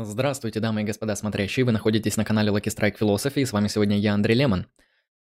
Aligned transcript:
Здравствуйте, 0.00 0.60
дамы 0.60 0.82
и 0.82 0.84
господа 0.84 1.16
смотрящие, 1.16 1.66
вы 1.66 1.72
находитесь 1.72 2.16
на 2.16 2.24
канале 2.24 2.52
Lucky 2.52 2.66
Strike 2.66 2.96
Philosophy, 3.00 3.40
и 3.40 3.44
с 3.44 3.52
вами 3.52 3.66
сегодня 3.66 3.98
я, 3.98 4.14
Андрей 4.14 4.36
Лемон. 4.36 4.66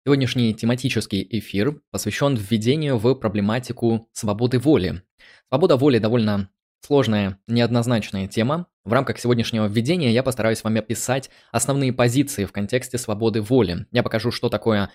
Сегодняшний 0.07 0.55
тематический 0.55 1.29
эфир 1.29 1.83
посвящен 1.91 2.37
введению 2.37 2.97
в 2.97 3.15
проблематику 3.17 4.09
свободы 4.13 4.59
воли. 4.59 5.03
Свобода 5.49 5.77
воли 5.77 5.99
довольно 5.99 6.49
сложная, 6.81 7.39
неоднозначная 7.47 8.29
тема. 8.29 8.67
В 8.85 8.95
рамках 8.95 9.19
сегодняшнего 9.19 9.67
введения 9.67 10.11
я 10.11 10.23
постараюсь 10.23 10.65
вам 10.65 10.77
описать 10.77 11.29
основные 11.51 11.93
позиции 11.93 12.47
в 12.47 12.53
контексте 12.53 12.97
свободы 12.97 13.43
воли. 13.43 13.87
Я 13.93 14.03
покажу, 14.03 14.31
что 14.31 14.49
такое 14.49 14.91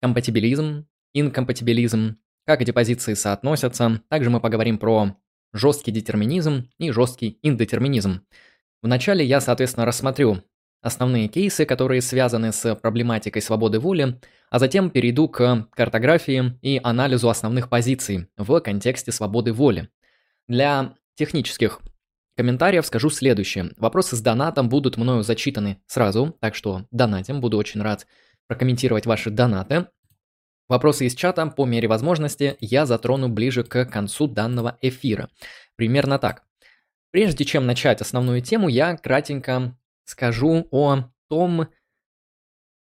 компатибилизм, 0.00 0.86
инкомпатибилизм, 1.12 2.16
как 2.46 2.62
эти 2.62 2.70
позиции 2.70 3.12
соотносятся. 3.12 4.00
Также 4.08 4.30
мы 4.30 4.40
поговорим 4.40 4.78
про 4.78 5.14
жесткий 5.52 5.92
детерминизм 5.92 6.70
и 6.78 6.90
жесткий 6.90 7.38
индетерминизм. 7.42 8.22
Вначале 8.84 9.24
я, 9.24 9.40
соответственно, 9.40 9.86
рассмотрю 9.86 10.42
основные 10.82 11.28
кейсы, 11.28 11.64
которые 11.64 12.02
связаны 12.02 12.52
с 12.52 12.74
проблематикой 12.74 13.40
свободы 13.40 13.80
воли, 13.80 14.20
а 14.50 14.58
затем 14.58 14.90
перейду 14.90 15.26
к 15.26 15.68
картографии 15.74 16.58
и 16.60 16.78
анализу 16.84 17.30
основных 17.30 17.70
позиций 17.70 18.28
в 18.36 18.60
контексте 18.60 19.10
свободы 19.10 19.54
воли. 19.54 19.88
Для 20.48 20.96
технических 21.14 21.80
комментариев 22.36 22.84
скажу 22.84 23.08
следующее. 23.08 23.70
Вопросы 23.78 24.16
с 24.16 24.20
донатом 24.20 24.68
будут 24.68 24.98
мною 24.98 25.22
зачитаны 25.22 25.80
сразу, 25.86 26.36
так 26.40 26.54
что 26.54 26.84
донатим, 26.90 27.40
буду 27.40 27.56
очень 27.56 27.80
рад 27.80 28.06
прокомментировать 28.48 29.06
ваши 29.06 29.30
донаты. 29.30 29.86
Вопросы 30.68 31.06
из 31.06 31.14
чата 31.14 31.46
по 31.46 31.64
мере 31.64 31.88
возможности 31.88 32.58
я 32.60 32.84
затрону 32.84 33.30
ближе 33.30 33.64
к 33.64 33.86
концу 33.86 34.26
данного 34.26 34.76
эфира. 34.82 35.30
Примерно 35.74 36.18
так. 36.18 36.42
Прежде 37.14 37.44
чем 37.44 37.64
начать 37.64 38.00
основную 38.00 38.40
тему, 38.40 38.68
я 38.68 38.96
кратенько 38.96 39.78
скажу 40.04 40.66
о 40.72 41.04
том, 41.28 41.68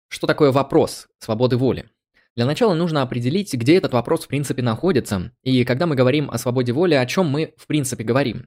что 0.06 0.28
такое 0.28 0.52
вопрос 0.52 1.08
свободы 1.18 1.56
воли. 1.56 1.90
Для 2.36 2.46
начала 2.46 2.74
нужно 2.74 3.02
определить, 3.02 3.52
где 3.52 3.76
этот 3.76 3.92
вопрос 3.92 4.26
в 4.26 4.28
принципе 4.28 4.62
находится, 4.62 5.32
и 5.42 5.64
когда 5.64 5.88
мы 5.88 5.96
говорим 5.96 6.30
о 6.30 6.38
свободе 6.38 6.70
воли, 6.70 6.94
о 6.94 7.04
чем 7.06 7.26
мы 7.28 7.54
в 7.56 7.66
принципе 7.66 8.04
говорим. 8.04 8.46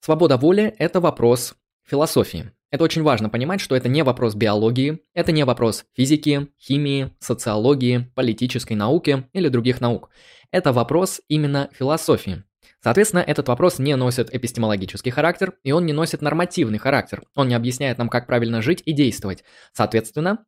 Свобода 0.00 0.36
воли– 0.36 0.74
это 0.78 1.00
вопрос 1.00 1.54
философии. 1.86 2.52
Это 2.70 2.84
очень 2.84 3.02
важно 3.02 3.30
понимать, 3.30 3.62
что 3.62 3.76
это 3.76 3.88
не 3.88 4.02
вопрос 4.04 4.34
биологии, 4.34 5.00
это 5.14 5.32
не 5.32 5.44
вопрос 5.44 5.86
физики, 5.96 6.48
химии, 6.60 7.14
социологии, 7.18 8.10
политической 8.14 8.74
науки 8.74 9.26
или 9.32 9.48
других 9.48 9.80
наук. 9.80 10.10
Это 10.50 10.74
вопрос 10.74 11.22
именно 11.28 11.70
философии. 11.72 12.44
Соответственно, 12.82 13.20
этот 13.20 13.48
вопрос 13.48 13.78
не 13.78 13.96
носит 13.96 14.34
эпистемологический 14.34 15.10
характер, 15.10 15.54
и 15.64 15.72
он 15.72 15.86
не 15.86 15.92
носит 15.92 16.22
нормативный 16.22 16.78
характер. 16.78 17.22
Он 17.34 17.48
не 17.48 17.54
объясняет 17.54 17.98
нам, 17.98 18.08
как 18.08 18.26
правильно 18.26 18.62
жить 18.62 18.82
и 18.84 18.92
действовать. 18.92 19.44
Соответственно, 19.72 20.44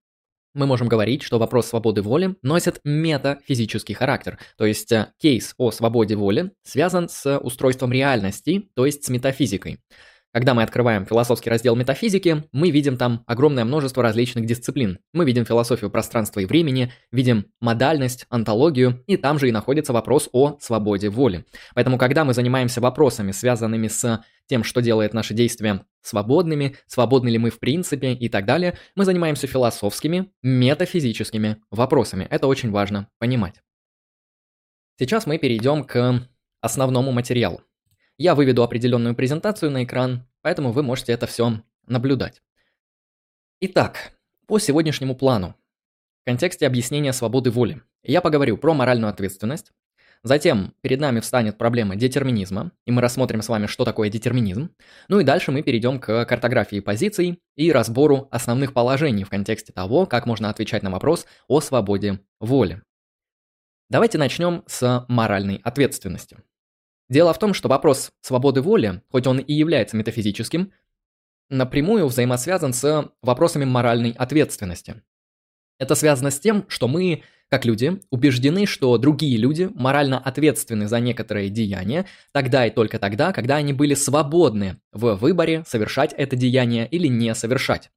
мы 0.53 0.67
можем 0.67 0.89
говорить, 0.89 1.23
что 1.23 1.39
вопрос 1.39 1.69
свободы 1.69 2.03
воли 2.03 2.37
носит 2.43 2.81
метафизический 2.83 3.95
характер, 3.95 4.39
то 4.57 4.67
есть 4.67 4.91
э, 4.91 5.13
кейс 5.19 5.55
о 5.59 5.71
свободе 5.71 6.17
воли 6.17 6.51
связан 6.65 7.09
с 7.09 7.39
устройством 7.39 7.93
реальности, 7.93 8.69
то 8.75 8.85
есть 8.85 9.05
с 9.05 9.09
метафизикой. 9.11 9.79
Когда 10.33 10.55
мы 10.55 10.63
открываем 10.63 11.07
философский 11.07 11.51
раздел 11.51 11.75
метафизики, 11.75 12.45
мы 12.53 12.71
видим 12.71 12.97
там 12.97 13.25
огромное 13.27 13.65
множество 13.65 14.01
различных 14.01 14.47
дисциплин. 14.47 15.01
Мы 15.13 15.25
видим 15.25 15.45
философию 15.45 15.91
пространства 15.91 16.39
и 16.39 16.47
времени, 16.47 16.93
видим 17.11 17.47
модальность, 17.61 18.27
антологию, 18.31 19.03
и 19.09 19.17
там 19.17 19.41
же 19.41 19.49
и 19.49 19.53
находится 19.53 19.93
вопрос 19.93 20.29
о 20.33 20.57
свободе 20.61 21.09
воли. 21.09 21.45
Поэтому, 21.75 21.99
когда 21.99 22.25
мы 22.25 22.33
занимаемся 22.33 22.81
вопросами, 22.81 23.33
связанными 23.33 23.89
с 23.89 24.23
тем, 24.47 24.63
что 24.63 24.81
делает 24.81 25.15
наши 25.15 25.35
действия 25.35 25.85
свободными, 26.01 26.77
свободны 26.87 27.29
ли 27.29 27.39
мы 27.39 27.51
в 27.51 27.59
принципе 27.59 28.13
и 28.13 28.29
так 28.29 28.47
далее, 28.47 28.79
мы 28.95 29.05
занимаемся 29.05 29.49
философскими, 29.49 30.31
метафизическими 30.43 31.57
вопросами. 31.73 32.29
Это 32.31 32.47
очень 32.47 32.71
важно 32.71 33.09
понимать. 33.19 33.63
Сейчас 34.97 35.27
мы 35.27 35.39
перейдем 35.39 35.83
к 35.83 36.29
основному 36.61 37.11
материалу. 37.11 37.63
Я 38.21 38.35
выведу 38.35 38.63
определенную 38.63 39.15
презентацию 39.15 39.71
на 39.71 39.85
экран, 39.85 40.27
поэтому 40.43 40.73
вы 40.73 40.83
можете 40.83 41.13
это 41.13 41.27
все 41.27 41.63
наблюдать. 41.87 42.43
Итак, 43.61 44.13
по 44.47 44.59
сегодняшнему 44.59 45.15
плану. 45.15 45.55
В 46.23 46.25
контексте 46.25 46.67
объяснения 46.67 47.13
свободы 47.13 47.51
воли 47.51 47.83
я 48.03 48.21
поговорю 48.21 48.57
про 48.57 48.75
моральную 48.75 49.11
ответственность. 49.11 49.73
Затем 50.23 50.75
перед 50.83 51.01
нами 51.01 51.21
встанет 51.21 51.57
проблема 51.57 51.97
детерминизма, 51.97 52.73
и 52.85 52.91
мы 52.91 53.01
рассмотрим 53.01 53.41
с 53.41 53.49
вами, 53.49 53.67
что 53.67 53.85
такое 53.85 54.11
детерминизм. 54.11 54.71
Ну 55.09 55.21
и 55.21 55.25
дальше 55.25 55.51
мы 55.51 55.63
перейдем 55.63 55.99
к 55.99 56.25
картографии 56.27 56.81
позиций 56.81 57.41
и 57.57 57.73
разбору 57.73 58.29
основных 58.31 58.75
положений 58.75 59.25
в 59.25 59.31
контексте 59.31 59.73
того, 59.73 60.05
как 60.05 60.27
можно 60.27 60.51
отвечать 60.51 60.83
на 60.83 60.91
вопрос 60.91 61.27
о 61.49 61.61
свободе 61.61 62.21
воли. 62.39 62.83
Давайте 63.89 64.19
начнем 64.19 64.63
с 64.67 65.05
моральной 65.09 65.61
ответственности. 65.65 66.37
Дело 67.11 67.35
в 67.35 67.39
том, 67.41 67.55
что 67.55 67.69
вопрос 67.69 68.13
свободы 68.21 68.63
воли, 68.63 69.03
хоть 69.11 69.27
он 69.27 69.41
и 69.41 69.53
является 69.53 69.97
метафизическим, 69.97 70.73
напрямую 71.51 72.07
взаимосвязан 72.07 72.73
с 72.73 73.13
вопросами 73.21 73.65
моральной 73.65 74.13
ответственности. 74.13 75.03
Это 75.81 75.97
связано 75.97 76.31
с 76.31 76.39
тем, 76.39 76.65
что 76.69 76.87
мы, 76.87 77.25
как 77.49 77.65
люди, 77.65 78.01
убеждены, 78.11 78.65
что 78.65 78.97
другие 78.97 79.37
люди 79.39 79.69
морально 79.75 80.21
ответственны 80.21 80.87
за 80.87 81.01
некоторые 81.01 81.49
деяния 81.49 82.07
тогда 82.31 82.65
и 82.65 82.71
только 82.71 83.01
тогда, 83.01 83.33
когда 83.33 83.57
они 83.57 83.73
были 83.73 83.95
свободны 83.95 84.81
в 84.93 85.17
выборе 85.17 85.65
совершать 85.67 86.13
это 86.13 86.37
деяние 86.37 86.87
или 86.87 87.09
не 87.09 87.35
совершать. 87.35 87.91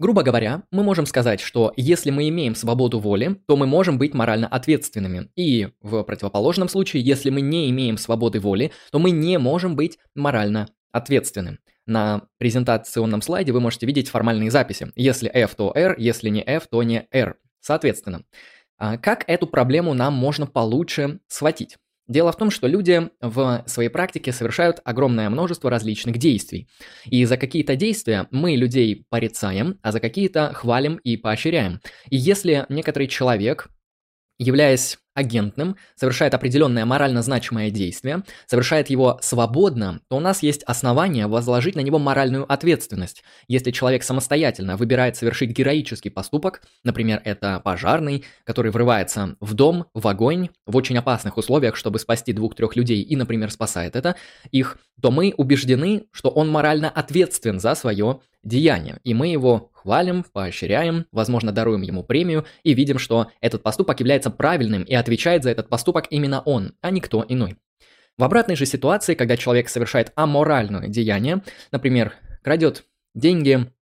Грубо 0.00 0.22
говоря, 0.22 0.62
мы 0.70 0.82
можем 0.82 1.04
сказать, 1.04 1.40
что 1.40 1.74
если 1.76 2.10
мы 2.10 2.26
имеем 2.30 2.54
свободу 2.54 2.98
воли, 2.98 3.36
то 3.46 3.54
мы 3.58 3.66
можем 3.66 3.98
быть 3.98 4.14
морально 4.14 4.48
ответственными. 4.48 5.28
И 5.36 5.68
в 5.82 6.02
противоположном 6.04 6.70
случае, 6.70 7.02
если 7.02 7.28
мы 7.28 7.42
не 7.42 7.68
имеем 7.68 7.98
свободы 7.98 8.40
воли, 8.40 8.72
то 8.90 8.98
мы 8.98 9.10
не 9.10 9.38
можем 9.38 9.76
быть 9.76 9.98
морально 10.14 10.70
ответственным. 10.90 11.58
На 11.84 12.22
презентационном 12.38 13.20
слайде 13.20 13.52
вы 13.52 13.60
можете 13.60 13.84
видеть 13.84 14.08
формальные 14.08 14.50
записи. 14.50 14.90
Если 14.96 15.28
F, 15.28 15.54
то 15.54 15.70
R, 15.76 15.94
если 15.98 16.30
не 16.30 16.40
F, 16.40 16.66
то 16.70 16.82
не 16.82 17.06
R. 17.12 17.36
Соответственно, 17.60 18.24
а 18.78 18.96
как 18.96 19.24
эту 19.26 19.46
проблему 19.46 19.92
нам 19.92 20.14
можно 20.14 20.46
получше 20.46 21.20
схватить? 21.28 21.76
Дело 22.10 22.32
в 22.32 22.36
том, 22.36 22.50
что 22.50 22.66
люди 22.66 23.08
в 23.20 23.62
своей 23.68 23.88
практике 23.88 24.32
совершают 24.32 24.80
огромное 24.84 25.30
множество 25.30 25.70
различных 25.70 26.18
действий. 26.18 26.68
И 27.04 27.24
за 27.24 27.36
какие-то 27.36 27.76
действия 27.76 28.26
мы 28.32 28.56
людей 28.56 29.06
порицаем, 29.10 29.78
а 29.80 29.92
за 29.92 30.00
какие-то 30.00 30.52
хвалим 30.52 30.96
и 30.96 31.16
поощряем. 31.16 31.80
И 32.08 32.16
если 32.16 32.66
некоторый 32.68 33.06
человек, 33.06 33.68
являясь 34.38 34.98
агентным, 35.20 35.76
совершает 35.94 36.34
определенное 36.34 36.84
морально 36.84 37.22
значимое 37.22 37.70
действие, 37.70 38.22
совершает 38.46 38.90
его 38.90 39.18
свободно, 39.22 40.00
то 40.08 40.16
у 40.16 40.20
нас 40.20 40.42
есть 40.42 40.62
основания 40.64 41.26
возложить 41.26 41.76
на 41.76 41.80
него 41.80 41.98
моральную 41.98 42.50
ответственность. 42.50 43.22
Если 43.48 43.70
человек 43.70 44.02
самостоятельно 44.02 44.76
выбирает 44.76 45.16
совершить 45.16 45.50
героический 45.50 46.10
поступок, 46.10 46.62
например, 46.84 47.22
это 47.24 47.60
пожарный, 47.64 48.24
который 48.44 48.72
врывается 48.72 49.36
в 49.40 49.54
дом, 49.54 49.86
в 49.94 50.06
огонь, 50.08 50.48
в 50.66 50.76
очень 50.76 50.98
опасных 50.98 51.36
условиях, 51.36 51.76
чтобы 51.76 51.98
спасти 51.98 52.32
двух-трех 52.32 52.76
людей 52.76 53.02
и, 53.02 53.16
например, 53.16 53.50
спасает 53.50 53.96
это, 53.96 54.16
их, 54.50 54.78
то 55.00 55.10
мы 55.10 55.34
убеждены, 55.36 56.04
что 56.12 56.30
он 56.30 56.50
морально 56.50 56.90
ответственен 56.90 57.60
за 57.60 57.74
свое 57.74 58.20
деяние, 58.42 58.98
и 59.04 59.14
мы 59.14 59.28
его 59.28 59.70
хвалим, 59.72 60.24
поощряем, 60.24 61.06
возможно, 61.12 61.52
даруем 61.52 61.82
ему 61.82 62.02
премию 62.02 62.44
и 62.62 62.74
видим, 62.74 62.98
что 62.98 63.28
этот 63.40 63.62
поступок 63.62 64.00
является 64.00 64.30
правильным 64.30 64.82
и 64.82 64.94
отвечает 65.10 65.42
за 65.42 65.50
этот 65.50 65.68
поступок 65.68 66.06
именно 66.10 66.40
он, 66.40 66.74
а 66.82 66.92
не 66.92 67.00
кто 67.00 67.24
иной. 67.28 67.56
В 68.16 68.22
обратной 68.22 68.54
же 68.54 68.64
ситуации, 68.64 69.14
когда 69.14 69.36
человек 69.36 69.68
совершает 69.68 70.12
аморальное 70.14 70.86
деяние, 70.86 71.42
например, 71.72 72.12
крадет 72.44 72.84
деньги, 73.14 73.72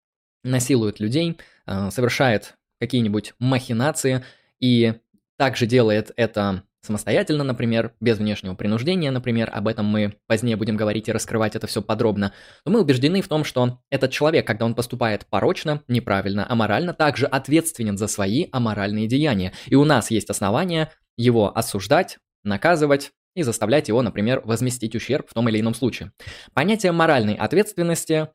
насилует 0.43 1.01
людей, 1.01 1.39
э, 1.67 1.91
совершает 1.91 2.55
какие-нибудь 2.81 3.35
махинации 3.39 4.25
и 4.59 4.95
также 5.37 5.67
делает 5.67 6.13
это 6.17 6.63
самостоятельно, 6.81 7.45
например, 7.45 7.93
без 8.01 8.19
внешнего 8.19 8.55
принуждения, 8.55 9.11
например, 9.11 9.51
об 9.53 9.69
этом 9.69 9.85
мы 9.85 10.15
позднее 10.27 10.57
будем 10.57 10.77
говорить 10.77 11.09
и 11.09 11.13
раскрывать 11.13 11.57
это 11.57 11.67
все 11.67 11.83
подробно, 11.83 12.33
то 12.65 12.71
мы 12.71 12.81
убеждены 12.81 13.21
в 13.21 13.29
том, 13.29 13.45
что 13.45 13.81
этот 13.91 14.11
человек, 14.11 14.47
когда 14.47 14.65
он 14.65 14.75
поступает 14.75 15.27
порочно, 15.27 15.83
неправильно, 15.89 16.51
аморально, 16.51 16.95
также 16.95 17.27
ответственен 17.27 17.99
за 17.99 18.07
свои 18.07 18.47
аморальные 18.53 19.07
деяния. 19.07 19.53
И 19.67 19.75
у 19.75 19.85
нас 19.85 20.11
есть 20.11 20.31
основания 20.31 20.91
его 21.19 21.55
осуждать, 21.55 22.17
наказывать 22.45 23.13
и 23.35 23.43
заставлять 23.43 23.89
его, 23.89 24.01
например, 24.01 24.41
возместить 24.45 24.97
ущерб 24.97 25.29
в 25.29 25.35
том 25.35 25.49
или 25.51 25.61
ином 25.61 25.75
случае. 25.75 26.13
Понятие 26.55 26.93
моральной 26.93 27.35
ответственности 27.35 28.29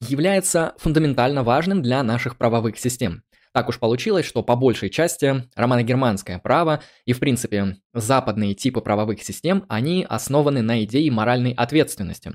является 0.00 0.74
фундаментально 0.78 1.44
важным 1.44 1.82
для 1.82 2.02
наших 2.02 2.36
правовых 2.36 2.78
систем. 2.78 3.22
Так 3.52 3.68
уж 3.68 3.78
получилось, 3.78 4.26
что 4.26 4.42
по 4.42 4.56
большей 4.56 4.90
части 4.90 5.48
романо-германское 5.56 6.38
право 6.38 6.82
и, 7.04 7.12
в 7.12 7.18
принципе, 7.18 7.76
западные 7.94 8.54
типы 8.54 8.80
правовых 8.80 9.22
систем, 9.22 9.64
они 9.68 10.06
основаны 10.08 10.62
на 10.62 10.84
идее 10.84 11.10
моральной 11.10 11.52
ответственности. 11.52 12.32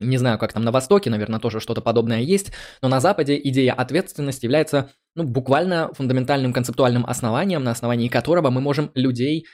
Не 0.00 0.16
знаю, 0.16 0.38
как 0.38 0.52
там 0.52 0.64
на 0.64 0.72
Востоке, 0.72 1.10
наверное, 1.10 1.40
тоже 1.40 1.60
что-то 1.60 1.82
подобное 1.82 2.20
есть, 2.20 2.52
но 2.80 2.88
на 2.88 3.00
Западе 3.00 3.38
идея 3.44 3.74
ответственности 3.74 4.46
является 4.46 4.90
ну, 5.14 5.24
буквально 5.24 5.92
фундаментальным 5.92 6.54
концептуальным 6.54 7.04
основанием, 7.06 7.62
на 7.62 7.72
основании 7.72 8.08
которого 8.08 8.50
мы 8.50 8.62
можем 8.62 8.90
людей 8.94 9.46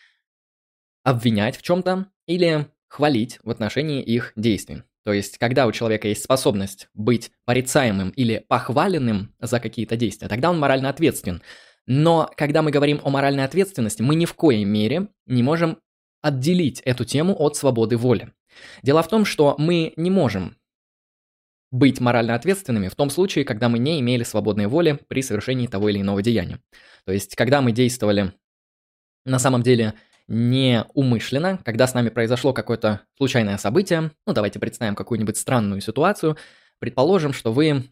обвинять 1.03 1.57
в 1.57 1.63
чем-то 1.63 2.07
или 2.27 2.67
хвалить 2.89 3.41
в 3.43 3.51
отношении 3.51 4.03
их 4.03 4.33
действий. 4.37 4.83
То 5.05 5.13
есть, 5.13 5.39
когда 5.39 5.67
у 5.67 5.73
человека 5.73 6.09
есть 6.09 6.25
способность 6.25 6.89
быть 6.95 7.31
порицаемым 7.45 8.11
или 8.11 8.45
похваленным 8.49 9.35
за 9.41 9.61
какие-то 9.61 9.97
действия, 9.97 10.29
тогда 10.29 10.51
он 10.51 10.59
морально 10.59 10.89
ответственен. 10.89 11.43
Но 11.87 12.29
когда 12.37 12.63
мы 12.63 12.71
говорим 12.71 13.01
о 13.05 13.11
моральной 13.11 13.45
ответственности, 13.45 14.03
мы 14.03 14.17
ни 14.17 14.25
в 14.25 14.35
коей 14.35 14.65
мере 14.65 15.09
не 15.27 15.43
можем 15.45 15.79
отделить 16.23 16.81
эту 16.81 17.05
тему 17.05 17.37
от 17.39 17.57
свободы 17.57 17.97
воли. 17.97 18.33
Дело 18.83 19.03
в 19.03 19.09
том, 19.09 19.25
что 19.25 19.55
мы 19.59 19.93
не 19.97 20.11
можем 20.11 20.57
быть 21.71 22.01
морально 22.01 22.35
ответственными 22.35 22.89
в 22.89 22.95
том 22.95 23.11
случае, 23.11 23.45
когда 23.45 23.69
мы 23.69 23.79
не 23.79 24.01
имели 24.01 24.23
свободной 24.23 24.67
воли 24.67 24.99
при 25.09 25.23
совершении 25.23 25.67
того 25.67 25.89
или 25.89 26.01
иного 26.01 26.23
деяния. 26.23 26.61
То 27.05 27.13
есть, 27.13 27.35
когда 27.35 27.61
мы 27.61 27.73
действовали 27.73 28.33
на 29.25 29.39
самом 29.39 29.63
деле 29.63 29.95
неумышленно, 30.29 31.59
когда 31.65 31.87
с 31.87 31.95
нами 31.95 32.09
произошло 32.09 32.53
какое-то 32.53 33.03
случайное 33.17 33.59
событие, 33.59 34.11
ну 34.27 34.33
давайте 34.33 34.59
представим 34.59 34.95
какую-нибудь 34.95 35.37
странную 35.37 35.81
ситуацию, 35.81 36.37
предположим, 36.79 37.33
что 37.33 37.53
вы 37.53 37.85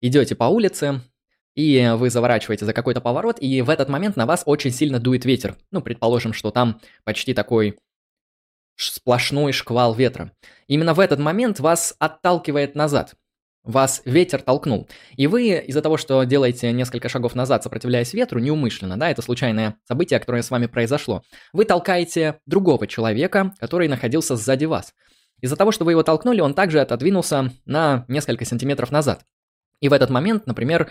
идете 0.00 0.34
по 0.34 0.44
улице, 0.44 1.00
и 1.54 1.92
вы 1.96 2.10
заворачиваете 2.10 2.64
за 2.64 2.72
какой-то 2.72 3.00
поворот, 3.00 3.38
и 3.40 3.60
в 3.62 3.70
этот 3.70 3.88
момент 3.88 4.16
на 4.16 4.26
вас 4.26 4.42
очень 4.46 4.70
сильно 4.70 4.98
дует 4.98 5.24
ветер. 5.24 5.56
Ну, 5.70 5.82
предположим, 5.82 6.32
что 6.32 6.50
там 6.50 6.80
почти 7.04 7.34
такой 7.34 7.78
сплошной 8.88 9.52
шквал 9.52 9.94
ветра. 9.94 10.32
Именно 10.66 10.94
в 10.94 11.00
этот 11.00 11.18
момент 11.18 11.60
вас 11.60 11.94
отталкивает 11.98 12.74
назад. 12.74 13.14
Вас 13.62 14.00
ветер 14.06 14.40
толкнул. 14.40 14.88
И 15.16 15.26
вы 15.26 15.58
из-за 15.58 15.82
того, 15.82 15.98
что 15.98 16.24
делаете 16.24 16.72
несколько 16.72 17.10
шагов 17.10 17.34
назад, 17.34 17.62
сопротивляясь 17.62 18.14
ветру, 18.14 18.40
неумышленно, 18.40 18.96
да, 18.96 19.10
это 19.10 19.20
случайное 19.20 19.76
событие, 19.86 20.18
которое 20.18 20.42
с 20.42 20.50
вами 20.50 20.66
произошло, 20.66 21.22
вы 21.52 21.66
толкаете 21.66 22.40
другого 22.46 22.86
человека, 22.86 23.52
который 23.58 23.88
находился 23.88 24.36
сзади 24.36 24.64
вас. 24.64 24.94
Из-за 25.42 25.56
того, 25.56 25.72
что 25.72 25.84
вы 25.84 25.92
его 25.92 26.02
толкнули, 26.02 26.40
он 26.40 26.54
также 26.54 26.80
отодвинулся 26.80 27.52
на 27.66 28.04
несколько 28.08 28.44
сантиметров 28.44 28.90
назад. 28.90 29.24
И 29.80 29.88
в 29.88 29.92
этот 29.92 30.10
момент, 30.10 30.46
например, 30.46 30.90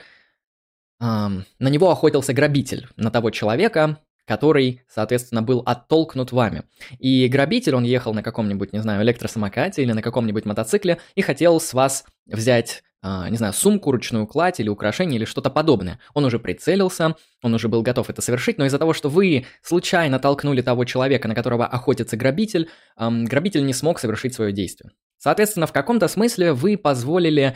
эм, 1.00 1.46
на 1.60 1.68
него 1.70 1.90
охотился 1.92 2.34
грабитель, 2.34 2.88
на 2.98 3.12
того 3.12 3.30
человека, 3.32 4.00
который, 4.30 4.84
соответственно, 4.88 5.42
был 5.42 5.64
оттолкнут 5.66 6.32
вами. 6.32 6.62
И 7.00 7.28
грабитель, 7.28 7.74
он 7.74 7.84
ехал 7.84 8.14
на 8.14 8.22
каком-нибудь, 8.22 8.74
не 8.74 8.80
знаю, 8.80 9.02
электросамокате 9.02 9.82
или 9.82 9.92
на 9.92 10.04
каком-нибудь 10.04 10.46
мотоцикле 10.46 11.00
и 11.16 11.24
хотел 11.24 11.60
с 11.60 11.74
вас 11.74 12.06
взять 12.28 12.84
не 13.02 13.38
знаю, 13.38 13.54
сумку, 13.54 13.92
ручную 13.92 14.28
кладь 14.28 14.60
или 14.60 14.70
украшение 14.70 15.18
или 15.18 15.26
что-то 15.26 15.50
подобное. 15.50 16.00
Он 16.14 16.26
уже 16.26 16.38
прицелился, 16.38 17.16
он 17.42 17.54
уже 17.54 17.70
был 17.70 17.82
готов 17.82 18.10
это 18.10 18.22
совершить, 18.22 18.58
но 18.58 18.66
из-за 18.66 18.78
того, 18.78 18.94
что 18.94 19.10
вы 19.10 19.46
случайно 19.64 20.20
толкнули 20.20 20.62
того 20.62 20.84
человека, 20.86 21.28
на 21.28 21.34
которого 21.34 21.66
охотится 21.66 22.18
грабитель, 22.18 22.70
грабитель 22.98 23.66
не 23.66 23.74
смог 23.74 24.00
совершить 24.00 24.36
свое 24.36 24.52
действие. 24.52 24.92
Соответственно, 25.18 25.66
в 25.66 25.72
каком-то 25.72 26.08
смысле 26.08 26.52
вы 26.52 26.78
позволили 26.78 27.56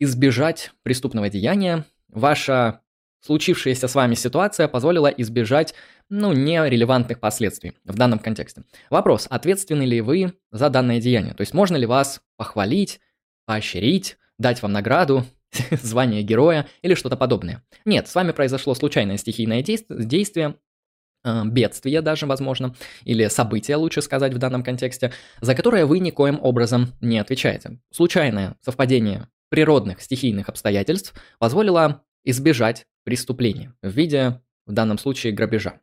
избежать 0.00 0.72
преступного 0.82 1.30
деяния, 1.30 1.86
ваша 2.08 2.81
случившаяся 3.22 3.88
с 3.88 3.94
вами 3.94 4.14
ситуация 4.14 4.68
позволила 4.68 5.06
избежать 5.06 5.74
ну, 6.08 6.32
нерелевантных 6.32 7.20
последствий 7.20 7.72
в 7.84 7.96
данном 7.96 8.18
контексте. 8.18 8.64
Вопрос, 8.90 9.26
ответственны 9.30 9.84
ли 9.84 10.00
вы 10.00 10.34
за 10.50 10.68
данное 10.68 11.00
деяние? 11.00 11.34
То 11.34 11.40
есть 11.40 11.54
можно 11.54 11.76
ли 11.76 11.86
вас 11.86 12.20
похвалить, 12.36 13.00
поощрить, 13.46 14.18
дать 14.38 14.60
вам 14.60 14.72
награду, 14.72 15.24
звание 15.70 16.22
героя 16.22 16.66
или 16.82 16.94
что-то 16.94 17.16
подобное? 17.16 17.62
Нет, 17.84 18.08
с 18.08 18.14
вами 18.14 18.32
произошло 18.32 18.74
случайное 18.74 19.16
стихийное 19.16 19.62
действие, 19.62 20.56
э, 21.24 21.42
бедствие 21.44 22.02
даже, 22.02 22.26
возможно, 22.26 22.74
или 23.04 23.28
событие, 23.28 23.76
лучше 23.76 24.02
сказать 24.02 24.34
в 24.34 24.38
данном 24.38 24.64
контексте, 24.64 25.12
за 25.40 25.54
которое 25.54 25.86
вы 25.86 26.00
никоим 26.00 26.40
образом 26.42 26.92
не 27.00 27.18
отвечаете. 27.18 27.78
Случайное 27.92 28.56
совпадение 28.60 29.28
природных 29.48 30.00
стихийных 30.00 30.48
обстоятельств 30.48 31.14
позволило 31.38 32.02
избежать 32.24 32.86
преступления 33.04 33.74
в 33.82 33.90
виде, 33.90 34.40
в 34.66 34.72
данном 34.72 34.98
случае, 34.98 35.32
грабежа. 35.32 35.80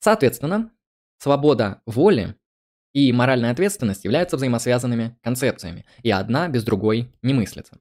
Соответственно, 0.00 0.72
свобода 1.18 1.82
воли 1.86 2.36
и 2.92 3.12
моральная 3.12 3.52
ответственность 3.52 4.04
являются 4.04 4.36
взаимосвязанными 4.36 5.16
концепциями, 5.22 5.84
и 6.02 6.10
одна 6.10 6.48
без 6.48 6.64
другой 6.64 7.12
не 7.22 7.34
мыслится. 7.34 7.78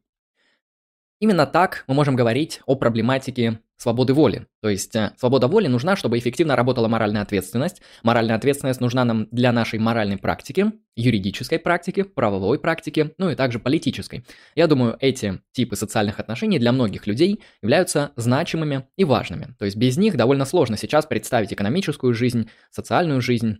Именно 1.20 1.46
так 1.46 1.84
мы 1.88 1.96
можем 1.96 2.16
говорить 2.16 2.62
о 2.66 2.76
проблематике 2.76 3.60
свободы 3.80 4.14
воли. 4.14 4.46
То 4.62 4.70
есть 4.70 4.96
э, 4.96 5.14
свобода 5.18 5.48
воли 5.48 5.68
нужна, 5.68 5.96
чтобы 5.96 6.18
эффективно 6.18 6.56
работала 6.56 6.88
моральная 6.88 7.22
ответственность. 7.22 7.82
Моральная 8.04 8.36
ответственность 8.36 8.82
нужна 8.82 9.06
нам 9.06 9.28
для 9.32 9.52
нашей 9.52 9.80
моральной 9.80 10.18
практики, 10.18 10.72
юридической 10.96 11.60
практики, 11.60 12.04
правовой 12.04 12.60
практики, 12.60 13.14
ну 13.18 13.30
и 13.30 13.36
также 13.36 13.60
политической. 13.60 14.26
Я 14.56 14.68
думаю, 14.68 14.98
эти 15.00 15.42
типы 15.54 15.78
социальных 15.78 16.20
отношений 16.20 16.60
для 16.60 16.74
многих 16.74 17.08
людей 17.08 17.42
являются 17.62 18.12
значимыми 18.18 18.86
и 18.98 19.06
важными. 19.06 19.56
То 19.58 19.66
есть 19.66 19.78
без 19.78 19.98
них 19.98 20.18
довольно 20.18 20.44
сложно 20.44 20.76
сейчас 20.76 21.06
представить 21.06 21.54
экономическую 21.54 22.14
жизнь, 22.14 22.50
социальную 22.72 23.22
жизнь, 23.22 23.60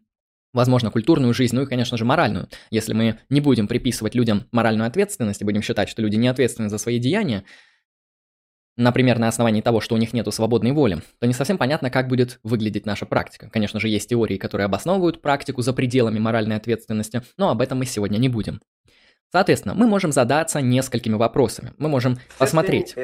возможно, 0.54 0.92
культурную 0.92 1.34
жизнь, 1.34 1.56
ну 1.56 1.64
и, 1.64 1.66
конечно 1.66 1.98
же, 1.98 2.06
моральную. 2.06 2.48
Если 2.72 2.94
мы 2.94 3.20
не 3.30 3.42
будем 3.42 3.68
приписывать 3.68 4.16
людям 4.16 4.46
моральную 4.52 4.88
ответственность 4.88 5.42
и 5.42 5.46
будем 5.46 5.62
считать, 5.62 5.90
что 5.90 6.02
люди 6.02 6.16
не 6.16 6.28
ответственны 6.28 6.70
за 6.70 6.78
свои 6.78 7.00
деяния, 7.00 7.44
например, 8.78 9.20
на 9.20 9.28
основании 9.28 9.62
того, 9.62 9.82
что 9.82 9.96
у 9.96 9.98
них 9.98 10.14
нет 10.14 10.32
свободной 10.34 10.72
воли, 10.72 11.02
то 11.20 11.28
не 11.28 11.34
совсем 11.34 11.58
понятно, 11.58 11.90
как 11.90 12.08
будет 12.08 12.40
выглядеть 12.44 12.86
наша 12.86 13.06
практика. 13.06 13.50
Конечно 13.50 13.80
же, 13.80 13.90
есть 13.90 14.10
теории, 14.10 14.38
которые 14.38 14.66
обосновывают 14.66 15.22
практику 15.22 15.62
за 15.62 15.74
пределами 15.74 16.20
моральной 16.20 16.56
ответственности, 16.56 17.22
но 17.38 17.50
об 17.50 17.62
этом 17.62 17.80
мы 17.80 17.86
сегодня 17.86 18.18
не 18.18 18.30
будем. 18.30 18.62
Соответственно, 19.32 19.76
мы 19.76 19.86
можем 19.86 20.12
задаться 20.12 20.60
несколькими 20.60 21.14
вопросами. 21.14 21.74
Мы 21.78 21.88
можем 21.88 22.18
посмотреть, 22.40 22.96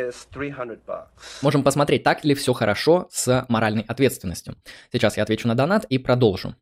можем 1.44 1.62
посмотреть, 1.62 2.02
так 2.02 2.26
ли 2.26 2.34
все 2.34 2.54
хорошо 2.54 3.08
с 3.12 3.46
моральной 3.48 3.84
ответственностью. 3.84 4.56
Сейчас 4.92 5.18
я 5.18 5.24
отвечу 5.24 5.48
на 5.48 5.54
донат 5.54 5.86
и 5.86 6.00
продолжу. 6.00 6.56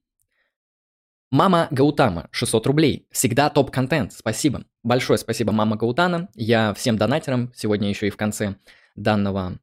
Мама 1.33 1.67
Гаутама, 1.71 2.27
600 2.29 2.67
рублей. 2.67 3.07
Всегда 3.09 3.49
топ-контент, 3.49 4.13
спасибо. 4.13 4.65
Большое 4.83 5.17
спасибо, 5.17 5.51
мама 5.51 5.75
Гаутана. 5.75 6.29
Я 6.35 6.75
всем 6.75 6.95
донатерам 6.95 7.51
сегодня 7.55 7.89
еще 7.89 8.05
и 8.05 8.11
в 8.11 8.17
конце 8.17 8.57
данного 8.95 9.57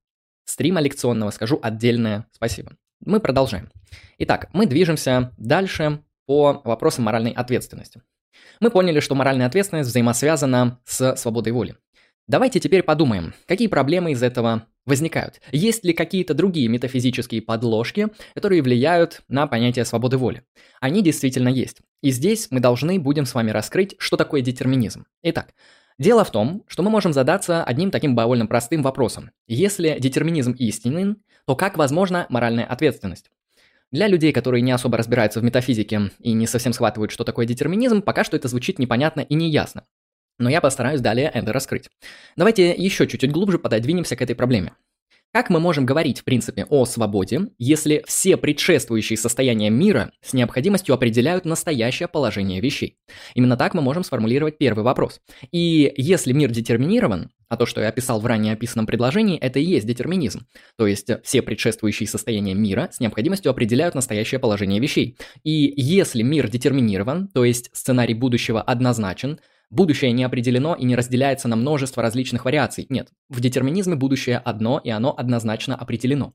стрима 0.44 0.80
лекционного 0.80 1.30
скажу 1.30 1.60
отдельное 1.62 2.26
спасибо. 2.32 2.72
Мы 3.06 3.20
продолжаем. 3.20 3.70
Итак, 4.18 4.48
мы 4.52 4.66
движемся 4.66 5.32
дальше 5.38 6.02
по 6.26 6.60
вопросам 6.64 7.04
моральной 7.04 7.30
ответственности. 7.30 8.02
Мы 8.58 8.72
поняли, 8.72 8.98
что 8.98 9.14
моральная 9.14 9.46
ответственность 9.46 9.90
взаимосвязана 9.90 10.80
с 10.84 11.14
свободой 11.14 11.52
воли. 11.52 11.76
Давайте 12.30 12.60
теперь 12.60 12.84
подумаем, 12.84 13.34
какие 13.48 13.66
проблемы 13.66 14.12
из 14.12 14.22
этого 14.22 14.64
возникают. 14.86 15.40
Есть 15.50 15.84
ли 15.84 15.92
какие-то 15.92 16.32
другие 16.32 16.68
метафизические 16.68 17.42
подложки, 17.42 18.06
которые 18.34 18.62
влияют 18.62 19.22
на 19.26 19.48
понятие 19.48 19.84
свободы 19.84 20.16
воли? 20.16 20.44
Они 20.80 21.02
действительно 21.02 21.48
есть. 21.48 21.78
И 22.02 22.12
здесь 22.12 22.46
мы 22.52 22.60
должны 22.60 23.00
будем 23.00 23.26
с 23.26 23.34
вами 23.34 23.50
раскрыть, 23.50 23.96
что 23.98 24.16
такое 24.16 24.42
детерминизм. 24.42 25.06
Итак, 25.24 25.54
дело 25.98 26.22
в 26.24 26.30
том, 26.30 26.62
что 26.68 26.84
мы 26.84 26.90
можем 26.90 27.12
задаться 27.12 27.64
одним 27.64 27.90
таким 27.90 28.14
довольно 28.14 28.46
простым 28.46 28.84
вопросом. 28.84 29.32
Если 29.48 29.98
детерминизм 29.98 30.52
истинен, 30.52 31.16
то 31.46 31.56
как 31.56 31.76
возможна 31.78 32.26
моральная 32.28 32.64
ответственность? 32.64 33.28
Для 33.90 34.06
людей, 34.06 34.30
которые 34.30 34.62
не 34.62 34.70
особо 34.70 34.98
разбираются 34.98 35.40
в 35.40 35.42
метафизике 35.42 36.12
и 36.20 36.32
не 36.32 36.46
совсем 36.46 36.72
схватывают, 36.72 37.10
что 37.10 37.24
такое 37.24 37.44
детерминизм, 37.44 38.02
пока 38.02 38.22
что 38.22 38.36
это 38.36 38.46
звучит 38.46 38.78
непонятно 38.78 39.20
и 39.20 39.34
неясно 39.34 39.84
но 40.40 40.50
я 40.50 40.60
постараюсь 40.60 41.00
далее 41.00 41.30
это 41.32 41.52
раскрыть. 41.52 41.88
Давайте 42.36 42.70
еще 42.72 43.06
чуть-чуть 43.06 43.30
глубже 43.30 43.58
пододвинемся 43.58 44.16
к 44.16 44.22
этой 44.22 44.34
проблеме. 44.34 44.72
Как 45.32 45.48
мы 45.48 45.60
можем 45.60 45.86
говорить, 45.86 46.18
в 46.18 46.24
принципе, 46.24 46.64
о 46.70 46.84
свободе, 46.86 47.42
если 47.56 48.02
все 48.04 48.36
предшествующие 48.36 49.16
состояния 49.16 49.70
мира 49.70 50.10
с 50.22 50.32
необходимостью 50.32 50.92
определяют 50.92 51.44
настоящее 51.44 52.08
положение 52.08 52.60
вещей? 52.60 52.96
Именно 53.34 53.56
так 53.56 53.72
мы 53.72 53.80
можем 53.80 54.02
сформулировать 54.02 54.58
первый 54.58 54.82
вопрос. 54.82 55.20
И 55.52 55.92
если 55.96 56.32
мир 56.32 56.50
детерминирован, 56.50 57.30
а 57.48 57.56
то, 57.56 57.64
что 57.64 57.80
я 57.80 57.90
описал 57.90 58.20
в 58.20 58.26
ранее 58.26 58.54
описанном 58.54 58.86
предложении, 58.86 59.38
это 59.38 59.60
и 59.60 59.64
есть 59.64 59.86
детерминизм. 59.86 60.46
То 60.76 60.88
есть 60.88 61.08
все 61.22 61.42
предшествующие 61.42 62.08
состояния 62.08 62.54
мира 62.54 62.88
с 62.90 62.98
необходимостью 62.98 63.52
определяют 63.52 63.94
настоящее 63.94 64.40
положение 64.40 64.80
вещей. 64.80 65.16
И 65.44 65.72
если 65.76 66.22
мир 66.22 66.48
детерминирован, 66.48 67.28
то 67.28 67.44
есть 67.44 67.70
сценарий 67.72 68.14
будущего 68.14 68.60
однозначен, 68.60 69.38
Будущее 69.70 70.10
не 70.12 70.24
определено 70.24 70.74
и 70.74 70.84
не 70.84 70.96
разделяется 70.96 71.46
на 71.46 71.56
множество 71.56 72.02
различных 72.02 72.44
вариаций. 72.44 72.86
Нет, 72.88 73.08
в 73.28 73.40
детерминизме 73.40 73.94
будущее 73.94 74.38
одно, 74.38 74.80
и 74.82 74.90
оно 74.90 75.14
однозначно 75.16 75.76
определено. 75.76 76.34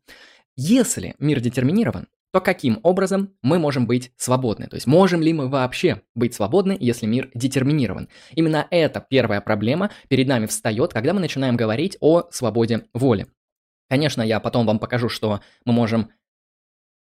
Если 0.56 1.16
мир 1.20 1.42
детерминирован, 1.42 2.08
то 2.32 2.40
каким 2.40 2.80
образом 2.84 3.34
мы 3.42 3.60
можем 3.60 3.88
быть 3.88 4.12
свободны? 4.16 4.68
То 4.68 4.76
есть 4.76 4.88
можем 4.88 5.22
ли 5.22 5.34
мы 5.34 5.50
вообще 5.50 6.02
быть 6.16 6.34
свободны, 6.34 6.78
если 6.80 7.06
мир 7.06 7.30
детерминирован? 7.34 8.08
Именно 8.34 8.68
эта 8.72 9.00
первая 9.00 9.42
проблема 9.42 9.92
перед 10.08 10.28
нами 10.28 10.46
встает, 10.46 10.94
когда 10.94 11.14
мы 11.14 11.20
начинаем 11.20 11.58
говорить 11.58 11.98
о 12.00 12.30
свободе 12.32 12.88
воли. 12.94 13.28
Конечно, 13.90 14.22
я 14.22 14.40
потом 14.40 14.66
вам 14.66 14.80
покажу, 14.80 15.10
что 15.10 15.42
мы 15.66 15.74
можем 15.74 16.10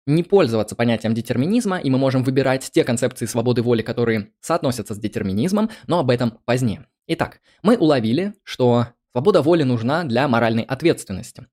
не 0.07 0.23
пользоваться 0.23 0.75
понятием 0.75 1.15
детерминизма, 1.15 1.79
и 1.79 1.91
мы 1.91 1.99
можем 1.99 2.25
выбирать 2.25 2.71
те 2.73 2.85
концепции 2.85 3.27
свободы 3.27 3.63
воли, 3.63 3.83
которые 3.83 4.33
соотносятся 4.41 4.95
с 4.95 4.99
детерминизмом, 4.99 5.71
но 5.87 5.99
об 5.99 6.11
этом 6.11 6.39
позднее. 6.45 6.87
Итак, 7.07 7.41
мы 7.63 7.77
уловили, 7.77 8.35
что 8.45 8.89
свобода 9.13 9.43
воли 9.43 9.63
нужна 9.63 10.05
для 10.05 10.29
моральной 10.29 10.63
ответственности. 10.63 11.47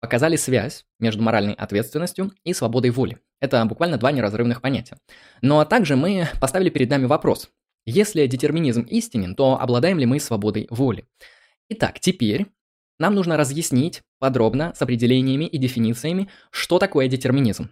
Показали 0.00 0.36
связь 0.36 0.84
между 1.00 1.22
моральной 1.22 1.54
ответственностью 1.54 2.32
и 2.44 2.52
свободой 2.52 2.90
воли. 2.90 3.18
Это 3.40 3.64
буквально 3.64 3.98
два 3.98 4.12
неразрывных 4.12 4.60
понятия. 4.60 4.98
Но 5.42 5.64
также 5.64 5.96
мы 5.96 6.28
поставили 6.40 6.70
перед 6.70 6.90
нами 6.90 7.06
вопрос. 7.06 7.50
Если 7.86 8.26
детерминизм 8.26 8.82
истинен, 8.82 9.34
то 9.34 9.60
обладаем 9.60 9.98
ли 9.98 10.06
мы 10.06 10.20
свободой 10.20 10.66
воли? 10.70 11.06
Итак, 11.68 12.00
теперь 12.00 12.46
нам 12.98 13.14
нужно 13.14 13.36
разъяснить 13.36 14.02
подробно 14.18 14.72
с 14.74 14.82
определениями 14.82 15.44
и 15.44 15.58
дефинициями, 15.58 16.28
что 16.50 16.78
такое 16.78 17.08
детерминизм. 17.08 17.70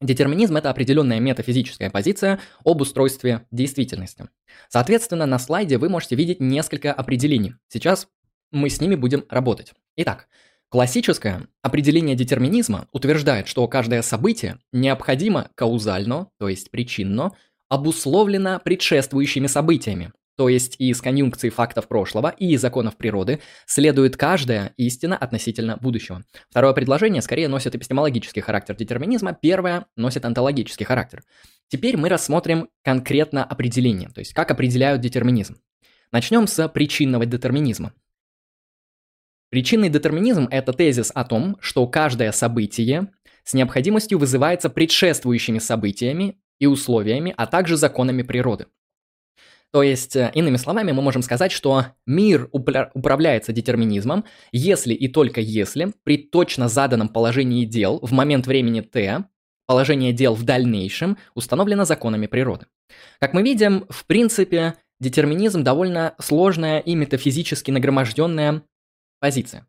Детерминизм– 0.00 0.56
это 0.58 0.70
определенная 0.70 1.20
метафизическая 1.20 1.88
позиция 1.88 2.40
об 2.64 2.80
устройстве 2.80 3.46
действительности. 3.50 4.28
Соответственно, 4.68 5.24
на 5.24 5.38
слайде 5.38 5.78
вы 5.78 5.88
можете 5.88 6.16
видеть 6.16 6.40
несколько 6.40 6.92
определений. 6.92 7.54
Сейчас 7.68 8.08
мы 8.50 8.68
с 8.68 8.80
ними 8.80 8.96
будем 8.96 9.24
работать. 9.28 9.72
Итак, 9.96 10.28
классическое 10.68 11.48
определение 11.62 12.16
детерминизма 12.16 12.88
утверждает, 12.92 13.48
что 13.48 13.66
каждое 13.66 14.02
событие 14.02 14.58
необходимо 14.72 15.50
каузально, 15.54 16.28
то 16.38 16.48
есть 16.48 16.70
причинно, 16.70 17.32
обусловлено 17.68 18.60
предшествующими 18.62 19.46
событиями, 19.46 20.12
то 20.36 20.48
есть 20.48 20.76
из 20.78 21.00
конъюнкции 21.00 21.48
фактов 21.48 21.88
прошлого 21.88 22.28
и 22.28 22.56
законов 22.56 22.96
природы 22.96 23.40
следует 23.66 24.16
каждая 24.16 24.72
истина 24.76 25.16
относительно 25.16 25.76
будущего. 25.76 26.24
Второе 26.50 26.72
предложение 26.72 27.22
скорее 27.22 27.48
носит 27.48 27.74
эпистемологический 27.74 28.42
характер 28.42 28.76
детерминизма, 28.76 29.32
первое 29.40 29.86
носит 29.96 30.24
онтологический 30.24 30.84
характер. 30.84 31.22
Теперь 31.68 31.96
мы 31.96 32.08
рассмотрим 32.08 32.68
конкретно 32.82 33.44
определение, 33.44 34.08
то 34.08 34.20
есть 34.20 34.34
как 34.34 34.50
определяют 34.50 35.00
детерминизм. 35.00 35.56
Начнем 36.12 36.46
с 36.46 36.68
причинного 36.68 37.26
детерминизма. 37.26 37.92
Причинный 39.50 39.88
детерминизм– 39.88 40.48
это 40.50 40.72
тезис 40.72 41.12
о 41.14 41.24
том, 41.24 41.56
что 41.60 41.86
каждое 41.86 42.32
событие 42.32 43.12
с 43.44 43.54
необходимостью 43.54 44.18
вызывается 44.18 44.68
предшествующими 44.68 45.58
событиями 45.58 46.40
и 46.58 46.66
условиями, 46.66 47.32
а 47.36 47.46
также 47.46 47.76
законами 47.76 48.22
природы. 48.22 48.66
То 49.74 49.82
есть, 49.82 50.14
э, 50.14 50.30
иными 50.34 50.56
словами, 50.56 50.92
мы 50.92 51.02
можем 51.02 51.20
сказать, 51.22 51.50
что 51.50 51.86
мир 52.06 52.48
управляется 52.52 53.52
детерминизмом, 53.52 54.24
если 54.52 54.94
и 54.94 55.08
только 55.08 55.40
если 55.40 55.92
при 56.04 56.16
точно 56.16 56.68
заданном 56.68 57.08
положении 57.08 57.64
дел 57.64 57.98
в 58.00 58.12
момент 58.12 58.46
времени 58.46 58.82
t 58.82 59.24
положение 59.66 60.12
дел 60.12 60.34
в 60.36 60.44
дальнейшем 60.44 61.18
установлено 61.34 61.84
законами 61.84 62.28
природы. 62.28 62.66
Как 63.18 63.34
мы 63.34 63.42
видим, 63.42 63.86
в 63.88 64.06
принципе, 64.06 64.74
детерминизм 65.00 65.64
довольно 65.64 66.14
сложная 66.20 66.78
и 66.78 66.94
метафизически 66.94 67.72
нагроможденная 67.72 68.62
позиция. 69.18 69.66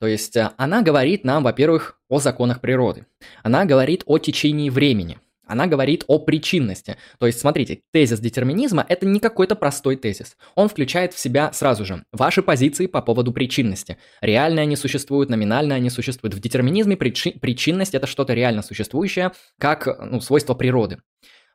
То 0.00 0.08
есть 0.08 0.34
э, 0.34 0.50
она 0.56 0.82
говорит 0.82 1.22
нам, 1.22 1.44
во-первых, 1.44 2.00
о 2.08 2.18
законах 2.18 2.60
природы. 2.60 3.06
Она 3.44 3.66
говорит 3.66 4.02
о 4.06 4.18
течении 4.18 4.68
времени. 4.68 5.20
Она 5.46 5.66
говорит 5.66 6.04
о 6.06 6.18
причинности. 6.18 6.96
То 7.18 7.26
есть, 7.26 7.40
смотрите, 7.40 7.82
тезис 7.92 8.20
детерминизма– 8.20 8.84
это 8.88 9.06
не 9.06 9.20
какой-то 9.20 9.56
простой 9.56 9.96
тезис. 9.96 10.36
Он 10.54 10.68
включает 10.68 11.12
в 11.14 11.18
себя 11.18 11.52
сразу 11.52 11.84
же 11.84 12.04
ваши 12.12 12.42
позиции 12.42 12.86
по 12.86 13.02
поводу 13.02 13.32
причинности. 13.32 13.98
Реально 14.20 14.62
они 14.62 14.76
существуют, 14.76 15.30
номинально 15.30 15.74
они 15.74 15.90
существуют. 15.90 16.34
В 16.34 16.40
детерминизме 16.40 16.96
причи- 16.96 17.38
причинность– 17.38 17.94
это 17.96 18.06
что-то 18.06 18.34
реально 18.34 18.62
существующее, 18.62 19.32
как 19.58 19.86
ну, 20.00 20.20
свойство 20.20 20.54
природы. 20.54 20.98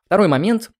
Второй 0.06 0.28
момент 0.28 0.70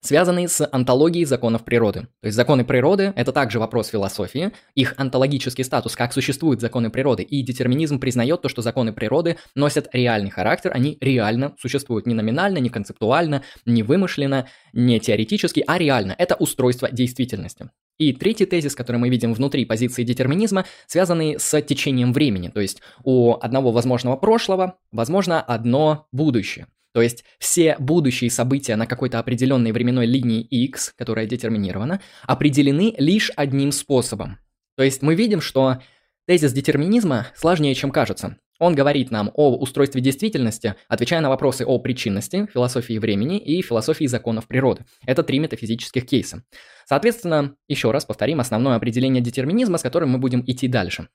связанный 0.00 0.48
с 0.48 0.66
антологией 0.70 1.24
законов 1.24 1.64
природы. 1.64 2.08
То 2.20 2.26
есть 2.26 2.36
законы 2.36 2.64
природы– 2.64 3.12
это 3.16 3.32
также 3.32 3.58
вопрос 3.58 3.88
философии, 3.88 4.52
их 4.74 4.94
антологический 4.96 5.64
статус, 5.64 5.96
как 5.96 6.12
существуют 6.12 6.60
законы 6.60 6.90
природы, 6.90 7.22
и 7.22 7.42
детерминизм 7.42 7.98
признает 7.98 8.42
то, 8.42 8.48
что 8.48 8.62
законы 8.62 8.92
природы 8.92 9.36
носят 9.54 9.88
реальный 9.92 10.30
характер, 10.30 10.72
они 10.74 10.96
реально 11.00 11.54
существуют, 11.58 12.06
не 12.06 12.14
номинально, 12.14 12.58
не 12.58 12.70
концептуально, 12.70 13.42
не 13.66 13.82
вымышленно, 13.82 14.46
не 14.72 15.00
теоретически, 15.00 15.62
а 15.66 15.78
реально. 15.78 16.14
Это 16.18 16.34
устройство 16.34 16.90
действительности. 16.90 17.70
И 17.98 18.14
третий 18.14 18.46
тезис, 18.46 18.74
который 18.74 18.96
мы 18.96 19.10
видим 19.10 19.34
внутри 19.34 19.66
позиции 19.66 20.04
детерминизма, 20.04 20.64
связанный 20.86 21.38
с 21.38 21.60
течением 21.60 22.14
времени. 22.14 22.48
То 22.48 22.60
есть 22.60 22.80
у 23.04 23.34
одного 23.34 23.72
возможного 23.72 24.16
прошлого 24.16 24.78
возможно 24.90 25.42
одно 25.42 26.06
будущее. 26.10 26.66
То 26.92 27.02
есть 27.02 27.24
все 27.38 27.76
будущие 27.78 28.30
события 28.30 28.76
на 28.76 28.86
какой-то 28.86 29.18
определенной 29.18 29.72
временной 29.72 30.06
линии 30.06 30.42
x, 30.42 30.92
которая 30.96 31.26
детерминирована, 31.26 32.00
определены 32.24 32.94
лишь 32.98 33.30
одним 33.36 33.72
способом. 33.72 34.38
То 34.76 34.82
есть 34.82 35.02
мы 35.02 35.14
видим, 35.14 35.40
что 35.40 35.78
тезис 36.26 36.52
детерминизма 36.52 37.28
сложнее, 37.36 37.74
чем 37.74 37.90
кажется. 37.90 38.38
Он 38.58 38.74
говорит 38.74 39.10
нам 39.10 39.30
о 39.34 39.56
устройстве 39.56 40.02
действительности, 40.02 40.74
отвечая 40.86 41.22
на 41.22 41.30
вопросы 41.30 41.64
о 41.64 41.78
причинности, 41.78 42.46
философии 42.52 42.98
времени 42.98 43.38
и 43.38 43.62
философии 43.62 44.04
законов 44.04 44.46
природы. 44.46 44.84
Это 45.06 45.22
три 45.22 45.38
метафизических 45.38 46.06
кейса. 46.06 46.44
Соответственно, 46.84 47.54
еще 47.68 47.90
раз 47.90 48.04
повторим 48.04 48.38
основное 48.38 48.76
определение 48.76 49.22
детерминизма, 49.22 49.78
с 49.78 49.82
которым 49.82 50.10
мы 50.10 50.18
будем 50.18 50.44
идти 50.46 50.68
дальше. 50.68 51.08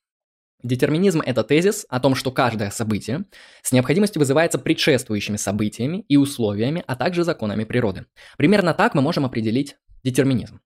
Детерминизм– 0.65 1.21
это 1.25 1.43
тезис 1.43 1.85
о 1.89 1.99
том, 1.99 2.15
что 2.15 2.31
каждое 2.31 2.71
событие 2.71 3.25
с 3.61 3.71
необходимостью 3.71 4.19
вызывается 4.19 4.57
предшествующими 4.57 5.37
событиями 5.37 6.03
и 6.09 6.17
условиями, 6.17 6.83
а 6.87 6.95
также 6.95 7.23
законами 7.23 7.65
природы. 7.65 8.07
Примерно 8.35 8.73
так 8.73 8.95
мы 8.95 9.03
можем 9.03 9.25
определить 9.25 9.75
детерминизм. 10.03 10.61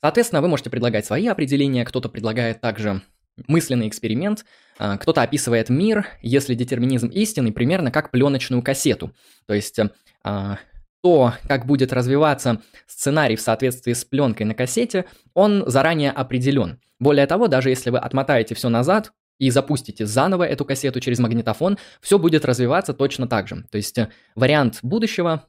Соответственно, 0.00 0.40
вы 0.40 0.46
можете 0.46 0.70
предлагать 0.70 1.04
свои 1.04 1.26
определения, 1.26 1.84
кто-то 1.84 2.08
предлагает 2.08 2.60
также 2.60 3.02
мысленный 3.48 3.88
эксперимент, 3.88 4.44
а, 4.78 4.96
кто-то 4.98 5.20
описывает 5.20 5.68
мир, 5.68 6.06
если 6.22 6.54
детерминизм 6.54 7.08
истинный, 7.08 7.50
примерно 7.50 7.90
как 7.90 8.12
пленочную 8.12 8.62
кассету. 8.62 9.12
То 9.46 9.54
есть 9.54 9.80
а, 10.22 10.58
то, 11.02 11.34
как 11.48 11.66
будет 11.66 11.92
развиваться 11.92 12.62
сценарий 12.86 13.34
в 13.34 13.40
соответствии 13.40 13.94
с 13.94 14.04
пленкой 14.04 14.46
на 14.46 14.54
кассете, 14.54 15.06
он 15.34 15.64
заранее 15.66 16.12
определен. 16.12 16.80
Более 17.00 17.26
того, 17.26 17.48
даже 17.48 17.70
если 17.70 17.90
вы 17.90 17.98
отмотаете 17.98 18.54
все 18.54 18.68
назад, 18.68 19.10
и 19.40 19.50
запустите 19.50 20.06
заново 20.06 20.44
эту 20.44 20.64
кассету 20.64 21.00
через 21.00 21.18
магнитофон, 21.18 21.78
все 22.00 22.18
будет 22.18 22.44
развиваться 22.44 22.94
точно 22.94 23.26
так 23.26 23.48
же. 23.48 23.64
То 23.70 23.78
есть 23.78 23.98
э, 23.98 24.08
вариант 24.36 24.78
будущего 24.82 25.46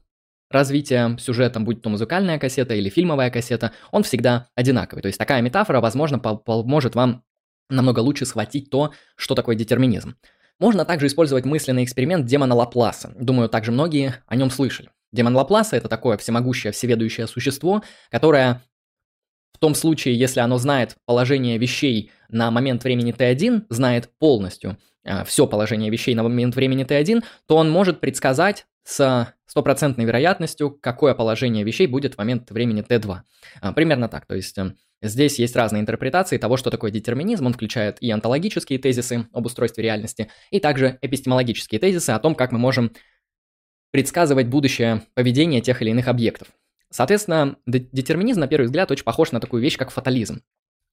развития 0.50 1.16
сюжета, 1.20 1.60
будь 1.60 1.82
то 1.82 1.90
музыкальная 1.90 2.38
кассета 2.38 2.74
или 2.74 2.88
фильмовая 2.88 3.30
кассета, 3.30 3.72
он 3.90 4.02
всегда 4.02 4.48
одинаковый. 4.54 5.02
То 5.02 5.06
есть 5.06 5.18
такая 5.18 5.42
метафора, 5.42 5.80
возможно, 5.80 6.18
поможет 6.18 6.94
вам 6.94 7.22
намного 7.68 8.00
лучше 8.00 8.26
схватить 8.26 8.70
то, 8.70 8.92
что 9.14 9.34
такое 9.34 9.56
детерминизм. 9.56 10.16
Можно 10.58 10.84
также 10.84 11.06
использовать 11.06 11.44
мысленный 11.44 11.84
эксперимент 11.84 12.26
демона 12.26 12.54
Лапласа. 12.54 13.12
Думаю, 13.18 13.48
также 13.48 13.72
многие 13.72 14.16
о 14.26 14.36
нем 14.36 14.50
слышали. 14.50 14.90
Демон 15.12 15.36
Лапласа– 15.36 15.76
это 15.76 15.88
такое 15.88 16.16
всемогущее, 16.16 16.72
всеведущее 16.72 17.26
существо, 17.26 17.82
которое 18.10 18.62
том 19.62 19.76
случае, 19.76 20.18
если 20.18 20.40
оно 20.40 20.58
знает 20.58 20.96
положение 21.06 21.56
вещей 21.56 22.10
на 22.28 22.50
момент 22.50 22.82
времени 22.82 23.14
t1, 23.14 23.66
знает 23.68 24.10
полностью 24.18 24.76
э, 25.04 25.24
все 25.24 25.46
положение 25.46 25.88
вещей 25.88 26.16
на 26.16 26.24
момент 26.24 26.56
времени 26.56 26.84
t1, 26.84 27.22
то 27.46 27.56
он 27.56 27.70
может 27.70 28.00
предсказать 28.00 28.66
с 28.82 29.32
стопроцентной 29.46 30.04
вероятностью, 30.04 30.72
какое 30.72 31.14
положение 31.14 31.62
вещей 31.62 31.86
будет 31.86 32.14
в 32.14 32.18
момент 32.18 32.50
времени 32.50 32.82
t2. 32.82 33.20
А, 33.60 33.72
примерно 33.72 34.08
так. 34.08 34.26
То 34.26 34.34
есть 34.34 34.58
э, 34.58 34.72
здесь 35.00 35.38
есть 35.38 35.54
разные 35.54 35.82
интерпретации 35.82 36.38
того, 36.38 36.56
что 36.56 36.72
такое 36.72 36.90
детерминизм. 36.90 37.46
Он 37.46 37.52
включает 37.52 37.98
и 38.00 38.10
онтологические 38.10 38.80
тезисы 38.80 39.28
об 39.32 39.46
устройстве 39.46 39.84
реальности, 39.84 40.28
и 40.50 40.58
также 40.58 40.98
эпистемологические 41.02 41.78
тезисы 41.78 42.10
о 42.10 42.18
том, 42.18 42.34
как 42.34 42.50
мы 42.50 42.58
можем 42.58 42.90
предсказывать 43.92 44.48
будущее 44.48 45.02
поведение 45.14 45.60
тех 45.60 45.82
или 45.82 45.90
иных 45.90 46.08
объектов. 46.08 46.48
Соответственно, 46.92 47.56
детерминизм 47.66 48.40
на 48.40 48.46
первый 48.46 48.66
взгляд 48.66 48.90
очень 48.90 49.04
похож 49.04 49.32
на 49.32 49.40
такую 49.40 49.62
вещь, 49.62 49.78
как 49.78 49.90
фатализм. 49.90 50.42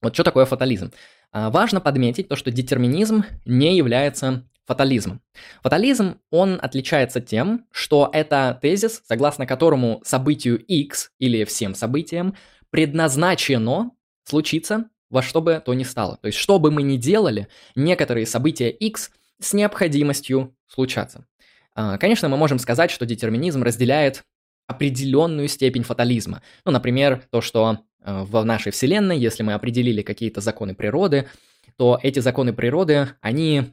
Вот 0.00 0.14
что 0.14 0.24
такое 0.24 0.46
фатализм? 0.46 0.92
А, 1.30 1.50
важно 1.50 1.80
подметить 1.80 2.28
то, 2.28 2.36
что 2.36 2.50
детерминизм 2.50 3.24
не 3.44 3.76
является 3.76 4.44
фатализмом. 4.66 5.20
Фатализм, 5.62 6.18
он 6.30 6.58
отличается 6.62 7.20
тем, 7.20 7.66
что 7.70 8.08
это 8.12 8.58
тезис, 8.62 9.02
согласно 9.06 9.44
которому 9.46 10.00
событию 10.04 10.58
X 10.58 11.10
или 11.18 11.44
всем 11.44 11.74
событиям 11.74 12.34
предназначено 12.70 13.90
случиться 14.24 14.86
во 15.10 15.22
что 15.22 15.42
бы 15.42 15.60
то 15.64 15.74
ни 15.74 15.82
стало. 15.82 16.16
То 16.16 16.28
есть, 16.28 16.38
что 16.38 16.58
бы 16.58 16.70
мы 16.70 16.82
ни 16.82 16.96
делали, 16.96 17.48
некоторые 17.74 18.26
события 18.26 18.70
X 18.70 19.10
с 19.38 19.52
необходимостью 19.52 20.56
случаться. 20.66 21.26
А, 21.74 21.98
конечно, 21.98 22.28
мы 22.28 22.36
можем 22.36 22.58
сказать, 22.58 22.90
что 22.90 23.06
детерминизм 23.06 23.62
разделяет 23.62 24.24
определенную 24.70 25.48
степень 25.48 25.82
фатализма. 25.82 26.42
Ну, 26.64 26.70
например, 26.70 27.24
то, 27.30 27.40
что 27.40 27.80
э, 28.04 28.22
в 28.22 28.44
нашей 28.44 28.70
Вселенной, 28.70 29.18
если 29.18 29.42
мы 29.42 29.54
определили 29.54 30.02
какие-то 30.02 30.40
законы 30.40 30.74
природы, 30.74 31.28
то 31.76 31.98
эти 32.00 32.20
законы 32.20 32.52
природы, 32.52 33.08
они 33.20 33.64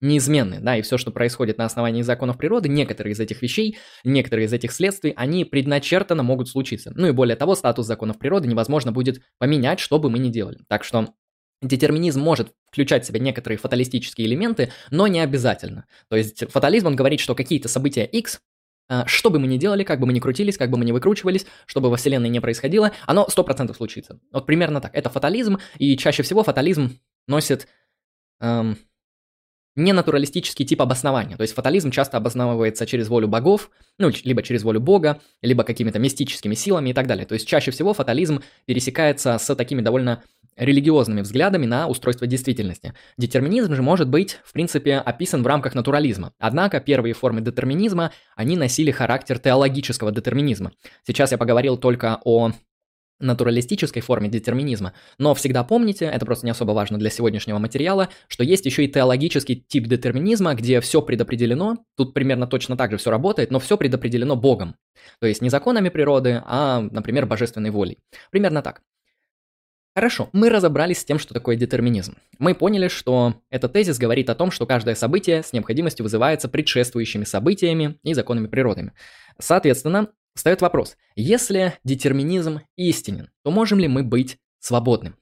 неизменны, 0.00 0.60
да, 0.60 0.76
и 0.76 0.82
все, 0.82 0.96
что 0.96 1.10
происходит 1.10 1.58
на 1.58 1.64
основании 1.64 2.02
законов 2.02 2.36
природы, 2.36 2.68
некоторые 2.68 3.14
из 3.14 3.20
этих 3.20 3.42
вещей, 3.42 3.78
некоторые 4.04 4.46
из 4.46 4.52
этих 4.52 4.70
следствий, 4.70 5.12
они 5.16 5.44
предначертанно 5.44 6.22
могут 6.22 6.48
случиться. 6.48 6.92
Ну 6.94 7.08
и 7.08 7.12
более 7.12 7.36
того, 7.36 7.54
статус 7.54 7.86
законов 7.86 8.18
природы 8.18 8.46
невозможно 8.46 8.92
будет 8.92 9.22
поменять, 9.38 9.80
что 9.80 9.98
бы 9.98 10.08
мы 10.08 10.18
ни 10.18 10.28
делали. 10.28 10.58
Так 10.68 10.84
что 10.84 11.08
Детерминизм 11.62 12.20
может 12.20 12.52
включать 12.70 13.04
в 13.04 13.06
себя 13.06 13.20
некоторые 13.20 13.56
фаталистические 13.58 14.26
элементы, 14.26 14.70
но 14.90 15.06
не 15.06 15.20
обязательно. 15.20 15.86
То 16.08 16.16
есть 16.16 16.50
фатализм, 16.50 16.88
он 16.88 16.96
говорит, 16.96 17.20
что 17.20 17.34
какие-то 17.34 17.68
события 17.68 18.04
X, 18.04 18.40
что 19.06 19.30
бы 19.30 19.38
мы 19.38 19.46
ни 19.46 19.56
делали, 19.56 19.84
как 19.84 20.00
бы 20.00 20.06
мы 20.06 20.12
ни 20.12 20.20
крутились, 20.20 20.58
как 20.58 20.70
бы 20.70 20.78
мы 20.78 20.84
ни 20.84 20.92
выкручивались, 20.92 21.46
что 21.66 21.80
бы 21.80 21.90
во 21.90 21.96
Вселенной 21.96 22.28
не 22.28 22.40
происходило, 22.40 22.92
оно 23.06 23.26
100% 23.28 23.74
случится. 23.74 24.20
Вот 24.32 24.46
примерно 24.46 24.80
так. 24.80 24.94
Это 24.94 25.08
фатализм, 25.10 25.58
и 25.78 25.96
чаще 25.96 26.22
всего 26.22 26.42
фатализм 26.42 26.98
носит 27.26 27.66
эм, 28.40 28.76
ненатуралистический 29.76 30.64
тип 30.64 30.82
обоснования. 30.82 31.36
То 31.36 31.42
есть 31.42 31.54
фатализм 31.54 31.90
часто 31.90 32.16
обосновывается 32.16 32.86
через 32.86 33.08
волю 33.08 33.28
богов, 33.28 33.70
ну, 33.98 34.10
либо 34.22 34.42
через 34.42 34.62
волю 34.62 34.80
бога, 34.80 35.20
либо 35.42 35.64
какими-то 35.64 35.98
мистическими 35.98 36.54
силами 36.54 36.90
и 36.90 36.92
так 36.92 37.06
далее. 37.06 37.26
То 37.26 37.34
есть 37.34 37.46
чаще 37.46 37.70
всего 37.70 37.94
фатализм 37.94 38.42
пересекается 38.66 39.38
с 39.38 39.54
такими 39.54 39.80
довольно 39.80 40.22
религиозными 40.56 41.20
взглядами 41.20 41.66
на 41.66 41.88
устройство 41.88 42.26
действительности. 42.26 42.94
Детерминизм 43.16 43.74
же 43.74 43.82
может 43.82 44.08
быть, 44.08 44.38
в 44.44 44.52
принципе, 44.52 44.96
описан 44.96 45.42
в 45.42 45.46
рамках 45.46 45.74
натурализма. 45.74 46.32
Однако 46.38 46.80
первые 46.80 47.14
формы 47.14 47.40
детерминизма, 47.40 48.12
они 48.36 48.56
носили 48.56 48.90
характер 48.90 49.38
теологического 49.38 50.12
детерминизма. 50.12 50.72
Сейчас 51.06 51.32
я 51.32 51.38
поговорил 51.38 51.76
только 51.76 52.20
о 52.24 52.52
натуралистической 53.20 54.02
форме 54.02 54.28
детерминизма. 54.28 54.92
Но 55.18 55.34
всегда 55.34 55.64
помните, 55.64 56.06
это 56.06 56.26
просто 56.26 56.46
не 56.46 56.50
особо 56.50 56.72
важно 56.72 56.98
для 56.98 57.10
сегодняшнего 57.10 57.58
материала, 57.58 58.08
что 58.28 58.44
есть 58.44 58.66
еще 58.66 58.84
и 58.84 58.88
теологический 58.88 59.56
тип 59.56 59.86
детерминизма, 59.86 60.54
где 60.54 60.80
все 60.80 61.00
предопределено, 61.02 61.78
тут 61.96 62.14
примерно 62.14 62.46
точно 62.46 62.76
так 62.76 62.90
же 62.90 62.96
все 62.96 63.10
работает, 63.10 63.50
но 63.50 63.58
все 63.58 63.76
предопределено 63.76 64.36
Богом. 64.36 64.76
То 65.20 65.26
есть 65.26 65.42
не 65.42 65.48
законами 65.48 65.88
природы, 65.88 66.42
а, 66.44 66.80
например, 66.80 67.26
божественной 67.26 67.70
волей. 67.70 67.98
Примерно 68.30 68.62
так. 68.62 68.82
Хорошо, 69.94 70.28
мы 70.32 70.50
разобрались 70.50 70.98
с 70.98 71.04
тем, 71.04 71.18
что 71.18 71.34
такое 71.34 71.56
детерминизм. 71.56 72.16
Мы 72.38 72.54
поняли, 72.54 72.88
что 72.88 73.34
этот 73.50 73.72
тезис 73.72 73.96
говорит 73.96 74.28
о 74.28 74.34
том, 74.34 74.50
что 74.50 74.66
каждое 74.66 74.96
событие 74.96 75.42
с 75.42 75.52
необходимостью 75.52 76.02
вызывается 76.02 76.48
предшествующими 76.48 77.24
событиями 77.24 77.98
и 78.02 78.12
законами 78.12 78.48
природы. 78.48 78.92
Соответственно, 79.38 80.08
Встает 80.34 80.62
вопрос, 80.62 80.96
если 81.14 81.78
детерминизм 81.84 82.60
истинен, 82.76 83.30
то 83.44 83.52
можем 83.52 83.78
ли 83.78 83.86
мы 83.86 84.02
быть 84.02 84.38
свободным? 84.58 85.16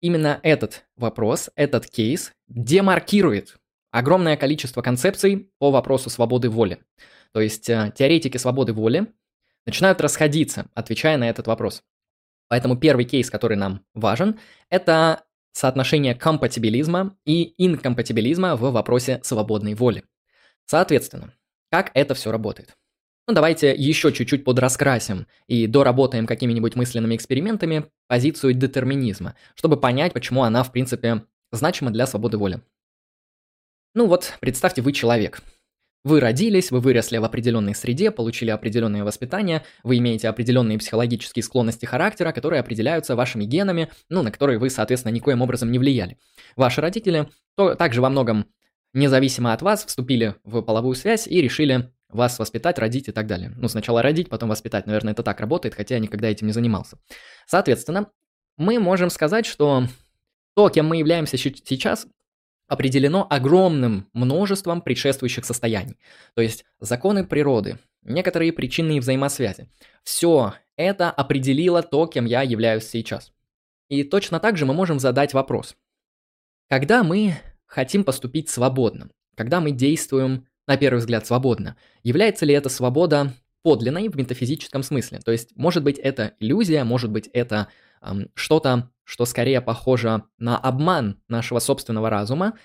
Именно 0.00 0.38
этот 0.44 0.84
вопрос, 0.96 1.50
этот 1.56 1.88
кейс 1.88 2.32
демаркирует 2.46 3.56
огромное 3.90 4.36
количество 4.36 4.82
концепций 4.82 5.50
по 5.58 5.72
вопросу 5.72 6.10
свободы 6.10 6.48
воли. 6.48 6.78
То 7.32 7.40
есть 7.40 7.68
э, 7.68 7.92
теоретики 7.96 8.36
свободы 8.36 8.72
воли 8.72 9.12
начинают 9.66 10.00
расходиться, 10.00 10.66
отвечая 10.74 11.18
на 11.18 11.28
этот 11.28 11.48
вопрос. 11.48 11.82
Поэтому 12.50 12.76
первый 12.76 13.04
кейс, 13.04 13.30
который 13.30 13.56
нам 13.56 13.86
важен, 13.94 14.40
это 14.70 15.22
соотношение 15.52 16.16
компатибилизма 16.16 17.16
и 17.24 17.54
инкомпатибилизма 17.64 18.56
в 18.56 18.72
вопросе 18.72 19.20
свободной 19.22 19.74
воли. 19.74 20.02
Соответственно, 20.66 21.32
как 21.70 21.92
это 21.94 22.14
все 22.14 22.32
работает? 22.32 22.76
Ну, 23.28 23.34
давайте 23.34 23.72
еще 23.72 24.12
чуть-чуть 24.12 24.44
подраскрасим 24.44 25.28
и 25.46 25.68
доработаем 25.68 26.26
какими-нибудь 26.26 26.74
мысленными 26.74 27.14
экспериментами 27.14 27.86
позицию 28.08 28.54
детерминизма, 28.54 29.36
чтобы 29.54 29.78
понять, 29.78 30.12
почему 30.12 30.42
она, 30.42 30.64
в 30.64 30.72
принципе, 30.72 31.24
значима 31.52 31.92
для 31.92 32.08
свободы 32.08 32.36
воли. 32.36 32.60
Ну 33.94 34.06
вот, 34.06 34.34
представьте, 34.40 34.82
вы 34.82 34.92
человек. 34.92 35.40
Вы 36.02 36.20
родились, 36.20 36.70
вы 36.70 36.80
выросли 36.80 37.18
в 37.18 37.24
определенной 37.24 37.74
среде, 37.74 38.10
получили 38.10 38.50
определенное 38.50 39.04
воспитание, 39.04 39.64
вы 39.82 39.98
имеете 39.98 40.28
определенные 40.28 40.78
психологические 40.78 41.42
склонности 41.42 41.84
характера, 41.84 42.32
которые 42.32 42.60
определяются 42.60 43.16
вашими 43.16 43.44
генами, 43.44 43.90
ну, 44.08 44.22
на 44.22 44.30
которые 44.30 44.58
вы, 44.58 44.70
соответственно, 44.70 45.12
никоим 45.12 45.42
образом 45.42 45.70
не 45.70 45.78
влияли. 45.78 46.16
Ваши 46.56 46.80
родители 46.80 47.28
то, 47.54 47.74
также 47.74 48.00
во 48.00 48.08
многом 48.08 48.46
независимо 48.94 49.52
от 49.52 49.60
вас 49.60 49.84
вступили 49.84 50.36
в 50.42 50.62
половую 50.62 50.94
связь 50.94 51.26
и 51.26 51.40
решили 51.42 51.92
вас 52.08 52.38
воспитать, 52.38 52.78
родить 52.78 53.08
и 53.08 53.12
так 53.12 53.26
далее. 53.26 53.52
Ну, 53.56 53.68
сначала 53.68 54.02
родить, 54.02 54.30
потом 54.30 54.48
воспитать. 54.48 54.86
Наверное, 54.86 55.12
это 55.12 55.22
так 55.22 55.38
работает, 55.38 55.74
хотя 55.74 55.96
я 55.96 56.00
никогда 56.00 56.28
этим 56.28 56.46
не 56.46 56.52
занимался. 56.52 56.98
Соответственно, 57.46 58.10
мы 58.56 58.78
можем 58.78 59.10
сказать, 59.10 59.46
что 59.46 59.84
то, 60.56 60.70
кем 60.70 60.86
мы 60.86 60.96
являемся 60.96 61.36
сейчас, 61.36 62.06
определено 62.70 63.26
огромным 63.28 64.08
множеством 64.12 64.80
предшествующих 64.80 65.44
состояний. 65.44 65.98
То 66.34 66.40
есть 66.40 66.64
законы 66.80 67.26
природы, 67.26 67.78
некоторые 68.02 68.52
причинные 68.52 69.00
взаимосвязи. 69.00 69.68
Все 70.02 70.54
это 70.76 71.10
определило 71.10 71.82
то, 71.82 72.06
кем 72.06 72.24
я 72.24 72.42
являюсь 72.42 72.88
сейчас. 72.88 73.32
И 73.88 74.04
точно 74.04 74.40
так 74.40 74.56
же 74.56 74.64
мы 74.64 74.72
можем 74.72 74.98
задать 74.98 75.34
вопрос. 75.34 75.76
Когда 76.68 77.02
мы 77.02 77.36
хотим 77.66 78.04
поступить 78.04 78.48
свободно, 78.48 79.10
когда 79.36 79.60
мы 79.60 79.72
действуем 79.72 80.46
на 80.70 80.76
первый 80.76 80.98
взгляд, 80.98 81.26
свободно. 81.26 81.76
Является 82.04 82.46
ли 82.46 82.54
эта 82.54 82.68
свобода 82.68 83.32
подлинной 83.62 84.08
в 84.08 84.16
метафизическом 84.16 84.84
смысле? 84.84 85.18
То 85.18 85.32
есть, 85.32 85.50
может 85.56 85.82
быть, 85.82 85.98
это 85.98 86.34
иллюзия, 86.38 86.84
может 86.84 87.10
быть, 87.10 87.28
это 87.32 87.66
эм, 88.02 88.28
что-то, 88.34 88.88
что 89.10 89.24
скорее 89.24 89.60
похоже 89.60 90.22
на 90.38 90.56
обман 90.56 91.20
нашего 91.26 91.58
собственного 91.58 92.10
разума, 92.10 92.56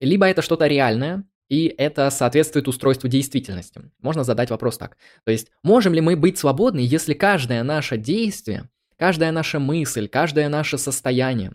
либо 0.00 0.26
это 0.26 0.42
что-то 0.42 0.66
реальное, 0.66 1.24
и 1.48 1.74
это 1.78 2.10
соответствует 2.10 2.68
устройству 2.68 3.08
действительности. 3.08 3.80
Можно 3.98 4.22
задать 4.22 4.50
вопрос 4.50 4.76
так. 4.76 4.98
То 5.24 5.32
есть, 5.32 5.50
можем 5.62 5.94
ли 5.94 6.02
мы 6.02 6.14
быть 6.14 6.36
свободны, 6.36 6.80
если 6.80 7.14
каждое 7.14 7.62
наше 7.62 7.96
действие, 7.96 8.68
каждая 8.98 9.32
наша 9.32 9.58
мысль, 9.60 10.08
каждое 10.08 10.50
наше 10.50 10.76
состояние 10.76 11.52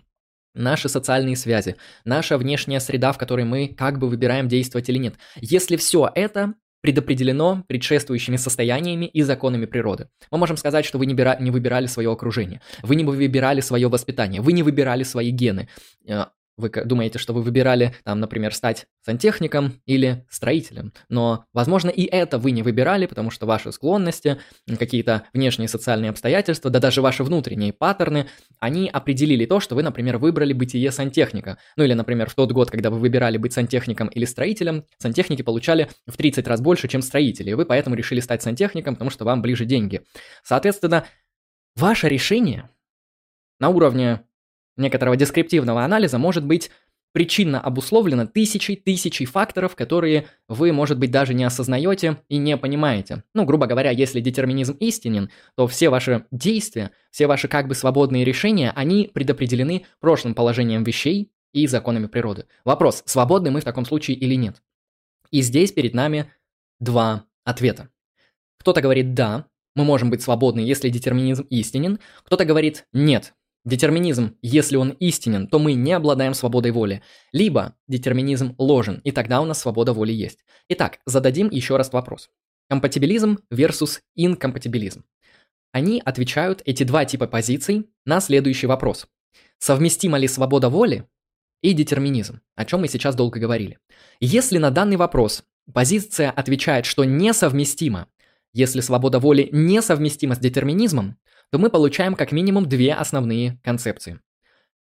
наши 0.56 0.90
социальные 0.90 1.36
связи, 1.36 1.76
наша 2.04 2.40
внешняя 2.40 2.80
среда, 2.80 3.12
в 3.12 3.20
которой 3.20 3.46
мы 3.46 3.68
как 3.68 4.00
бы 4.00 4.10
выбираем 4.10 4.48
действовать 4.48 4.90
или 4.90 4.98
нет. 4.98 5.14
Если 5.36 5.76
все 5.76 6.10
это 6.16 6.56
предопределено 6.88 7.66
предшествующими 7.68 8.38
состояниями 8.38 9.08
и 9.08 9.22
законами 9.22 9.66
природы. 9.66 10.08
Мы 10.32 10.38
можем 10.38 10.56
сказать, 10.56 10.86
что 10.86 10.98
вы 10.98 11.06
не, 11.06 11.14
бира- 11.14 11.36
не 11.38 11.52
выбирали 11.52 11.86
свое 11.88 12.10
окружение, 12.10 12.62
вы 12.82 12.96
не 12.96 13.04
выбирали 13.04 13.60
свое 13.60 13.90
воспитание, 13.90 14.40
вы 14.40 14.54
не 14.54 14.64
выбирали 14.64 15.04
свои 15.04 15.32
гены. 15.32 15.68
Вы 16.58 16.70
думаете, 16.70 17.20
что 17.20 17.34
вы 17.34 17.44
выбирали, 17.44 17.96
там, 18.04 18.20
например, 18.20 18.54
стать 18.54 18.88
сантехником 19.06 19.80
или 19.86 20.26
строителем. 20.30 20.92
Но, 21.08 21.46
возможно, 21.54 21.90
и 21.90 22.04
это 22.04 22.40
вы 22.40 22.50
не 22.50 22.64
выбирали, 22.64 23.06
потому 23.06 23.30
что 23.30 23.46
ваши 23.46 23.72
склонности, 23.72 24.40
какие-то 24.80 25.24
внешние 25.34 25.68
социальные 25.68 26.10
обстоятельства, 26.10 26.72
да 26.72 26.80
даже 26.80 27.04
ваши 27.04 27.24
внутренние 27.24 27.74
паттерны, 27.74 28.28
они 28.60 28.90
определили 28.90 29.46
то, 29.46 29.60
что 29.60 29.76
вы, 29.76 29.84
например, 29.84 30.18
выбрали 30.18 30.54
бытие 30.54 30.92
сантехника. 30.92 31.60
Ну 31.76 31.84
или, 31.84 31.94
например, 31.94 32.28
в 32.30 32.34
тот 32.34 32.52
год, 32.52 32.72
когда 32.72 32.90
вы 32.90 32.98
выбирали 32.98 33.38
быть 33.38 33.54
сантехником 33.54 34.08
или 34.08 34.26
строителем, 34.26 34.86
сантехники 34.98 35.44
получали 35.44 35.90
в 36.08 36.18
30 36.18 36.48
раз 36.48 36.60
больше, 36.60 36.88
чем 36.88 37.04
строители, 37.04 37.52
и 37.52 37.54
вы 37.54 37.66
поэтому 37.66 37.96
решили 37.96 38.20
стать 38.20 38.42
сантехником, 38.42 38.96
потому 38.96 39.12
что 39.12 39.26
вам 39.26 39.44
ближе 39.44 39.66
деньги. 39.66 40.02
Соответственно, 40.44 41.06
ваше 41.76 42.10
решение 42.10 42.70
на 43.60 43.70
уровне 43.70 44.22
некоторого 44.78 45.16
дескриптивного 45.16 45.84
анализа 45.84 46.18
может 46.18 46.46
быть 46.46 46.72
причинно 47.18 47.60
обусловлено 47.60 48.28
тысячей 48.28 48.76
тысячей 48.76 49.26
факторов, 49.26 49.76
которые 49.76 50.28
вы, 50.48 50.72
может 50.72 51.00
быть, 51.00 51.10
даже 51.10 51.34
не 51.34 51.46
осознаете 51.46 52.18
и 52.30 52.38
не 52.38 52.58
понимаете. 52.58 53.24
Ну, 53.34 53.44
грубо 53.46 53.66
говоря, 53.66 53.90
если 53.90 54.20
детерминизм 54.20 54.78
истинен, 54.80 55.32
то 55.56 55.66
все 55.68 55.90
ваши 55.90 56.26
действия, 56.30 56.92
все 57.10 57.26
ваши 57.26 57.48
как 57.48 57.68
бы 57.68 57.76
свободные 57.76 58.24
решения, 58.24 58.72
они 58.76 59.10
предопределены 59.12 59.86
прошлым 60.00 60.36
положением 60.36 60.84
вещей 60.84 61.32
и 61.54 61.66
законами 61.66 62.06
природы. 62.06 62.46
Вопрос, 62.64 63.02
свободны 63.06 63.50
мы 63.50 63.62
в 63.62 63.66
таком 63.66 63.86
случае 63.86 64.18
или 64.18 64.36
нет? 64.36 64.62
И 65.32 65.42
здесь 65.42 65.72
перед 65.72 65.94
нами 65.94 66.32
два 66.80 67.26
ответа. 67.44 67.90
Кто-то 68.60 68.82
говорит 68.82 69.14
«да», 69.14 69.48
мы 69.76 69.84
можем 69.84 70.10
быть 70.10 70.22
свободны, 70.22 70.60
если 70.60 70.90
детерминизм 70.90 71.48
истинен. 71.50 72.00
Кто-то 72.24 72.46
говорит 72.46 72.86
«нет», 72.94 73.34
Детерминизм, 73.68 74.38
если 74.42 74.78
он 74.78 74.92
истинен, 74.92 75.46
то 75.46 75.60
мы 75.60 75.74
не 75.74 75.92
обладаем 75.92 76.34
свободой 76.34 76.72
воли. 76.72 77.02
Либо 77.34 77.76
детерминизм 77.90 78.56
ложен, 78.58 79.02
и 79.04 79.12
тогда 79.12 79.42
у 79.42 79.46
нас 79.46 79.60
свобода 79.60 79.92
воли 79.92 80.14
есть. 80.14 80.40
Итак, 80.70 81.00
зададим 81.06 81.50
еще 81.50 81.76
раз 81.76 81.92
вопрос. 81.92 82.30
Компатибилизм 82.70 83.40
versus 83.54 84.00
инкомпатибилизм. 84.16 85.04
Они 85.74 86.02
отвечают, 86.06 86.62
эти 86.64 86.84
два 86.84 87.04
типа 87.04 87.28
позиций, 87.28 87.90
на 88.06 88.22
следующий 88.22 88.68
вопрос. 88.68 89.06
Совместима 89.60 90.18
ли 90.18 90.30
свобода 90.30 90.70
воли 90.70 91.04
и 91.62 91.74
детерминизм, 91.74 92.40
о 92.56 92.64
чем 92.64 92.80
мы 92.80 92.88
сейчас 92.88 93.16
долго 93.16 93.38
говорили. 93.38 93.80
Если 94.22 94.60
на 94.60 94.72
данный 94.72 94.96
вопрос 94.96 95.44
позиция 95.74 96.32
отвечает, 96.32 96.86
что 96.86 97.04
несовместимо. 97.04 98.08
Если 98.54 98.80
свобода 98.80 99.20
воли 99.20 99.50
несовместима 99.52 100.36
с 100.36 100.40
детерминизмом, 100.40 101.18
то 101.52 101.58
мы 101.58 101.70
получаем 101.70 102.16
как 102.16 102.32
минимум 102.32 102.68
две 102.68 102.94
основные 102.94 103.60
концепции. 103.64 104.20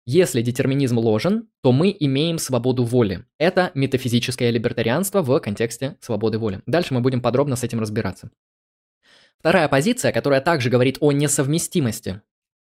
Если 0.05 0.41
детерминизм 0.41 0.97
ложен, 0.97 1.47
то 1.61 1.71
мы 1.71 1.95
имеем 1.97 2.37
свободу 2.37 2.83
воли. 2.83 3.25
Это 3.37 3.71
метафизическое 3.73 4.49
либертарианство 4.49 5.21
в 5.21 5.39
контексте 5.39 5.95
свободы 6.01 6.39
воли. 6.39 6.61
Дальше 6.65 6.93
мы 6.93 6.99
будем 6.99 7.21
подробно 7.21 7.55
с 7.55 7.63
этим 7.63 7.79
разбираться. 7.79 8.29
Вторая 9.39 9.67
позиция, 9.69 10.11
которая 10.11 10.41
также 10.41 10.69
говорит 10.69 10.97
о 10.99 11.11
несовместимости 11.11 12.21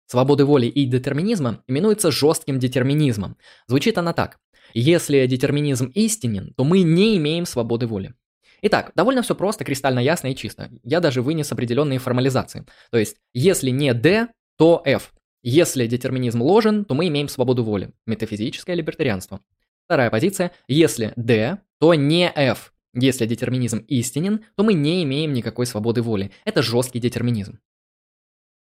свободы 0.06 0.44
воли 0.44 0.66
и 0.66 0.84
детерминизма, 0.87 1.62
именуется 1.68 2.11
жестким 2.11 2.58
детерминизмом. 2.58 3.37
Звучит 3.68 3.98
она 3.98 4.12
так. 4.12 4.38
Если 4.74 5.26
детерминизм 5.26 5.92
истинен, 5.94 6.54
то 6.54 6.64
мы 6.64 6.82
не 6.82 7.16
имеем 7.18 7.46
свободы 7.46 7.87
воли. 7.87 8.14
Итак, 8.62 8.92
довольно 8.94 9.23
все 9.23 9.35
просто, 9.35 9.64
кристально 9.64 10.01
ясно 10.01 10.29
и 10.29 10.35
чисто. 10.35 10.71
Я 10.83 11.01
даже 11.01 11.23
вынес 11.23 11.53
определенные 11.53 11.99
формализации. 11.99 12.66
То 12.90 12.99
есть, 12.99 13.16
если 13.33 13.71
не 13.71 13.94
D, 13.94 14.29
то 14.57 14.83
F. 14.85 15.12
Если 15.42 15.87
детерминизм 15.87 16.42
ложен, 16.42 16.85
то 16.85 16.94
мы 16.94 17.09
имеем 17.09 17.29
свободу 17.29 17.62
воли. 17.62 17.92
Метафизическое 18.07 18.75
либертарианство. 18.75 19.40
Вторая 19.85 20.11
позиция. 20.11 20.53
Если 20.66 21.12
D, 21.16 21.59
то 21.79 21.94
не 21.94 22.29
F. 22.29 22.73
Если 22.94 23.27
детерминизм 23.27 23.79
истинен, 23.88 24.44
то 24.57 24.64
мы 24.64 24.75
не 24.75 25.05
имеем 25.05 25.33
никакой 25.33 25.66
свободы 25.66 26.03
воли. 26.03 26.33
Это 26.44 26.62
жесткий 26.62 26.99
детерминизм. 26.99 27.61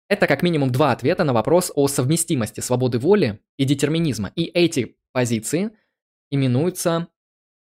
Это 0.09 0.27
как 0.27 0.43
минимум 0.43 0.71
два 0.71 0.93
ответа 0.93 1.25
на 1.25 1.33
вопрос 1.33 1.73
о 1.75 1.89
совместимости 1.89 2.61
свободы 2.61 2.99
воли 2.99 3.41
и 3.57 3.65
детерминизма. 3.65 4.33
И 4.37 4.45
эти 4.45 4.97
позиции 5.13 5.71
именуются 6.31 7.09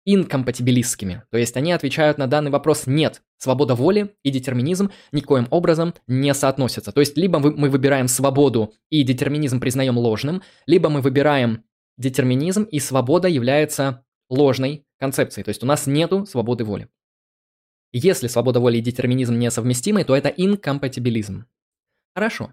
инкомпатибилистскими. 0.06 1.24
То 1.30 1.36
есть 1.36 1.56
они 1.56 1.72
отвечают 1.72 2.16
на 2.16 2.26
данный 2.26 2.50
вопрос 2.50 2.86
«нет». 2.86 3.22
Свобода 3.38 3.74
воли 3.74 4.14
и 4.22 4.30
детерминизм 4.30 4.90
никоим 5.12 5.46
образом 5.50 5.92
не 6.06 6.32
соотносятся. 6.32 6.92
То 6.92 7.00
есть 7.00 7.18
либо 7.18 7.38
мы 7.38 7.68
выбираем 7.68 8.08
свободу 8.08 8.72
и 8.88 9.02
детерминизм 9.02 9.60
признаем 9.60 9.98
ложным, 9.98 10.42
либо 10.66 10.88
мы 10.88 11.02
выбираем 11.02 11.64
детерминизм 11.98 12.62
и 12.62 12.78
свобода 12.78 13.28
является 13.28 14.04
ложной 14.30 14.86
концепцией. 14.98 15.44
То 15.44 15.50
есть 15.50 15.62
у 15.62 15.66
нас 15.66 15.86
нету 15.86 16.24
свободы 16.24 16.64
воли. 16.64 16.88
Если 17.92 18.28
свобода 18.28 18.60
воли 18.60 18.78
и 18.78 18.80
детерминизм 18.80 19.38
несовместимы, 19.38 20.04
то 20.04 20.16
это 20.16 20.28
инкомпатибилизм. 20.28 21.46
Хорошо. 22.14 22.52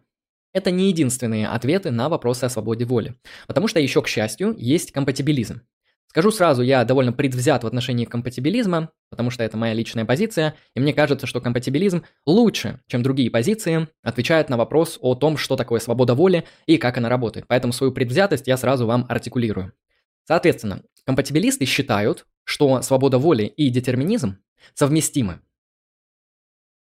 Это 0.54 0.70
не 0.70 0.90
единственные 0.90 1.48
ответы 1.48 1.92
на 1.92 2.10
вопросы 2.10 2.44
о 2.44 2.50
свободе 2.50 2.86
воли. 2.86 3.16
Потому 3.48 3.68
что 3.68 3.80
еще, 3.80 4.02
к 4.02 4.08
счастью, 4.08 4.56
есть 4.58 4.92
компатибилизм. 4.92 5.62
Скажу 6.14 6.30
сразу, 6.30 6.62
я 6.62 6.86
довольно 6.86 7.12
предвзят 7.12 7.64
в 7.64 7.68
отношении 7.68 8.06
компатибилизма, 8.06 8.92
потому 9.10 9.32
что 9.32 9.44
это 9.44 9.58
моя 9.58 9.74
личная 9.74 10.06
позиция, 10.06 10.54
и 10.76 10.80
мне 10.80 10.94
кажется, 10.94 11.26
что 11.26 11.42
компатибилизм 11.42 12.04
лучше, 12.28 12.82
чем 12.86 13.02
другие 13.02 13.32
позиции, 13.32 13.88
отвечает 14.04 14.48
на 14.48 14.56
вопрос 14.56 15.00
о 15.02 15.16
том, 15.16 15.38
что 15.38 15.56
такое 15.56 15.80
свобода 15.80 16.14
воли 16.14 16.46
и 16.68 16.78
как 16.78 17.00
она 17.00 17.10
работает. 17.10 17.48
Поэтому 17.48 17.74
свою 17.74 17.92
предвзятость 17.92 18.46
я 18.46 18.58
сразу 18.58 18.86
вам 18.86 19.08
артикулирую. 19.10 19.74
Соответственно, 20.26 20.84
компатибилисты 21.04 21.66
считают, 21.66 22.28
что 22.44 22.84
свобода 22.84 23.18
воли 23.18 23.46
и 23.46 23.70
детерминизм 23.70 24.38
совместимы. 24.76 25.40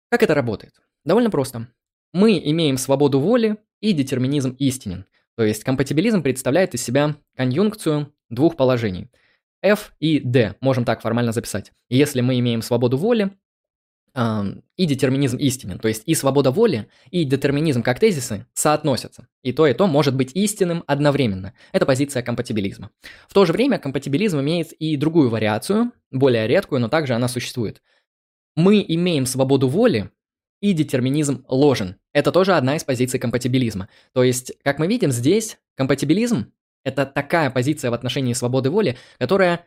Как 0.08 0.22
это 0.22 0.34
работает? 0.34 0.74
Довольно 1.04 1.30
просто. 1.30 1.66
Мы 2.12 2.38
имеем 2.38 2.78
свободу 2.78 3.18
воли 3.18 3.56
и 3.80 3.92
детерминизм 3.92 4.54
истинен. 4.60 5.04
То 5.36 5.42
есть 5.42 5.64
компатибилизм 5.64 6.22
представляет 6.22 6.74
из 6.74 6.84
себя 6.84 7.16
конъюнкцию 7.34 8.12
двух 8.30 8.56
положений. 8.56 9.08
F 9.62 9.94
и 10.00 10.20
D 10.20 10.54
можем 10.60 10.84
так 10.84 11.00
формально 11.00 11.32
записать. 11.32 11.72
Если 11.88 12.20
мы 12.20 12.38
имеем 12.38 12.62
свободу 12.62 12.96
воли 12.96 13.30
и 14.76 14.86
детерминизм 14.86 15.36
истинен, 15.36 15.78
то 15.78 15.88
есть 15.88 16.02
и 16.06 16.14
свобода 16.14 16.50
воли, 16.50 16.88
и 17.10 17.24
детерминизм 17.24 17.82
как 17.82 17.98
тезисы 18.00 18.46
соотносятся. 18.54 19.28
И 19.42 19.52
то, 19.52 19.66
и 19.66 19.74
то 19.74 19.86
может 19.86 20.14
быть 20.16 20.32
истинным 20.34 20.84
одновременно. 20.86 21.52
Это 21.72 21.84
позиция 21.84 22.22
компатибилизма. 22.22 22.90
В 23.28 23.34
то 23.34 23.44
же 23.44 23.52
время 23.52 23.78
компатибилизм 23.78 24.40
имеет 24.40 24.72
и 24.72 24.96
другую 24.96 25.28
вариацию, 25.28 25.92
более 26.10 26.46
редкую, 26.46 26.80
но 26.80 26.88
также 26.88 27.14
она 27.14 27.28
существует. 27.28 27.82
Мы 28.54 28.82
имеем 28.88 29.26
свободу 29.26 29.68
воли, 29.68 30.10
и 30.60 30.72
детерминизм 30.72 31.44
ложен. 31.48 31.96
Это 32.12 32.32
тоже 32.32 32.54
одна 32.54 32.76
из 32.76 32.84
позиций 32.84 33.20
компатибилизма. 33.20 33.88
То 34.12 34.22
есть, 34.22 34.52
как 34.64 34.78
мы 34.78 34.86
видим, 34.86 35.12
здесь 35.12 35.58
компатибилизм 35.74 36.52
это 36.86 37.04
такая 37.04 37.50
позиция 37.50 37.90
в 37.90 37.94
отношении 37.94 38.32
свободы 38.32 38.70
воли, 38.70 38.96
которая 39.18 39.66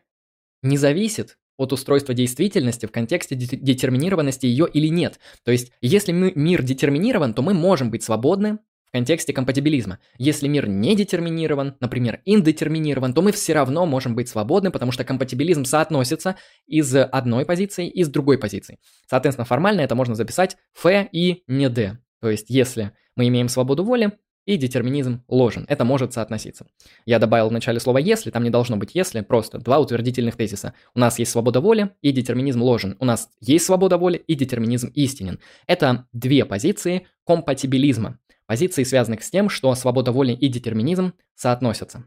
не 0.64 0.78
зависит 0.78 1.38
от 1.58 1.74
устройства 1.74 2.14
действительности 2.14 2.86
в 2.86 2.92
контексте 2.92 3.36
детерминированности 3.36 4.46
ее 4.46 4.68
или 4.72 4.88
нет. 4.88 5.20
То 5.44 5.52
есть, 5.52 5.74
если 5.82 6.14
мир 6.14 6.64
детерминирован, 6.64 7.34
то 7.34 7.42
мы 7.42 7.54
можем 7.54 7.92
быть 7.92 8.04
свободны 8.04 8.60
в 8.86 8.92
контексте 8.92 9.34
компатибилизма. 9.34 10.00
Если 10.18 10.48
мир 10.48 10.70
не 10.70 10.96
детерминирован, 10.96 11.76
например, 11.82 12.22
индетерминирован, 12.24 13.14
то 13.14 13.22
мы 13.22 13.34
все 13.34 13.54
равно 13.54 13.86
можем 13.86 14.16
быть 14.16 14.30
свободны, 14.30 14.72
потому 14.72 14.94
что 14.94 15.04
компатибилизм 15.04 15.66
соотносится 15.66 16.38
из 16.68 16.96
одной 16.96 17.46
позиции 17.46 17.90
и 17.90 18.06
с 18.06 18.08
другой 18.08 18.38
позиции. 18.38 18.80
Соответственно, 19.08 19.46
формально 19.46 19.82
это 19.82 19.94
можно 19.94 20.16
записать 20.16 20.56
F 20.74 21.10
и 21.12 21.44
не 21.48 21.68
D. 21.68 21.98
То 22.22 22.30
есть, 22.30 22.50
если 22.50 22.94
мы 23.18 23.28
имеем 23.28 23.50
свободу 23.50 23.84
воли, 23.84 24.14
и 24.50 24.58
детерминизм 24.58 25.24
ложен. 25.28 25.64
Это 25.70 25.86
может 25.86 26.12
соотноситься. 26.12 26.66
Я 27.06 27.20
добавил 27.20 27.50
в 27.50 27.52
начале 27.52 27.80
слова 27.80 28.00
«если», 28.00 28.32
там 28.32 28.44
не 28.44 28.50
должно 28.50 28.78
быть 28.78 28.96
«если», 28.96 29.22
просто 29.22 29.60
два 29.60 29.78
утвердительных 29.78 30.36
тезиса. 30.36 30.74
У 30.96 31.00
нас 31.00 31.20
есть 31.20 31.30
свобода 31.30 31.62
воли 31.62 31.92
и 32.02 32.12
детерминизм 32.12 32.64
ложен. 32.64 32.98
У 33.00 33.06
нас 33.06 33.30
есть 33.42 33.66
свобода 33.66 34.00
воли 34.00 34.18
и 34.18 34.34
детерминизм 34.34 34.88
истинен. 34.96 35.40
Это 35.68 36.08
две 36.14 36.46
позиции 36.46 37.06
компатибилизма. 37.28 38.18
Позиции, 38.48 38.82
связанных 38.82 39.22
с 39.22 39.30
тем, 39.30 39.50
что 39.50 39.76
свобода 39.76 40.12
воли 40.12 40.34
и 40.34 40.48
детерминизм 40.48 41.14
соотносятся. 41.36 42.06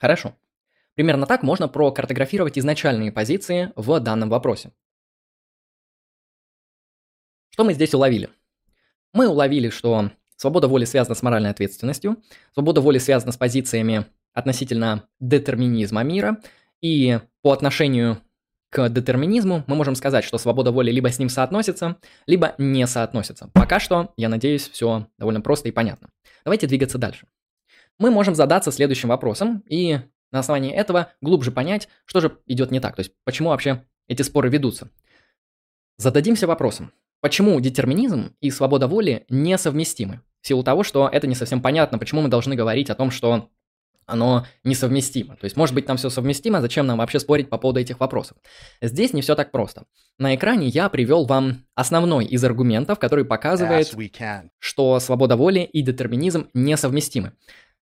Хорошо. 0.00 0.34
Примерно 0.94 1.26
так 1.26 1.44
можно 1.44 1.68
прокартографировать 1.68 2.58
изначальные 2.58 3.12
позиции 3.12 3.72
в 3.76 4.00
данном 4.00 4.30
вопросе. 4.30 4.72
Что 7.50 7.62
мы 7.62 7.72
здесь 7.72 7.94
уловили? 7.94 8.30
Мы 9.12 9.28
уловили, 9.28 9.68
что 9.68 10.10
Свобода 10.38 10.68
воли 10.68 10.84
связана 10.84 11.16
с 11.16 11.22
моральной 11.22 11.50
ответственностью. 11.50 12.22
Свобода 12.54 12.80
воли 12.80 12.98
связана 12.98 13.32
с 13.32 13.36
позициями 13.36 14.06
относительно 14.32 15.08
детерминизма 15.18 16.04
мира. 16.04 16.38
И 16.80 17.18
по 17.42 17.50
отношению 17.50 18.18
к 18.70 18.88
детерминизму 18.88 19.64
мы 19.66 19.74
можем 19.74 19.96
сказать, 19.96 20.24
что 20.24 20.38
свобода 20.38 20.70
воли 20.70 20.92
либо 20.92 21.10
с 21.10 21.18
ним 21.18 21.28
соотносится, 21.28 21.96
либо 22.26 22.54
не 22.56 22.86
соотносится. 22.86 23.50
Пока 23.52 23.80
что, 23.80 24.12
я 24.16 24.28
надеюсь, 24.28 24.68
все 24.68 25.08
довольно 25.18 25.40
просто 25.40 25.68
и 25.68 25.72
понятно. 25.72 26.10
Давайте 26.44 26.68
двигаться 26.68 26.98
дальше. 26.98 27.26
Мы 27.98 28.12
можем 28.12 28.36
задаться 28.36 28.70
следующим 28.70 29.08
вопросом 29.08 29.64
и 29.66 29.98
на 30.30 30.38
основании 30.38 30.72
этого 30.72 31.12
глубже 31.20 31.50
понять, 31.50 31.88
что 32.04 32.20
же 32.20 32.38
идет 32.46 32.70
не 32.70 32.78
так, 32.78 32.94
то 32.94 33.00
есть 33.00 33.12
почему 33.24 33.48
вообще 33.48 33.84
эти 34.06 34.22
споры 34.22 34.50
ведутся. 34.50 34.88
Зададимся 35.96 36.46
вопросом, 36.46 36.92
почему 37.20 37.60
детерминизм 37.60 38.34
и 38.40 38.50
свобода 38.50 38.86
воли 38.86 39.24
несовместимы? 39.28 40.22
в 40.40 40.46
силу 40.46 40.62
того, 40.62 40.82
что 40.82 41.08
это 41.08 41.26
не 41.26 41.34
совсем 41.34 41.60
понятно, 41.60 41.98
почему 41.98 42.22
мы 42.22 42.28
должны 42.28 42.54
говорить 42.54 42.90
о 42.90 42.94
том, 42.94 43.10
что 43.10 43.50
оно 44.06 44.46
несовместимо. 44.64 45.36
То 45.36 45.44
есть, 45.44 45.56
может 45.56 45.74
быть, 45.74 45.84
там 45.84 45.98
все 45.98 46.08
совместимо, 46.08 46.62
зачем 46.62 46.86
нам 46.86 46.98
вообще 46.98 47.20
спорить 47.20 47.50
по 47.50 47.58
поводу 47.58 47.80
этих 47.80 48.00
вопросов? 48.00 48.38
Здесь 48.80 49.12
не 49.12 49.20
все 49.20 49.34
так 49.34 49.50
просто. 49.50 49.84
На 50.18 50.34
экране 50.34 50.68
я 50.68 50.88
привел 50.88 51.26
вам 51.26 51.66
основной 51.74 52.24
из 52.24 52.42
аргументов, 52.42 52.98
который 52.98 53.26
показывает, 53.26 53.94
что 54.58 54.98
свобода 54.98 55.36
воли 55.36 55.60
и 55.60 55.82
детерминизм 55.82 56.48
несовместимы. 56.54 57.34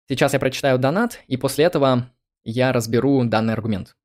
Сейчас 0.07 0.31
я 0.31 0.39
прочитаю 0.39 0.79
донат, 0.79 1.19
и 1.27 1.35
после 1.35 1.65
этого 1.65 2.09
я 2.45 2.71
разберу 2.71 3.25
данный 3.25 3.53
аргумент. 3.53 3.95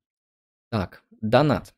Так, 0.71 1.03
донат. 1.21 1.73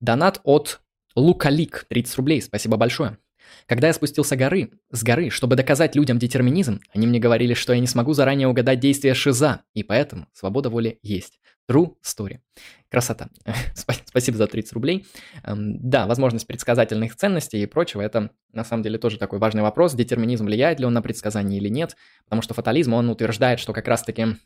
Донат 0.00 0.40
от 0.44 0.80
Лукалик, 1.18 1.84
30 1.88 2.16
рублей, 2.16 2.40
спасибо 2.40 2.76
большое. 2.76 3.18
Когда 3.66 3.88
я 3.88 3.92
спустился 3.92 4.36
горы, 4.36 4.70
с 4.90 5.02
горы, 5.02 5.30
чтобы 5.30 5.56
доказать 5.56 5.96
людям 5.96 6.18
детерминизм, 6.18 6.80
они 6.94 7.06
мне 7.06 7.18
говорили, 7.18 7.54
что 7.54 7.72
я 7.72 7.80
не 7.80 7.86
смогу 7.86 8.12
заранее 8.12 8.46
угадать 8.46 8.78
действия 8.78 9.14
шиза, 9.14 9.62
и 9.74 9.82
поэтому 9.82 10.28
свобода 10.32 10.70
воли 10.70 10.98
есть. 11.02 11.40
True 11.68 11.94
story. 12.02 12.38
Красота. 12.88 13.28
Спасибо 14.06 14.38
за 14.38 14.46
30 14.46 14.72
рублей. 14.72 15.06
Эм, 15.42 15.78
да, 15.80 16.06
возможность 16.06 16.46
предсказательных 16.46 17.16
ценностей 17.16 17.62
и 17.62 17.66
прочего, 17.66 18.00
это 18.00 18.30
на 18.52 18.64
самом 18.64 18.82
деле 18.82 18.96
тоже 18.96 19.18
такой 19.18 19.38
важный 19.38 19.62
вопрос. 19.62 19.94
Детерминизм 19.94 20.46
влияет 20.46 20.78
ли 20.78 20.86
он 20.86 20.94
на 20.94 21.02
предсказание 21.02 21.58
или 21.58 21.68
нет? 21.68 21.96
Потому 22.24 22.42
что 22.42 22.54
фатализм, 22.54 22.94
он 22.94 23.10
утверждает, 23.10 23.58
что 23.58 23.72
как 23.72 23.88
раз-таки 23.88 24.36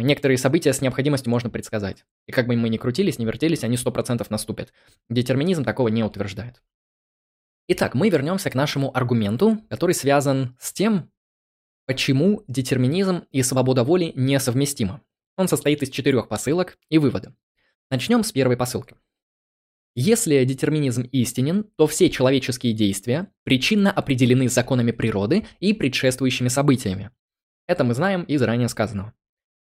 некоторые 0.00 0.38
события 0.38 0.72
с 0.72 0.80
необходимостью 0.80 1.30
можно 1.30 1.50
предсказать. 1.50 2.04
И 2.26 2.32
как 2.32 2.46
бы 2.46 2.56
мы 2.56 2.68
ни 2.68 2.78
крутились, 2.78 3.18
ни 3.18 3.24
вертелись, 3.24 3.64
они 3.64 3.76
100% 3.76 4.26
наступят. 4.30 4.72
Детерминизм 5.10 5.64
такого 5.64 5.88
не 5.88 6.02
утверждает. 6.02 6.62
Итак, 7.68 7.94
мы 7.94 8.08
вернемся 8.08 8.50
к 8.50 8.54
нашему 8.54 8.96
аргументу, 8.96 9.58
который 9.68 9.94
связан 9.94 10.56
с 10.58 10.72
тем, 10.72 11.10
почему 11.86 12.42
детерминизм 12.48 13.24
и 13.30 13.42
свобода 13.42 13.84
воли 13.84 14.12
несовместимы. 14.14 15.00
Он 15.36 15.48
состоит 15.48 15.82
из 15.82 15.90
четырех 15.90 16.28
посылок 16.28 16.78
и 16.88 16.98
вывода. 16.98 17.34
Начнем 17.90 18.24
с 18.24 18.32
первой 18.32 18.56
посылки. 18.56 18.96
Если 19.94 20.42
детерминизм 20.44 21.02
истинен, 21.12 21.64
то 21.76 21.86
все 21.86 22.08
человеческие 22.08 22.72
действия 22.72 23.30
причинно 23.44 23.92
определены 23.92 24.48
законами 24.48 24.90
природы 24.90 25.46
и 25.60 25.74
предшествующими 25.74 26.48
событиями. 26.48 27.10
Это 27.66 27.84
мы 27.84 27.94
знаем 27.94 28.22
из 28.22 28.40
ранее 28.40 28.68
сказанного. 28.68 29.12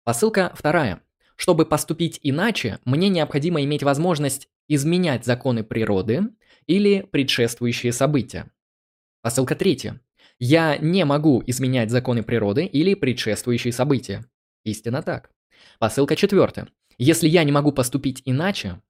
Посылка 0.03 0.51
вторая. 0.55 1.01
Чтобы 1.35 1.65
поступить 1.65 2.19
иначе, 2.23 2.79
мне 2.85 3.09
необходимо 3.09 3.63
иметь 3.63 3.83
возможность 3.83 4.49
изменять 4.67 5.25
законы 5.25 5.63
природы 5.63 6.29
или 6.65 7.01
предшествующие 7.01 7.93
события. 7.93 8.51
Посылка 9.21 9.55
третья. 9.55 10.01
Я 10.39 10.77
не 10.77 11.05
могу 11.05 11.43
изменять 11.45 11.91
законы 11.91 12.23
природы 12.23 12.65
или 12.65 12.95
предшествующие 12.95 13.73
события. 13.73 14.25
Истинно 14.63 15.03
так. 15.03 15.29
Посылка 15.77 16.15
четвертая. 16.15 16.67
Если 16.97 17.27
я 17.27 17.43
не 17.43 17.51
могу 17.51 17.71
поступить 17.71 18.23
иначе, 18.25 18.81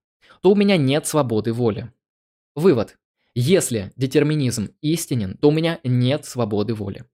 то 0.42 0.52
у 0.52 0.56
меня 0.56 0.78
нет 0.78 1.08
свободы 1.08 1.52
воли. 1.52 1.92
Вывод. 2.56 2.98
Если 3.34 3.92
детерминизм 3.96 4.70
истинен, 4.82 5.38
то 5.38 5.50
у 5.50 5.52
меня 5.52 5.80
нет 5.84 6.26
свободы 6.26 6.74
воли. 6.74 7.06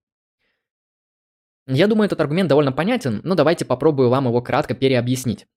Я 1.68 1.88
думаю, 1.88 2.06
этот 2.06 2.22
аргумент 2.22 2.48
довольно 2.48 2.72
понятен, 2.72 3.20
но 3.24 3.36
давайте 3.36 3.66
попробую 3.66 4.10
вам 4.10 4.26
его 4.26 4.42
кратко 4.42 4.74
переобъяснить. 4.74 5.48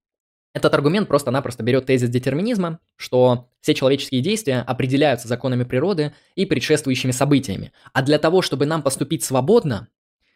Этот 0.53 0.75
аргумент 0.75 1.07
просто-напросто 1.07 1.62
берет 1.62 1.87
тезис 1.87 2.09
детерминизма, 2.09 2.81
что 2.96 3.49
все 3.61 3.73
человеческие 3.73 4.20
действия 4.20 4.64
определяются 4.66 5.29
законами 5.29 5.62
природы 5.62 6.12
и 6.35 6.44
предшествующими 6.44 7.12
событиями. 7.12 7.73
А 7.92 8.03
для 8.03 8.18
того, 8.18 8.42
чтобы 8.42 8.66
нам 8.66 8.83
поступить 8.83 9.23
свободно, 9.23 9.87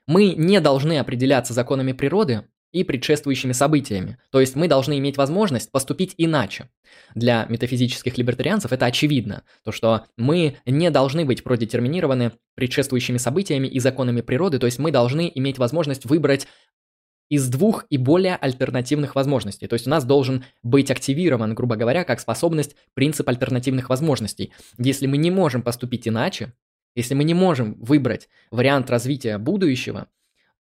мы 0.06 0.34
не 0.34 0.60
должны 0.60 0.98
определяться 0.98 1.52
законами 1.52 1.92
природы, 1.92 2.46
и 2.74 2.82
предшествующими 2.82 3.52
событиями. 3.52 4.18
То 4.30 4.40
есть 4.40 4.56
мы 4.56 4.66
должны 4.66 4.98
иметь 4.98 5.16
возможность 5.16 5.70
поступить 5.70 6.14
иначе. 6.18 6.68
Для 7.14 7.46
метафизических 7.48 8.18
либертарианцев 8.18 8.72
это 8.72 8.86
очевидно, 8.86 9.44
то 9.62 9.70
что 9.70 10.06
мы 10.16 10.56
не 10.66 10.90
должны 10.90 11.24
быть 11.24 11.44
продетерминированы 11.44 12.32
предшествующими 12.56 13.18
событиями 13.18 13.68
и 13.68 13.78
законами 13.78 14.22
природы, 14.22 14.58
то 14.58 14.66
есть 14.66 14.80
мы 14.80 14.90
должны 14.90 15.30
иметь 15.36 15.58
возможность 15.58 16.04
выбрать 16.04 16.48
из 17.30 17.48
двух 17.48 17.86
и 17.90 17.96
более 17.96 18.34
альтернативных 18.34 19.14
возможностей. 19.14 19.68
То 19.68 19.74
есть 19.74 19.86
у 19.86 19.90
нас 19.90 20.04
должен 20.04 20.44
быть 20.64 20.90
активирован, 20.90 21.54
грубо 21.54 21.76
говоря, 21.76 22.02
как 22.02 22.18
способность 22.18 22.74
принцип 22.94 23.28
альтернативных 23.28 23.88
возможностей. 23.88 24.52
Если 24.78 25.06
мы 25.06 25.16
не 25.16 25.30
можем 25.30 25.62
поступить 25.62 26.08
иначе, 26.08 26.52
если 26.96 27.14
мы 27.14 27.22
не 27.22 27.34
можем 27.34 27.74
выбрать 27.74 28.28
вариант 28.50 28.90
развития 28.90 29.38
будущего, 29.38 30.08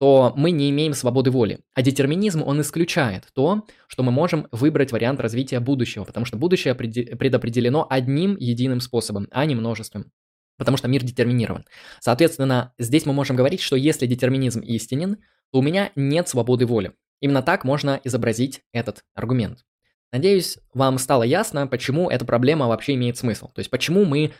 то 0.02 0.32
мы 0.34 0.50
не 0.50 0.68
имеем 0.70 0.94
свободы 0.94 1.30
воли. 1.30 1.60
А 1.74 1.82
детерминизм, 1.82 2.42
он 2.42 2.60
исключает 2.60 3.28
то, 3.34 3.64
что 3.86 4.02
мы 4.02 4.10
можем 4.10 4.48
выбрать 4.50 4.90
вариант 4.90 5.20
развития 5.20 5.60
будущего, 5.60 6.02
потому 6.02 6.26
что 6.26 6.36
будущее 6.36 6.74
предопределено 6.74 7.86
одним 7.88 8.36
единым 8.36 8.80
способом, 8.80 9.28
а 9.30 9.46
не 9.46 9.54
множеством. 9.54 10.10
Потому 10.58 10.76
что 10.76 10.88
мир 10.88 11.04
детерминирован. 11.04 11.66
Соответственно, 12.00 12.74
здесь 12.80 13.06
мы 13.06 13.12
можем 13.12 13.36
говорить, 13.36 13.60
что 13.60 13.76
если 13.76 14.06
детерминизм 14.06 14.58
истинен, 14.62 15.18
то 15.52 15.60
у 15.60 15.62
меня 15.62 15.92
нет 15.94 16.28
свободы 16.28 16.66
воли. 16.66 16.94
Именно 17.20 17.42
так 17.42 17.62
можно 17.62 18.00
изобразить 18.02 18.62
этот 18.72 19.04
аргумент. 19.14 19.60
Надеюсь, 20.10 20.58
вам 20.74 20.98
стало 20.98 21.22
ясно, 21.22 21.68
почему 21.68 22.10
эта 22.10 22.24
проблема 22.24 22.66
вообще 22.66 22.94
имеет 22.94 23.18
смысл. 23.18 23.52
То 23.54 23.60
есть 23.60 23.70
почему 23.70 24.04
мы 24.04 24.32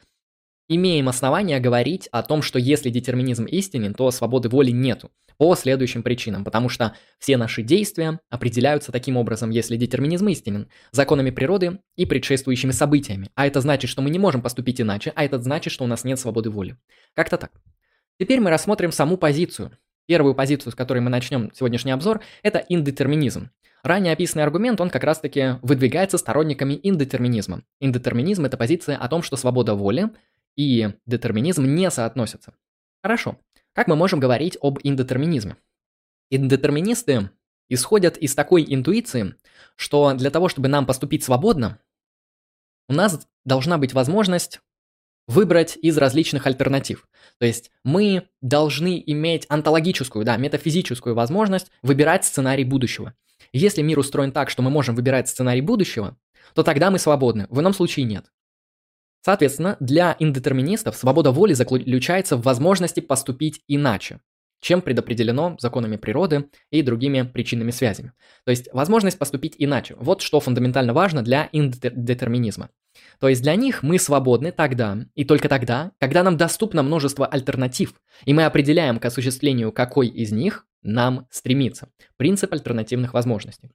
имеем 0.76 1.08
основания 1.08 1.60
говорить 1.60 2.08
о 2.12 2.22
том, 2.22 2.42
что 2.42 2.58
если 2.58 2.90
детерминизм 2.90 3.44
истинен, 3.44 3.94
то 3.94 4.10
свободы 4.10 4.48
воли 4.48 4.70
нету. 4.70 5.10
По 5.38 5.54
следующим 5.54 6.02
причинам. 6.02 6.44
Потому 6.44 6.68
что 6.68 6.94
все 7.18 7.36
наши 7.36 7.62
действия 7.62 8.20
определяются 8.30 8.92
таким 8.92 9.16
образом, 9.16 9.50
если 9.50 9.76
детерминизм 9.76 10.28
истинен, 10.28 10.68
законами 10.90 11.30
природы 11.30 11.80
и 11.96 12.06
предшествующими 12.06 12.70
событиями. 12.70 13.30
А 13.34 13.46
это 13.46 13.60
значит, 13.60 13.90
что 13.90 14.02
мы 14.02 14.10
не 14.10 14.18
можем 14.18 14.42
поступить 14.42 14.80
иначе, 14.80 15.12
а 15.16 15.24
это 15.24 15.40
значит, 15.40 15.72
что 15.72 15.84
у 15.84 15.88
нас 15.88 16.04
нет 16.04 16.18
свободы 16.18 16.50
воли. 16.50 16.76
Как-то 17.14 17.38
так. 17.38 17.52
Теперь 18.20 18.40
мы 18.40 18.50
рассмотрим 18.50 18.92
саму 18.92 19.16
позицию. 19.16 19.76
Первую 20.06 20.34
позицию, 20.34 20.72
с 20.72 20.74
которой 20.74 20.98
мы 20.98 21.10
начнем 21.10 21.50
сегодняшний 21.54 21.92
обзор, 21.92 22.20
это 22.42 22.64
индетерминизм. 22.68 23.50
Ранее 23.82 24.12
описанный 24.12 24.44
аргумент, 24.44 24.80
он 24.80 24.90
как 24.90 25.02
раз-таки 25.02 25.58
выдвигается 25.62 26.16
сторонниками 26.16 26.78
индетерминизма. 26.80 27.62
Индетерминизм– 27.80 28.44
это 28.46 28.56
позиция 28.56 28.96
о 28.96 29.08
том, 29.08 29.24
что 29.24 29.36
свобода 29.36 29.74
воли 29.74 30.10
и 30.56 30.94
детерминизм 31.06 31.64
не 31.64 31.90
соотносятся. 31.90 32.54
Хорошо. 33.02 33.38
Как 33.72 33.88
мы 33.88 33.96
можем 33.96 34.20
говорить 34.20 34.58
об 34.60 34.78
индетерминизме? 34.82 35.56
Индетерминисты 36.30 37.30
исходят 37.68 38.16
из 38.16 38.34
такой 38.34 38.64
интуиции, 38.68 39.34
что 39.76 40.12
для 40.14 40.30
того, 40.30 40.48
чтобы 40.48 40.68
нам 40.68 40.86
поступить 40.86 41.24
свободно, 41.24 41.78
у 42.88 42.92
нас 42.92 43.26
должна 43.44 43.78
быть 43.78 43.94
возможность 43.94 44.60
выбрать 45.26 45.78
из 45.80 45.96
различных 45.98 46.46
альтернатив. 46.46 47.08
То 47.38 47.46
есть 47.46 47.70
мы 47.84 48.28
должны 48.40 49.02
иметь 49.06 49.46
онтологическую, 49.48 50.24
да, 50.24 50.36
метафизическую 50.36 51.14
возможность 51.14 51.70
выбирать 51.80 52.24
сценарий 52.24 52.64
будущего. 52.64 53.14
Если 53.52 53.82
мир 53.82 53.98
устроен 53.98 54.32
так, 54.32 54.50
что 54.50 54.62
мы 54.62 54.70
можем 54.70 54.94
выбирать 54.94 55.28
сценарий 55.28 55.60
будущего, 55.60 56.16
то 56.54 56.62
тогда 56.62 56.90
мы 56.90 56.98
свободны, 56.98 57.46
в 57.50 57.60
ином 57.60 57.72
случае 57.72 58.04
нет. 58.04 58.32
Соответственно, 59.22 59.76
для 59.78 60.16
индетерминистов 60.18 60.96
свобода 60.96 61.30
воли 61.30 61.54
заключается 61.54 62.36
в 62.36 62.42
возможности 62.42 63.00
поступить 63.00 63.62
иначе, 63.68 64.20
чем 64.60 64.82
предопределено 64.82 65.56
законами 65.60 65.96
природы 65.96 66.50
и 66.70 66.82
другими 66.82 67.22
причинными 67.22 67.70
связями. 67.70 68.12
То 68.44 68.50
есть 68.50 68.68
возможность 68.72 69.18
поступить 69.18 69.54
иначе. 69.58 69.94
Вот 69.98 70.22
что 70.22 70.40
фундаментально 70.40 70.92
важно 70.92 71.22
для 71.22 71.48
индетерминизма. 71.52 72.70
То 73.20 73.28
есть 73.28 73.42
для 73.42 73.54
них 73.54 73.82
мы 73.82 73.98
свободны 73.98 74.52
тогда 74.52 74.98
и 75.14 75.24
только 75.24 75.48
тогда, 75.48 75.92
когда 75.98 76.22
нам 76.22 76.36
доступно 76.36 76.82
множество 76.82 77.24
альтернатив, 77.26 77.94
и 78.24 78.34
мы 78.34 78.44
определяем 78.44 78.98
к 78.98 79.04
осуществлению 79.04 79.72
какой 79.72 80.08
из 80.08 80.32
них 80.32 80.66
нам 80.82 81.28
стремиться. 81.30 81.88
Принцип 82.16 82.52
альтернативных 82.52 83.14
возможностей. 83.14 83.70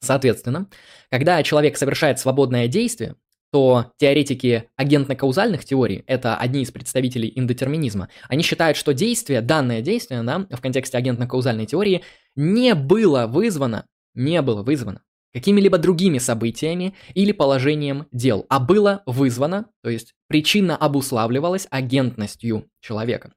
Соответственно, 0.00 0.68
когда 1.10 1.42
человек 1.42 1.76
совершает 1.76 2.18
свободное 2.18 2.68
действие, 2.68 3.16
то 3.54 3.92
теоретики 3.98 4.68
агентно-каузальных 4.74 5.64
теорий, 5.64 6.02
это 6.08 6.36
одни 6.36 6.62
из 6.62 6.72
представителей 6.72 7.32
индетерминизма, 7.36 8.08
они 8.28 8.42
считают, 8.42 8.76
что 8.76 8.92
действие, 8.92 9.42
данное 9.42 9.80
действие, 9.80 10.24
да, 10.24 10.44
в 10.50 10.60
контексте 10.60 10.98
агентно-каузальной 10.98 11.64
теории, 11.64 12.02
не 12.34 12.74
было 12.74 13.28
вызвано, 13.28 13.86
не 14.12 14.42
было 14.42 14.64
вызвано 14.64 15.02
какими-либо 15.32 15.78
другими 15.78 16.18
событиями 16.18 16.94
или 17.14 17.30
положением 17.30 18.08
дел, 18.10 18.44
а 18.48 18.58
было 18.58 19.04
вызвано, 19.06 19.66
то 19.84 19.88
есть 19.88 20.14
причина 20.26 20.76
обуславливалась 20.76 21.68
агентностью 21.70 22.68
человека. 22.80 23.34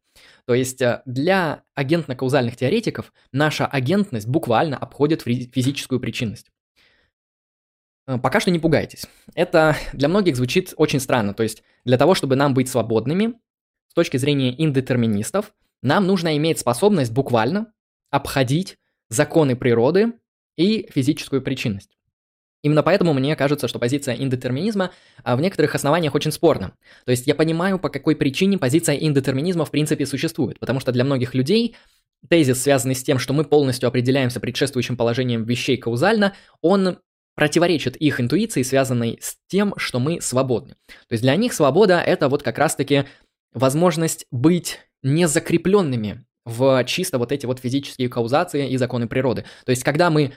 То 0.47 0.55
есть 0.55 0.81
э, 0.81 1.03
для 1.05 1.61
агентно-каузальных 1.75 2.55
теоретиков 2.55 3.13
наша 3.31 3.67
агентность 3.67 4.27
буквально 4.27 4.77
обходит 4.77 5.21
физическую 5.21 5.99
причинность. 5.99 6.47
Э, 8.07 8.17
пока 8.17 8.39
что 8.39 8.51
не 8.51 8.59
пугайтесь. 8.59 9.05
Это 9.35 9.75
для 9.93 10.07
многих 10.07 10.35
звучит 10.35 10.73
очень 10.77 10.99
странно. 10.99 11.33
То 11.33 11.43
есть 11.43 11.63
для 11.85 11.97
того, 11.97 12.15
чтобы 12.15 12.35
нам 12.35 12.53
быть 12.53 12.69
свободными, 12.69 13.33
с 13.89 13.93
точки 13.93 14.17
зрения 14.17 14.59
индетерминистов, 14.61 15.53
нам 15.81 16.07
нужно 16.07 16.35
иметь 16.37 16.59
способность 16.59 17.11
буквально 17.11 17.71
обходить 18.09 18.77
законы 19.09 19.55
природы 19.55 20.13
и 20.55 20.89
физическую 20.93 21.41
причинность. 21.41 21.97
Именно 22.63 22.83
поэтому 22.83 23.13
мне 23.13 23.35
кажется, 23.35 23.67
что 23.67 23.79
позиция 23.79 24.15
индетерминизма 24.15 24.91
а, 25.23 25.35
в 25.35 25.41
некоторых 25.41 25.75
основаниях 25.75 26.15
очень 26.15 26.31
спорна. 26.31 26.73
То 27.05 27.11
есть 27.11 27.27
я 27.27 27.35
понимаю, 27.35 27.77
по 27.79 27.89
какой 27.89 28.15
причине 28.15 28.57
позиция 28.57 28.95
индетерминизма 28.95 29.63
в 29.63 29.71
принципе 29.71 30.05
существует. 30.05 30.59
Потому 30.59 30.79
что 30.79 30.91
для 30.91 31.03
многих 31.03 31.35
людей 31.35 31.75
тезис, 32.29 32.63
связанный 32.63 32.95
с 32.95 33.03
тем, 33.03 33.19
что 33.19 33.33
мы 33.33 33.45
полностью 33.45 33.87
определяемся 33.87 34.39
предшествующим 34.39 34.97
положением 34.97 35.43
вещей 35.43 35.77
каузально, 35.77 36.33
он 36.61 36.97
противоречит 37.37 37.95
их 37.97 38.19
интуиции, 38.19 38.63
связанной 38.63 39.19
с 39.21 39.37
тем, 39.47 39.75
что 39.77 39.99
мы 39.99 40.21
свободны. 40.21 40.73
То 41.07 41.11
есть 41.11 41.21
для 41.21 41.35
них 41.35 41.53
свобода– 41.53 42.01
это 42.05 42.29
вот 42.29 42.41
как 42.41 42.57
раз-таки 42.57 43.05
возможность 43.53 44.25
быть 44.31 44.79
не 45.03 45.27
закрепленными 45.27 46.25
в 46.45 46.83
чисто 46.85 47.19
вот 47.19 47.31
эти 47.31 47.45
вот 47.45 47.59
физические 47.59 48.09
каузации 48.09 48.71
и 48.71 48.77
законы 48.77 49.07
природы. 49.07 49.45
То 49.65 49.69
есть 49.69 49.83
когда 49.83 50.09
мы 50.09 50.33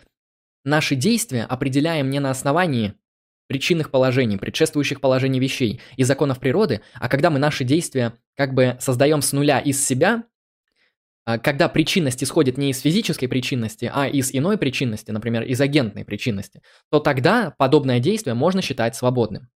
наши 0.62 0.94
действия 0.94 1.44
определяем 1.44 2.10
не 2.10 2.20
на 2.20 2.30
основании 2.30 2.92
причинных 3.48 3.90
положений, 3.90 4.36
предшествующих 4.36 5.00
положений 5.00 5.40
вещей 5.40 5.80
и 5.96 6.04
законов 6.04 6.38
природы, 6.38 6.82
а 6.96 7.08
когда 7.08 7.30
мы 7.30 7.38
наши 7.38 7.64
действия 7.64 8.12
как 8.36 8.52
бы 8.52 8.76
создаем 8.78 9.22
с 9.22 9.32
нуля 9.32 9.58
из 9.58 9.82
себя, 9.82 10.24
когда 11.24 11.68
причинность 11.68 12.22
исходит 12.22 12.58
не 12.58 12.70
из 12.70 12.80
физической 12.80 13.26
причинности, 13.26 13.90
а 13.92 14.08
из 14.08 14.34
иной 14.34 14.58
причинности, 14.58 15.10
например, 15.10 15.42
из 15.42 15.60
агентной 15.60 16.04
причинности, 16.04 16.62
то 16.90 16.98
тогда 16.98 17.54
подобное 17.56 18.00
действие 18.00 18.34
можно 18.34 18.62
считать 18.62 18.96
свободным. 18.96 19.48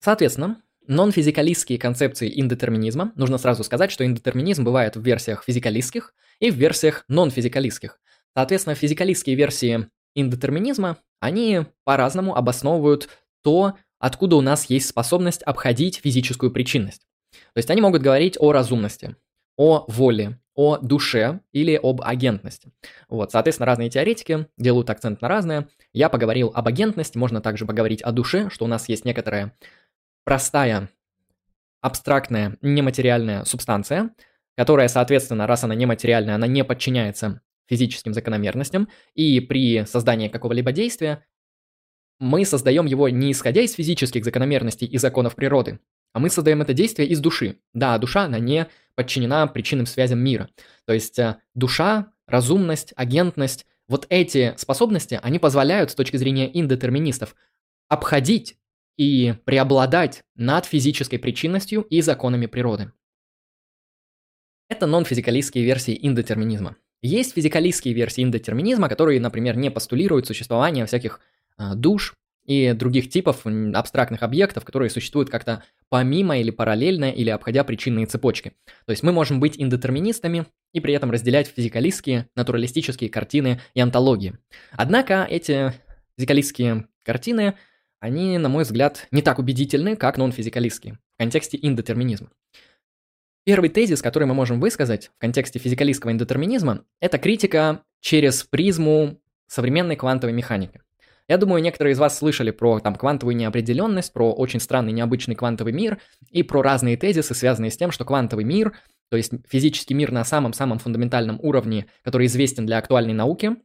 Соответственно, 0.00 0.60
нон-физикалистские 0.88 1.78
концепции 1.78 2.40
индетерминизма, 2.40 3.12
нужно 3.14 3.38
сразу 3.38 3.62
сказать, 3.64 3.92
что 3.92 4.04
индетерминизм 4.04 4.64
бывает 4.64 4.96
в 4.96 5.02
версиях 5.02 5.44
физикалистских 5.44 6.14
и 6.40 6.50
в 6.50 6.56
версиях 6.56 7.04
нон-физикалистских. 7.08 8.00
Соответственно, 8.34 8.74
физикалистские 8.74 9.36
версии 9.36 9.88
индетерминизма, 10.14 10.98
они 11.20 11.66
по-разному 11.84 12.34
обосновывают 12.36 13.08
то, 13.42 13.76
откуда 13.98 14.36
у 14.36 14.40
нас 14.40 14.68
есть 14.68 14.88
способность 14.88 15.42
обходить 15.44 16.00
физическую 16.02 16.50
причинность. 16.50 17.06
То 17.30 17.58
есть 17.58 17.70
они 17.70 17.80
могут 17.80 18.02
говорить 18.02 18.36
о 18.38 18.52
разумности, 18.52 19.16
о 19.56 19.84
воле, 19.88 20.38
о 20.54 20.78
душе 20.78 21.40
или 21.52 21.78
об 21.82 22.02
агентности. 22.02 22.72
Вот, 23.08 23.32
соответственно, 23.32 23.66
разные 23.66 23.90
теоретики 23.90 24.46
делают 24.58 24.90
акцент 24.90 25.20
на 25.20 25.28
разное. 25.28 25.68
Я 25.92 26.08
поговорил 26.08 26.52
об 26.54 26.68
агентности, 26.68 27.18
можно 27.18 27.40
также 27.40 27.66
поговорить 27.66 28.02
о 28.02 28.12
душе, 28.12 28.50
что 28.50 28.64
у 28.64 28.68
нас 28.68 28.88
есть 28.88 29.04
некоторая 29.04 29.56
простая, 30.24 30.88
абстрактная, 31.80 32.56
нематериальная 32.62 33.44
субстанция, 33.44 34.10
которая, 34.56 34.88
соответственно, 34.88 35.46
раз 35.46 35.64
она 35.64 35.74
нематериальная, 35.74 36.36
она 36.36 36.46
не 36.46 36.64
подчиняется 36.64 37.40
физическим 37.66 38.12
закономерностям, 38.12 38.88
и 39.14 39.40
при 39.40 39.84
создании 39.86 40.28
какого-либо 40.28 40.72
действия 40.72 41.24
мы 42.18 42.44
создаем 42.44 42.86
его 42.86 43.08
не 43.08 43.32
исходя 43.32 43.62
из 43.62 43.72
физических 43.72 44.24
закономерностей 44.24 44.86
и 44.86 44.98
законов 44.98 45.34
природы, 45.34 45.80
а 46.12 46.18
мы 46.18 46.30
создаем 46.30 46.62
это 46.62 46.74
действие 46.74 47.08
из 47.08 47.20
души. 47.20 47.58
Да, 47.72 47.96
душа, 47.98 48.24
она 48.24 48.38
не 48.38 48.68
подчинена 48.94 49.46
причинным 49.46 49.86
связям 49.86 50.18
мира. 50.18 50.48
То 50.84 50.92
есть 50.92 51.18
э, 51.18 51.38
душа, 51.54 52.12
разумность, 52.26 52.92
агентность, 52.96 53.66
вот 53.88 54.06
эти 54.08 54.54
способности, 54.56 55.18
они 55.22 55.38
позволяют 55.38 55.90
с 55.90 55.94
точки 55.94 56.16
зрения 56.16 56.50
индетерминистов 56.58 57.34
обходить 57.88 58.56
и 58.96 59.34
преобладать 59.44 60.22
над 60.34 60.66
физической 60.66 61.18
причинностью 61.18 61.82
и 61.82 62.00
законами 62.00 62.46
природы. 62.46 62.92
Это 64.68 64.86
нон-физикалистские 64.86 65.64
версии 65.64 65.98
индетерминизма. 66.00 66.76
Есть 67.02 67.34
физикалистские 67.34 67.94
версии 67.94 68.22
индетерминизма, 68.22 68.88
которые, 68.88 69.20
например, 69.20 69.56
не 69.56 69.70
постулируют 69.70 70.26
существование 70.26 70.86
всяких 70.86 71.20
а, 71.56 71.74
душ 71.74 72.14
и 72.44 72.72
других 72.72 73.08
типов 73.08 73.46
абстрактных 73.46 74.22
объектов, 74.22 74.64
которые 74.64 74.90
существуют 74.90 75.30
как-то 75.30 75.62
помимо 75.88 76.38
или 76.38 76.50
параллельно 76.50 77.10
или 77.10 77.30
обходя 77.30 77.64
причинные 77.64 78.06
цепочки. 78.06 78.52
То 78.86 78.90
есть 78.90 79.02
мы 79.02 79.12
можем 79.12 79.40
быть 79.40 79.60
индетерминистами 79.60 80.46
и 80.72 80.80
при 80.80 80.94
этом 80.94 81.10
разделять 81.10 81.48
физикалистские, 81.48 82.28
натуралистические 82.34 83.10
картины 83.10 83.60
и 83.74 83.80
антологии. 83.80 84.38
Однако 84.72 85.26
эти 85.28 85.72
физикалистские 86.16 86.86
картины, 87.04 87.54
они, 88.00 88.38
на 88.38 88.48
мой 88.48 88.64
взгляд, 88.64 89.06
не 89.10 89.22
так 89.22 89.38
убедительны, 89.38 89.96
как 89.96 90.18
нон-физикалистские 90.18 90.98
в 91.14 91.18
контексте 91.18 91.58
индетерминизма. 91.60 92.30
Первый 93.44 93.70
тезис, 93.70 94.02
который 94.02 94.24
мы 94.24 94.34
можем 94.34 94.60
высказать 94.60 95.10
в 95.16 95.20
контексте 95.20 95.58
физикалистского 95.58 96.12
индетерминизма, 96.12 96.84
это 97.00 97.18
критика 97.18 97.82
через 98.00 98.44
призму 98.44 99.20
современной 99.48 99.96
квантовой 99.96 100.32
механики. 100.32 100.80
Я 101.28 101.38
думаю, 101.38 101.62
некоторые 101.62 101.92
из 101.92 101.98
вас 101.98 102.18
слышали 102.18 102.50
про 102.50 102.80
там 102.80 102.94
квантовую 102.96 103.36
неопределенность, 103.36 104.12
про 104.12 104.32
очень 104.32 104.60
странный 104.60 104.92
необычный 104.92 105.34
квантовый 105.34 105.72
мир 105.72 105.98
и 106.30 106.42
про 106.42 106.62
разные 106.62 106.96
тезисы, 106.96 107.34
связанные 107.34 107.70
с 107.70 107.76
тем, 107.76 107.90
что 107.92 108.04
квантовый 108.04 108.44
мир, 108.44 108.76
то 109.10 109.16
есть 109.16 109.32
физический 109.48 109.94
мир 109.94 110.10
на 110.10 110.24
самом-самом 110.24 110.78
фундаментальном 110.78 111.38
уровне, 111.40 111.86
который 112.02 112.26
известен 112.26 112.66
для 112.66 112.78
актуальной 112.78 113.14
науки, 113.14 113.56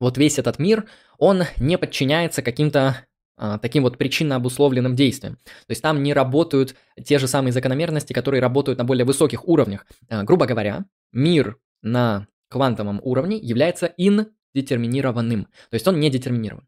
вот 0.00 0.18
весь 0.18 0.38
этот 0.38 0.58
мир, 0.58 0.86
он 1.18 1.44
не 1.58 1.78
подчиняется 1.78 2.42
каким-то 2.42 3.06
а, 3.36 3.58
таким 3.58 3.82
вот 3.82 3.98
причинно 3.98 4.36
обусловленным 4.36 4.94
действиям. 4.94 5.36
То 5.44 5.70
есть 5.70 5.82
там 5.82 6.02
не 6.02 6.12
работают 6.12 6.76
те 7.02 7.18
же 7.18 7.26
самые 7.26 7.52
закономерности, 7.52 8.12
которые 8.12 8.40
работают 8.40 8.78
на 8.78 8.84
более 8.84 9.04
высоких 9.04 9.48
уровнях. 9.48 9.86
А, 10.08 10.22
грубо 10.22 10.46
говоря, 10.46 10.84
мир 11.12 11.58
на 11.82 12.28
квантовом 12.48 13.00
уровне 13.02 13.36
является 13.36 13.92
индетерминированным. 13.96 15.44
То 15.44 15.74
есть 15.74 15.86
он 15.88 15.98
не 15.98 16.10
детерминирован. 16.10 16.66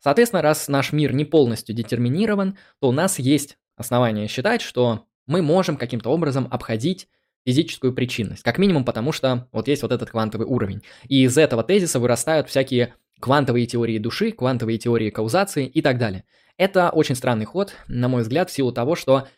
Соответственно, 0.00 0.42
раз 0.42 0.68
наш 0.68 0.92
мир 0.92 1.12
не 1.12 1.24
полностью 1.24 1.74
детерминирован, 1.74 2.56
то 2.80 2.88
у 2.88 2.92
нас 2.92 3.18
есть 3.18 3.58
основания 3.76 4.28
считать, 4.28 4.62
что 4.62 5.06
мы 5.26 5.42
можем 5.42 5.76
каким-то 5.76 6.10
образом 6.10 6.48
обходить 6.50 7.08
физическую 7.44 7.92
причинность. 7.92 8.42
Как 8.42 8.58
минимум 8.58 8.84
потому, 8.84 9.12
что 9.12 9.48
вот 9.52 9.68
есть 9.68 9.82
вот 9.82 9.92
этот 9.92 10.10
квантовый 10.10 10.46
уровень. 10.46 10.82
И 11.08 11.22
из 11.22 11.38
этого 11.38 11.62
тезиса 11.62 12.00
вырастают 12.00 12.48
всякие 12.48 12.94
квантовые 13.20 13.66
теории 13.66 13.98
души, 13.98 14.32
квантовые 14.32 14.78
теории 14.78 15.10
каузации 15.10 15.66
и 15.66 15.80
так 15.80 15.98
далее. 15.98 16.24
Это 16.56 16.90
очень 16.90 17.14
странный 17.14 17.44
ход, 17.44 17.74
на 17.86 18.08
мой 18.08 18.22
взгляд, 18.22 18.50
в 18.50 18.52
силу 18.52 18.72
того, 18.72 18.96
что 18.96 19.28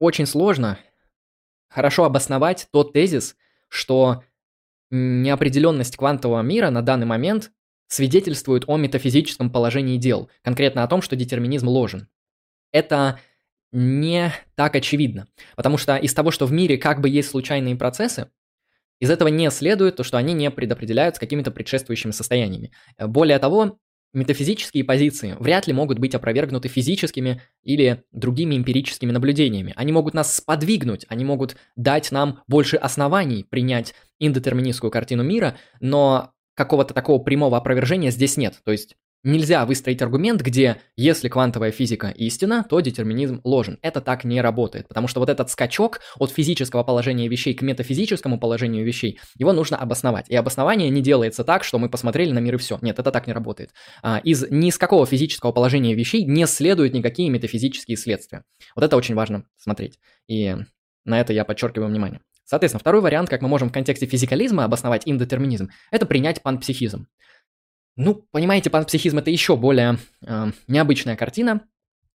очень 0.00 0.26
сложно 0.26 0.78
хорошо 1.68 2.04
обосновать 2.04 2.68
тот 2.70 2.92
тезис, 2.92 3.36
что 3.68 4.22
неопределенность 4.90 5.96
квантового 5.96 6.42
мира 6.42 6.70
на 6.70 6.82
данный 6.82 7.06
момент 7.06 7.52
свидетельствует 7.88 8.64
о 8.66 8.76
метафизическом 8.76 9.50
положении 9.50 9.96
дел, 9.96 10.30
конкретно 10.42 10.82
о 10.82 10.88
том, 10.88 11.02
что 11.02 11.16
детерминизм 11.16 11.68
ложен. 11.68 12.08
Это 12.72 13.20
не 13.72 14.32
так 14.54 14.76
очевидно, 14.76 15.26
потому 15.56 15.78
что 15.78 15.96
из 15.96 16.14
того, 16.14 16.30
что 16.30 16.46
в 16.46 16.52
мире 16.52 16.78
как 16.78 17.00
бы 17.00 17.08
есть 17.08 17.30
случайные 17.30 17.76
процессы, 17.76 18.28
из 19.00 19.10
этого 19.10 19.28
не 19.28 19.50
следует 19.50 19.96
то, 19.96 20.04
что 20.04 20.16
они 20.16 20.32
не 20.32 20.50
предопределяются 20.50 21.20
какими-то 21.20 21.50
предшествующими 21.50 22.12
состояниями. 22.12 22.70
Более 22.98 23.38
того, 23.38 23.78
метафизические 24.12 24.84
позиции 24.84 25.36
вряд 25.40 25.66
ли 25.66 25.72
могут 25.72 25.98
быть 25.98 26.14
опровергнуты 26.14 26.68
физическими 26.68 27.42
или 27.62 28.04
другими 28.12 28.56
эмпирическими 28.56 29.10
наблюдениями. 29.10 29.74
Они 29.76 29.92
могут 29.92 30.14
нас 30.14 30.36
сподвигнуть, 30.36 31.04
они 31.08 31.24
могут 31.24 31.56
дать 31.76 32.12
нам 32.12 32.40
больше 32.46 32.76
оснований 32.76 33.44
принять 33.44 33.94
индетерминистскую 34.20 34.90
картину 34.90 35.24
мира, 35.24 35.58
но 35.80 36.33
какого-то 36.54 36.94
такого 36.94 37.22
прямого 37.22 37.56
опровержения 37.56 38.10
здесь 38.10 38.36
нет. 38.36 38.60
То 38.64 38.72
есть 38.72 38.96
нельзя 39.24 39.64
выстроить 39.66 40.02
аргумент, 40.02 40.42
где 40.42 40.76
если 40.96 41.28
квантовая 41.28 41.72
физика 41.72 42.08
истина, 42.08 42.64
то 42.68 42.78
детерминизм 42.80 43.40
ложен. 43.42 43.78
Это 43.82 44.00
так 44.00 44.24
не 44.24 44.40
работает, 44.40 44.86
потому 44.86 45.08
что 45.08 45.20
вот 45.20 45.30
этот 45.30 45.50
скачок 45.50 46.00
от 46.18 46.30
физического 46.30 46.84
положения 46.84 47.26
вещей 47.26 47.54
к 47.54 47.62
метафизическому 47.62 48.38
положению 48.38 48.84
вещей, 48.84 49.18
его 49.36 49.52
нужно 49.52 49.78
обосновать. 49.78 50.28
И 50.28 50.36
обоснование 50.36 50.90
не 50.90 51.00
делается 51.00 51.42
так, 51.42 51.64
что 51.64 51.78
мы 51.78 51.88
посмотрели 51.88 52.30
на 52.30 52.38
мир 52.38 52.54
и 52.54 52.58
все. 52.58 52.78
Нет, 52.82 52.98
это 52.98 53.10
так 53.10 53.26
не 53.26 53.32
работает. 53.32 53.70
А, 54.02 54.20
из 54.22 54.48
ни 54.50 54.70
с 54.70 54.78
какого 54.78 55.06
физического 55.06 55.52
положения 55.52 55.94
вещей 55.94 56.24
не 56.24 56.46
следуют 56.46 56.92
никакие 56.92 57.30
метафизические 57.30 57.96
следствия. 57.96 58.44
Вот 58.76 58.84
это 58.84 58.96
очень 58.96 59.14
важно 59.14 59.44
смотреть. 59.56 59.98
И 60.28 60.54
на 61.04 61.20
это 61.20 61.32
я 61.32 61.44
подчеркиваю 61.44 61.88
внимание. 61.88 62.20
Соответственно, 62.44 62.80
второй 62.80 63.00
вариант, 63.00 63.28
как 63.30 63.42
мы 63.42 63.48
можем 63.48 63.68
в 63.70 63.72
контексте 63.72 64.06
физикализма 64.06 64.64
обосновать 64.64 65.02
индетерминизм, 65.06 65.70
это 65.90 66.06
принять 66.06 66.42
панпсихизм. 66.42 67.06
Ну, 67.96 68.26
понимаете, 68.32 68.70
панпсихизм 68.70 69.18
это 69.18 69.30
еще 69.30 69.56
более 69.56 69.98
э, 70.26 70.50
необычная 70.66 71.16
картина, 71.16 71.62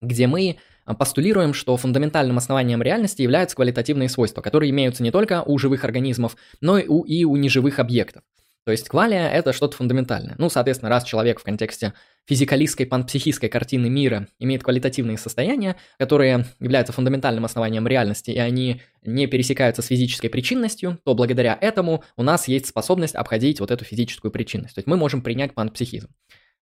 где 0.02 0.26
мы 0.26 0.58
постулируем, 0.98 1.52
что 1.54 1.76
фундаментальным 1.76 2.38
основанием 2.38 2.82
реальности 2.82 3.22
являются 3.22 3.56
квалитативные 3.56 4.08
свойства, 4.08 4.40
которые 4.40 4.70
имеются 4.70 5.02
не 5.02 5.10
только 5.10 5.42
у 5.42 5.58
живых 5.58 5.84
организмов, 5.84 6.36
но 6.60 6.78
и 6.78 6.86
у, 6.86 7.02
и 7.02 7.24
у 7.24 7.36
неживых 7.36 7.78
объектов. 7.78 8.22
То 8.68 8.72
есть 8.72 8.86
квалия– 8.86 9.30
это 9.32 9.54
что-то 9.54 9.78
фундаментальное. 9.78 10.34
Ну, 10.36 10.50
соответственно, 10.50 10.90
раз 10.90 11.02
человек 11.04 11.40
в 11.40 11.42
контексте 11.42 11.94
физикалистской, 12.26 12.84
панпсихистской 12.84 13.48
картины 13.48 13.88
мира 13.88 14.28
имеет 14.38 14.62
квалитативные 14.62 15.16
состояния, 15.16 15.76
которые 15.98 16.44
являются 16.60 16.92
фундаментальным 16.92 17.46
основанием 17.46 17.88
реальности, 17.88 18.30
и 18.30 18.38
они 18.38 18.82
не 19.00 19.26
пересекаются 19.26 19.80
с 19.80 19.86
физической 19.86 20.28
причинностью, 20.28 20.98
то 21.02 21.14
благодаря 21.14 21.56
этому 21.58 22.04
у 22.18 22.22
нас 22.22 22.46
есть 22.46 22.66
способность 22.66 23.14
обходить 23.14 23.58
вот 23.58 23.70
эту 23.70 23.86
физическую 23.86 24.30
причинность. 24.30 24.74
То 24.74 24.80
есть 24.80 24.86
мы 24.86 24.98
можем 24.98 25.22
принять 25.22 25.54
панпсихизм. 25.54 26.10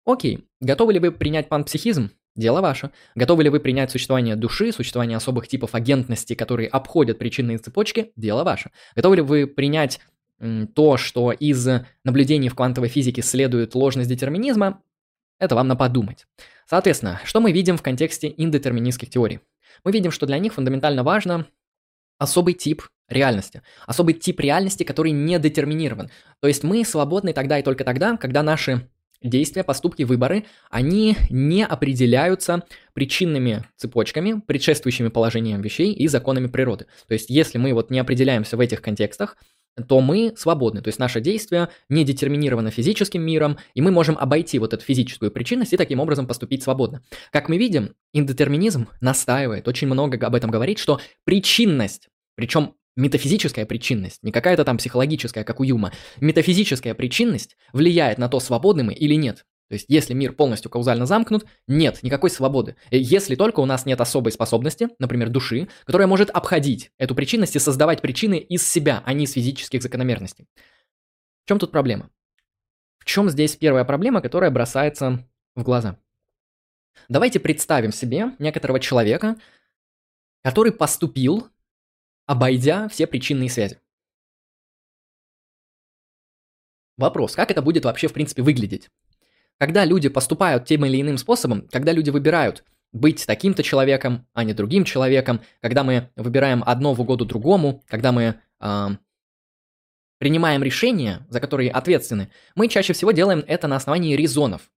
Окей, 0.07 0.47
готовы 0.63 0.95
ли 0.95 1.01
вы 1.01 1.13
принять 1.13 1.51
панпсихизм? 1.51 2.13
Дело 2.35 2.63
ваше. 2.63 2.93
Готовы 3.15 3.43
ли 3.45 3.51
вы 3.51 3.61
принять 3.61 3.91
существование 3.91 4.37
души, 4.37 4.73
существование 4.73 5.19
особых 5.19 5.49
типов 5.49 5.75
агентности, 5.75 6.33
которые 6.33 6.71
обходят 6.71 7.19
причинные 7.19 7.59
цепочки? 7.59 8.13
Дело 8.17 8.43
ваше. 8.43 8.71
Готовы 8.97 9.17
ли 9.17 9.23
вы 9.23 9.47
принять 9.47 10.01
то, 10.75 10.97
что 10.97 11.33
из 11.33 11.69
наблюдений 12.05 12.49
в 12.49 12.55
квантовой 12.55 12.89
физике 12.89 13.23
следует 13.23 13.75
ложность 13.75 14.09
детерминизма, 14.09 14.83
это 15.39 15.55
вам 15.55 15.69
на 15.69 15.77
подумать. 15.77 16.27
Соответственно, 16.69 17.21
что 17.25 17.41
мы 17.41 17.53
видим 17.53 17.77
в 17.77 17.83
контексте 17.83 18.33
индетерминистских 18.37 19.11
теорий? 19.11 19.41
Мы 19.85 19.93
видим, 19.93 20.11
что 20.11 20.27
для 20.27 20.39
них 20.39 20.55
фундаментально 20.55 21.03
важно 21.03 21.47
особый 22.19 22.55
тип 22.55 22.83
реальности. 23.09 23.63
Особый 23.87 24.15
тип 24.15 24.41
реальности, 24.41 24.85
который 24.85 25.13
не 25.13 25.39
детерминирован. 25.39 26.11
То 26.41 26.49
есть 26.49 26.63
мы 26.63 26.85
свободны 26.85 27.33
тогда 27.33 27.59
и 27.59 27.63
только 27.63 27.85
тогда, 27.85 28.17
когда 28.17 28.43
наши 28.43 28.89
действия, 29.23 29.65
поступки, 29.65 30.03
выборы, 30.03 30.45
они 30.71 31.17
не 31.29 31.65
определяются 31.65 32.63
причинными 32.95 33.65
цепочками, 33.77 34.41
предшествующими 34.41 35.09
положением 35.09 35.61
вещей 35.61 35.93
и 35.93 36.09
законами 36.09 36.47
природы. 36.47 36.87
То 37.07 37.15
есть 37.15 37.31
если 37.31 37.59
мы 37.59 37.75
вот 37.75 37.91
не 37.91 37.99
определяемся 37.99 38.57
в 38.57 38.61
этих 38.61 38.81
контекстах, 38.81 39.37
то 39.89 40.01
мы 40.01 40.35
свободны. 40.37 40.83
То 40.83 40.89
есть 40.89 40.99
наше 40.99 41.21
действие 41.21 41.69
не 41.89 42.05
детерминировано 42.05 42.71
физическим 42.71 43.23
миром, 43.23 43.59
и 43.75 43.81
мы 43.81 43.91
можем 43.91 44.17
обойти 44.19 44.59
вот 44.59 44.73
эту 44.73 44.85
физическую 44.85 45.31
причинность 45.31 45.73
и 45.73 45.77
таким 45.77 46.01
образом 46.01 46.27
поступить 46.27 46.63
свободно. 46.63 47.03
Как 47.33 47.49
мы 47.49 47.57
видим, 47.57 47.95
индетерминизм 48.13 48.89
настаивает, 49.01 49.69
очень 49.69 49.89
много 49.89 50.25
об 50.27 50.35
этом 50.35 50.51
говорит, 50.51 50.79
что 50.79 51.01
причинность, 51.25 52.09
причем 52.35 52.75
метафизическая 52.97 53.67
причинность, 53.67 54.23
не 54.23 54.33
какая-то 54.33 54.65
там 54.65 54.79
психологическая, 54.79 55.45
как 55.45 55.61
у 55.61 55.65
Юма, 55.65 55.93
метафизическая 56.21 56.95
причинность 56.95 57.57
влияет 57.73 58.19
на 58.19 58.29
то, 58.29 58.41
свободны 58.41 58.85
мы 58.85 58.95
или 58.95 59.15
нет. 59.15 59.45
То 59.71 59.75
есть, 59.75 59.87
если 59.87 60.15
мир 60.15 60.33
полностью 60.33 60.69
каузально 60.69 61.07
замкнут, 61.07 61.47
нет 61.69 62.03
никакой 62.03 62.29
свободы. 62.29 62.75
Если 62.91 63.37
только 63.37 63.61
у 63.61 63.67
нас 63.67 63.87
нет 63.87 64.01
особой 64.01 64.33
способности, 64.33 64.89
например, 64.99 65.29
души, 65.29 65.69
которая 65.85 66.09
может 66.09 66.29
обходить 66.31 66.91
эту 66.99 67.15
причинность 67.15 67.55
и 67.55 67.61
создавать 67.61 68.03
причины 68.03 68.37
из 68.37 68.69
себя, 68.69 69.01
а 69.07 69.13
не 69.13 69.27
из 69.27 69.33
физических 69.33 69.81
закономерностей. 69.81 70.49
В 71.45 71.49
чем 71.49 71.61
тут 71.61 71.71
проблема? 71.71 72.11
В 72.99 73.05
чем 73.05 73.31
здесь 73.31 73.55
первая 73.55 73.85
проблема, 73.85 74.21
которая 74.21 74.51
бросается 74.51 75.25
в 75.55 75.63
глаза? 75.63 75.97
Давайте 77.09 77.39
представим 77.39 77.93
себе 77.93 78.35
некоторого 78.41 78.81
человека, 78.81 79.37
который 80.43 80.73
поступил, 80.73 81.47
обойдя 82.27 82.89
все 82.89 83.07
причинные 83.07 83.49
связи. 83.49 83.79
Вопрос, 86.97 87.37
как 87.37 87.53
это 87.53 87.63
будет 87.63 87.85
вообще 87.85 88.09
в 88.09 88.13
принципе 88.13 88.43
выглядеть? 88.43 88.91
Когда 89.61 89.85
люди 89.85 90.09
поступают 90.09 90.65
тем 90.65 90.87
или 90.87 91.03
иным 91.03 91.19
способом, 91.19 91.69
когда 91.71 91.93
люди 91.93 92.09
выбирают 92.09 92.65
быть 92.93 93.27
таким-то 93.27 93.63
человеком, 93.63 94.27
а 94.33 94.43
не 94.43 94.55
другим 94.55 94.85
человеком, 94.85 95.43
когда 95.61 95.85
мы 95.85 96.09
выбираем 96.17 96.65
одно 96.67 96.95
в 96.95 97.01
угоду 97.03 97.27
другому, 97.27 97.85
когда 97.87 98.11
мы 98.11 98.37
э, 98.59 98.89
принимаем 100.19 100.63
решения, 100.63 101.27
за 101.29 101.41
которые 101.41 101.71
ответственны, 101.71 102.31
мы 102.55 102.69
чаще 102.69 102.95
всего 102.95 103.13
делаем 103.13 103.45
это 103.47 103.69
на 103.69 103.77
основании 103.77 104.17
резонов, 104.17 104.71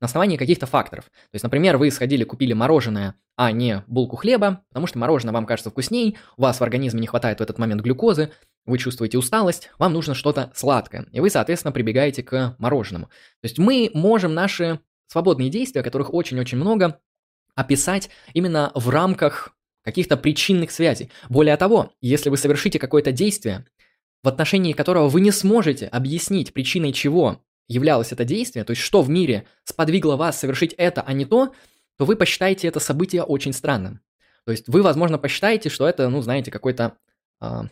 на 0.00 0.06
основании 0.06 0.36
каких-то 0.36 0.66
факторов. 0.66 1.04
То 1.04 1.34
есть, 1.34 1.44
например, 1.44 1.76
вы 1.76 1.92
сходили, 1.92 2.24
купили 2.24 2.52
мороженое, 2.52 3.14
а 3.36 3.52
не 3.52 3.84
булку 3.86 4.16
хлеба, 4.16 4.64
потому 4.70 4.88
что 4.88 4.98
мороженое 4.98 5.32
вам 5.32 5.46
кажется 5.46 5.70
вкусней, 5.70 6.18
у 6.36 6.42
вас 6.42 6.58
в 6.58 6.62
организме 6.64 7.00
не 7.00 7.06
хватает 7.06 7.38
в 7.38 7.42
этот 7.42 7.58
момент 7.58 7.80
глюкозы, 7.80 8.32
вы 8.66 8.78
чувствуете 8.78 9.18
усталость, 9.18 9.70
вам 9.78 9.92
нужно 9.92 10.14
что-то 10.14 10.50
сладкое, 10.54 11.06
и 11.12 11.20
вы, 11.20 11.30
соответственно, 11.30 11.72
прибегаете 11.72 12.22
к 12.22 12.56
мороженому. 12.58 13.06
То 13.06 13.44
есть 13.44 13.58
мы 13.58 13.90
можем 13.94 14.34
наши 14.34 14.80
свободные 15.06 15.48
действия, 15.48 15.82
которых 15.82 16.12
очень-очень 16.12 16.58
много, 16.58 17.00
описать 17.54 18.10
именно 18.34 18.72
в 18.74 18.88
рамках 18.90 19.56
каких-то 19.82 20.16
причинных 20.16 20.70
связей. 20.70 21.10
Более 21.28 21.56
того, 21.56 21.92
если 22.00 22.28
вы 22.28 22.36
совершите 22.36 22.78
какое-то 22.78 23.12
действие, 23.12 23.66
в 24.22 24.28
отношении 24.28 24.72
которого 24.72 25.08
вы 25.08 25.20
не 25.20 25.30
сможете 25.30 25.86
объяснить 25.86 26.52
причиной 26.52 26.92
чего 26.92 27.42
являлось 27.68 28.12
это 28.12 28.24
действие, 28.24 28.64
то 28.64 28.72
есть 28.72 28.82
что 28.82 29.02
в 29.02 29.08
мире 29.08 29.46
сподвигло 29.64 30.16
вас 30.16 30.38
совершить 30.38 30.74
это, 30.76 31.02
а 31.02 31.12
не 31.12 31.24
то, 31.24 31.54
то 31.96 32.04
вы 32.04 32.16
посчитаете 32.16 32.68
это 32.68 32.80
событие 32.80 33.22
очень 33.22 33.52
странным. 33.52 34.00
То 34.44 34.52
есть 34.52 34.68
вы, 34.68 34.82
возможно, 34.82 35.18
посчитаете, 35.18 35.70
что 35.70 35.88
это, 35.88 36.08
ну, 36.08 36.20
знаете, 36.22 36.50
какой-то 36.50 36.96
а, 37.40 37.66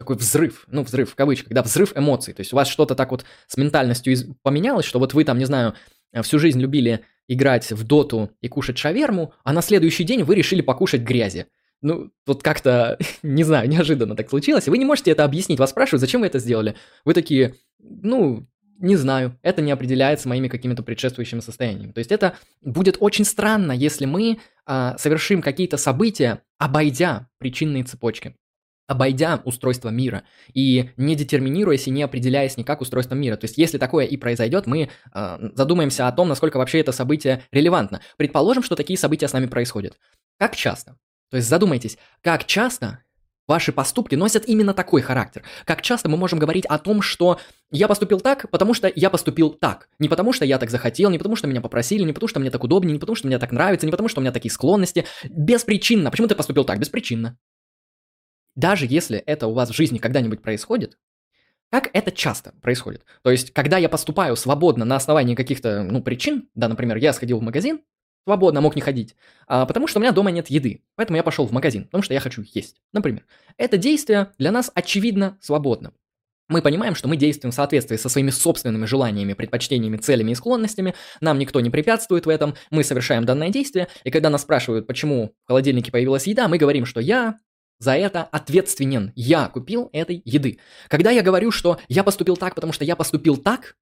такой 0.00 0.16
взрыв, 0.16 0.64
ну, 0.66 0.82
взрыв 0.82 1.10
в 1.10 1.14
кавычках, 1.14 1.52
да, 1.52 1.62
взрыв 1.62 1.92
эмоций. 1.94 2.32
То 2.32 2.40
есть 2.40 2.54
у 2.54 2.56
вас 2.56 2.68
что-то 2.68 2.94
так 2.94 3.10
вот 3.10 3.26
с 3.46 3.58
ментальностью 3.58 4.14
из- 4.14 4.24
поменялось, 4.42 4.86
что 4.86 4.98
вот 4.98 5.12
вы 5.12 5.24
там, 5.24 5.36
не 5.36 5.44
знаю, 5.44 5.74
всю 6.22 6.38
жизнь 6.38 6.58
любили 6.58 7.04
играть 7.28 7.70
в 7.70 7.84
доту 7.86 8.30
и 8.40 8.48
кушать 8.48 8.78
шаверму, 8.78 9.34
а 9.44 9.52
на 9.52 9.60
следующий 9.60 10.04
день 10.04 10.22
вы 10.22 10.36
решили 10.36 10.62
покушать 10.62 11.02
грязи. 11.02 11.48
Ну, 11.82 12.10
вот 12.26 12.42
как-то, 12.42 12.98
не 13.22 13.44
знаю, 13.44 13.68
неожиданно 13.68 14.16
так 14.16 14.30
случилось. 14.30 14.68
Вы 14.68 14.78
не 14.78 14.86
можете 14.86 15.10
это 15.10 15.22
объяснить. 15.22 15.58
Вас 15.58 15.68
спрашивают, 15.68 16.00
зачем 16.00 16.22
вы 16.22 16.28
это 16.28 16.38
сделали. 16.38 16.76
Вы 17.04 17.12
такие, 17.12 17.56
ну, 17.78 18.46
не 18.78 18.96
знаю, 18.96 19.38
это 19.42 19.60
не 19.60 19.70
определяется 19.70 20.30
моими 20.30 20.48
какими-то 20.48 20.82
предшествующими 20.82 21.40
состояниями. 21.40 21.92
То 21.92 21.98
есть 21.98 22.10
это 22.10 22.38
будет 22.62 22.96
очень 23.00 23.26
странно, 23.26 23.72
если 23.72 24.06
мы 24.06 24.38
а, 24.64 24.96
совершим 24.96 25.42
какие-то 25.42 25.76
события, 25.76 26.40
обойдя 26.56 27.28
причинные 27.38 27.84
цепочки 27.84 28.34
обойдя 28.90 29.40
устройство 29.44 29.88
мира 29.90 30.24
и 30.52 30.90
не 30.96 31.14
детерминируясь 31.14 31.86
и 31.86 31.92
не 31.92 32.02
определяясь 32.02 32.56
никак 32.56 32.80
устройством 32.80 33.20
мира. 33.20 33.36
То 33.36 33.44
есть, 33.44 33.56
если 33.56 33.78
такое 33.78 34.04
и 34.04 34.16
произойдет, 34.16 34.66
мы 34.66 34.90
э, 35.14 35.38
задумаемся 35.54 36.08
о 36.08 36.12
том, 36.12 36.28
насколько 36.28 36.56
вообще 36.56 36.80
это 36.80 36.90
событие 36.90 37.44
релевантно. 37.52 38.00
Предположим, 38.16 38.64
что 38.64 38.74
такие 38.74 38.98
события 38.98 39.28
с 39.28 39.32
нами 39.32 39.46
происходят. 39.46 39.96
Как 40.40 40.56
часто? 40.56 40.96
То 41.30 41.36
есть 41.36 41.48
задумайтесь, 41.48 41.98
как 42.20 42.44
часто 42.46 43.04
ваши 43.46 43.70
поступки 43.70 44.16
носят 44.16 44.48
именно 44.48 44.74
такой 44.74 45.02
характер. 45.02 45.44
Как 45.64 45.82
часто 45.82 46.08
мы 46.08 46.16
можем 46.16 46.40
говорить 46.40 46.66
о 46.66 46.76
том, 46.78 47.00
что 47.00 47.38
я 47.70 47.86
поступил 47.86 48.18
так, 48.18 48.50
потому 48.50 48.74
что 48.74 48.90
я 48.92 49.08
поступил 49.08 49.50
так. 49.50 49.88
Не 50.00 50.08
потому 50.08 50.32
что 50.32 50.44
я 50.44 50.58
так 50.58 50.68
захотел, 50.68 51.10
не 51.10 51.18
потому 51.18 51.36
что 51.36 51.46
меня 51.46 51.60
попросили, 51.60 52.02
не 52.02 52.12
потому 52.12 52.28
что 52.28 52.40
мне 52.40 52.50
так 52.50 52.64
удобнее, 52.64 52.94
не 52.94 52.98
потому 52.98 53.14
что 53.14 53.28
мне 53.28 53.38
так 53.38 53.52
нравится, 53.52 53.86
не 53.86 53.92
потому 53.92 54.08
что 54.08 54.18
у 54.18 54.22
меня 54.22 54.32
такие 54.32 54.50
склонности. 54.50 55.04
Беспричинно. 55.28 56.10
Почему 56.10 56.26
ты 56.26 56.34
поступил 56.34 56.64
так? 56.64 56.80
Беспричинно. 56.80 57.38
Даже 58.56 58.86
если 58.86 59.18
это 59.18 59.46
у 59.46 59.54
вас 59.54 59.70
в 59.70 59.76
жизни 59.76 59.98
когда-нибудь 59.98 60.42
происходит, 60.42 60.98
как 61.70 61.88
это 61.92 62.10
часто 62.10 62.52
происходит? 62.60 63.04
То 63.22 63.30
есть, 63.30 63.52
когда 63.52 63.78
я 63.78 63.88
поступаю 63.88 64.34
свободно 64.36 64.84
на 64.84 64.96
основании 64.96 65.36
каких-то, 65.36 65.84
ну, 65.84 66.02
причин, 66.02 66.48
да, 66.54 66.68
например, 66.68 66.96
я 66.96 67.12
сходил 67.12 67.38
в 67.38 67.42
магазин, 67.42 67.80
свободно 68.24 68.60
мог 68.60 68.74
не 68.74 68.82
ходить, 68.82 69.14
а, 69.46 69.66
потому 69.66 69.86
что 69.86 69.98
у 69.98 70.02
меня 70.02 70.12
дома 70.12 70.30
нет 70.30 70.50
еды, 70.50 70.82
поэтому 70.96 71.16
я 71.16 71.22
пошел 71.22 71.46
в 71.46 71.52
магазин, 71.52 71.84
потому 71.84 72.02
что 72.02 72.12
я 72.12 72.20
хочу 72.20 72.42
есть, 72.54 72.76
например. 72.92 73.24
Это 73.56 73.76
действие 73.76 74.32
для 74.38 74.50
нас 74.50 74.70
очевидно 74.74 75.38
свободно. 75.40 75.92
Мы 76.48 76.62
понимаем, 76.62 76.96
что 76.96 77.06
мы 77.06 77.16
действуем 77.16 77.52
в 77.52 77.54
соответствии 77.54 77.96
со 77.96 78.08
своими 78.08 78.30
собственными 78.30 78.84
желаниями, 78.84 79.34
предпочтениями, 79.34 79.96
целями 79.98 80.32
и 80.32 80.34
склонностями, 80.34 80.96
нам 81.20 81.38
никто 81.38 81.60
не 81.60 81.70
препятствует 81.70 82.26
в 82.26 82.28
этом, 82.28 82.56
мы 82.72 82.82
совершаем 82.82 83.24
данное 83.24 83.50
действие, 83.50 83.86
и 84.02 84.10
когда 84.10 84.30
нас 84.30 84.42
спрашивают, 84.42 84.88
почему 84.88 85.32
в 85.44 85.48
холодильнике 85.48 85.92
появилась 85.92 86.26
еда, 86.26 86.48
мы 86.48 86.58
говорим, 86.58 86.86
что 86.86 87.00
я 87.00 87.38
за 87.80 87.96
это 87.96 88.22
ответственен. 88.22 89.12
Я 89.16 89.48
купил 89.48 89.88
этой 89.92 90.22
еды. 90.24 90.58
Когда 90.88 91.10
я 91.10 91.22
говорю, 91.22 91.50
что 91.50 91.80
я 91.88 92.04
поступил 92.04 92.36
так, 92.36 92.54
потому 92.54 92.72
что 92.72 92.84
я 92.84 92.94
поступил 92.94 93.36
так, 93.36 93.76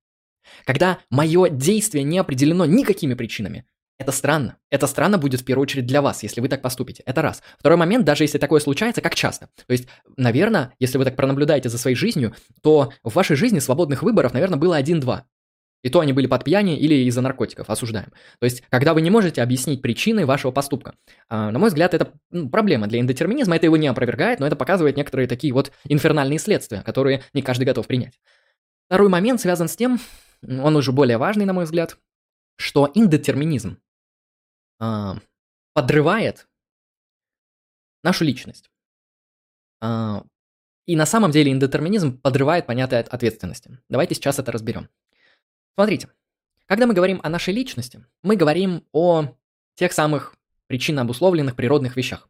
когда 0.64 0.99
мое 1.11 1.51
действие 1.51 2.05
не 2.05 2.18
определено 2.18 2.64
никакими 2.64 3.14
причинами, 3.14 3.66
это 3.99 4.12
странно. 4.12 4.57
Это 4.70 4.86
странно 4.86 5.18
будет 5.18 5.40
в 5.40 5.44
первую 5.44 5.64
очередь 5.64 5.86
для 5.86 6.01
вас, 6.01 6.22
если 6.22 6.40
вы 6.40 6.49
так 6.49 6.62
поступите. 6.62 7.03
Это 7.05 7.20
раз. 7.20 7.42
Второй 7.59 7.76
момент, 7.76 8.05
даже 8.05 8.22
если 8.22 8.38
такое 8.38 8.61
случается, 8.61 9.01
как 9.01 9.16
часто. 9.16 9.49
То 9.66 9.72
есть, 9.72 9.88
наверное, 10.16 10.72
если 10.78 10.99
вы 10.99 11.05
так 11.05 11.16
пронаблюдаете 11.16 11.68
за 11.68 11.78
своей 11.78 11.96
жизнью, 11.96 12.32
то 12.62 12.92
в 13.03 13.14
вашей 13.14 13.34
жизни 13.34 13.59
свободных 13.59 14.05
выборов, 14.05 14.32
наверное, 14.32 14.59
было 14.59 14.76
один-два. 14.76 15.26
И 15.83 15.91
то 15.91 16.01
они 16.01 16.12
были 16.12 16.26
под 16.26 16.45
пьяни 16.45 16.76
или 16.79 16.95
из-за 17.07 17.20
наркотиков, 17.20 17.70
осуждаем. 17.70 18.12
То 18.41 18.45
есть, 18.45 18.62
когда 18.68 18.95
вы 18.95 19.01
не 19.01 19.11
можете 19.11 19.43
объяснить 19.43 19.81
причины 19.81 20.26
вашего 20.26 20.51
поступка. 20.51 20.95
А, 21.29 21.51
на 21.51 21.59
мой 21.59 21.68
взгляд, 21.68 21.95
это 21.95 22.12
проблема 22.51 22.89
для 22.89 22.99
индетерминизма, 22.99 23.57
это 23.57 23.66
его 23.66 23.76
не 23.76 23.87
опровергает, 23.87 24.41
но 24.41 24.47
это 24.47 24.57
показывает 24.57 24.97
некоторые 24.97 25.29
такие 25.29 25.53
вот 25.53 25.70
инфернальные 25.85 26.41
следствия, 26.41 26.83
которые 26.83 27.22
не 27.33 27.43
каждый 27.43 27.64
готов 27.64 27.87
принять. 27.87 28.18
Второй 28.87 29.09
момент 29.09 29.41
связан 29.41 29.68
с 29.68 29.76
тем, 29.76 30.01
он 30.43 30.74
уже 30.74 30.93
более 30.93 31.18
важный, 31.18 31.45
на 31.45 31.53
мой 31.53 31.64
взгляд, 31.64 31.97
что 32.57 32.91
индетерминизм 32.93 33.79
а, 34.81 35.18
подрывает 35.74 36.49
нашу 38.03 38.24
личность. 38.24 38.70
А, 39.81 40.24
и 40.87 40.97
на 40.97 41.07
самом 41.07 41.31
деле 41.31 41.53
индетерминизм 41.53 42.18
подрывает 42.18 42.66
понятие 42.66 43.01
ответственности. 43.01 43.79
Давайте 43.89 44.14
сейчас 44.14 44.39
это 44.39 44.51
разберем. 44.51 44.89
Смотрите, 45.79 46.09
когда 46.66 46.89
мы 46.89 46.93
говорим 46.93 47.20
о 47.22 47.29
нашей 47.29 47.55
личности, 47.55 48.05
мы 48.24 48.35
говорим 48.35 48.83
о 48.91 49.26
тех 49.76 49.93
самых 49.93 50.35
причинно 50.66 51.03
обусловленных 51.03 51.55
природных 51.55 51.97
вещах. 51.97 52.29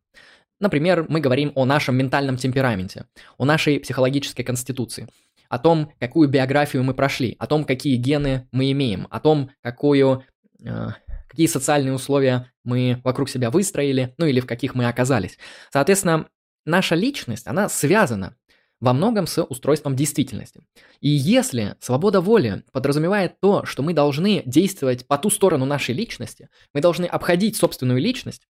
Например, 0.61 1.07
мы 1.09 1.21
говорим 1.21 1.53
о 1.55 1.65
нашем 1.65 1.97
ментальном 1.97 2.37
темпераменте, 2.37 3.07
о 3.39 3.47
нашей 3.47 3.81
психологической 3.81 4.45
конституции, 4.45 5.09
о 5.49 5.59
том, 5.59 5.91
какую 5.99 6.29
биографию 6.29 6.85
мы 6.85 6.93
прошли, 6.93 7.37
о 7.39 7.47
том, 7.47 7.65
какие 7.65 7.97
гены 7.97 8.47
мы 8.53 8.71
имеем, 8.73 9.07
о 9.09 9.19
том, 9.19 9.51
какую, 9.63 10.25
э, 10.63 10.89
какие 11.27 11.47
социальные 11.47 11.95
условия 11.95 12.53
мы 12.65 13.01
вокруг 13.03 13.31
себя 13.31 13.51
выстроили, 13.51 14.15
ну 14.19 14.27
или 14.27 14.41
в 14.41 14.47
каких 14.47 14.75
мы 14.75 14.85
оказались. 14.89 15.39
Соответственно, 15.73 16.29
наша 16.67 16.97
личность, 16.97 17.47
она 17.47 17.71
связана 17.71 18.37
во 18.81 18.93
многом 18.93 19.27
с 19.27 19.43
устройством 19.43 19.97
действительности. 19.97 20.61
И 21.01 21.09
если 21.09 21.77
свобода 21.81 22.21
воли 22.21 22.65
подразумевает 22.73 23.41
то, 23.41 23.65
что 23.65 23.83
мы 23.83 23.93
должны 23.93 24.43
действовать 24.47 25.07
по 25.07 25.19
ту 25.19 25.31
сторону 25.31 25.65
нашей 25.65 25.95
личности, 25.95 26.49
мы 26.73 26.81
должны 26.81 27.07
обходить 27.07 27.57
собственную 27.57 28.01
личность, 28.01 28.47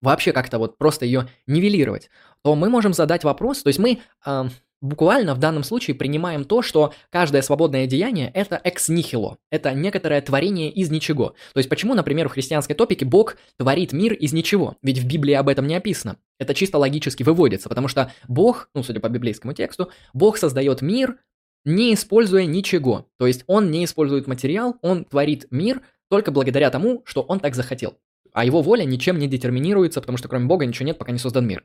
вообще 0.00 0.32
как-то 0.32 0.58
вот 0.58 0.78
просто 0.78 1.04
ее 1.04 1.28
нивелировать, 1.46 2.10
то 2.42 2.54
мы 2.54 2.70
можем 2.70 2.92
задать 2.92 3.24
вопрос, 3.24 3.62
то 3.62 3.68
есть 3.68 3.80
мы 3.80 4.00
э, 4.24 4.44
буквально 4.80 5.34
в 5.34 5.38
данном 5.38 5.64
случае 5.64 5.94
принимаем 5.94 6.44
то, 6.44 6.62
что 6.62 6.92
каждое 7.10 7.42
свободное 7.42 7.86
деяние– 7.86 8.30
это 8.34 8.60
экс 8.62 8.88
нихило, 8.88 9.38
это 9.50 9.72
некоторое 9.72 10.20
творение 10.20 10.70
из 10.70 10.90
ничего. 10.90 11.34
То 11.52 11.58
есть 11.58 11.68
почему, 11.68 11.94
например, 11.94 12.28
в 12.28 12.32
христианской 12.32 12.74
топике 12.74 13.04
Бог 13.04 13.36
творит 13.56 13.92
мир 13.92 14.12
из 14.12 14.32
ничего? 14.32 14.76
Ведь 14.82 14.98
в 14.98 15.06
Библии 15.06 15.34
об 15.34 15.48
этом 15.48 15.66
не 15.66 15.74
описано. 15.74 16.16
Это 16.38 16.54
чисто 16.54 16.78
логически 16.78 17.22
выводится, 17.22 17.68
потому 17.68 17.88
что 17.88 18.12
Бог, 18.28 18.70
ну, 18.74 18.82
судя 18.82 19.00
по 19.00 19.08
библейскому 19.08 19.52
тексту, 19.52 19.90
Бог 20.12 20.38
создает 20.38 20.82
мир, 20.82 21.18
не 21.64 21.94
используя 21.94 22.46
ничего. 22.46 23.06
То 23.18 23.26
есть 23.26 23.44
он 23.46 23.70
не 23.70 23.84
использует 23.84 24.26
материал, 24.26 24.76
он 24.82 25.04
творит 25.04 25.46
мир 25.50 25.82
только 26.08 26.30
благодаря 26.30 26.70
тому, 26.70 27.02
что 27.04 27.22
он 27.22 27.40
так 27.40 27.54
захотел. 27.54 27.98
А 28.38 28.44
его 28.44 28.62
воля 28.62 28.84
ничем 28.84 29.18
не 29.18 29.26
детерминируется, 29.26 30.00
потому 30.00 30.16
что 30.16 30.28
кроме 30.28 30.46
Бога 30.46 30.64
ничего 30.64 30.86
нет, 30.86 30.96
пока 30.96 31.10
не 31.10 31.18
создан 31.18 31.44
мир. 31.44 31.64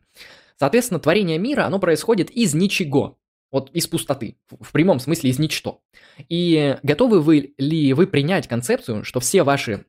Соответственно, 0.57 0.99
творение 0.99 1.37
мира, 1.37 1.65
оно 1.65 1.77
происходит 1.77 2.31
из 2.31 2.55
ничего, 2.55 3.19
вот 3.51 3.69
из 3.73 3.85
пустоты, 3.85 4.37
в 4.49 4.71
прямом 4.71 4.99
смысле 4.99 5.29
из 5.29 5.37
ничто. 5.37 5.81
И 6.29 6.75
готовы 6.81 7.21
вы 7.21 7.53
ли 7.59 7.93
вы 7.93 8.07
принять 8.07 8.47
концепцию, 8.47 9.03
что 9.03 9.19
все 9.19 9.43
ваши 9.43 9.85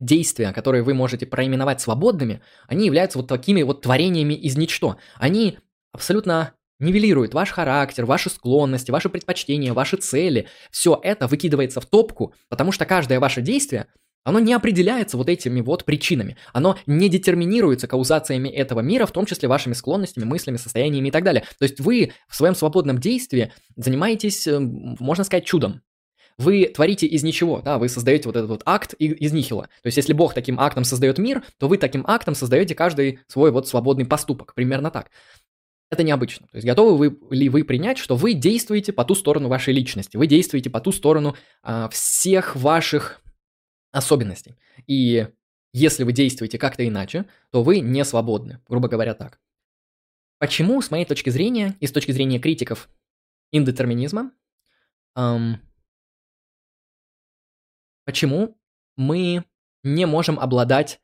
действия, 0.00 0.52
которые 0.52 0.82
вы 0.82 0.94
можете 0.94 1.26
проименовать 1.26 1.82
свободными, 1.82 2.40
они 2.68 2.86
являются 2.86 3.18
вот 3.18 3.28
такими 3.28 3.60
вот 3.60 3.82
творениями 3.82 4.32
из 4.32 4.56
ничто. 4.56 4.96
Они 5.16 5.58
абсолютно 5.92 6.54
нивелируют 6.80 7.34
ваш 7.34 7.50
характер, 7.50 8.06
ваши 8.06 8.30
склонности, 8.30 8.90
ваши 8.90 9.10
предпочтения, 9.10 9.74
ваши 9.74 9.98
цели. 9.98 10.48
Все 10.70 10.98
это 11.02 11.26
выкидывается 11.26 11.82
в 11.82 11.86
топку, 11.86 12.32
потому 12.48 12.72
что 12.72 12.86
каждое 12.86 13.20
ваше 13.20 13.42
действие– 13.42 13.88
оно 14.24 14.40
не 14.40 14.52
определяется 14.52 15.16
вот 15.16 15.28
этими 15.28 15.60
вот 15.60 15.84
причинами. 15.84 16.36
Оно 16.52 16.76
не 16.86 17.08
детерминируется 17.08 17.86
каузациями 17.86 18.48
этого 18.48 18.80
мира, 18.80 19.06
в 19.06 19.12
том 19.12 19.26
числе 19.26 19.48
вашими 19.48 19.74
склонностями, 19.74 20.24
мыслями, 20.24 20.56
состояниями 20.56 21.08
и 21.08 21.10
так 21.10 21.22
далее. 21.22 21.44
То 21.58 21.64
есть 21.64 21.78
вы 21.80 22.12
в 22.28 22.34
своем 22.34 22.54
свободном 22.54 22.98
действии 22.98 23.52
занимаетесь, 23.76 24.46
э, 24.46 24.58
можно 24.58 25.24
сказать, 25.24 25.44
чудом. 25.44 25.82
Вы 26.36 26.66
творите 26.66 27.06
из 27.06 27.22
ничего, 27.22 27.60
да, 27.60 27.78
вы 27.78 27.88
создаете 27.88 28.28
вот 28.28 28.36
этот 28.36 28.50
вот 28.50 28.62
акт 28.64 28.94
из 28.94 29.32
нихила. 29.32 29.68
То 29.82 29.86
есть 29.86 29.96
если 29.96 30.12
Бог 30.12 30.34
таким 30.34 30.58
актом 30.58 30.82
создает 30.82 31.18
мир, 31.18 31.44
то 31.58 31.68
вы 31.68 31.78
таким 31.78 32.04
актом 32.08 32.34
создаете 32.34 32.74
каждый 32.74 33.20
свой 33.28 33.52
вот 33.52 33.68
свободный 33.68 34.04
поступок. 34.04 34.54
Примерно 34.54 34.90
так. 34.90 35.10
Это 35.90 36.02
необычно. 36.02 36.48
То 36.48 36.56
есть 36.56 36.66
готовы 36.66 36.96
вы 36.96 37.36
ли 37.36 37.48
вы 37.48 37.62
принять, 37.62 37.98
что 37.98 38.16
вы 38.16 38.32
действуете 38.32 38.92
по 38.92 39.04
ту 39.04 39.14
сторону 39.14 39.48
вашей 39.48 39.72
личности, 39.72 40.16
вы 40.16 40.26
действуете 40.26 40.70
по 40.70 40.80
ту 40.80 40.90
сторону 40.90 41.36
а, 41.62 41.88
всех 41.88 42.56
ваших 42.56 43.20
особенностей. 43.94 44.56
И 44.86 45.28
если 45.72 46.04
вы 46.04 46.12
действуете 46.12 46.58
как-то 46.58 46.86
иначе, 46.86 47.24
то 47.50 47.62
вы 47.62 47.80
не 47.80 48.04
свободны, 48.04 48.60
грубо 48.68 48.88
говоря 48.88 49.14
так. 49.14 49.40
Почему, 50.38 50.82
с 50.82 50.90
моей 50.90 51.04
точки 51.04 51.30
зрения, 51.30 51.76
и 51.80 51.86
с 51.86 51.92
точки 51.92 52.12
зрения 52.12 52.38
критиков 52.38 52.90
индетерминизма, 53.52 54.32
эм, 55.16 55.60
почему 58.04 58.58
мы 58.96 59.44
не 59.82 60.06
можем 60.06 60.38
обладать 60.38 61.00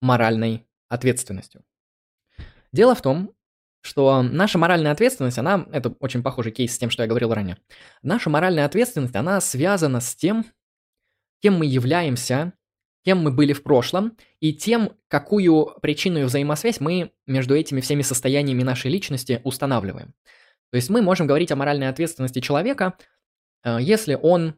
моральной 0.00 0.66
ответственностью? 0.88 1.64
Дело 2.72 2.94
в 2.94 3.02
том, 3.02 3.34
что 3.80 4.22
наша 4.22 4.58
моральная 4.58 4.92
ответственность, 4.92 5.38
она, 5.38 5.66
это 5.72 5.90
очень 6.00 6.22
похожий 6.22 6.52
кейс 6.52 6.74
с 6.74 6.78
тем, 6.78 6.90
что 6.90 7.02
я 7.02 7.08
говорил 7.08 7.32
ранее, 7.32 7.58
наша 8.02 8.30
моральная 8.30 8.64
ответственность, 8.64 9.14
она 9.14 9.40
связана 9.40 10.00
с 10.00 10.14
тем, 10.14 10.44
кем 11.40 11.58
мы 11.58 11.66
являемся, 11.66 12.52
кем 13.04 13.18
мы 13.22 13.30
были 13.30 13.52
в 13.52 13.62
прошлом, 13.62 14.16
и 14.40 14.52
тем, 14.52 14.92
какую 15.08 15.74
причинную 15.80 16.26
взаимосвязь 16.26 16.80
мы 16.80 17.12
между 17.26 17.54
этими 17.56 17.80
всеми 17.80 18.02
состояниями 18.02 18.62
нашей 18.62 18.90
личности 18.90 19.40
устанавливаем. 19.44 20.14
То 20.70 20.76
есть 20.76 20.90
мы 20.90 21.02
можем 21.02 21.26
говорить 21.26 21.52
о 21.52 21.56
моральной 21.56 21.88
ответственности 21.88 22.40
человека, 22.40 22.94
э, 23.62 23.78
если 23.80 24.18
он 24.20 24.56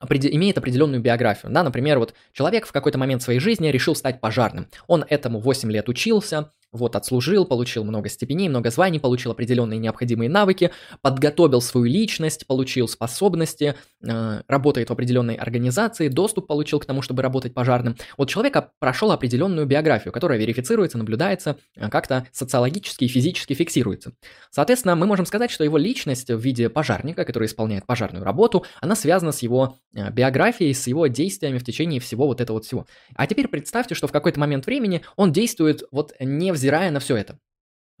имеет 0.00 0.58
определенную 0.58 1.00
биографию. 1.00 1.50
Да, 1.52 1.62
например, 1.62 1.98
вот 1.98 2.14
человек 2.32 2.66
в 2.66 2.72
какой-то 2.72 2.98
момент 2.98 3.22
своей 3.22 3.40
жизни 3.40 3.68
решил 3.68 3.94
стать 3.94 4.20
пожарным. 4.20 4.68
Он 4.86 5.04
этому 5.08 5.40
8 5.40 5.70
лет 5.70 5.88
учился, 5.88 6.52
вот, 6.72 6.96
отслужил, 6.96 7.44
получил 7.44 7.84
много 7.84 8.08
степеней, 8.08 8.48
много 8.48 8.70
званий, 8.70 9.00
получил 9.00 9.32
определенные 9.32 9.78
необходимые 9.78 10.28
навыки, 10.28 10.70
подготовил 11.02 11.60
свою 11.60 11.86
личность, 11.86 12.46
получил 12.46 12.88
способности, 12.88 13.74
э, 14.02 14.42
работает 14.46 14.90
в 14.90 14.92
определенной 14.92 15.34
организации, 15.34 16.08
доступ 16.08 16.46
получил 16.46 16.80
к 16.80 16.86
тому, 16.86 17.02
чтобы 17.02 17.22
работать 17.22 17.54
пожарным. 17.54 17.96
Вот 18.16 18.28
человек 18.28 18.56
прошел 18.78 19.10
определенную 19.12 19.66
биографию, 19.66 20.12
которая 20.12 20.38
верифицируется, 20.38 20.98
наблюдается, 20.98 21.56
э, 21.76 21.88
как-то 21.88 22.26
социологически 22.32 23.04
и 23.04 23.08
физически 23.08 23.54
фиксируется. 23.54 24.12
Соответственно, 24.50 24.96
мы 24.96 25.06
можем 25.06 25.26
сказать, 25.26 25.50
что 25.50 25.64
его 25.64 25.78
личность 25.78 26.30
в 26.30 26.38
виде 26.38 26.68
пожарника, 26.68 27.24
который 27.24 27.46
исполняет 27.46 27.86
пожарную 27.86 28.24
работу, 28.24 28.64
она 28.80 28.94
связана 28.96 29.32
с 29.32 29.40
его 29.40 29.76
э, 29.94 30.10
биографией, 30.10 30.74
с 30.74 30.86
его 30.86 31.06
действиями 31.06 31.58
в 31.58 31.64
течение 31.64 32.00
всего 32.00 32.26
вот 32.26 32.40
этого 32.40 32.56
вот 32.56 32.64
всего. 32.64 32.86
А 33.14 33.26
теперь 33.26 33.48
представьте, 33.48 33.94
что 33.94 34.06
в 34.08 34.12
какой-то 34.12 34.40
момент 34.40 34.66
времени 34.66 35.02
он 35.16 35.32
действует 35.32 35.82
вот 35.90 36.12
не 36.20 36.52
невзирая 36.56 36.90
на 36.90 37.00
все 37.00 37.16
это. 37.16 37.38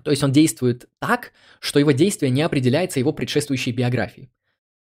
То 0.02 0.10
есть 0.10 0.22
он 0.22 0.32
действует 0.32 0.88
так, 0.98 1.32
что 1.60 1.78
его 1.78 1.90
действие 1.90 2.30
не 2.30 2.42
определяется 2.42 2.98
его 2.98 3.12
предшествующей 3.12 3.72
биографией. 3.72 4.30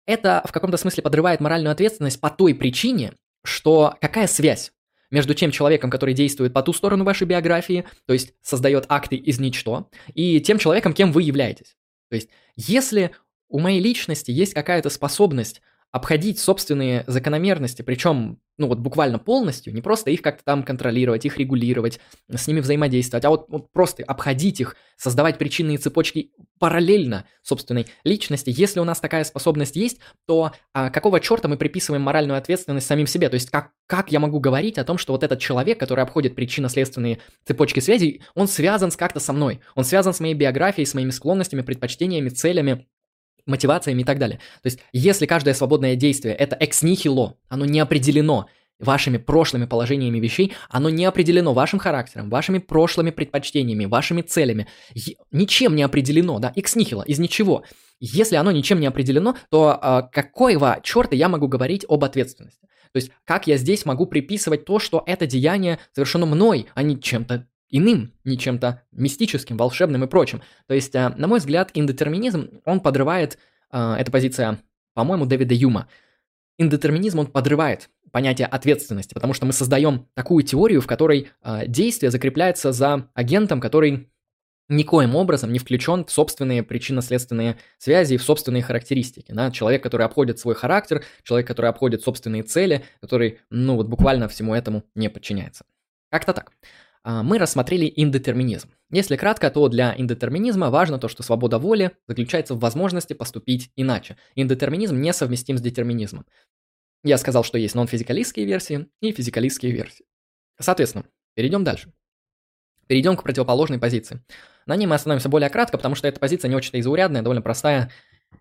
Это 0.06 0.42
в 0.46 0.52
каком-то 0.52 0.76
смысле 0.76 1.02
подрывает 1.02 1.40
моральную 1.40 1.72
ответственность 1.72 2.20
по 2.20 2.30
той 2.30 2.54
причине, 2.54 3.14
что 3.44 3.96
какая 4.00 4.26
связь 4.26 4.72
между 5.10 5.34
тем 5.34 5.50
человеком, 5.50 5.90
который 5.90 6.14
действует 6.14 6.52
по 6.52 6.62
ту 6.62 6.72
сторону 6.72 7.04
вашей 7.04 7.26
биографии, 7.26 7.84
то 8.06 8.12
есть 8.12 8.34
создает 8.42 8.86
акты 8.88 9.16
из 9.16 9.38
ничто, 9.38 9.90
и 10.14 10.40
тем 10.40 10.58
человеком, 10.58 10.92
кем 10.92 11.12
вы 11.12 11.22
являетесь. 11.22 11.76
То 12.08 12.16
есть 12.16 12.28
если 12.56 13.12
у 13.48 13.58
моей 13.58 13.80
личности 13.80 14.30
есть 14.30 14.54
какая-то 14.54 14.90
способность 14.90 15.62
обходить 15.92 16.40
собственные 16.40 17.04
закономерности, 17.06 17.82
причем, 17.82 18.40
ну 18.56 18.66
вот 18.66 18.78
буквально 18.78 19.18
полностью, 19.18 19.74
не 19.74 19.82
просто 19.82 20.10
их 20.10 20.22
как-то 20.22 20.42
там 20.42 20.62
контролировать, 20.62 21.26
их 21.26 21.36
регулировать, 21.36 22.00
с 22.34 22.48
ними 22.48 22.60
взаимодействовать, 22.60 23.26
а 23.26 23.30
вот, 23.30 23.44
вот 23.48 23.70
просто 23.72 24.02
обходить 24.02 24.60
их, 24.60 24.76
создавать 24.96 25.36
причинные 25.36 25.76
цепочки 25.76 26.32
параллельно 26.58 27.26
собственной 27.42 27.86
личности. 28.04 28.54
Если 28.56 28.80
у 28.80 28.84
нас 28.84 29.00
такая 29.00 29.24
способность 29.24 29.76
есть, 29.76 29.98
то 30.26 30.52
а, 30.72 30.90
какого 30.90 31.20
черта 31.20 31.48
мы 31.48 31.58
приписываем 31.58 32.02
моральную 32.02 32.38
ответственность 32.38 32.86
самим 32.86 33.06
себе? 33.06 33.28
То 33.28 33.34
есть 33.34 33.50
как, 33.50 33.72
как 33.86 34.12
я 34.12 34.20
могу 34.20 34.40
говорить 34.40 34.78
о 34.78 34.84
том, 34.84 34.96
что 34.96 35.12
вот 35.12 35.24
этот 35.24 35.40
человек, 35.40 35.78
который 35.78 36.04
обходит 36.04 36.34
причинно-следственные 36.34 37.18
цепочки 37.44 37.80
связей, 37.80 38.22
он 38.34 38.48
связан 38.48 38.90
с 38.90 38.96
как-то 38.96 39.20
со 39.20 39.32
мной, 39.34 39.60
он 39.74 39.84
связан 39.84 40.14
с 40.14 40.20
моей 40.20 40.34
биографией, 40.34 40.86
с 40.86 40.94
моими 40.94 41.10
склонностями, 41.10 41.62
предпочтениями, 41.62 42.30
целями, 42.30 42.86
мотивациями 43.46 44.02
и 44.02 44.04
так 44.04 44.18
далее. 44.18 44.38
То 44.62 44.66
есть, 44.66 44.80
если 44.92 45.26
каждое 45.26 45.54
свободное 45.54 45.96
действие 45.96 46.34
это 46.34 46.56
экс 46.56 46.82
нихило, 46.82 47.36
оно 47.48 47.64
не 47.64 47.80
определено 47.80 48.46
вашими 48.78 49.16
прошлыми 49.16 49.66
положениями 49.66 50.18
вещей, 50.18 50.52
оно 50.68 50.90
не 50.90 51.04
определено 51.04 51.54
вашим 51.54 51.78
характером, 51.78 52.28
вашими 52.28 52.58
прошлыми 52.58 53.10
предпочтениями, 53.10 53.84
вашими 53.84 54.22
целями, 54.22 54.66
ничем 55.30 55.76
не 55.76 55.82
определено, 55.82 56.38
да, 56.38 56.52
экс 56.56 56.74
нихило, 56.74 57.02
из 57.02 57.18
ничего. 57.18 57.64
Если 58.00 58.34
оно 58.34 58.50
ничем 58.50 58.80
не 58.80 58.86
определено, 58.86 59.36
то 59.48 59.78
э, 59.80 60.02
какого 60.12 60.80
черта 60.82 61.14
я 61.14 61.28
могу 61.28 61.46
говорить 61.46 61.84
об 61.88 62.02
ответственности? 62.02 62.66
То 62.92 62.96
есть, 62.96 63.10
как 63.24 63.46
я 63.46 63.56
здесь 63.56 63.86
могу 63.86 64.06
приписывать 64.06 64.64
то, 64.64 64.78
что 64.78 65.02
это 65.06 65.26
деяние 65.26 65.78
совершено 65.94 66.26
мной, 66.26 66.66
а 66.74 66.82
не 66.82 67.00
чем-то 67.00 67.46
иным, 67.72 68.12
не 68.22 68.38
чем-то 68.38 68.84
мистическим, 68.92 69.56
волшебным 69.56 70.04
и 70.04 70.06
прочим. 70.06 70.42
То 70.68 70.74
есть, 70.74 70.94
э, 70.94 71.08
на 71.16 71.26
мой 71.26 71.40
взгляд, 71.40 71.70
индетерминизм, 71.74 72.60
он 72.64 72.80
подрывает, 72.80 73.38
э, 73.72 73.96
эта 73.98 74.12
позиция, 74.12 74.60
по-моему, 74.94 75.26
Дэвида 75.26 75.54
Юма, 75.54 75.88
индетерминизм, 76.58 77.18
он 77.18 77.26
подрывает 77.26 77.90
понятие 78.12 78.46
ответственности, 78.46 79.14
потому 79.14 79.32
что 79.32 79.46
мы 79.46 79.54
создаем 79.54 80.06
такую 80.14 80.44
теорию, 80.44 80.82
в 80.82 80.86
которой 80.86 81.30
э, 81.42 81.66
действие 81.66 82.10
закрепляется 82.10 82.70
за 82.70 83.08
агентом, 83.14 83.60
который 83.60 84.10
никоим 84.68 85.16
образом 85.16 85.52
не 85.52 85.58
включен 85.58 86.04
в 86.04 86.12
собственные 86.12 86.62
причинно-следственные 86.62 87.58
связи 87.78 88.14
и 88.14 88.16
в 88.16 88.22
собственные 88.22 88.62
характеристики. 88.62 89.32
Да? 89.32 89.50
Человек, 89.50 89.82
который 89.82 90.06
обходит 90.06 90.38
свой 90.38 90.54
характер, 90.54 91.04
человек, 91.22 91.46
который 91.46 91.70
обходит 91.70 92.02
собственные 92.02 92.42
цели, 92.42 92.84
который, 93.00 93.40
ну 93.50 93.76
вот 93.76 93.88
буквально 93.88 94.28
всему 94.28 94.54
этому 94.54 94.84
не 94.94 95.08
подчиняется. 95.08 95.64
Как-то 96.10 96.32
так. 96.32 96.52
А, 97.04 97.22
мы 97.22 97.38
рассмотрели 97.38 97.92
индетерминизм. 97.94 98.70
Если 98.90 99.16
кратко, 99.16 99.50
то 99.50 99.68
для 99.68 99.94
индетерминизма 99.96 100.70
важно 100.70 100.98
то, 100.98 101.08
что 101.08 101.22
свобода 101.22 101.58
воли 101.58 101.92
заключается 102.06 102.54
в 102.54 102.60
возможности 102.60 103.12
поступить 103.12 103.70
иначе. 103.76 104.16
Индетерминизм 104.34 105.00
не 105.00 105.12
совместим 105.12 105.58
с 105.58 105.60
детерминизмом. 105.60 106.26
Я 107.02 107.18
сказал, 107.18 107.42
что 107.42 107.58
есть 107.58 107.74
нон-физикалистские 107.74 108.46
версии 108.46 108.86
и 109.00 109.12
физикалистские 109.12 109.72
версии. 109.72 110.04
Соответственно, 110.60 111.04
перейдем 111.34 111.64
дальше. 111.64 111.92
Перейдем 112.86 113.16
к 113.16 113.24
противоположной 113.24 113.78
позиции. 113.78 114.22
На 114.66 114.76
ней 114.76 114.86
мы 114.86 114.94
остановимся 114.94 115.28
более 115.28 115.50
кратко, 115.50 115.78
потому 115.78 115.96
что 115.96 116.06
эта 116.06 116.20
позиция 116.20 116.48
не 116.48 116.54
очень-то 116.54 116.78
изурядная, 116.78 117.22
довольно 117.22 117.42
простая 117.42 117.90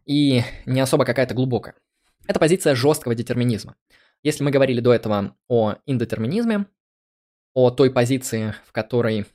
и 0.06 0.44
не 0.66 0.80
особо 0.80 1.06
какая-то 1.06 1.34
глубокая. 1.34 1.74
Это 2.28 2.40
позиция 2.40 2.76
жесткого 2.76 3.16
детерминизма. 3.16 3.76
Если 4.22 4.44
мы 4.44 4.52
говорили 4.52 4.80
до 4.80 4.94
этого 4.94 5.36
о 5.48 5.76
индетерминизме, 5.88 6.68
о 7.54 7.70
той 7.72 7.92
позиции, 7.92 8.54
в 8.66 8.72
которой 8.72 9.26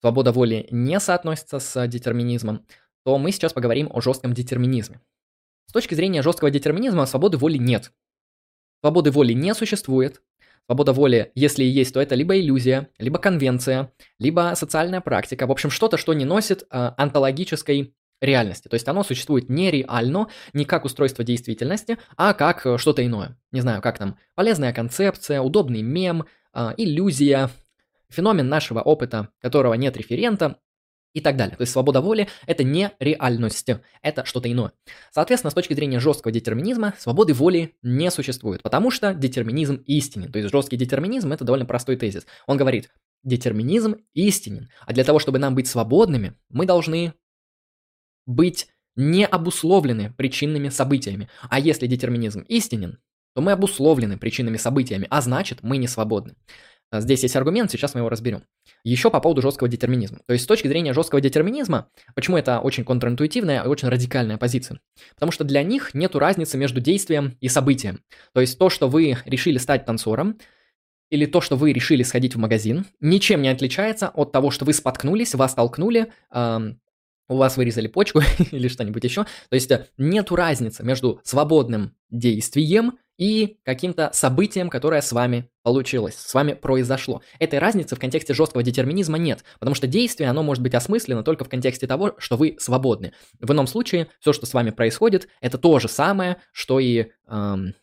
свобода 0.00 0.32
воли 0.32 0.66
не 0.70 0.98
соотносится 1.00 1.58
с 1.58 1.86
детерминизмом, 1.86 2.66
то 3.04 3.18
мы 3.18 3.32
сейчас 3.32 3.52
поговорим 3.52 3.88
о 3.92 4.00
жестком 4.00 4.32
детерминизме. 4.32 5.00
С 5.68 5.72
точки 5.72 5.94
зрения 5.94 6.22
жесткого 6.22 6.50
детерминизма 6.50 7.06
свободы 7.06 7.36
воли 7.38 7.56
нет. 7.58 7.92
Свободы 8.80 9.10
воли 9.10 9.32
не 9.32 9.54
существует. 9.54 10.22
Свобода 10.66 10.92
воли, 10.92 11.32
если 11.34 11.64
и 11.64 11.68
есть, 11.68 11.92
то 11.94 12.00
это 12.00 12.14
либо 12.14 12.38
иллюзия, 12.38 12.88
либо 12.98 13.18
конвенция, 13.18 13.92
либо 14.18 14.52
социальная 14.54 15.00
практика. 15.00 15.46
В 15.46 15.50
общем, 15.50 15.70
что-то, 15.70 15.96
что 15.96 16.14
не 16.14 16.24
носит 16.24 16.64
э, 16.70 16.90
онтологической 16.96 17.94
реальности. 18.20 18.68
То 18.68 18.74
есть 18.74 18.86
оно 18.86 19.02
существует 19.02 19.48
не 19.48 19.70
реально, 19.70 20.28
не 20.52 20.64
как 20.64 20.84
устройство 20.84 21.24
действительности, 21.24 21.98
а 22.16 22.32
как 22.32 22.64
э, 22.64 22.78
что-то 22.78 23.04
иное. 23.04 23.36
Не 23.50 23.60
знаю, 23.60 23.82
как 23.82 23.98
там, 23.98 24.16
полезная 24.34 24.72
концепция, 24.72 25.40
удобный 25.40 25.82
мем, 25.82 26.26
иллюзия, 26.54 27.50
феномен 28.08 28.48
нашего 28.48 28.80
опыта, 28.80 29.28
которого 29.40 29.74
нет 29.74 29.96
референта, 29.96 30.58
и 31.14 31.20
так 31.20 31.36
далее. 31.36 31.56
То 31.56 31.62
есть 31.62 31.72
свобода 31.72 32.00
воли– 32.00 32.28
это 32.46 32.64
не 32.64 32.90
реальность, 32.98 33.68
это 34.00 34.24
что-то 34.24 34.50
иное. 34.50 34.72
Соответственно, 35.10 35.50
с 35.50 35.54
точки 35.54 35.74
зрения 35.74 36.00
жесткого 36.00 36.32
детерминизма, 36.32 36.94
свободы 36.98 37.34
воли 37.34 37.74
не 37.82 38.10
существует, 38.10 38.62
потому 38.62 38.90
что 38.90 39.14
детерминизм 39.14 39.82
истинен. 39.86 40.32
То 40.32 40.38
есть 40.38 40.50
жесткий 40.50 40.76
детерминизм– 40.76 41.32
это 41.34 41.44
довольно 41.44 41.66
простой 41.66 41.96
тезис. 41.96 42.26
Он 42.46 42.56
говорит, 42.56 42.90
детерминизм 43.24 43.96
истинен, 44.14 44.70
а 44.86 44.92
для 44.92 45.04
того, 45.04 45.18
чтобы 45.18 45.38
нам 45.38 45.54
быть 45.54 45.66
свободными, 45.66 46.34
мы 46.48 46.66
должны 46.66 47.14
быть 48.26 48.68
не 48.96 49.26
обусловлены 49.26 50.12
причинными 50.16 50.68
событиями. 50.68 51.28
А 51.48 51.58
если 51.58 51.86
детерминизм 51.86 52.40
истинен, 52.48 52.98
то 53.34 53.42
мы 53.42 53.52
обусловлены 53.52 54.18
причинными 54.18 54.56
событиями, 54.56 55.06
а 55.10 55.20
значит, 55.20 55.58
мы 55.62 55.76
не 55.78 55.88
свободны. 55.88 56.34
А, 56.92 57.00
здесь 57.00 57.22
есть 57.22 57.34
аргумент, 57.36 57.70
сейчас 57.70 57.94
мы 57.94 58.00
его 58.00 58.10
разберем. 58.10 58.44
Еще 58.84 59.10
по 59.10 59.20
поводу 59.20 59.40
жесткого 59.40 59.68
детерминизма. 59.68 60.18
То 60.26 60.34
есть 60.34 60.44
с 60.44 60.46
точки 60.46 60.68
зрения 60.68 60.92
жесткого 60.92 61.20
детерминизма, 61.20 61.88
почему 62.14 62.36
это 62.36 62.60
очень 62.60 62.84
контринтуитивная 62.84 63.64
и 63.64 63.66
очень 63.66 63.88
радикальная 63.88 64.36
позиция? 64.36 64.80
Потому 65.14 65.32
что 65.32 65.44
для 65.44 65.62
них 65.62 65.94
нет 65.94 66.14
разницы 66.14 66.58
между 66.58 66.80
действием 66.80 67.36
и 67.40 67.48
событием. 67.48 68.00
То 68.34 68.42
есть 68.42 68.58
то, 68.58 68.68
что 68.68 68.88
вы 68.88 69.16
решили 69.24 69.56
стать 69.56 69.86
танцором, 69.86 70.38
или 71.12 71.26
то, 71.26 71.42
что 71.42 71.56
вы 71.56 71.74
решили 71.74 72.02
сходить 72.02 72.34
в 72.34 72.38
магазин, 72.38 72.86
ничем 73.00 73.42
не 73.42 73.48
отличается 73.48 74.08
от 74.08 74.32
того, 74.32 74.50
что 74.50 74.64
вы 74.64 74.72
споткнулись, 74.72 75.34
вас 75.34 75.52
толкнули, 75.52 76.10
эм, 76.30 76.80
у 77.32 77.36
вас 77.36 77.56
вырезали 77.56 77.88
почку 77.88 78.20
или 78.50 78.68
что-нибудь 78.68 79.04
еще. 79.04 79.24
То 79.24 79.54
есть 79.54 79.70
э, 79.70 79.86
нету 79.98 80.36
разницы 80.36 80.84
между 80.84 81.20
свободным 81.24 81.94
действием 82.10 82.98
и 83.18 83.58
каким-то 83.64 84.10
событием, 84.12 84.68
которое 84.68 85.00
с 85.00 85.12
вами 85.12 85.48
получилось, 85.62 86.16
с 86.16 86.34
вами 86.34 86.54
произошло. 86.54 87.22
Этой 87.38 87.58
разницы 87.58 87.94
в 87.94 87.98
контексте 87.98 88.34
жесткого 88.34 88.62
детерминизма 88.62 89.18
нет, 89.18 89.44
потому 89.60 89.74
что 89.74 89.86
действие, 89.86 90.28
оно 90.30 90.42
может 90.42 90.62
быть 90.62 90.74
осмысленно 90.74 91.22
только 91.22 91.44
в 91.44 91.48
контексте 91.48 91.86
того, 91.86 92.14
что 92.18 92.36
вы 92.36 92.56
свободны. 92.58 93.12
В 93.38 93.52
ином 93.52 93.66
случае, 93.66 94.08
все, 94.18 94.32
что 94.32 94.46
с 94.46 94.54
вами 94.54 94.70
происходит, 94.70 95.28
это 95.40 95.58
то 95.58 95.78
же 95.78 95.88
самое, 95.88 96.38
что 96.52 96.80
и 96.80 97.10
эм, 97.28 97.74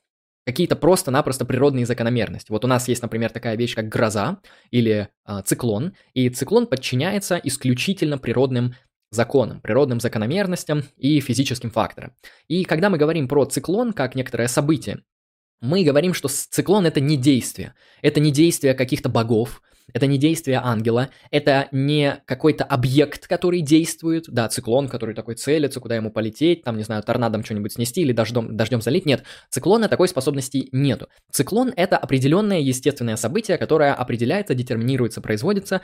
какие-то 0.45 0.75
просто-напросто 0.75 1.45
природные 1.45 1.85
закономерности. 1.85 2.51
Вот 2.51 2.65
у 2.65 2.67
нас 2.67 2.87
есть, 2.87 3.01
например, 3.01 3.29
такая 3.29 3.55
вещь, 3.55 3.75
как 3.75 3.87
гроза 3.87 4.39
или 4.71 5.09
э, 5.27 5.41
циклон, 5.45 5.93
и 6.13 6.29
циклон 6.29 6.65
подчиняется 6.65 7.39
исключительно 7.41 8.17
природным 8.17 8.73
законам, 9.11 9.61
природным 9.61 9.99
закономерностям 9.99 10.83
и 10.97 11.19
физическим 11.19 11.71
факторам. 11.71 12.13
И 12.47 12.63
когда 12.63 12.89
мы 12.89 12.97
говорим 12.97 13.27
про 13.27 13.45
циклон 13.45 13.93
как 13.93 14.15
некоторое 14.15 14.47
событие, 14.47 15.03
мы 15.61 15.83
говорим, 15.83 16.13
что 16.13 16.29
циклон 16.29 16.85
это 16.85 17.01
не 17.01 17.17
действие. 17.17 17.73
Это 18.01 18.19
не 18.19 18.31
действие 18.31 18.73
каких-то 18.73 19.09
богов, 19.09 19.61
это 19.93 20.07
не 20.07 20.17
действие 20.17 20.59
ангела, 20.63 21.09
это 21.31 21.67
не 21.71 22.21
какой-то 22.25 22.63
объект, 22.63 23.27
который 23.27 23.61
действует, 23.61 24.25
да, 24.27 24.47
циклон, 24.47 24.87
который 24.87 25.15
такой 25.15 25.35
целится, 25.35 25.79
куда 25.79 25.95
ему 25.95 26.11
полететь, 26.11 26.63
там, 26.63 26.77
не 26.77 26.83
знаю, 26.83 27.03
торнадом 27.03 27.43
что-нибудь 27.43 27.73
снести 27.73 28.01
или 28.01 28.11
дождем, 28.11 28.55
дождем 28.55 28.81
залить, 28.81 29.05
нет. 29.05 29.23
Циклона 29.49 29.87
такой 29.87 30.07
способности 30.07 30.69
нету. 30.71 31.07
Циклон 31.31 31.73
это 31.75 31.97
определенное 31.97 32.59
естественное 32.59 33.15
событие, 33.15 33.57
которое 33.57 33.93
определяется, 33.93 34.53
детерминируется, 34.53 35.21
производится 35.21 35.81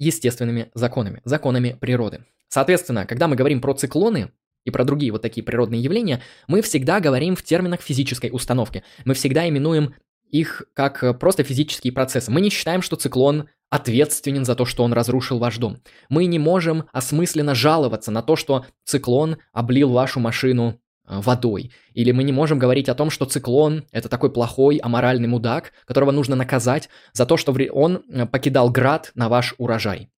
естественными 0.00 0.72
законами, 0.74 1.20
законами 1.24 1.76
природы. 1.80 2.24
Соответственно, 2.48 3.06
когда 3.06 3.28
мы 3.28 3.36
говорим 3.36 3.60
про 3.60 3.74
циклоны, 3.74 4.32
и 4.64 4.70
про 4.70 4.84
другие 4.84 5.12
вот 5.12 5.22
такие 5.22 5.42
природные 5.42 5.80
явления, 5.80 6.20
мы 6.46 6.60
всегда 6.60 7.00
говорим 7.00 7.34
в 7.34 7.42
терминах 7.42 7.80
физической 7.80 8.30
установки. 8.30 8.82
Мы 9.06 9.14
всегда 9.14 9.48
именуем 9.48 9.94
их 10.30 10.64
как 10.74 11.02
э, 11.02 11.14
просто 11.14 11.42
физические 11.42 11.92
процессы. 11.92 12.30
Мы 12.30 12.40
не 12.40 12.50
считаем, 12.50 12.82
что 12.82 12.96
циклон 12.96 13.48
ответственен 13.70 14.44
за 14.44 14.54
то, 14.54 14.64
что 14.64 14.84
он 14.84 14.92
разрушил 14.92 15.38
ваш 15.38 15.58
дом. 15.58 15.78
Мы 16.08 16.26
не 16.26 16.38
можем 16.38 16.84
осмысленно 16.92 17.54
жаловаться 17.54 18.10
на 18.10 18.22
то, 18.22 18.36
что 18.36 18.66
циклон 18.84 19.38
облил 19.52 19.90
вашу 19.90 20.20
машину 20.20 20.80
водой. 21.18 21.72
Или 21.94 22.12
мы 22.12 22.22
не 22.22 22.32
можем 22.32 22.58
говорить 22.58 22.88
о 22.88 22.94
том, 22.94 23.10
что 23.10 23.24
циклон– 23.24 23.84
это 23.92 24.08
такой 24.08 24.32
плохой, 24.32 24.76
аморальный 24.76 25.28
мудак, 25.28 25.72
которого 25.84 26.12
нужно 26.12 26.36
наказать 26.36 26.88
за 27.12 27.26
то, 27.26 27.36
что 27.36 27.54
он 27.72 28.02
э, 28.08 28.26
покидал 28.26 28.70
град 28.70 29.10
на 29.14 29.28
ваш 29.28 29.54
урожай. 29.58 30.10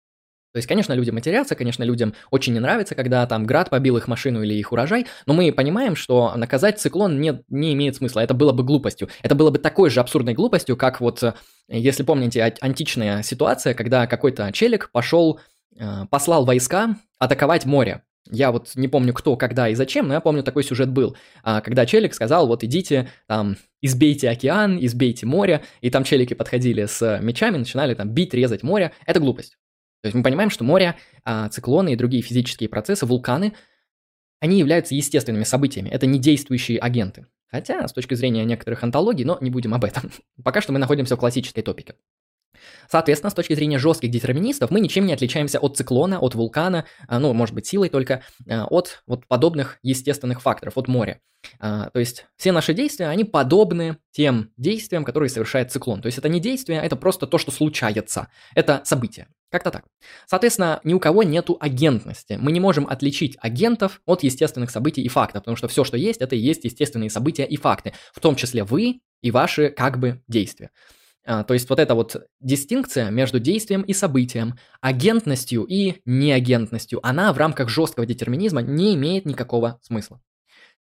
То 0.54 0.58
есть, 0.58 0.68
конечно, 0.68 0.92
людям 0.92 1.16
матерятся, 1.16 1.56
конечно, 1.56 1.84
людям 1.84 2.14
очень 2.30 2.52
не 2.54 2.60
нравится, 2.60 2.94
когда 2.94 3.26
там 3.26 3.46
град 3.46 3.70
побил 3.70 3.96
их 3.96 4.10
машину 4.10 4.44
или 4.44 4.54
их 4.54 4.74
урожай, 4.74 5.08
но 5.26 5.34
мы 5.34 5.52
понимаем, 5.54 5.96
что 5.96 6.34
наказать 6.36 6.80
циклон 6.80 7.22
не, 7.22 7.42
не 7.48 7.74
имеет 7.74 7.96
смысла, 7.96 8.20
это 8.20 8.34
было 8.34 8.52
бы 8.52 8.64
глупостью. 8.64 9.08
Это 9.22 9.34
было 9.34 9.50
бы 9.50 9.60
такой 9.60 9.89
же 9.89 10.02
абсурдной 10.02 10.34
глупостью, 10.34 10.76
как 10.76 11.00
вот, 11.00 11.24
э, 11.24 11.34
если 11.70 12.04
помните, 12.04 12.54
античная 12.60 13.24
ситуация, 13.24 13.74
когда 13.74 14.08
какой-то 14.08 14.52
челик 14.52 14.92
пошел, 14.92 15.39
э, 15.78 16.06
послал 16.10 16.44
войска 16.44 16.98
атаковать 17.18 17.66
море. 17.66 18.04
Я 18.32 18.54
вот 18.54 18.72
не 18.76 18.88
помню 18.88 19.14
кто, 19.14 19.36
когда 19.36 19.68
и 19.68 19.76
зачем, 19.76 20.08
но 20.08 20.14
я 20.14 20.22
помню 20.22 20.42
такой 20.42 20.64
сюжет 20.64 20.90
был, 20.90 21.18
а, 21.44 21.60
когда 21.60 21.86
челик 21.86 22.14
сказал, 22.14 22.48
вот 22.48 22.64
идите 22.64 23.10
там, 23.28 23.58
избейте 23.82 24.30
океан, 24.30 24.78
избейте 24.80 25.26
море, 25.26 25.64
и 25.82 25.90
там 25.90 26.06
челики 26.06 26.34
подходили 26.34 26.86
с 26.86 27.20
мечами, 27.22 27.58
начинали 27.58 27.94
там 27.94 28.10
бить, 28.10 28.34
резать 28.34 28.64
море. 28.64 28.94
Это 29.06 29.20
глупость. 29.20 29.58
То 30.02 30.08
есть 30.08 30.16
мы 30.16 30.24
понимаем, 30.24 30.50
что 30.50 30.64
море, 30.64 30.96
а, 31.26 31.50
циклоны 31.50 31.94
и 31.94 31.96
другие 31.98 32.24
физические 32.24 32.70
процессы, 32.70 33.06
вулканы, 33.06 33.54
они 34.40 34.58
являются 34.58 34.96
естественными 34.96 35.44
событиями, 35.44 35.90
это 35.90 36.08
не 36.08 36.18
действующие 36.18 36.80
агенты. 36.80 37.28
Хотя, 37.48 37.86
с 37.86 37.92
точки 37.92 38.14
зрения 38.14 38.46
некоторых 38.46 38.82
антологий, 38.82 39.26
но 39.26 39.38
не 39.42 39.50
будем 39.50 39.74
об 39.74 39.84
этом. 39.84 40.10
Пока 40.44 40.62
что 40.62 40.72
мы 40.72 40.80
находимся 40.80 41.18
в 41.18 41.20
классической 41.20 41.62
топике. 41.62 41.96
Соответственно, 42.89 43.32
с 43.32 43.34
точки 43.34 43.53
зрения 43.53 43.78
жестких 43.78 44.09
детерминистов, 44.09 44.72
мы 44.72 44.80
ничем 44.80 45.05
не 45.05 45.14
отличаемся 45.14 45.59
от 45.59 45.78
циклона, 45.78 46.20
от 46.20 46.36
вулкана, 46.36 46.86
а, 47.07 47.20
ну, 47.20 47.34
может 47.34 47.55
быть, 47.55 47.68
силой 47.68 47.89
только, 47.89 48.24
а, 48.49 48.66
от 48.66 49.03
вот 49.07 49.28
подобных 49.28 49.78
естественных 49.84 50.41
факторов, 50.41 50.78
от 50.78 50.88
моря. 50.88 51.20
А, 51.59 51.89
то 51.89 51.99
есть 51.99 52.26
все 52.38 52.51
наши 52.51 52.74
действия, 52.74 53.07
они 53.07 53.24
подобны 53.24 53.97
тем 54.12 54.51
действиям, 54.57 55.03
которые 55.03 55.30
совершает 55.30 55.72
циклон. 55.72 56.01
То 56.01 56.07
есть 56.07 56.18
это 56.18 56.30
не 56.30 56.39
действие, 56.39 56.80
это 56.82 56.95
просто 56.95 57.28
то, 57.28 57.38
что 57.38 57.51
случается. 57.51 58.28
Это 58.55 58.82
событие. 58.86 59.28
Как-то 59.49 59.70
так. 59.70 59.84
Соответственно, 60.28 60.80
ни 60.84 60.93
у 60.93 60.99
кого 60.99 61.24
нету 61.24 61.57
агентности. 61.59 62.38
Мы 62.39 62.51
не 62.51 62.59
можем 62.59 62.88
отличить 62.88 63.38
агентов 63.41 64.01
от 64.05 64.24
естественных 64.24 64.72
событий 64.72 65.01
и 65.01 65.09
фактов, 65.09 65.43
потому 65.43 65.57
что 65.57 65.68
все, 65.68 65.84
что 65.84 65.97
есть, 65.97 66.22
это 66.22 66.36
и 66.36 66.39
есть 66.39 66.64
естественные 66.64 67.09
события 67.09 67.43
и 67.43 67.57
факты, 67.57 67.93
в 68.14 68.20
том 68.22 68.36
числе 68.36 68.64
вы 68.64 69.01
и 69.22 69.32
ваши 69.32 69.70
как 69.70 69.99
бы 69.99 70.22
действия. 70.28 70.72
А, 71.26 71.44
то 71.44 71.54
есть 71.54 71.70
вот 71.70 71.80
эта 71.80 71.96
вот 71.96 72.26
дистинкция 72.40 73.10
между 73.10 73.40
действием 73.40 73.82
и 73.82 73.94
событием, 73.94 74.58
агентностью 74.82 75.64
и 75.64 76.02
неагентностью, 76.06 77.00
она 77.06 77.32
в 77.34 77.38
рамках 77.38 77.70
жесткого 77.70 78.06
детерминизма 78.06 78.62
не 78.62 78.96
имеет 78.96 79.26
никакого 79.26 79.80
смысла. 79.82 80.20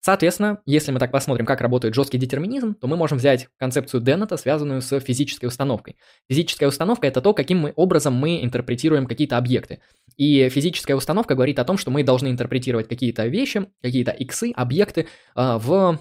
Соответственно, 0.05 0.61
если 0.67 0.91
мы 0.91 0.99
так 0.99 1.11
посмотрим, 1.11 1.47
как 1.47 1.61
работает 1.61 1.95
жесткий 1.95 2.19
детерминизм, 2.19 2.75
то 2.75 2.85
мы 2.85 2.95
можем 2.95 3.17
взять 3.17 3.47
концепцию 3.57 4.01
Деннета, 4.01 4.37
связанную 4.37 4.83
с 4.83 4.99
физической 4.99 5.47
установкой. 5.47 5.97
Физическая 6.29 6.69
установка– 6.69 7.07
это 7.07 7.21
то, 7.21 7.33
каким 7.33 7.57
мы, 7.57 7.73
образом 7.75 8.13
мы 8.13 8.43
интерпретируем 8.43 9.07
какие-то 9.07 9.35
объекты. 9.35 9.79
И 10.15 10.47
физическая 10.49 10.95
установка 10.95 11.33
говорит 11.33 11.57
о 11.57 11.65
том, 11.65 11.79
что 11.79 11.89
мы 11.89 12.03
должны 12.03 12.27
интерпретировать 12.27 12.87
какие-то 12.87 13.25
вещи, 13.25 13.67
какие-то 13.81 14.11
иксы, 14.11 14.51
объекты 14.55 15.07
э, 15.35 15.57
в 15.57 15.99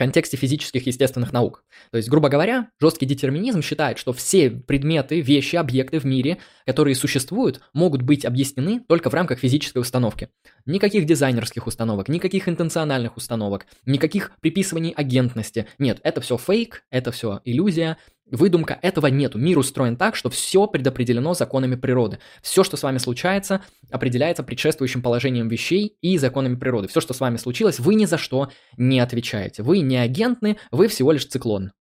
контексте 0.00 0.38
физических 0.38 0.86
естественных 0.86 1.30
наук. 1.30 1.62
То 1.90 1.98
есть, 1.98 2.08
грубо 2.08 2.30
говоря, 2.30 2.70
жесткий 2.80 3.04
детерминизм 3.04 3.60
считает, 3.60 3.98
что 3.98 4.14
все 4.14 4.48
предметы, 4.50 5.20
вещи, 5.20 5.56
объекты 5.56 5.98
в 5.98 6.06
мире, 6.06 6.38
которые 6.64 6.94
существуют, 6.94 7.60
могут 7.74 8.00
быть 8.00 8.24
объяснены 8.24 8.80
только 8.88 9.10
в 9.10 9.14
рамках 9.14 9.40
физической 9.40 9.80
установки. 9.80 10.30
Никаких 10.64 11.04
дизайнерских 11.04 11.66
установок, 11.66 12.08
никаких 12.08 12.48
интенциональных 12.48 13.18
установок, 13.18 13.66
никаких 13.84 14.32
приписываний 14.40 14.92
агентности. 14.92 15.66
Нет, 15.78 16.00
это 16.02 16.22
все 16.22 16.38
фейк, 16.38 16.82
это 16.90 17.12
все 17.12 17.42
иллюзия, 17.44 17.98
Выдумка 18.30 18.78
этого 18.82 19.08
нету. 19.08 19.38
Мир 19.38 19.58
устроен 19.58 19.96
так, 19.96 20.14
что 20.14 20.30
все 20.30 20.66
предопределено 20.66 21.34
законами 21.34 21.74
природы. 21.74 22.18
Все, 22.42 22.62
что 22.62 22.76
с 22.76 22.82
вами 22.82 22.98
случается, 22.98 23.62
определяется 23.90 24.42
предшествующим 24.42 25.02
положением 25.02 25.48
вещей 25.48 25.96
и 26.00 26.16
законами 26.18 26.54
природы. 26.54 26.88
Все, 26.88 27.00
что 27.00 27.12
с 27.12 27.20
вами 27.20 27.36
случилось, 27.36 27.80
вы 27.80 27.94
ни 27.94 28.04
за 28.04 28.18
что 28.18 28.50
не 28.76 29.00
отвечаете. 29.00 29.62
Вы 29.62 29.80
не 29.80 29.96
агентны, 29.96 30.58
вы 30.70 30.88
всего 30.88 31.12
лишь 31.12 31.26
циклон. 31.26 31.72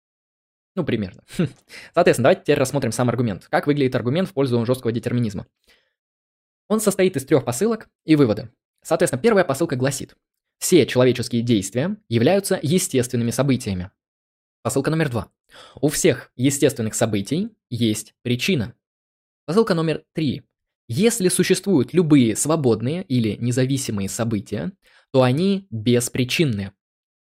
Ну, 0.75 0.85
примерно. 0.85 1.23
Соответственно, 1.95 2.25
давайте 2.25 2.43
теперь 2.43 2.59
рассмотрим 2.59 2.93
сам 2.93 3.09
аргумент. 3.09 3.47
Как 3.51 3.67
выглядит 3.67 3.95
аргумент 3.95 4.29
в 4.29 4.33
пользу 4.33 4.65
жесткого 4.65 4.93
детерминизма. 4.93 5.47
Он 6.69 6.81
состоит 6.81 7.17
из 7.17 7.25
трех 7.25 7.45
посылок 7.45 7.89
и 8.05 8.17
вывода. 8.17 8.51
Соответственно, 8.83 9.21
первая 9.21 9.45
посылка 9.45 9.77
гласит. 9.77 10.17
Все 10.59 10.87
человеческие 10.87 11.43
действия 11.43 11.97
являются 12.09 12.59
естественными 12.63 13.31
событиями. 13.31 13.91
Посылка 14.63 14.91
номер 14.91 15.09
два. 15.09 15.31
У 15.81 15.89
всех 15.89 16.33
естественных 16.37 16.95
событий 16.95 17.51
есть 17.71 18.15
причина. 18.23 18.75
Посылка 19.47 19.75
номер 19.75 20.05
три. 20.13 20.43
Если 20.89 21.29
существуют 21.29 21.93
любые 21.93 22.35
свободные 22.37 23.03
или 23.03 23.37
независимые 23.37 24.09
события, 24.09 24.73
то 25.13 25.23
они 25.23 25.67
беспричинны. 25.71 26.73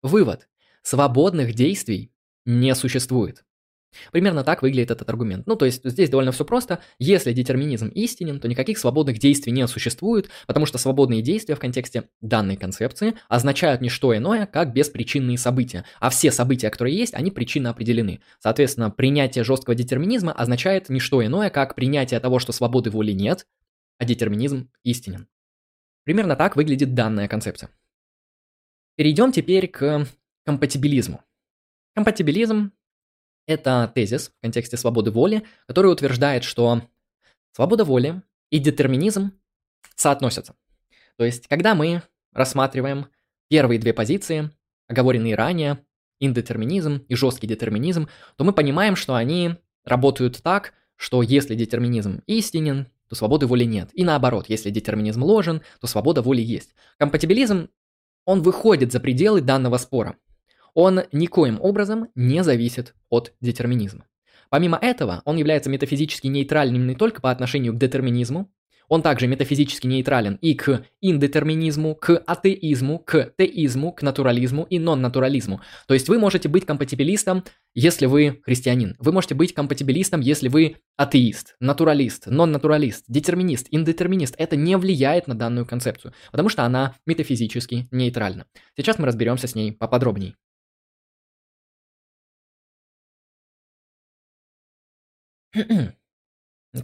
Вывод. 0.03 0.49
Свободных 0.83 1.55
действий 1.55 2.13
не 2.45 2.75
существует. 2.75 3.45
Примерно 4.13 4.45
так 4.45 4.63
выглядит 4.63 4.91
этот 4.91 5.09
аргумент. 5.09 5.47
Ну, 5.47 5.57
то 5.57 5.65
есть 5.65 5.83
здесь 5.85 6.11
довольно 6.11 6.33
все 6.33 6.45
просто. 6.45 6.81
Если 6.99 7.33
детерминизм 7.33 7.89
истинен, 7.89 8.41
то 8.41 8.49
никаких 8.49 8.79
свободных 8.79 9.19
действий 9.19 9.53
не 9.53 9.67
существует, 9.67 10.29
потому 10.47 10.67
что 10.67 10.79
свободные 10.79 11.23
действия 11.23 11.55
в 11.55 11.59
контексте 11.59 12.05
данной 12.21 12.57
концепции 12.57 13.15
означают 13.29 13.81
не 13.81 13.89
что 13.89 14.17
иное, 14.17 14.47
как 14.47 14.73
беспричинные 14.73 15.39
события. 15.39 15.85
А 15.99 16.11
все 16.11 16.31
события, 16.31 16.71
которые 16.71 16.97
есть, 16.97 17.15
они 17.15 17.31
причинно 17.31 17.71
определены. 17.71 18.21
Соответственно, 18.39 18.91
принятие 18.91 19.45
жесткого 19.45 19.75
детерминизма 19.75 20.33
означает 20.33 20.89
не 20.89 21.01
что 21.01 21.25
иное, 21.25 21.51
как 21.51 21.75
принятие 21.75 22.21
того, 22.21 22.39
что 22.39 22.53
свободы 22.53 22.91
воли 22.91 23.13
нет, 23.13 23.47
а 23.99 24.05
детерминизм 24.05 24.71
истинен. 24.85 25.29
Примерно 26.05 26.37
так 26.37 26.57
выглядит 26.57 26.95
данная 26.95 27.29
концепция. 27.29 27.71
Перейдем 28.97 29.33
теперь 29.33 29.69
к 29.69 30.07
компатибилизму. 30.45 31.23
Компатибилизм– 31.95 32.73
это 33.51 33.91
тезис 33.95 34.29
в 34.29 34.41
контексте 34.43 34.77
свободы 34.77 35.11
воли, 35.11 35.45
который 35.67 35.93
утверждает, 35.93 36.45
что 36.45 36.83
свобода 37.53 37.85
воли 37.85 38.23
и 38.51 38.59
детерминизм 38.59 39.33
соотносятся. 39.97 40.55
То 41.17 41.25
есть, 41.25 41.49
когда 41.49 41.75
мы 41.75 42.03
рассматриваем 42.33 43.07
первые 43.49 43.79
две 43.79 43.93
позиции, 43.93 44.51
оговоренные 44.89 45.35
ранее, 45.35 45.85
индетерминизм 46.21 47.05
и 47.09 47.15
жесткий 47.15 47.47
детерминизм, 47.47 48.09
то 48.37 48.45
мы 48.45 48.53
понимаем, 48.53 48.95
что 48.95 49.15
они 49.15 49.57
работают 49.85 50.43
так, 50.43 50.75
что 50.97 51.23
если 51.23 51.55
детерминизм 51.55 52.23
истинен, 52.27 52.87
то 53.09 53.15
свободы 53.17 53.47
воли 53.47 53.65
нет. 53.65 53.91
И 53.95 54.05
наоборот, 54.05 54.47
если 54.49 54.71
детерминизм 54.71 55.23
ложен, 55.23 55.63
то 55.81 55.87
свобода 55.87 56.23
воли 56.23 56.43
есть. 56.43 56.75
Компатибилизм, 56.99 57.69
он 58.25 58.43
выходит 58.43 58.93
за 58.93 59.01
пределы 59.01 59.41
данного 59.41 59.79
спора. 59.79 60.17
Он 60.75 61.03
никоим 61.13 61.59
образом 61.61 62.09
не 62.15 62.43
зависит 62.45 62.95
от 63.09 63.33
детерминизма. 63.41 64.07
Помимо 64.49 64.79
этого, 64.81 65.23
он 65.25 65.37
является 65.37 65.71
метафизически 65.71 66.27
нейтральным 66.27 66.87
не 66.87 66.95
только 66.95 67.21
по 67.21 67.31
отношению 67.31 67.73
к 67.73 67.79
детерминизму, 67.79 68.51
он 68.91 69.03
также 69.03 69.29
метафизически 69.29 69.87
нейтрален 69.87 70.37
и 70.43 70.55
к 70.55 70.85
индетерминизму, 71.01 71.95
к 71.95 72.17
атеизму, 72.27 72.99
к 72.99 73.33
теизму, 73.39 73.93
к 73.93 74.03
натурализму 74.03 74.67
и 74.69 74.81
нон-натурализму. 74.81 75.61
То 75.87 75.95
есть 75.95 76.09
вы 76.09 76.19
можете 76.19 76.49
быть 76.49 76.67
компатибилистом, 76.67 77.45
если 77.73 78.07
вы 78.07 78.41
христианин. 78.45 78.97
Вы 78.99 79.13
можете 79.13 79.37
быть 79.37 79.55
компатибилистом, 79.55 80.21
если 80.21 80.49
вы 80.49 80.79
атеист, 80.97 81.55
натуралист, 81.61 82.27
нон-натуралист, 82.27 83.05
детерминист, 83.07 83.69
индетерминист. 83.71 84.35
Это 84.39 84.57
не 84.57 84.77
влияет 84.77 85.29
на 85.29 85.37
данную 85.37 85.67
концепцию, 85.67 86.13
потому 86.33 86.49
что 86.49 86.65
она 86.65 86.97
метафизически 87.07 87.87
нейтральна. 87.93 88.47
Сейчас 88.77 88.99
мы 88.99 89.07
разберемся 89.07 89.47
с 89.47 89.55
ней 89.55 89.71
поподробнее. 89.71 90.35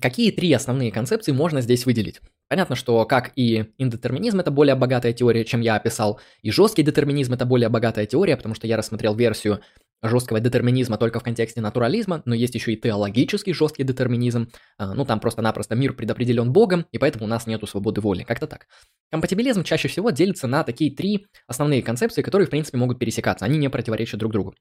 Какие 0.01 0.33
три 0.33 0.53
основные 0.53 0.91
концепции 0.91 1.33
можно 1.33 1.61
здесь 1.61 1.87
выделить? 1.87 2.21
Понятно, 2.49 2.75
что 2.75 3.05
как 3.05 3.33
и 3.37 3.73
индетерминизм 3.79 4.41
это 4.41 4.51
более 4.51 4.75
богатая 4.75 5.13
теория, 5.13 5.45
чем 5.45 5.61
я 5.61 5.77
описал, 5.77 6.21
и 6.43 6.51
жесткий 6.51 6.83
детерминизм 6.83 7.35
это 7.35 7.45
более 7.45 7.69
богатая 7.69 8.07
теория, 8.07 8.37
потому 8.37 8.55
что 8.55 8.67
я 8.67 8.77
рассмотрел 8.77 9.15
версию 9.15 9.61
жесткого 10.03 10.41
детерминизма 10.41 10.99
только 10.99 11.21
в 11.21 11.23
контексте 11.23 11.61
натурализма, 11.61 12.23
но 12.25 12.35
есть 12.35 12.55
еще 12.55 12.73
и 12.73 12.77
теологический 12.77 13.53
жесткий 13.53 13.85
детерминизм, 13.85 14.51
а, 14.79 14.95
ну 14.95 15.05
там 15.05 15.21
просто-напросто 15.21 15.75
мир 15.75 15.95
предопределен 15.95 16.53
Богом, 16.53 16.87
и 16.93 16.99
поэтому 16.99 17.25
у 17.25 17.29
нас 17.29 17.47
нету 17.47 17.67
свободы 17.67 18.01
воли, 18.01 18.23
как-то 18.23 18.47
так. 18.47 18.67
Компатибилизм 19.11 19.63
чаще 19.65 19.89
всего 19.89 20.11
делится 20.11 20.47
на 20.47 20.65
такие 20.65 20.95
три 20.95 21.27
основные 21.47 21.83
концепции, 21.83 22.23
которые 22.23 22.47
в 22.47 22.51
принципе 22.51 22.79
могут 22.79 22.99
пересекаться, 22.99 23.45
они 23.45 23.59
не 23.59 23.71
противоречат 23.71 24.21
друг 24.21 24.33
другу. 24.33 24.55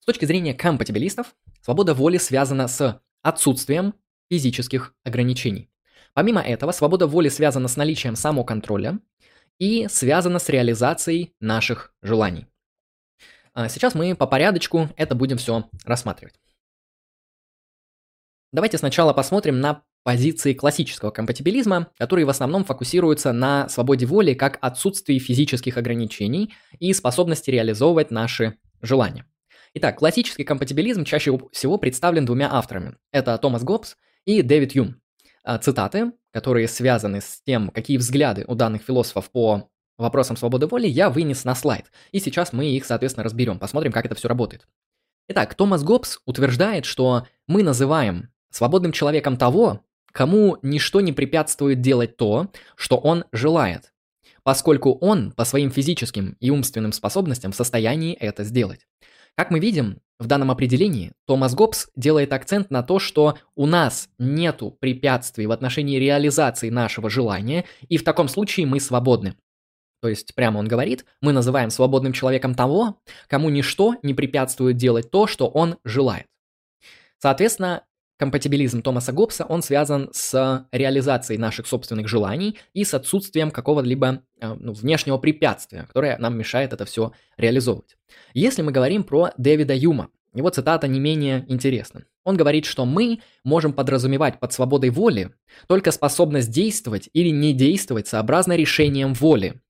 С 0.00 0.06
точки 0.06 0.24
зрения 0.24 0.54
компатибилистов, 0.54 1.34
свобода 1.62 1.92
воли 1.92 2.16
связана 2.16 2.66
с 2.68 3.00
отсутствием 3.22 3.94
физических 4.30 4.94
ограничений. 5.04 5.70
Помимо 6.14 6.40
этого, 6.40 6.72
свобода 6.72 7.06
воли 7.06 7.28
связана 7.28 7.68
с 7.68 7.76
наличием 7.76 8.16
самоконтроля 8.16 8.98
и 9.58 9.86
связана 9.88 10.38
с 10.38 10.48
реализацией 10.48 11.34
наших 11.40 11.94
желаний. 12.02 12.46
А 13.52 13.68
сейчас 13.68 13.94
мы 13.94 14.14
по 14.14 14.26
порядочку 14.26 14.88
это 14.96 15.14
будем 15.14 15.36
все 15.36 15.68
рассматривать. 15.84 16.40
Давайте 18.52 18.78
сначала 18.78 19.12
посмотрим 19.12 19.60
на 19.60 19.84
позиции 20.02 20.54
классического 20.54 21.10
компатибилизма, 21.10 21.88
которые 21.98 22.24
в 22.24 22.30
основном 22.30 22.64
фокусируются 22.64 23.32
на 23.32 23.68
свободе 23.68 24.06
воли 24.06 24.34
как 24.34 24.58
отсутствии 24.60 25.18
физических 25.18 25.76
ограничений 25.76 26.54
и 26.78 26.92
способности 26.92 27.50
реализовывать 27.50 28.10
наши 28.10 28.58
желания. 28.82 29.26
Итак, 29.72 30.00
классический 30.00 30.42
компатибилизм 30.42 31.04
чаще 31.04 31.38
всего 31.52 31.78
представлен 31.78 32.24
двумя 32.24 32.52
авторами. 32.52 32.96
Это 33.12 33.38
Томас 33.38 33.62
Гоббс 33.62 33.96
и 34.24 34.42
Дэвид 34.42 34.72
Юм. 34.72 35.00
А, 35.44 35.58
цитаты, 35.58 36.10
которые 36.32 36.66
связаны 36.66 37.20
с 37.20 37.40
тем, 37.46 37.70
какие 37.70 37.96
взгляды 37.96 38.44
у 38.48 38.56
данных 38.56 38.82
философов 38.82 39.30
по 39.30 39.70
вопросам 39.96 40.36
свободы 40.36 40.66
воли, 40.66 40.88
я 40.88 41.08
вынес 41.08 41.44
на 41.44 41.54
слайд. 41.54 41.92
И 42.10 42.18
сейчас 42.18 42.52
мы 42.52 42.66
их, 42.66 42.84
соответственно, 42.84 43.22
разберем, 43.22 43.60
посмотрим, 43.60 43.92
как 43.92 44.06
это 44.06 44.16
все 44.16 44.26
работает. 44.26 44.66
Итак, 45.28 45.54
Томас 45.54 45.84
Гоббс 45.84 46.18
утверждает, 46.26 46.84
что 46.84 47.28
мы 47.46 47.62
называем 47.62 48.30
свободным 48.50 48.90
человеком 48.90 49.36
того, 49.36 49.84
кому 50.10 50.58
ничто 50.62 51.00
не 51.00 51.12
препятствует 51.12 51.80
делать 51.80 52.16
то, 52.16 52.50
что 52.74 52.96
он 52.96 53.24
желает, 53.30 53.92
поскольку 54.42 54.94
он 54.94 55.30
по 55.30 55.44
своим 55.44 55.70
физическим 55.70 56.36
и 56.40 56.50
умственным 56.50 56.92
способностям 56.92 57.52
в 57.52 57.56
состоянии 57.56 58.14
это 58.14 58.42
сделать. 58.42 58.88
Как 59.36 59.50
мы 59.50 59.58
видим, 59.58 60.00
в 60.18 60.26
данном 60.26 60.50
определении 60.50 61.12
Томас 61.26 61.54
Гоббс 61.54 61.88
делает 61.96 62.32
акцент 62.34 62.70
на 62.70 62.82
то, 62.82 62.98
что 62.98 63.38
у 63.56 63.66
нас 63.66 64.10
нету 64.18 64.76
препятствий 64.78 65.46
в 65.46 65.52
отношении 65.52 65.98
реализации 65.98 66.68
нашего 66.68 67.08
желания, 67.08 67.64
и 67.88 67.96
в 67.96 68.04
таком 68.04 68.28
случае 68.28 68.66
мы 68.66 68.80
свободны. 68.80 69.34
То 70.02 70.08
есть, 70.08 70.34
прямо 70.34 70.58
он 70.58 70.68
говорит, 70.68 71.04
мы 71.20 71.32
называем 71.32 71.70
свободным 71.70 72.12
человеком 72.12 72.54
того, 72.54 72.98
кому 73.28 73.48
ничто 73.48 73.96
не 74.02 74.14
препятствует 74.14 74.76
делать 74.76 75.10
то, 75.10 75.26
что 75.26 75.48
он 75.48 75.76
желает. 75.84 76.26
Соответственно, 77.18 77.84
компатибилизм 78.20 78.82
Томаса 78.82 79.12
Гоббса, 79.12 79.46
он 79.46 79.62
связан 79.62 80.10
с 80.12 80.68
реализацией 80.72 81.38
наших 81.38 81.66
собственных 81.66 82.06
желаний 82.06 82.58
и 82.74 82.84
с 82.84 82.92
отсутствием 82.92 83.50
какого-либо 83.50 84.22
э, 84.38 84.56
ну, 84.60 84.74
внешнего 84.74 85.16
препятствия, 85.16 85.84
которое 85.86 86.18
нам 86.18 86.36
мешает 86.36 86.74
это 86.74 86.84
все 86.84 87.12
реализовывать. 87.38 87.96
Если 88.34 88.60
мы 88.60 88.72
говорим 88.72 89.04
про 89.04 89.30
Дэвида 89.38 89.74
Юма, 89.74 90.10
его 90.34 90.50
цитата 90.50 90.86
не 90.86 91.00
менее 91.00 91.46
интересна. 91.48 92.04
Он 92.22 92.36
говорит, 92.36 92.66
что 92.66 92.84
мы 92.84 93.20
можем 93.42 93.72
подразумевать 93.72 94.38
под 94.38 94.52
свободой 94.52 94.90
воли 94.90 95.30
только 95.66 95.90
способность 95.90 96.50
действовать 96.50 97.08
или 97.14 97.30
не 97.30 97.54
действовать 97.54 98.06
сообразно 98.06 98.54
решениям 98.54 99.14
воли. 99.14 99.62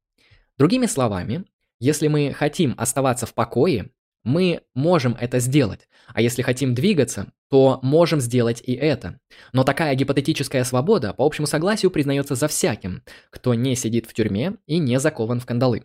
Другими 0.58 0.86
словами, 0.86 1.44
если 1.78 2.08
мы 2.08 2.32
хотим 2.32 2.74
оставаться 2.76 3.26
в 3.26 3.32
покое, 3.32 3.90
мы 4.24 4.62
можем 4.74 5.16
это 5.18 5.38
сделать, 5.38 5.88
а 6.08 6.20
если 6.20 6.42
хотим 6.42 6.74
двигаться, 6.74 7.32
то 7.48 7.80
можем 7.82 8.20
сделать 8.20 8.62
и 8.64 8.72
это. 8.72 9.18
Но 9.52 9.64
такая 9.64 9.94
гипотетическая 9.94 10.64
свобода 10.64 11.12
по 11.12 11.24
общему 11.24 11.46
согласию 11.46 11.90
признается 11.90 12.34
за 12.34 12.48
всяким, 12.48 13.02
кто 13.30 13.54
не 13.54 13.74
сидит 13.74 14.06
в 14.06 14.14
тюрьме 14.14 14.56
и 14.66 14.78
не 14.78 15.00
закован 15.00 15.40
в 15.40 15.46
кандалы. 15.46 15.84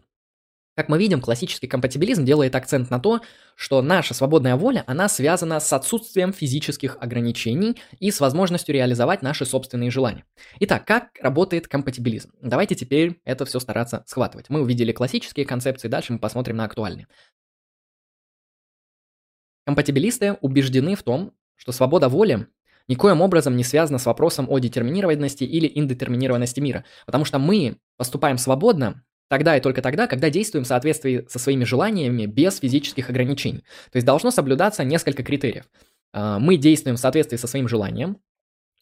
Как 0.76 0.90
мы 0.90 0.98
видим, 0.98 1.22
классический 1.22 1.68
компатибилизм 1.68 2.26
делает 2.26 2.54
акцент 2.54 2.90
на 2.90 3.00
то, 3.00 3.22
что 3.56 3.82
наша 3.82 4.14
свободная 4.14 4.58
воля, 4.58 4.84
она 4.88 5.08
связана 5.08 5.62
с 5.62 5.72
отсутствием 5.72 6.34
физических 6.34 6.98
ограничений 7.00 7.78
и 8.00 8.12
с 8.12 8.20
возможностью 8.20 8.76
реализовать 8.76 9.22
наши 9.22 9.46
собственные 9.46 9.90
желания. 9.90 10.26
Итак, 10.60 10.86
как 10.86 11.12
работает 11.22 11.70
компатибилизм? 11.70 12.32
Давайте 12.42 12.76
теперь 12.76 13.22
это 13.24 13.46
все 13.46 13.62
стараться 13.62 14.04
схватывать. 14.06 14.50
Мы 14.50 14.62
увидели 14.62 14.92
классические 14.92 15.46
концепции, 15.46 15.88
дальше 15.88 16.12
мы 16.12 16.20
посмотрим 16.20 16.58
на 16.58 16.66
актуальные. 16.66 17.08
Компатибилисты 19.66 20.34
убеждены 20.42 20.96
в 20.96 21.04
том, 21.04 21.34
что 21.56 21.72
свобода 21.72 22.10
воли 22.10 22.48
никоим 22.88 23.22
образом 23.22 23.56
не 23.56 23.64
связана 23.64 23.98
с 23.98 24.06
вопросом 24.06 24.48
о 24.50 24.60
детерминированности 24.60 25.44
или 25.44 25.72
индетерминированности 25.74 26.60
мира, 26.60 26.86
потому 27.06 27.26
что 27.26 27.40
мы 27.40 27.78
поступаем 27.98 28.38
свободно 28.38 29.04
тогда 29.28 29.58
и 29.58 29.62
только 29.62 29.82
тогда, 29.82 30.08
когда 30.08 30.30
действуем 30.30 30.66
в 30.66 30.68
соответствии 30.68 31.26
со 31.28 31.40
своими 31.40 31.64
желаниями 31.64 32.26
без 32.28 32.60
физических 32.60 33.10
ограничений. 33.10 33.64
То 33.92 33.98
есть 33.98 34.06
должно 34.06 34.30
соблюдаться 34.30 34.84
несколько 34.84 35.24
критериев. 35.24 35.66
А, 36.14 36.38
мы 36.40 36.58
действуем 36.58 36.98
в 36.98 37.00
соответствии 37.00 37.38
со 37.38 37.48
своим 37.48 37.68
желанием, 37.68 38.18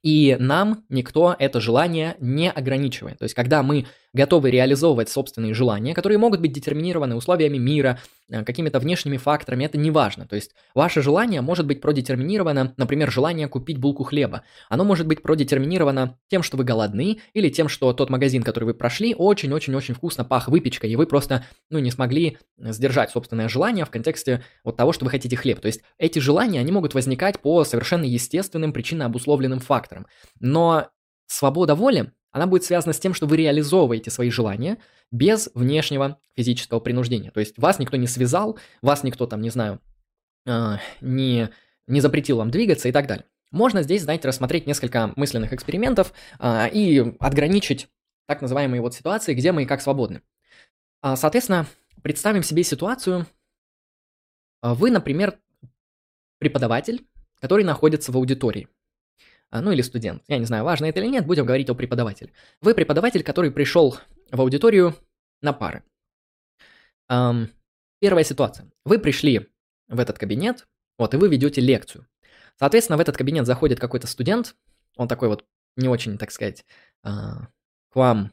и 0.02 0.36
нам 0.38 0.84
никто 0.90 1.34
это 1.40 1.62
желание 1.62 2.18
не 2.20 2.52
ограничивает. 2.52 3.20
То 3.20 3.24
есть, 3.24 3.36
когда 3.36 3.64
мы 3.64 3.88
готовы 4.14 4.52
реализовывать 4.52 5.10
собственные 5.10 5.54
желания, 5.54 5.94
которые 5.94 6.18
могут 6.18 6.40
быть 6.40 6.54
детерминированы 6.54 7.16
условиями 7.16 7.58
мира, 7.58 8.00
э, 8.30 8.44
какими-то 8.44 8.80
внешними 8.80 9.18
факторами, 9.18 9.66
это 9.66 9.78
не 9.78 9.92
важно. 9.92 10.28
То 10.28 10.36
есть 10.36 10.52
ваше 10.76 11.02
желание 11.02 11.42
может 11.42 11.66
быть 11.66 11.82
продетерминировано, 11.82 12.74
например, 12.78 13.12
желание 13.12 13.48
купить 13.48 13.80
булку 13.80 14.04
хлеба. 14.04 14.44
Оно 14.70 14.84
может 14.84 15.08
быть 15.08 15.22
продетерминировано 15.22 16.18
тем, 16.30 16.44
что 16.44 16.58
вы 16.58 16.64
голодны, 16.64 17.20
или 17.34 17.50
тем, 17.50 17.68
что 17.70 17.92
тот 17.94 18.10
магазин, 18.10 18.44
который 18.44 18.66
вы 18.66 18.74
прошли, 18.74 19.16
очень-очень-очень 19.16 19.96
вкусно 19.96 20.24
пах 20.24 20.48
выпечкой, 20.48 20.92
и 20.92 20.96
вы 20.96 21.08
просто, 21.08 21.46
ну, 21.70 21.80
не 21.80 21.90
смогли 21.90 22.38
сдержать 22.58 23.10
собственное 23.10 23.50
желание 23.50 23.86
в 23.86 23.90
контексте 23.90 24.44
вот 24.64 24.78
того, 24.78 24.94
что 24.94 25.06
вы 25.06 25.12
хотите 25.12 25.36
хлеб. 25.36 25.60
То 25.60 25.68
есть 25.68 25.82
эти 25.98 26.20
желания, 26.20 26.60
они 26.60 26.72
могут 26.72 26.94
возникать 26.94 27.40
по 27.40 27.64
совершенно 27.64 28.06
естественным, 28.06 28.74
причинно 28.74 29.06
обусловленным 29.06 29.60
факторам. 29.60 30.06
Но 30.40 30.90
свобода 31.28 31.76
воли, 31.76 32.12
она 32.34 32.48
будет 32.48 32.64
связана 32.64 32.94
с 32.94 33.00
тем, 33.00 33.14
что 33.14 33.28
вы 33.28 33.38
реализовываете 33.38 34.10
свои 34.10 34.30
желания 34.32 34.80
без 35.12 35.50
внешнего 35.54 36.20
физического 36.36 36.80
принуждения. 36.80 37.32
То 37.32 37.40
есть 37.40 37.58
вас 37.58 37.78
никто 37.80 37.96
не 37.96 38.08
связал, 38.08 38.58
вас 38.82 39.04
никто 39.04 39.28
там, 39.28 39.40
не 39.40 39.52
знаю, 39.52 39.80
э, 40.48 40.78
не, 41.00 41.50
не 41.88 42.02
запретил 42.02 42.38
вам 42.38 42.50
двигаться 42.50 42.90
и 42.90 42.92
так 42.92 43.08
далее. 43.08 43.26
Можно 43.52 43.84
здесь, 43.84 44.02
знаете, 44.02 44.28
рассмотреть 44.28 44.66
несколько 44.66 45.14
мысленных 45.16 45.54
экспериментов 45.54 46.12
э, 46.40 46.70
и 46.72 47.16
отграничить 47.20 47.88
так 48.26 48.42
называемые 48.42 48.82
вот 48.82 48.96
ситуации, 48.96 49.36
где 49.36 49.52
мы 49.52 49.64
и 49.64 49.68
как 49.68 49.82
свободны. 49.82 50.24
А, 51.02 51.16
соответственно, 51.16 51.68
представим 52.02 52.42
себе 52.42 52.64
ситуацию. 52.64 53.28
Вы, 54.64 54.90
например, 54.90 55.38
преподаватель, 56.40 57.06
который 57.40 57.64
находится 57.64 58.12
в 58.12 58.18
аудитории. 58.18 58.70
А, 59.54 59.62
ну 59.62 59.72
или 59.72 59.84
студент. 59.84 60.24
Я 60.28 60.40
не 60.40 60.46
знаю, 60.46 60.64
важно 60.64 60.88
это 60.88 61.00
или 61.00 61.06
нет, 61.06 61.28
будем 61.28 61.46
говорить 61.46 61.70
о 61.70 61.76
преподавателе. 61.76 62.34
Вы 62.62 62.74
преподаватель, 62.74 63.22
который 63.22 63.52
пришел 63.52 63.96
в 64.32 64.42
аудиторию 64.42 64.96
на 65.44 65.54
пары. 65.54 65.84
Первая 67.08 68.24
ситуация. 68.24 68.72
Вы 68.84 68.98
пришли 68.98 69.52
в 69.88 70.00
этот 70.00 70.18
кабинет, 70.18 70.68
вот, 70.98 71.14
и 71.14 71.18
вы 71.18 71.30
ведете 71.30 71.62
лекцию. 71.62 72.08
Соответственно, 72.58 72.98
в 72.98 73.02
этот 73.02 73.16
кабинет 73.16 73.46
заходит 73.46 73.80
какой-то 73.80 74.08
студент, 74.08 74.56
он 74.98 75.08
такой 75.08 75.28
вот 75.28 75.46
не 75.78 75.88
очень, 75.88 76.18
так 76.18 76.32
сказать, 76.32 76.66
э, 77.04 77.10
к 77.10 77.96
вам 77.96 78.32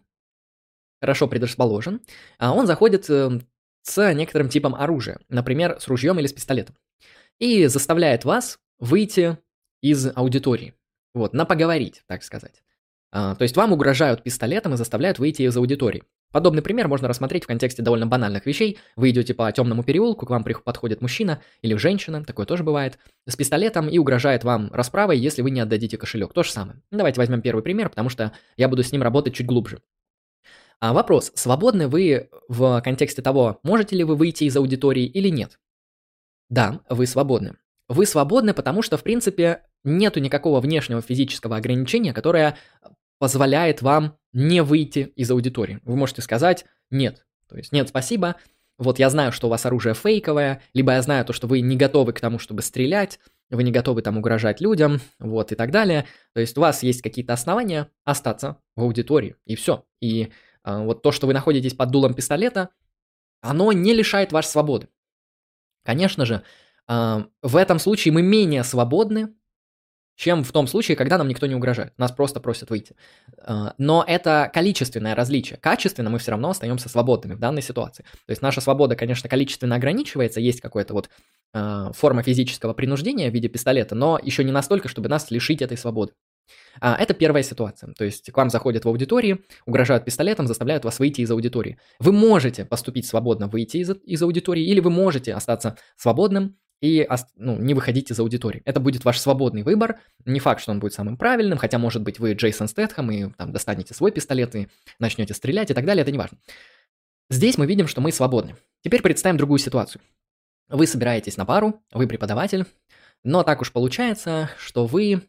хорошо 1.03 1.29
предрасположен, 1.29 2.01
а 2.39 2.55
он 2.55 2.67
заходит 2.67 3.11
э, 3.11 3.41
с 3.83 4.15
некоторым 4.15 4.49
типом 4.49 4.75
оружия, 4.75 5.21
например, 5.29 5.81
с 5.81 5.87
ружьем 5.87 6.19
или 6.19 6.27
с 6.27 6.33
пистолетом, 6.33 6.79
и 7.39 7.67
заставляет 7.67 8.25
вас 8.25 8.59
выйти 8.79 9.37
из 9.83 10.11
аудитории. 10.17 10.75
Вот, 11.15 11.33
на 11.33 11.45
поговорить, 11.45 12.03
так 12.07 12.23
сказать. 12.23 12.63
А, 13.13 13.35
то 13.35 13.43
есть 13.43 13.57
вам 13.57 13.73
угрожают 13.73 14.23
пистолетом 14.23 14.75
и 14.75 14.77
заставляют 14.77 15.19
выйти 15.19 15.43
из 15.43 15.57
аудитории. 15.57 16.05
Подобный 16.33 16.63
пример 16.63 16.87
можно 16.87 17.09
рассмотреть 17.09 17.43
в 17.43 17.49
контексте 17.49 17.83
довольно 17.83 18.07
банальных 18.07 18.47
вещей. 18.47 18.79
Вы 18.95 19.11
идете 19.11 19.35
по 19.35 19.51
темному 19.51 19.83
переулку, 19.83 20.27
к 20.27 20.31
вам 20.31 20.45
подходит 20.45 21.03
мужчина 21.03 21.43
или 21.61 21.75
женщина, 21.75 22.25
такое 22.25 22.47
тоже 22.47 22.63
бывает, 22.63 22.99
с 23.27 23.35
пистолетом 23.35 23.89
и 23.89 23.99
угрожает 23.99 24.45
вам 24.45 24.71
расправой, 24.73 25.19
если 25.19 25.43
вы 25.43 25.51
не 25.51 25.59
отдадите 25.59 25.99
кошелек. 25.99 26.33
То 26.33 26.45
же 26.45 26.53
самое. 26.53 26.81
Давайте 26.93 27.19
возьмем 27.19 27.43
первый 27.43 27.63
пример, 27.63 27.89
потому 27.89 28.11
что 28.11 28.33
я 28.57 28.69
буду 28.69 28.85
с 28.85 28.93
ним 28.93 29.03
работать 29.03 29.35
чуть 29.35 29.47
глубже. 29.47 29.83
А 30.79 30.93
вопрос, 30.93 31.33
свободны 31.35 31.89
вы 31.89 32.31
в 32.49 32.81
контексте 32.83 33.23
того, 33.23 33.59
можете 33.65 33.97
ли 33.97 34.05
вы 34.05 34.15
выйти 34.15 34.45
из 34.45 34.57
аудитории 34.57 35.05
или 35.05 35.29
нет? 35.29 35.59
Да, 36.49 36.81
вы 36.89 37.07
свободны. 37.07 37.57
Вы 37.89 38.07
свободны, 38.07 38.55
потому 38.55 38.83
что, 38.83 38.97
в 38.97 39.03
принципе, 39.03 39.65
нету 39.85 40.21
никакого 40.21 40.61
внешнего 40.61 41.03
физического 41.03 41.57
ограничения, 41.57 42.13
которое 42.13 42.57
позволяет 43.19 43.83
вам 43.83 44.17
не 44.33 44.63
выйти 44.63 45.13
из 45.17 45.31
аудитории. 45.31 45.81
Вы 45.85 45.97
можете 45.97 46.23
сказать 46.23 46.65
«нет». 46.91 47.27
То 47.49 47.57
есть 47.57 47.73
«нет, 47.73 47.89
спасибо», 47.89 48.37
вот 48.81 48.99
я 48.99 49.11
знаю, 49.11 49.31
что 49.31 49.47
у 49.47 49.51
вас 49.51 49.67
оружие 49.67 49.95
фейковое, 49.95 50.63
либо 50.73 50.93
я 50.93 51.03
знаю 51.03 51.27
то, 51.27 51.35
что 51.35 51.47
вы 51.47 51.61
не 51.61 51.77
готовы 51.77 52.15
к 52.15 52.21
тому, 52.21 52.39
чтобы 52.39 52.63
стрелять, 52.63 53.21
вы 53.51 53.63
не 53.63 53.73
готовы 53.73 54.01
там 54.01 54.17
угрожать 54.17 54.63
людям, 54.63 55.01
вот 55.19 55.53
и 55.53 55.55
так 55.55 55.71
далее. 55.71 56.07
То 56.33 56.41
есть 56.41 56.57
у 56.57 56.63
вас 56.63 56.83
есть 56.83 57.03
какие-то 57.03 57.35
основания 57.35 57.89
остаться 58.05 58.57
в 58.77 58.83
аудитории, 58.83 59.37
и 59.45 59.55
все. 59.55 59.85
И 60.01 60.31
э, 60.65 60.83
вот 60.83 61.03
то, 61.03 61.13
что 61.13 61.27
вы 61.27 61.35
находитесь 61.35 61.75
под 61.75 61.91
дулом 61.91 62.15
пистолета, 62.15 62.71
оно 63.43 63.71
не 63.73 63.93
лишает 63.93 64.33
вас 64.33 64.51
свободы. 64.51 64.89
Конечно 65.85 66.25
же, 66.25 66.43
э, 66.89 67.25
в 67.43 67.57
этом 67.57 67.79
случае 67.81 68.15
мы 68.15 68.23
менее 68.23 68.65
свободны, 68.65 69.35
чем 70.21 70.45
в 70.45 70.53
том 70.53 70.67
случае, 70.67 70.99
когда 70.99 71.17
нам 71.17 71.29
никто 71.29 71.47
не 71.47 71.55
угрожает. 71.55 71.95
Нас 71.97 72.13
просто 72.13 72.41
просят 72.41 72.69
выйти. 72.69 72.95
А, 73.39 73.73
но 73.79 74.05
это 74.07 74.51
количественное 74.53 75.15
различие. 75.15 75.57
Качественно 75.57 76.11
мы 76.11 76.19
все 76.19 76.33
равно 76.33 76.51
остаемся 76.51 76.91
свободными 76.91 77.33
в 77.33 77.39
данной 77.39 77.63
ситуации. 77.63 78.03
То 78.03 78.31
есть 78.31 78.43
наша 78.43 78.61
свобода, 78.61 78.97
конечно, 78.97 79.31
количественно 79.31 79.77
ограничивается, 79.77 80.39
есть 80.39 80.61
какая-то 80.61 80.93
вот 80.93 81.09
э, 81.55 81.91
форма 81.95 82.23
физического 82.23 82.75
принуждения 82.75 83.31
в 83.31 83.33
виде 83.33 83.49
пистолета, 83.49 83.95
но 83.95 84.21
еще 84.23 84.45
не 84.45 84.53
настолько, 84.53 84.89
чтобы 84.89 85.09
нас 85.09 85.31
лишить 85.31 85.63
этой 85.63 85.79
свободы. 85.79 86.13
А, 86.83 86.97
это 86.97 87.15
первая 87.15 87.43
ситуация. 87.43 87.95
То 87.95 88.05
есть 88.05 88.31
к 88.31 88.37
вам 88.37 88.51
заходят 88.51 88.85
в 88.85 88.89
аудитории, 88.89 89.39
угрожают 89.65 90.05
пистолетом, 90.05 90.47
заставляют 90.47 90.85
вас 90.85 90.99
выйти 90.99 91.23
из 91.23 91.31
аудитории. 91.31 91.79
Вы 91.99 92.13
можете 92.13 92.67
поступить 92.67 93.07
свободно, 93.07 93.49
выйти 93.49 93.79
из, 93.79 93.91
из 94.05 94.23
аудитории, 94.23 94.67
или 94.67 94.81
вы 94.81 94.91
можете 94.91 95.33
остаться 95.33 95.79
свободным, 95.97 96.59
и 96.81 97.07
ну, 97.37 97.59
не 97.59 97.75
выходить 97.75 98.11
из 98.11 98.19
аудитории. 98.19 98.63
Это 98.65 98.81
будет 98.81 99.05
ваш 99.05 99.19
свободный 99.19 99.63
выбор. 99.63 100.01
Не 100.25 100.41
факт, 100.41 100.63
что 100.63 100.71
он 100.71 100.81
будет 100.81 100.95
самым 100.95 101.17
правильным, 101.17 101.59
хотя, 101.59 101.79
может 101.79 102.03
быть, 102.03 102.19
вы 102.19 102.33
Джейсон 102.33 102.69
Стэтхэм 102.69 103.11
и 103.11 103.31
там 103.33 103.53
достанете 103.53 103.95
свой 103.95 104.13
пистолет 104.13 104.55
и 104.57 104.69
начнете 104.99 105.35
стрелять 105.35 105.71
и 105.71 105.75
так 105.75 105.85
далее, 105.85 106.03
это 106.03 106.11
не 106.11 106.19
важно. 106.19 106.39
Здесь 107.29 107.59
мы 107.59 107.67
видим, 107.67 107.87
что 107.87 108.01
мы 108.01 108.13
свободны. 108.13 108.57
Теперь 108.83 109.03
представим 109.03 109.37
другую 109.37 109.59
ситуацию. 109.59 110.01
Вы 110.69 110.87
собираетесь 110.87 111.37
на 111.37 111.45
пару, 111.45 111.83
вы 111.93 112.07
преподаватель, 112.07 112.65
но 113.23 113.43
так 113.43 113.61
уж 113.61 113.73
получается, 113.73 114.51
что 114.59 114.87
вы, 114.87 115.23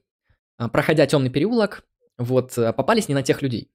а, 0.57 0.69
проходя 0.69 1.05
темный 1.05 1.29
переулок, 1.29 1.83
вот 2.17 2.57
а, 2.57 2.71
попались 2.73 3.09
не 3.09 3.15
на 3.15 3.23
тех 3.23 3.41
людей. 3.41 3.69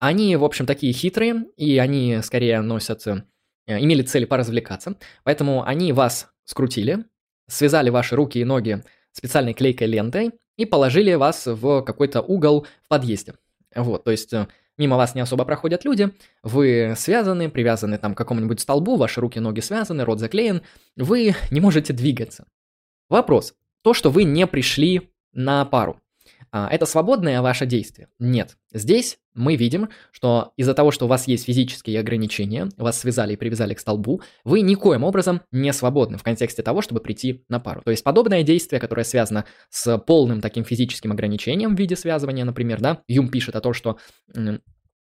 Они, 0.00 0.34
в 0.36 0.44
общем, 0.44 0.66
такие 0.66 0.92
хитрые, 0.92 1.46
и 1.56 1.78
они 1.78 2.20
скорее 2.22 2.60
носят, 2.60 3.06
э, 3.06 3.22
имели 3.66 4.02
цель 4.02 4.26
поразвлекаться, 4.26 4.96
поэтому 5.22 5.64
они 5.64 5.92
вас 5.92 6.33
скрутили, 6.44 7.04
связали 7.48 7.90
ваши 7.90 8.16
руки 8.16 8.38
и 8.38 8.44
ноги 8.44 8.82
специальной 9.12 9.54
клейкой 9.54 9.86
лентой 9.86 10.32
и 10.56 10.64
положили 10.64 11.14
вас 11.14 11.46
в 11.46 11.82
какой-то 11.82 12.20
угол 12.22 12.66
в 12.82 12.88
подъезде. 12.88 13.34
Вот, 13.74 14.04
то 14.04 14.10
есть 14.10 14.32
э, 14.32 14.46
мимо 14.78 14.96
вас 14.96 15.14
не 15.14 15.20
особо 15.20 15.44
проходят 15.44 15.84
люди, 15.84 16.10
вы 16.42 16.94
связаны, 16.96 17.50
привязаны 17.50 17.98
там 17.98 18.14
к 18.14 18.18
какому-нибудь 18.18 18.60
столбу, 18.60 18.96
ваши 18.96 19.20
руки 19.20 19.38
и 19.38 19.40
ноги 19.40 19.60
связаны, 19.60 20.04
рот 20.04 20.20
заклеен, 20.20 20.62
вы 20.96 21.34
не 21.50 21.60
можете 21.60 21.92
двигаться. 21.92 22.46
Вопрос. 23.08 23.54
То, 23.82 23.94
что 23.94 24.10
вы 24.10 24.24
не 24.24 24.46
пришли 24.46 25.10
на 25.32 25.64
пару. 25.64 26.00
А, 26.56 26.68
это 26.70 26.86
свободное 26.86 27.42
ваше 27.42 27.66
действие? 27.66 28.06
Нет. 28.20 28.56
Здесь 28.72 29.18
мы 29.34 29.56
видим, 29.56 29.88
что 30.12 30.52
из-за 30.56 30.72
того, 30.72 30.92
что 30.92 31.06
у 31.06 31.08
вас 31.08 31.26
есть 31.26 31.46
физические 31.46 31.98
ограничения, 31.98 32.68
вас 32.76 33.00
связали 33.00 33.32
и 33.32 33.36
привязали 33.36 33.74
к 33.74 33.80
столбу, 33.80 34.22
вы 34.44 34.60
никоим 34.60 35.02
образом 35.02 35.40
не 35.50 35.72
свободны 35.72 36.16
в 36.16 36.22
контексте 36.22 36.62
того, 36.62 36.80
чтобы 36.80 37.00
прийти 37.00 37.44
на 37.48 37.58
пару. 37.58 37.82
То 37.82 37.90
есть 37.90 38.04
подобное 38.04 38.44
действие, 38.44 38.78
которое 38.78 39.02
связано 39.02 39.46
с 39.68 39.98
полным 39.98 40.40
таким 40.40 40.64
физическим 40.64 41.10
ограничением 41.10 41.74
в 41.74 41.78
виде 41.78 41.96
связывания, 41.96 42.44
например, 42.44 42.80
да, 42.80 43.02
Юм 43.08 43.30
пишет 43.30 43.56
о 43.56 43.60
том, 43.60 43.74
что 43.74 43.98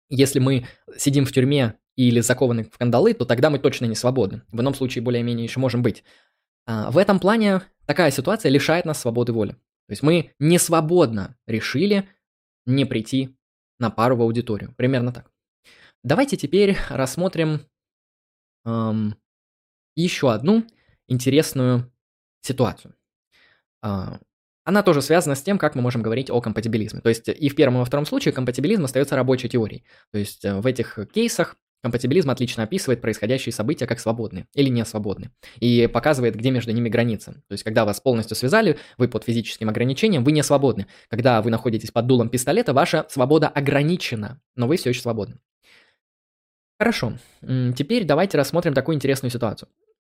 если 0.08 0.40
мы 0.40 0.66
сидим 0.96 1.26
в 1.26 1.34
тюрьме 1.34 1.74
или 1.98 2.22
закованы 2.22 2.64
в 2.64 2.78
кандалы, 2.78 3.14
то 3.14 3.26
тогда 3.26 3.50
мы 3.50 3.60
точно 3.60 3.84
не 3.84 3.96
свободны. 3.96 4.44
В 4.54 4.62
ином 4.62 4.76
случае 4.76 5.02
более-менее 5.02 5.44
еще 5.44 5.60
можем 5.60 5.84
быть. 5.84 6.06
А, 6.66 6.90
в 6.90 6.98
этом 6.98 7.20
плане 7.20 7.64
такая 7.86 8.12
ситуация 8.12 8.50
лишает 8.50 8.86
нас 8.86 9.02
свободы 9.02 9.34
воли. 9.34 9.58
То 9.88 9.92
есть 9.92 10.04
мы 10.04 10.34
не 10.40 10.60
свободно 10.60 11.38
решили 11.46 12.08
не 12.66 12.86
прийти 12.86 13.36
на 13.80 13.90
пару 13.90 14.16
в 14.16 14.22
аудиторию. 14.22 14.74
Примерно 14.78 15.12
так. 15.12 15.30
Давайте 16.04 16.38
теперь 16.38 16.78
рассмотрим 16.90 17.62
эм, 18.66 19.16
еще 19.96 20.32
одну 20.32 20.66
интересную 21.08 21.92
ситуацию. 22.42 22.96
Э, 23.84 24.18
она 24.66 24.84
тоже 24.84 25.02
связана 25.02 25.36
с 25.36 25.42
тем, 25.42 25.58
как 25.58 25.76
мы 25.76 25.82
можем 25.82 26.02
говорить 26.02 26.30
о 26.30 26.42
компатибилизме. 26.42 27.02
То 27.02 27.10
есть 27.10 27.28
и 27.28 27.50
в 27.50 27.56
первом, 27.56 27.76
и 27.76 27.80
во 27.80 27.86
втором 27.86 28.06
случае 28.06 28.34
компатибилизм 28.34 28.86
остается 28.86 29.16
рабочей 29.16 29.50
теорией. 29.50 29.84
То 30.12 30.18
есть 30.18 30.46
э, 30.46 30.60
в 30.60 30.66
этих 30.66 30.98
кейсах 31.14 31.58
Компатибилизм 31.84 32.30
отлично 32.30 32.64
описывает 32.64 33.02
происходящие 33.02 33.52
события 33.52 33.86
как 33.86 34.00
свободные 34.00 34.48
или 34.54 34.70
не 34.70 34.86
свободные 34.86 35.32
и 35.60 35.88
показывает, 35.88 36.34
где 36.34 36.50
между 36.50 36.72
ними 36.72 36.88
граница. 36.88 37.34
То 37.34 37.52
есть, 37.52 37.64
когда 37.66 37.84
вас 37.84 38.00
полностью 38.00 38.38
связали, 38.38 38.80
вы 38.98 39.10
под 39.10 39.26
физическим 39.26 39.68
ограничением, 39.68 40.24
вы 40.24 40.32
не 40.32 40.44
свободны. 40.44 40.88
Когда 41.10 41.42
вы 41.42 41.52
находитесь 41.52 41.92
под 41.92 42.08
дулом 42.08 42.30
пистолета, 42.30 42.74
ваша 42.74 43.06
свобода 43.10 43.50
ограничена, 43.50 44.40
но 44.56 44.68
вы 44.68 44.78
все 44.78 44.92
еще 44.92 45.02
свободны. 45.02 45.40
Хорошо, 46.80 47.18
теперь 47.42 48.06
давайте 48.06 48.38
рассмотрим 48.38 48.74
такую 48.74 48.96
интересную 48.96 49.32
ситуацию. 49.32 49.68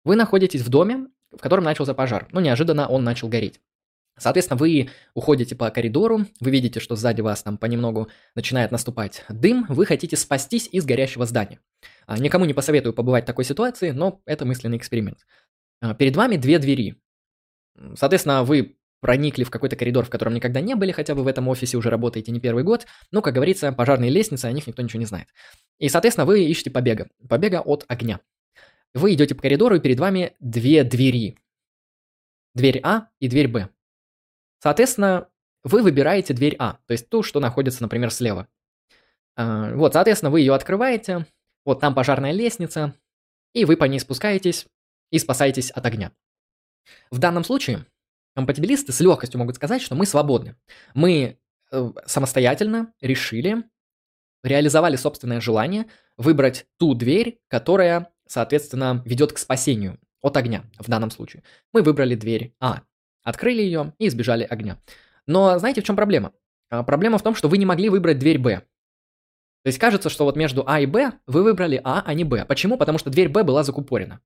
Вы 0.05 0.15
находитесь 0.15 0.63
в 0.63 0.69
доме, 0.69 1.09
в 1.33 1.39
котором 1.39 1.65
начался 1.65 1.95
пожар. 1.95 2.29
Ну, 2.31 2.39
неожиданно 2.39 2.87
он 2.87 3.03
начал 3.03 3.29
гореть. 3.29 3.61
Соответственно, 4.19 4.57
вы 4.57 4.89
уходите 5.15 5.55
по 5.55 5.71
коридору, 5.71 6.27
вы 6.41 6.51
видите, 6.51 6.81
что 6.81 6.97
сзади 6.97 7.21
вас 7.21 7.43
там 7.43 7.59
понемногу 7.59 8.09
начинает 8.35 8.73
наступать 8.73 9.25
дым, 9.29 9.67
вы 9.69 9.85
хотите 9.85 10.17
спастись 10.17 10.69
из 10.73 10.87
горящего 10.87 11.27
здания. 11.27 11.61
А, 12.07 12.19
никому 12.19 12.47
не 12.47 12.55
посоветую 12.55 12.95
побывать 12.95 13.25
в 13.25 13.27
такой 13.27 13.45
ситуации, 13.45 13.91
но 13.91 14.23
это 14.25 14.47
мысленный 14.47 14.79
эксперимент. 14.79 15.27
А, 15.83 15.95
перед 15.95 16.17
вами 16.17 16.37
две 16.37 16.59
двери. 16.59 16.97
Соответственно, 17.95 18.43
вы 18.43 18.79
проникли 19.01 19.45
в 19.45 19.51
какой-то 19.51 19.77
коридор, 19.77 20.07
в 20.07 20.11
котором 20.11 20.35
никогда 20.35 20.63
не 20.63 20.75
были, 20.75 20.93
хотя 20.93 21.15
бы 21.15 21.23
в 21.23 21.27
этом 21.27 21.47
офисе 21.49 21.77
уже 21.77 21.91
работаете 21.91 22.33
не 22.33 22.41
первый 22.41 22.65
год. 22.65 22.87
Ну, 23.11 23.21
как 23.21 23.35
говорится, 23.35 23.71
пожарные 23.71 24.11
лестницы, 24.11 24.47
о 24.47 24.53
них 24.53 24.67
никто 24.67 24.83
ничего 24.83 25.01
не 25.01 25.07
знает. 25.07 25.29
И, 25.79 25.91
соответственно, 25.91 26.25
вы 26.25 26.45
ищете 26.45 26.71
побега. 26.71 27.09
Побега 27.29 27.61
от 27.61 27.85
огня. 27.89 28.21
Вы 28.95 29.13
идете 29.13 29.35
по 29.35 29.43
коридору, 29.43 29.77
и 29.77 29.81
перед 29.81 30.01
вами 30.01 30.33
две 30.41 30.83
двери. 30.85 31.39
Дверь 32.55 32.81
А 32.83 33.09
и 33.21 33.29
дверь 33.29 33.49
Б. 33.49 33.69
Соответственно, 34.59 35.29
вы 35.65 35.83
выбираете 35.83 36.35
дверь 36.35 36.57
А, 36.59 36.79
то 36.87 36.93
есть 36.93 37.09
ту, 37.09 37.23
что 37.23 37.41
находится, 37.41 37.83
например, 37.83 38.11
слева. 38.11 38.49
А, 39.37 39.75
вот, 39.75 39.95
соответственно, 39.95 40.31
вы 40.31 40.41
ее 40.41 40.55
открываете, 40.55 41.27
вот 41.65 41.81
там 41.81 41.95
пожарная 41.95 42.33
лестница, 42.33 42.95
и 43.53 43.65
вы 43.65 43.77
по 43.77 43.85
ней 43.85 43.99
спускаетесь 43.99 44.67
и 45.11 45.19
спасаетесь 45.19 45.71
от 45.71 45.85
огня. 45.85 46.13
В 47.11 47.19
данном 47.19 47.45
случае 47.45 47.87
компатибилисты 48.35 48.93
с 48.93 49.01
легкостью 49.01 49.39
могут 49.39 49.57
сказать, 49.57 49.83
что 49.83 49.95
мы 49.95 50.07
свободны. 50.07 50.57
Мы 50.95 51.39
э, 51.73 51.91
самостоятельно 52.07 52.93
решили, 53.01 53.65
реализовали 54.43 54.97
собственное 54.97 55.41
желание 55.41 55.87
выбрать 56.17 56.67
ту 56.79 56.95
дверь, 56.95 57.41
которая, 57.49 58.13
соответственно, 58.27 59.03
ведет 59.05 59.33
к 59.33 59.39
спасению 59.39 59.99
от 60.23 60.37
огня 60.37 60.65
в 60.79 60.89
данном 60.89 61.11
случае. 61.11 61.43
Мы 61.73 61.83
выбрали 61.83 62.15
дверь 62.15 62.55
А. 62.61 62.83
Открыли 63.27 63.61
ее 63.61 63.93
и 63.99 64.07
избежали 64.07 64.45
огня. 64.45 64.79
Но 65.27 65.59
знаете, 65.59 65.81
в 65.81 65.85
чем 65.85 65.97
проблема? 65.97 66.33
А, 66.71 66.85
проблема 66.85 67.19
в 67.19 67.23
том, 67.23 67.35
что 67.35 67.49
вы 67.49 67.59
не 67.59 67.67
могли 67.67 67.89
выбрать 67.89 68.21
дверь 68.21 68.39
Б. 68.39 68.61
То 68.61 69.69
есть 69.69 69.81
кажется, 69.81 70.09
что 70.11 70.25
вот 70.25 70.37
между 70.37 70.63
А 70.65 70.79
и 70.79 70.87
Б 70.87 71.11
вы 71.27 71.43
выбрали 71.43 71.81
А, 71.83 72.05
а 72.07 72.15
не 72.15 72.23
Б. 72.23 72.45
Почему? 72.45 72.79
Потому 72.79 72.99
что 72.99 73.11
дверь 73.11 73.29
Б 73.29 73.43
была 73.43 73.65
закупорена. 73.65 74.21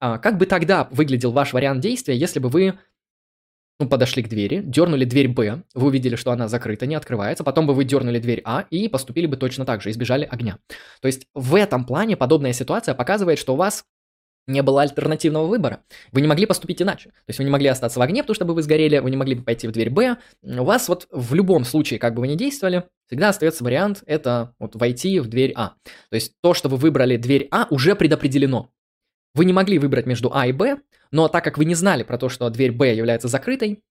А 0.00 0.18
как 0.18 0.38
бы 0.38 0.46
тогда 0.46 0.88
выглядел 0.90 1.30
ваш 1.30 1.52
вариант 1.52 1.82
действия, 1.82 2.16
если 2.16 2.40
бы 2.40 2.48
вы 2.48 2.76
ну, 3.78 3.88
подошли 3.88 4.24
к 4.24 4.28
двери, 4.28 4.60
дернули 4.64 5.04
дверь 5.04 5.28
Б, 5.28 5.62
вы 5.74 5.86
увидели, 5.86 6.16
что 6.16 6.32
она 6.32 6.48
закрыта, 6.48 6.86
не 6.86 6.96
открывается, 6.96 7.44
потом 7.44 7.68
бы 7.68 7.74
вы 7.74 7.84
дернули 7.84 8.18
дверь 8.18 8.42
А 8.44 8.66
и 8.70 8.88
поступили 8.88 9.26
бы 9.26 9.36
точно 9.36 9.64
так 9.64 9.82
же, 9.82 9.90
избежали 9.90 10.24
огня. 10.24 10.58
То 11.00 11.06
есть 11.06 11.28
в 11.32 11.54
этом 11.54 11.84
плане 11.84 12.16
подобная 12.16 12.52
ситуация 12.54 12.96
показывает, 12.96 13.38
что 13.38 13.54
у 13.54 13.56
вас 13.56 13.84
не 14.46 14.62
было 14.62 14.82
альтернативного 14.82 15.46
выбора. 15.46 15.82
Вы 16.12 16.20
не 16.20 16.26
могли 16.26 16.46
поступить 16.46 16.82
иначе. 16.82 17.10
То 17.10 17.28
есть 17.28 17.38
вы 17.38 17.44
не 17.44 17.50
могли 17.50 17.68
остаться 17.68 17.98
в 17.98 18.02
огне, 18.02 18.22
потому 18.22 18.34
что 18.34 18.44
бы 18.44 18.54
вы 18.54 18.62
сгорели, 18.62 18.98
вы 18.98 19.10
не 19.10 19.16
могли 19.16 19.34
бы 19.34 19.42
пойти 19.42 19.66
в 19.66 19.72
дверь 19.72 19.90
Б. 19.90 20.18
У 20.42 20.64
вас 20.64 20.88
вот 20.88 21.06
в 21.10 21.34
любом 21.34 21.64
случае, 21.64 21.98
как 21.98 22.14
бы 22.14 22.20
вы 22.20 22.28
ни 22.28 22.34
действовали, 22.34 22.84
всегда 23.06 23.30
остается 23.30 23.64
вариант 23.64 24.02
это 24.06 24.54
вот 24.58 24.76
войти 24.76 25.20
в 25.20 25.28
дверь 25.28 25.52
А. 25.56 25.74
То 26.10 26.14
есть 26.16 26.34
то, 26.42 26.54
что 26.54 26.68
вы 26.68 26.76
выбрали 26.76 27.16
дверь 27.16 27.48
А, 27.50 27.66
уже 27.70 27.94
предопределено. 27.94 28.70
Вы 29.34 29.46
не 29.46 29.52
могли 29.52 29.78
выбрать 29.78 30.06
между 30.06 30.30
А 30.34 30.46
и 30.46 30.52
Б, 30.52 30.78
но 31.10 31.28
так 31.28 31.42
как 31.42 31.58
вы 31.58 31.64
не 31.64 31.74
знали 31.74 32.02
про 32.02 32.18
то, 32.18 32.28
что 32.28 32.48
дверь 32.50 32.72
Б 32.72 32.94
является 32.94 33.28
закрытой, 33.28 33.82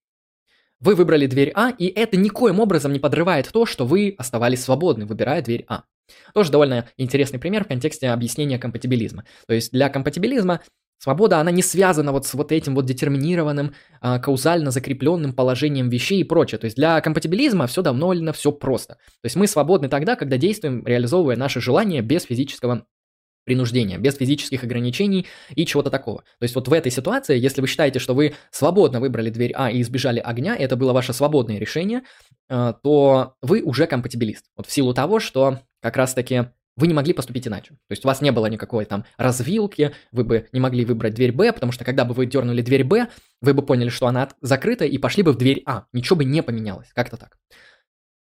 вы 0.80 0.94
выбрали 0.94 1.26
дверь 1.26 1.52
А, 1.54 1.70
и 1.70 1.86
это 1.86 2.16
никоим 2.16 2.60
образом 2.60 2.92
не 2.92 2.98
подрывает 2.98 3.48
то, 3.50 3.66
что 3.66 3.86
вы 3.86 4.14
оставались 4.18 4.62
свободны, 4.62 5.06
выбирая 5.06 5.42
дверь 5.42 5.64
А. 5.68 5.84
Тоже 6.32 6.50
довольно 6.50 6.88
интересный 6.96 7.38
пример 7.38 7.64
в 7.64 7.68
контексте 7.68 8.08
объяснения 8.10 8.58
компатибилизма. 8.58 9.24
То 9.46 9.54
есть 9.54 9.72
для 9.72 9.88
компатибилизма 9.88 10.60
свобода, 10.98 11.38
она 11.38 11.50
не 11.50 11.62
связана 11.62 12.12
вот 12.12 12.26
с 12.26 12.34
вот 12.34 12.50
этим 12.50 12.74
вот 12.74 12.86
детерминированным, 12.86 13.74
а, 14.00 14.18
каузально 14.18 14.70
закрепленным 14.70 15.34
положением 15.34 15.88
вещей 15.88 16.20
и 16.20 16.24
прочее. 16.24 16.58
То 16.58 16.64
есть 16.64 16.76
для 16.76 17.00
компатибилизма 17.00 17.66
все 17.66 17.82
давно 17.82 18.14
все 18.32 18.52
просто. 18.52 18.94
То 18.94 19.24
есть 19.24 19.36
мы 19.36 19.46
свободны 19.46 19.88
тогда, 19.88 20.16
когда 20.16 20.36
действуем, 20.36 20.84
реализовывая 20.86 21.36
наши 21.36 21.60
желания 21.60 22.00
без 22.00 22.24
физического 22.24 22.86
принуждения, 23.44 23.98
без 23.98 24.16
физических 24.16 24.64
ограничений 24.64 25.26
и 25.54 25.66
чего-то 25.66 25.90
такого. 25.90 26.20
То 26.38 26.42
есть 26.42 26.54
вот 26.54 26.68
в 26.68 26.72
этой 26.72 26.90
ситуации, 26.90 27.38
если 27.38 27.60
вы 27.60 27.66
считаете, 27.66 27.98
что 27.98 28.14
вы 28.14 28.34
свободно 28.50 29.00
выбрали 29.00 29.30
дверь 29.30 29.52
А 29.54 29.70
и 29.70 29.82
избежали 29.82 30.20
огня, 30.20 30.56
это 30.56 30.76
было 30.76 30.92
ваше 30.92 31.12
свободное 31.12 31.58
решение, 31.58 32.02
э, 32.48 32.72
то 32.82 33.34
вы 33.42 33.62
уже 33.62 33.86
компатибилист. 33.86 34.46
Вот 34.56 34.66
в 34.66 34.72
силу 34.72 34.94
того, 34.94 35.20
что 35.20 35.60
как 35.84 35.98
раз-таки 35.98 36.46
вы 36.76 36.86
не 36.86 36.94
могли 36.94 37.12
поступить 37.12 37.46
иначе. 37.46 37.72
То 37.72 37.90
есть 37.90 38.06
у 38.06 38.08
вас 38.08 38.22
не 38.22 38.32
было 38.32 38.46
никакой 38.46 38.86
там 38.86 39.04
развилки, 39.18 39.92
вы 40.12 40.24
бы 40.24 40.48
не 40.50 40.60
могли 40.60 40.86
выбрать 40.86 41.12
дверь 41.12 41.30
Б, 41.30 41.52
потому 41.52 41.72
что 41.72 41.84
когда 41.84 42.06
бы 42.06 42.14
вы 42.14 42.24
дернули 42.24 42.62
дверь 42.62 42.84
Б, 42.84 43.08
вы 43.42 43.52
бы 43.52 43.60
поняли, 43.60 43.90
что 43.90 44.06
она 44.06 44.30
закрыта, 44.40 44.86
и 44.86 44.96
пошли 44.96 45.22
бы 45.22 45.32
в 45.32 45.36
дверь 45.36 45.62
А. 45.66 45.84
Ничего 45.92 46.16
бы 46.16 46.24
не 46.24 46.42
поменялось. 46.42 46.88
Как-то 46.94 47.18
так. 47.18 47.36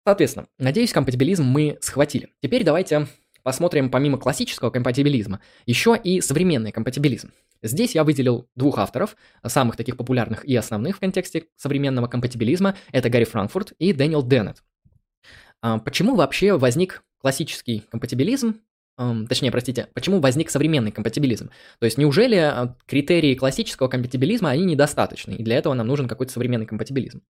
Соответственно, 0.05 0.49
надеюсь, 0.59 0.93
компатибилизм 0.93 1.45
мы 1.45 1.79
схватили. 1.81 2.31
Теперь 2.43 2.65
давайте 2.65 3.07
посмотрим 3.45 3.89
помимо 3.89 4.19
классического 4.19 4.71
компатибилизма, 4.71 5.39
еще 5.65 5.97
и 5.97 6.21
современный 6.21 6.73
компатибилизм. 6.73 7.31
Здесь 7.63 7.95
я 7.95 8.03
выделил 8.03 8.49
двух 8.57 8.79
авторов, 8.79 9.17
самых 9.47 9.77
таких 9.77 9.97
популярных 9.97 10.45
и 10.45 10.57
основных 10.57 10.97
в 10.97 11.01
контексте 11.01 11.45
современного 11.55 12.09
компатибилизма. 12.09 12.75
Это 12.91 13.11
Гарри 13.11 13.25
Франкфурт 13.25 13.75
и 13.79 13.93
Дэниел 13.93 14.25
Деннет. 14.25 14.65
А, 15.63 15.79
почему 15.79 16.17
вообще 16.17 16.59
возник 16.59 17.05
классический 17.25 17.85
компатибилизм? 17.91 18.61
Точнее, 19.29 19.51
простите, 19.51 19.89
почему 19.95 20.21
возник 20.21 20.51
современный 20.51 20.93
компатибилизм? 20.93 21.49
То 21.79 21.87
есть 21.87 21.97
неужели 21.97 22.37
а, 22.37 22.77
критерии 22.87 23.35
классического 23.35 23.89
компатибилизма, 23.89 24.51
они 24.51 24.67
недостаточны, 24.67 25.33
и 25.33 25.43
для 25.43 25.57
этого 25.57 25.73
нам 25.73 25.87
нужен 25.87 26.07
какой-то 26.07 26.33
современный 26.33 26.67
компатибилизм? 26.67 27.23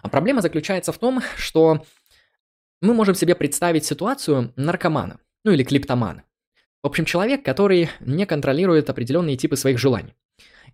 А 0.00 0.08
проблема 0.08 0.40
заключается 0.40 0.90
в 0.90 0.98
том, 0.98 1.22
что 1.36 1.84
мы 2.80 2.94
можем 2.94 3.14
себе 3.14 3.34
представить 3.34 3.84
ситуацию 3.84 4.54
наркомана– 4.56 5.20
ну 5.44 5.52
или 5.52 5.64
клиптоман. 5.64 6.22
В 6.82 6.86
общем, 6.86 7.04
человек, 7.04 7.44
который 7.44 7.90
не 8.00 8.24
контролирует 8.24 8.88
определенные 8.88 9.36
типы 9.36 9.56
своих 9.56 9.78
желаний. 9.78 10.14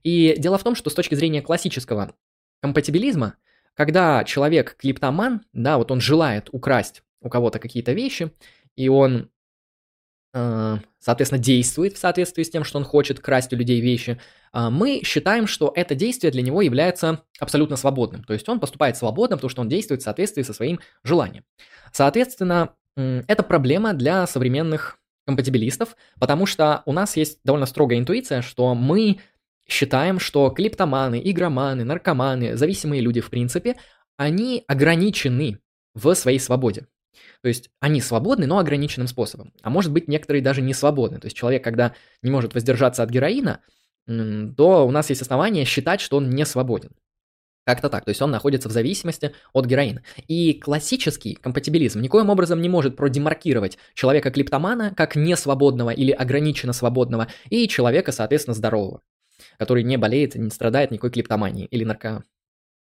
И 0.05 0.37
дело 0.39 0.57
в 0.57 0.63
том, 0.63 0.77
что 0.77 0.89
с 0.89 0.95
точки 0.95 1.17
зрения 1.17 1.43
классического 1.43 2.15
компатибилизма, 2.63 3.35
когда 3.75 4.23
человек 4.23 4.77
клиптоман, 4.77 5.43
да, 5.53 5.79
вот 5.79 5.91
он 5.91 6.01
желает 6.01 6.49
украсть 6.53 7.03
у 7.21 7.29
кого-то 7.29 7.59
какие-то 7.59 7.93
вещи, 7.93 8.31
и 8.79 8.89
он, 8.89 9.29
э, 10.35 10.77
соответственно, 11.01 11.43
действует 11.43 11.95
в 11.95 11.99
соответствии 11.99 12.45
с 12.45 12.51
тем, 12.51 12.63
что 12.63 12.79
он 12.79 12.85
хочет 12.85 13.19
красть 13.19 13.53
у 13.53 13.57
людей 13.57 13.81
вещи, 13.81 14.21
э, 14.53 14.69
мы 14.71 15.01
считаем, 15.05 15.49
что 15.49 15.73
это 15.75 15.97
действие 15.97 16.31
для 16.31 16.43
него 16.43 16.63
является 16.63 17.25
абсолютно 17.41 17.77
свободным. 17.77 18.23
То 18.23 18.35
есть 18.35 18.49
он 18.49 18.61
поступает 18.61 18.97
свободно, 18.97 19.37
потому 19.37 19.51
что 19.51 19.63
он 19.63 19.69
действует 19.69 20.01
в 20.01 20.05
соответствии 20.05 20.43
со 20.43 20.53
своим 20.53 20.79
желанием. 21.03 21.45
Соответственно, 21.93 22.75
это 22.97 23.43
проблема 23.43 23.95
для 23.95 24.27
современных 24.27 24.99
компатибилистов, 25.27 25.97
потому 26.21 26.47
что 26.47 26.83
у 26.87 26.93
нас 26.93 27.17
есть 27.17 27.41
довольно 27.45 27.67
строгая 27.67 27.99
интуиция, 27.99 28.43
что 28.43 28.75
мы 28.75 29.19
считаем, 29.69 30.21
что 30.21 30.51
клиптоманы, 30.51 31.21
игроманы, 31.25 31.85
наркоманы, 31.85 32.57
зависимые 32.57 33.03
люди 33.03 33.21
в 33.21 33.31
принципе, 33.31 33.77
они 34.17 34.65
ограничены 34.67 35.59
в 35.95 36.15
своей 36.15 36.39
свободе. 36.39 36.87
То 37.43 37.49
есть 37.49 37.71
они 37.81 38.01
свободны, 38.01 38.47
но 38.47 38.59
ограниченным 38.59 39.09
способом. 39.09 39.53
А 39.63 39.71
может 39.71 39.93
быть, 39.93 40.09
некоторые 40.09 40.43
даже 40.43 40.63
не 40.63 40.75
свободны. 40.75 41.19
То 41.19 41.27
есть 41.27 41.37
человек, 41.37 41.65
когда 41.65 41.95
не 42.23 42.31
может 42.31 42.55
воздержаться 42.55 43.03
от 43.03 43.11
героина, 43.11 43.61
то 44.07 44.87
у 44.87 44.91
нас 44.91 45.11
есть 45.11 45.23
основания 45.23 45.65
считать, 45.65 46.01
что 46.01 46.17
он 46.17 46.31
не 46.31 46.45
свободен. 46.47 46.91
Как-то 47.69 47.91
так, 47.91 48.07
то 48.07 48.09
есть 48.09 48.23
он 48.23 48.31
находится 48.31 48.71
в 48.71 48.73
зависимости 48.73 49.35
от 49.53 49.67
героина. 49.67 50.03
И 50.27 50.55
классический 50.55 51.35
компатибилизм 51.35 52.01
никоим 52.01 52.31
образом 52.31 52.63
не 52.63 52.69
может 52.71 52.97
продемаркировать 52.97 53.77
человека-клиптомана 53.93 54.95
как 54.95 55.17
несвободного 55.17 55.91
или 55.91 56.11
ограниченно 56.11 56.73
свободного 56.73 57.29
и 57.51 57.69
человека, 57.69 58.11
соответственно, 58.11 58.55
здорового, 58.55 59.03
который 59.59 59.83
не 59.83 59.99
болеет, 59.99 60.35
не 60.35 60.49
страдает 60.49 60.91
никакой 60.91 61.11
клиптоманией 61.11 61.67
или 61.67 61.85
нарко... 61.85 62.25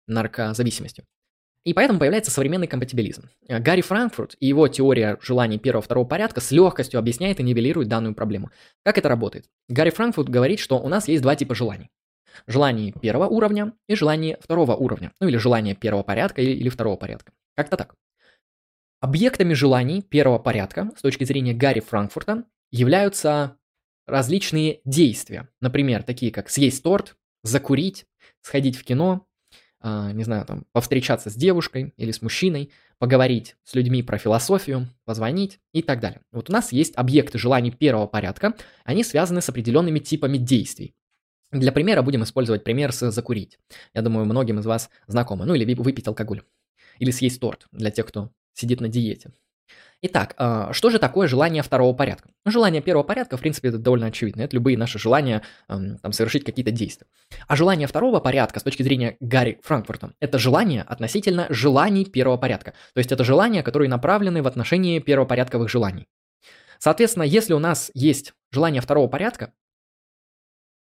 наркозависимостью. 0.06 1.04
И 1.64 1.74
поэтому 1.74 1.98
появляется 1.98 2.30
современный 2.30 2.66
компатибилизм. 2.66 3.28
Гарри 3.48 3.82
Франкфурт 3.82 4.36
и 4.40 4.46
его 4.46 4.68
теория 4.68 5.18
желаний 5.20 5.58
первого-второго 5.58 6.06
порядка 6.06 6.40
с 6.40 6.50
легкостью 6.50 6.98
объясняет 6.98 7.40
и 7.40 7.42
нивелирует 7.42 7.88
данную 7.88 8.14
проблему. 8.14 8.50
Как 8.84 8.96
это 8.96 9.08
работает? 9.08 9.46
Гарри 9.68 9.90
Франкфурт 9.90 10.28
говорит, 10.28 10.60
что 10.60 10.78
у 10.78 10.88
нас 10.88 11.08
есть 11.08 11.22
два 11.22 11.36
типа 11.36 11.54
желаний 11.54 11.90
желание 12.46 12.92
первого 12.92 13.26
уровня 13.26 13.72
и 13.88 13.94
желание 13.94 14.38
второго 14.40 14.74
уровня, 14.74 15.12
ну 15.20 15.28
или 15.28 15.36
желание 15.36 15.74
первого 15.74 16.02
порядка 16.02 16.40
или, 16.40 16.52
или 16.52 16.68
второго 16.68 16.96
порядка. 16.96 17.32
Как-то 17.56 17.76
так. 17.76 17.94
Объектами 19.00 19.54
желаний 19.54 20.02
первого 20.02 20.38
порядка 20.38 20.90
с 20.96 21.02
точки 21.02 21.24
зрения 21.24 21.54
Гарри 21.54 21.80
Франкфурта 21.80 22.44
являются 22.70 23.56
различные 24.06 24.80
действия. 24.84 25.48
Например, 25.60 26.02
такие 26.02 26.32
как 26.32 26.48
съесть 26.48 26.82
торт, 26.82 27.16
закурить, 27.42 28.06
сходить 28.40 28.76
в 28.76 28.84
кино, 28.84 29.26
э, 29.26 29.27
не 29.82 30.24
знаю, 30.24 30.44
там, 30.44 30.64
повстречаться 30.72 31.30
с 31.30 31.34
девушкой 31.34 31.92
или 31.96 32.10
с 32.10 32.22
мужчиной, 32.22 32.70
поговорить 32.98 33.56
с 33.64 33.74
людьми 33.74 34.02
про 34.02 34.18
философию, 34.18 34.88
позвонить 35.04 35.60
и 35.72 35.82
так 35.82 36.00
далее. 36.00 36.20
Вот 36.32 36.50
у 36.50 36.52
нас 36.52 36.72
есть 36.72 36.96
объекты 36.96 37.38
желаний 37.38 37.70
первого 37.70 38.06
порядка, 38.06 38.54
они 38.84 39.04
связаны 39.04 39.40
с 39.40 39.48
определенными 39.48 40.00
типами 40.00 40.36
действий. 40.36 40.94
Для 41.50 41.72
примера 41.72 42.02
будем 42.02 42.24
использовать 42.24 42.62
пример 42.62 42.92
с 42.92 43.10
закурить. 43.10 43.58
Я 43.94 44.02
думаю, 44.02 44.26
многим 44.26 44.58
из 44.58 44.66
вас 44.66 44.90
знакомы. 45.06 45.46
Ну 45.46 45.54
или 45.54 45.74
выпить 45.74 46.06
алкоголь. 46.06 46.42
Или 46.98 47.10
съесть 47.10 47.40
торт 47.40 47.66
для 47.72 47.90
тех, 47.90 48.06
кто 48.06 48.30
сидит 48.52 48.80
на 48.80 48.88
диете. 48.88 49.32
Итак, 50.00 50.34
а, 50.36 50.72
что 50.72 50.90
же 50.90 51.00
такое 51.00 51.26
желание 51.26 51.62
второго 51.62 51.92
порядка? 51.92 52.30
Ну, 52.44 52.52
желание 52.52 52.80
первого 52.80 53.02
порядка, 53.02 53.36
в 53.36 53.40
принципе, 53.40 53.68
это 53.68 53.78
довольно 53.78 54.06
очевидно. 54.06 54.42
Это 54.42 54.54
любые 54.54 54.78
наши 54.78 54.96
желания 54.98 55.42
там, 55.66 56.12
совершить 56.12 56.44
какие-то 56.44 56.70
действия. 56.70 57.08
А 57.48 57.56
желание 57.56 57.88
второго 57.88 58.20
порядка, 58.20 58.60
с 58.60 58.62
точки 58.62 58.84
зрения 58.84 59.16
Гарри 59.18 59.58
Франкфурта, 59.64 60.12
это 60.20 60.38
желание 60.38 60.82
относительно 60.82 61.46
желаний 61.50 62.04
первого 62.04 62.36
порядка. 62.36 62.74
То 62.94 62.98
есть 62.98 63.10
это 63.10 63.24
желания, 63.24 63.64
которые 63.64 63.88
направлены 63.88 64.40
в 64.40 64.46
отношении 64.46 65.00
первопорядковых 65.00 65.68
желаний. 65.68 66.06
Соответственно, 66.78 67.24
если 67.24 67.54
у 67.54 67.58
нас 67.58 67.90
есть 67.92 68.34
желание 68.52 68.80
второго 68.80 69.08
порядка, 69.08 69.52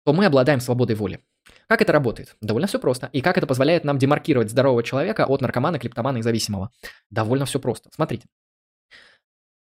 то 0.06 0.14
мы 0.14 0.26
обладаем 0.26 0.62
свободой 0.62 0.96
воли. 0.96 1.20
Как 1.68 1.82
это 1.82 1.92
работает? 1.92 2.36
Довольно 2.42 2.68
все 2.68 2.80
просто. 2.80 3.10
И 3.12 3.22
как 3.22 3.38
это 3.38 3.46
позволяет 3.46 3.84
нам 3.84 3.98
демаркировать 3.98 4.50
здорового 4.50 4.84
человека 4.84 5.26
от 5.26 5.42
наркомана, 5.42 5.80
клептомана 5.80 6.20
и 6.20 6.22
зависимого? 6.22 6.72
Довольно 7.10 7.46
все 7.46 7.60
просто. 7.60 7.90
Смотрите. 7.94 8.28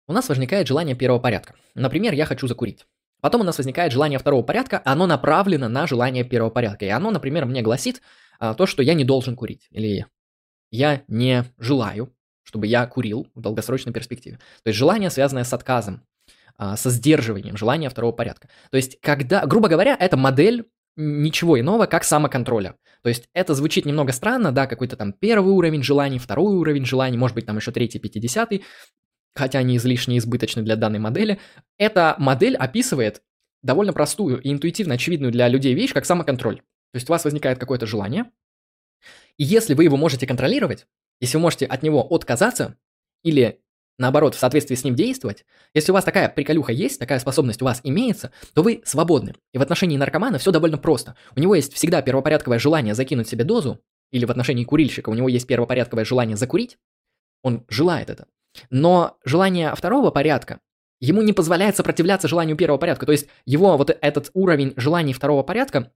У 0.07 0.13
нас 0.13 0.29
возникает 0.29 0.67
желание 0.67 0.95
первого 0.95 1.19
порядка. 1.19 1.55
Например, 1.75 2.13
я 2.13 2.25
хочу 2.25 2.47
закурить. 2.47 2.85
Потом 3.21 3.41
у 3.41 3.43
нас 3.43 3.57
возникает 3.57 3.91
желание 3.91 4.17
второго 4.17 4.43
порядка, 4.43 4.81
оно 4.83 5.05
направлено 5.05 5.69
на 5.69 5.85
желание 5.85 6.23
первого 6.23 6.49
порядка. 6.49 6.85
И 6.85 6.89
оно, 6.89 7.11
например, 7.11 7.45
мне 7.45 7.61
гласит 7.61 8.01
а, 8.39 8.55
то, 8.55 8.65
что 8.65 8.81
я 8.81 8.95
не 8.95 9.05
должен 9.05 9.35
курить. 9.35 9.67
Или 9.69 10.07
я 10.71 11.03
не 11.07 11.45
желаю, 11.59 12.13
чтобы 12.43 12.65
я 12.65 12.85
курил 12.87 13.27
в 13.35 13.41
долгосрочной 13.41 13.93
перспективе. 13.93 14.37
То 14.63 14.69
есть 14.69 14.77
желание, 14.79 15.11
связанное 15.11 15.43
с 15.43 15.53
отказом, 15.53 16.03
а, 16.57 16.75
со 16.75 16.89
сдерживанием 16.89 17.57
желания 17.57 17.89
второго 17.89 18.11
порядка. 18.11 18.49
То 18.71 18.77
есть, 18.77 18.99
когда, 19.01 19.45
грубо 19.45 19.67
говоря, 19.67 19.95
это 19.99 20.17
модель 20.17 20.65
ничего 20.95 21.59
иного, 21.59 21.85
как 21.85 22.03
самоконтроля. 22.03 22.75
То 23.03 23.09
есть 23.09 23.29
это 23.33 23.53
звучит 23.53 23.85
немного 23.85 24.11
странно, 24.11 24.51
да, 24.51 24.67
какой-то 24.67 24.95
там 24.95 25.13
первый 25.13 25.53
уровень 25.53 25.83
желаний, 25.83 26.19
второй 26.19 26.55
уровень 26.55 26.85
желаний, 26.85 27.17
может 27.17 27.35
быть 27.35 27.45
там 27.45 27.57
еще 27.57 27.71
третий, 27.71 27.99
пятидесятый, 27.99 28.63
хотя 29.35 29.59
они 29.59 29.77
излишне 29.77 30.17
избыточны 30.17 30.61
для 30.61 30.75
данной 30.75 30.99
модели. 30.99 31.39
Эта 31.77 32.15
модель 32.17 32.55
описывает 32.55 33.21
довольно 33.63 33.93
простую 33.93 34.41
и 34.41 34.51
интуитивно 34.51 34.95
очевидную 34.95 35.31
для 35.31 35.47
людей 35.47 35.73
вещь, 35.73 35.93
как 35.93 36.05
самоконтроль. 36.05 36.57
То 36.57 36.95
есть 36.95 37.09
у 37.09 37.13
вас 37.13 37.23
возникает 37.23 37.59
какое-то 37.59 37.85
желание, 37.85 38.25
и 39.37 39.43
если 39.43 39.73
вы 39.73 39.85
его 39.85 39.97
можете 39.97 40.27
контролировать, 40.27 40.87
если 41.19 41.37
вы 41.37 41.43
можете 41.43 41.65
от 41.65 41.83
него 41.83 42.05
отказаться 42.13 42.77
или 43.23 43.61
наоборот, 43.97 44.35
в 44.35 44.39
соответствии 44.39 44.75
с 44.75 44.83
ним 44.83 44.95
действовать, 44.95 45.45
если 45.73 45.91
у 45.91 45.93
вас 45.93 46.03
такая 46.03 46.27
приколюха 46.27 46.71
есть, 46.71 46.99
такая 46.99 47.19
способность 47.19 47.61
у 47.61 47.65
вас 47.65 47.81
имеется, 47.83 48.31
то 48.53 48.63
вы 48.63 48.81
свободны. 48.83 49.35
И 49.53 49.57
в 49.57 49.61
отношении 49.61 49.97
наркомана 49.97 50.39
все 50.39 50.51
довольно 50.51 50.77
просто. 50.77 51.15
У 51.35 51.39
него 51.39 51.55
есть 51.55 51.73
всегда 51.73 52.01
первопорядковое 52.01 52.59
желание 52.59 52.95
закинуть 52.95 53.29
себе 53.29 53.43
дозу, 53.43 53.81
или 54.11 54.25
в 54.25 54.31
отношении 54.31 54.65
курильщика 54.65 55.09
у 55.09 55.13
него 55.13 55.29
есть 55.29 55.47
первопорядковое 55.47 56.03
желание 56.03 56.35
закурить, 56.35 56.77
он 57.43 57.65
желает 57.69 58.09
это. 58.09 58.27
Но 58.69 59.17
желание 59.23 59.73
второго 59.75 60.11
порядка 60.11 60.59
ему 60.99 61.21
не 61.21 61.33
позволяет 61.33 61.75
сопротивляться 61.75 62.27
желанию 62.27 62.55
первого 62.55 62.77
порядка. 62.77 63.05
То 63.05 63.11
есть 63.11 63.27
его 63.45 63.77
вот 63.77 63.89
этот 64.01 64.29
уровень 64.33 64.73
желаний 64.77 65.13
второго 65.13 65.43
порядка 65.43 65.91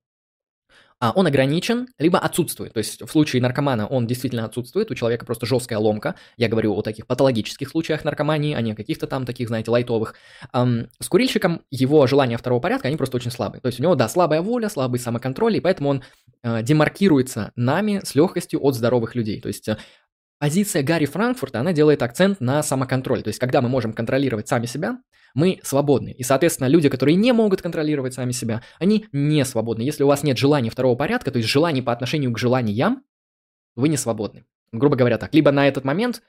а 1.00 1.12
он 1.12 1.28
ограничен, 1.28 1.88
либо 2.00 2.20
отсутствует. 2.20 2.74
То 2.74 2.78
есть 2.78 3.02
в 3.02 3.08
случае 3.10 3.42
наркомана 3.42 3.86
он 3.86 4.08
действительно 4.08 4.46
отсутствует, 4.46 4.90
у 4.92 4.96
человека 4.96 5.26
просто 5.26 5.46
жесткая 5.46 5.78
ломка. 5.80 6.16
Я 6.38 6.48
говорю 6.48 6.74
о 6.74 6.82
таких 6.82 7.06
патологических 7.06 7.70
случаях 7.70 8.06
наркомании, 8.06 8.56
а 8.56 8.62
не 8.62 8.72
о 8.72 8.76
каких-то 8.76 9.06
там 9.06 9.26
таких, 9.26 9.50
знаете, 9.50 9.72
лайтовых. 9.72 10.16
С 10.54 11.10
курильщиком 11.10 11.62
его 11.70 12.08
желания 12.08 12.38
второго 12.38 12.62
порядка, 12.62 12.88
они 12.88 12.98
просто 12.98 13.18
очень 13.18 13.32
слабые. 13.32 13.62
То 13.62 13.68
есть 13.68 13.80
у 13.80 13.84
него, 13.84 13.96
да, 13.96 14.08
слабая 14.08 14.42
воля, 14.42 14.70
слабый 14.70 15.00
самоконтроль, 15.00 15.58
и 15.58 15.60
поэтому 15.60 15.90
он 15.90 16.04
э, 16.44 16.64
демаркируется 16.64 17.52
нами 17.56 18.00
с 18.04 18.16
легкостью 18.16 18.64
от 18.64 18.76
здоровых 18.76 19.16
людей. 19.16 19.42
То 19.42 19.50
есть 19.50 19.68
э, 19.68 19.78
позиция 20.40 20.84
Гарри 20.84 21.06
Франкфурта, 21.06 21.60
она 21.60 21.74
делает 21.74 22.02
акцент 22.02 22.40
на 22.40 22.62
самоконтроль. 22.64 23.24
То 23.24 23.30
есть 23.30 23.40
когда 23.40 23.62
мы 23.62 23.70
можем 23.70 23.94
контролировать 23.94 24.48
сами 24.48 24.66
себя, 24.66 25.00
мы 25.34 25.60
свободны. 25.64 26.12
И, 26.12 26.24
соответственно, 26.24 26.68
люди, 26.68 26.90
которые 26.90 27.16
не 27.16 27.32
могут 27.34 27.62
контролировать 27.62 28.14
сами 28.14 28.32
себя, 28.32 28.62
они 28.80 29.06
не 29.12 29.44
свободны. 29.46 29.82
Если 29.84 30.04
у 30.04 30.08
вас 30.08 30.24
нет 30.24 30.38
желаний 30.38 30.70
второго 30.70 30.96
порядка, 30.96 31.32
то 31.32 31.38
есть 31.38 31.50
желаний 31.50 31.82
по 31.82 31.92
отношению 31.92 32.32
к 32.32 32.40
желаниям, 32.40 33.04
вы 33.76 33.90
не 33.90 33.98
свободны. 33.98 34.46
Грубо 34.72 34.96
говоря 34.96 35.18
так. 35.18 35.34
Либо 35.34 35.52
на 35.52 35.68
этот 35.68 35.84
момент, 35.84 36.24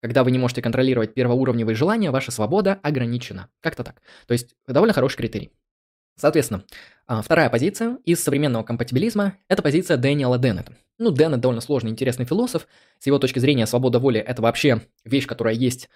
когда 0.00 0.24
вы 0.24 0.30
не 0.30 0.38
можете 0.38 0.62
контролировать 0.62 1.14
первоуровневые 1.14 1.76
желания, 1.76 2.10
ваша 2.10 2.30
свобода 2.30 2.78
ограничена. 2.82 3.48
Как-то 3.60 3.84
так. 3.84 4.00
То 4.26 4.32
есть 4.32 4.54
довольно 4.66 4.94
хороший 4.94 5.16
критерий. 5.16 5.52
Соответственно, 6.16 6.64
а, 7.06 7.22
вторая 7.22 7.50
позиция 7.50 7.98
из 8.04 8.22
современного 8.22 8.62
компатибилизма– 8.62 9.34
это 9.48 9.62
позиция 9.62 9.96
Дэниела 9.96 10.38
Деннета. 10.38 10.72
Ну, 10.98 11.12
Деннет 11.12 11.40
довольно 11.40 11.60
сложный, 11.60 11.90
интересный 11.90 12.24
философ. 12.24 12.66
С 12.98 13.06
его 13.06 13.18
точки 13.18 13.38
зрения, 13.38 13.66
свобода 13.66 13.98
воли– 13.98 14.18
это 14.26 14.40
вообще 14.40 14.82
вещь, 15.04 15.26
которая 15.26 15.54
есть 15.54 15.88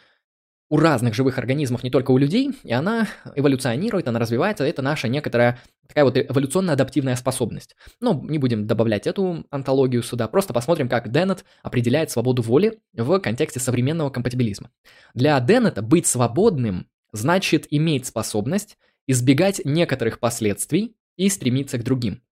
у 0.71 0.77
разных 0.77 1.15
живых 1.15 1.37
организмов, 1.37 1.83
не 1.83 1.91
только 1.91 2.13
у 2.13 2.19
людей, 2.19 2.51
и 2.63 2.73
она 2.73 3.09
эволюционирует, 3.35 4.07
она 4.07 4.21
развивается, 4.21 4.65
это 4.65 4.83
наша 4.83 5.09
некоторая 5.09 5.59
такая 5.89 6.05
вот 6.05 6.17
эволюционно-адаптивная 6.17 7.17
способность. 7.17 7.75
Но 8.01 8.21
не 8.23 8.39
будем 8.39 8.69
добавлять 8.69 9.09
эту 9.09 9.45
антологию 9.51 10.05
сюда, 10.05 10.29
просто 10.29 10.53
посмотрим, 10.53 10.89
как 10.89 11.11
Деннет 11.11 11.45
определяет 11.65 12.13
свободу 12.13 12.43
воли 12.43 12.79
в 12.93 13.19
контексте 13.19 13.59
современного 13.59 14.11
компатибилизма. 14.11 14.71
Для 15.13 15.41
Деннета 15.41 15.83
быть 15.83 16.07
свободным 16.07 16.87
значит 17.13 17.67
иметь 17.71 18.07
способность 18.07 18.79
избегать 19.07 19.63
некоторых 19.65 20.21
последствий 20.21 20.97
и 21.17 21.29
стремиться 21.29 21.79
к 21.79 21.85
другим. 21.85 22.23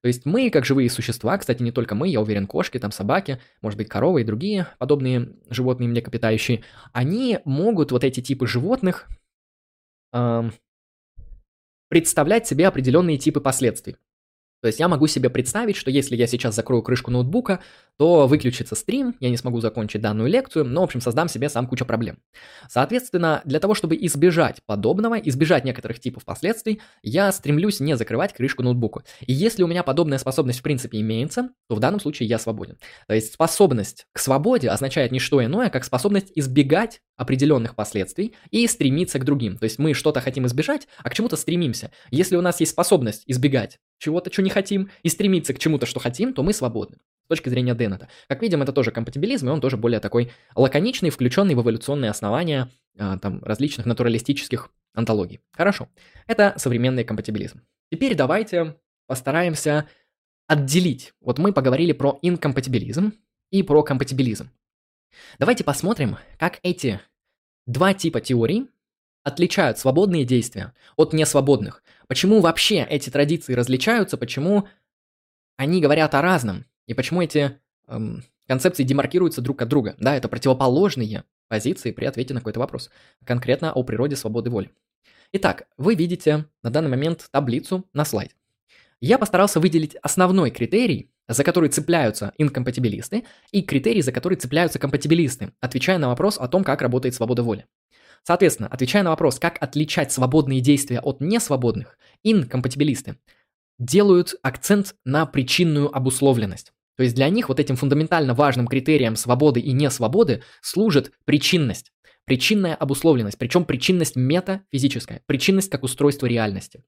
То 0.00 0.06
есть 0.06 0.26
мы, 0.26 0.48
как 0.50 0.64
живые 0.64 0.90
существа, 0.90 1.36
кстати, 1.38 1.62
не 1.62 1.72
только 1.72 1.94
мы, 1.94 2.08
я 2.08 2.20
уверен, 2.20 2.46
кошки, 2.46 2.78
там 2.78 2.92
собаки, 2.92 3.40
может 3.62 3.76
быть, 3.76 3.88
коровы 3.88 4.20
и 4.20 4.24
другие 4.24 4.68
подобные 4.78 5.32
животные 5.50 5.88
млекопитающие, 5.88 6.62
они 6.92 7.40
могут, 7.44 7.90
вот 7.90 8.04
эти 8.04 8.20
типы 8.20 8.46
животных, 8.46 9.08
э, 10.12 10.50
представлять 11.88 12.46
себе 12.46 12.68
определенные 12.68 13.18
типы 13.18 13.40
последствий. 13.40 13.96
То 14.60 14.66
есть 14.66 14.80
я 14.80 14.88
могу 14.88 15.06
себе 15.06 15.30
представить, 15.30 15.76
что 15.76 15.90
если 15.90 16.16
я 16.16 16.26
сейчас 16.26 16.54
закрою 16.54 16.82
крышку 16.82 17.10
ноутбука, 17.10 17.60
то 17.96 18.26
выключится 18.26 18.74
стрим, 18.74 19.14
я 19.20 19.30
не 19.30 19.36
смогу 19.36 19.60
закончить 19.60 20.00
данную 20.00 20.28
лекцию, 20.28 20.64
но, 20.64 20.80
в 20.80 20.84
общем, 20.84 21.00
создам 21.00 21.28
себе 21.28 21.48
сам 21.48 21.66
кучу 21.66 21.84
проблем. 21.84 22.18
Соответственно, 22.68 23.42
для 23.44 23.60
того, 23.60 23.74
чтобы 23.74 23.96
избежать 23.96 24.60
подобного, 24.66 25.14
избежать 25.14 25.64
некоторых 25.64 26.00
типов 26.00 26.24
последствий, 26.24 26.80
я 27.02 27.30
стремлюсь 27.32 27.80
не 27.80 27.96
закрывать 27.96 28.32
крышку 28.32 28.62
ноутбука. 28.62 29.02
И 29.20 29.32
если 29.32 29.62
у 29.62 29.66
меня 29.66 29.82
подобная 29.82 30.18
способность 30.18 30.60
в 30.60 30.62
принципе 30.62 31.00
имеется, 31.00 31.50
то 31.68 31.74
в 31.74 31.80
данном 31.80 32.00
случае 32.00 32.28
я 32.28 32.38
свободен. 32.38 32.78
То 33.06 33.14
есть 33.14 33.34
способность 33.34 34.06
к 34.12 34.18
свободе 34.18 34.68
означает 34.70 35.12
не 35.12 35.18
что 35.18 35.44
иное, 35.44 35.70
как 35.70 35.84
способность 35.84 36.32
избегать 36.34 37.00
определенных 37.16 37.74
последствий 37.74 38.34
и 38.50 38.66
стремиться 38.66 39.18
к 39.18 39.24
другим. 39.24 39.58
То 39.58 39.64
есть 39.64 39.78
мы 39.78 39.92
что-то 39.92 40.20
хотим 40.20 40.46
избежать, 40.46 40.86
а 41.02 41.10
к 41.10 41.14
чему-то 41.14 41.36
стремимся. 41.36 41.90
Если 42.10 42.36
у 42.36 42.42
нас 42.42 42.60
есть 42.60 42.72
способность 42.72 43.24
избегать 43.26 43.78
чего-то, 43.98 44.32
что 44.32 44.42
не 44.42 44.50
хотим, 44.50 44.90
и 45.02 45.08
стремиться 45.08 45.54
к 45.54 45.58
чему-то, 45.58 45.86
что 45.86 46.00
хотим, 46.00 46.32
то 46.32 46.42
мы 46.42 46.52
свободны. 46.52 46.98
С 47.24 47.28
точки 47.28 47.48
зрения 47.48 47.74
Деннета. 47.74 48.08
Как 48.28 48.40
видим, 48.40 48.62
это 48.62 48.72
тоже 48.72 48.90
компатибилизм, 48.90 49.48
и 49.48 49.50
он 49.50 49.60
тоже 49.60 49.76
более 49.76 50.00
такой 50.00 50.32
лаконичный, 50.54 51.10
включенный 51.10 51.54
в 51.54 51.60
эволюционные 51.60 52.10
основания 52.10 52.70
а, 52.98 53.18
там, 53.18 53.42
различных 53.42 53.86
натуралистических 53.86 54.70
антологий. 54.94 55.40
Хорошо. 55.52 55.88
Это 56.26 56.54
современный 56.56 57.04
компатибилизм. 57.04 57.60
Теперь 57.92 58.14
давайте 58.14 58.76
постараемся 59.06 59.86
отделить. 60.46 61.12
Вот 61.20 61.38
мы 61.38 61.52
поговорили 61.52 61.92
про 61.92 62.18
инкомпатибилизм 62.22 63.12
и 63.50 63.62
про 63.62 63.82
компатибилизм. 63.82 64.50
Давайте 65.38 65.64
посмотрим, 65.64 66.16
как 66.38 66.58
эти 66.62 67.00
два 67.66 67.94
типа 67.94 68.20
теорий 68.20 68.68
отличают 69.28 69.78
свободные 69.78 70.24
действия 70.24 70.74
от 70.96 71.12
несвободных. 71.12 71.84
Почему 72.08 72.40
вообще 72.40 72.82
эти 72.82 73.10
традиции 73.10 73.52
различаются, 73.52 74.16
почему 74.16 74.66
они 75.56 75.80
говорят 75.80 76.14
о 76.14 76.22
разном, 76.22 76.64
и 76.86 76.94
почему 76.94 77.22
эти 77.22 77.58
эм, 77.86 78.24
концепции 78.48 78.82
демаркируются 78.82 79.42
друг 79.42 79.62
от 79.62 79.68
друга. 79.68 79.94
Да, 79.98 80.16
это 80.16 80.28
противоположные 80.28 81.24
позиции 81.48 81.92
при 81.92 82.06
ответе 82.06 82.34
на 82.34 82.40
какой-то 82.40 82.60
вопрос, 82.60 82.90
конкретно 83.24 83.72
о 83.72 83.82
природе 83.84 84.16
свободы 84.16 84.50
воли. 84.50 84.70
Итак, 85.32 85.68
вы 85.76 85.94
видите 85.94 86.46
на 86.62 86.70
данный 86.70 86.88
момент 86.88 87.28
таблицу 87.30 87.86
на 87.92 88.04
слайде. 88.04 88.32
Я 89.00 89.18
постарался 89.18 89.60
выделить 89.60 89.94
основной 90.02 90.50
критерий, 90.50 91.10
за 91.28 91.44
который 91.44 91.68
цепляются 91.68 92.32
инкомпатибилисты, 92.38 93.24
и 93.52 93.62
критерий, 93.62 94.02
за 94.02 94.10
который 94.10 94.36
цепляются 94.36 94.78
компатибилисты, 94.78 95.52
отвечая 95.60 95.98
на 95.98 96.08
вопрос 96.08 96.38
о 96.38 96.48
том, 96.48 96.64
как 96.64 96.82
работает 96.82 97.14
свобода 97.14 97.42
воли. 97.42 97.66
Соответственно, 98.22 98.68
отвечая 98.68 99.02
на 99.02 99.10
вопрос, 99.10 99.38
как 99.38 99.56
отличать 99.60 100.12
свободные 100.12 100.60
действия 100.60 101.00
от 101.00 101.20
несвободных, 101.20 101.98
инкомпатибилисты 102.22 103.16
делают 103.78 104.34
акцент 104.42 104.96
на 105.04 105.24
причинную 105.26 105.94
обусловленность. 105.94 106.72
То 106.96 107.04
есть 107.04 107.14
для 107.14 107.28
них 107.28 107.48
вот 107.48 107.60
этим 107.60 107.76
фундаментально 107.76 108.34
важным 108.34 108.66
критерием 108.66 109.14
свободы 109.14 109.60
и 109.60 109.72
несвободы 109.72 110.42
служит 110.60 111.12
причинность. 111.24 111.92
Причинная 112.24 112.74
обусловленность, 112.74 113.38
причем 113.38 113.64
причинность 113.64 114.16
метафизическая, 114.16 115.22
причинность 115.26 115.70
как 115.70 115.84
устройство 115.84 116.26
реальности. 116.26 116.82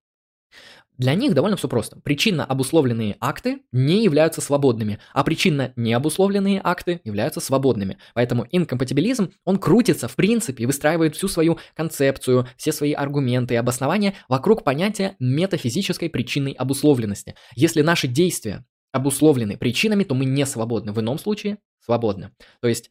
Для 1.00 1.14
них 1.14 1.32
довольно 1.32 1.56
все 1.56 1.66
просто. 1.66 1.98
Причинно 2.00 2.44
обусловленные 2.44 3.16
акты 3.20 3.62
не 3.72 4.04
являются 4.04 4.42
свободными, 4.42 4.98
а 5.14 5.24
причинно 5.24 5.72
необусловленные 5.74 6.60
акты 6.62 7.00
являются 7.04 7.40
свободными. 7.40 7.96
Поэтому 8.12 8.46
инкомпатибилизм, 8.50 9.30
он 9.46 9.56
крутится 9.56 10.08
в 10.08 10.14
принципе 10.14 10.64
и 10.64 10.66
выстраивает 10.66 11.16
всю 11.16 11.28
свою 11.28 11.58
концепцию, 11.74 12.46
все 12.58 12.70
свои 12.70 12.92
аргументы 12.92 13.54
и 13.54 13.56
обоснования 13.56 14.12
вокруг 14.28 14.62
понятия 14.62 15.16
метафизической 15.18 16.10
причинной 16.10 16.52
обусловленности. 16.52 17.34
Если 17.56 17.80
наши 17.80 18.06
действия 18.06 18.66
обусловлены 18.92 19.56
причинами, 19.56 20.04
то 20.04 20.14
мы 20.14 20.26
не 20.26 20.44
свободны. 20.44 20.92
В 20.92 21.00
ином 21.00 21.18
случае 21.18 21.60
свободны. 21.82 22.32
То 22.60 22.68
есть 22.68 22.90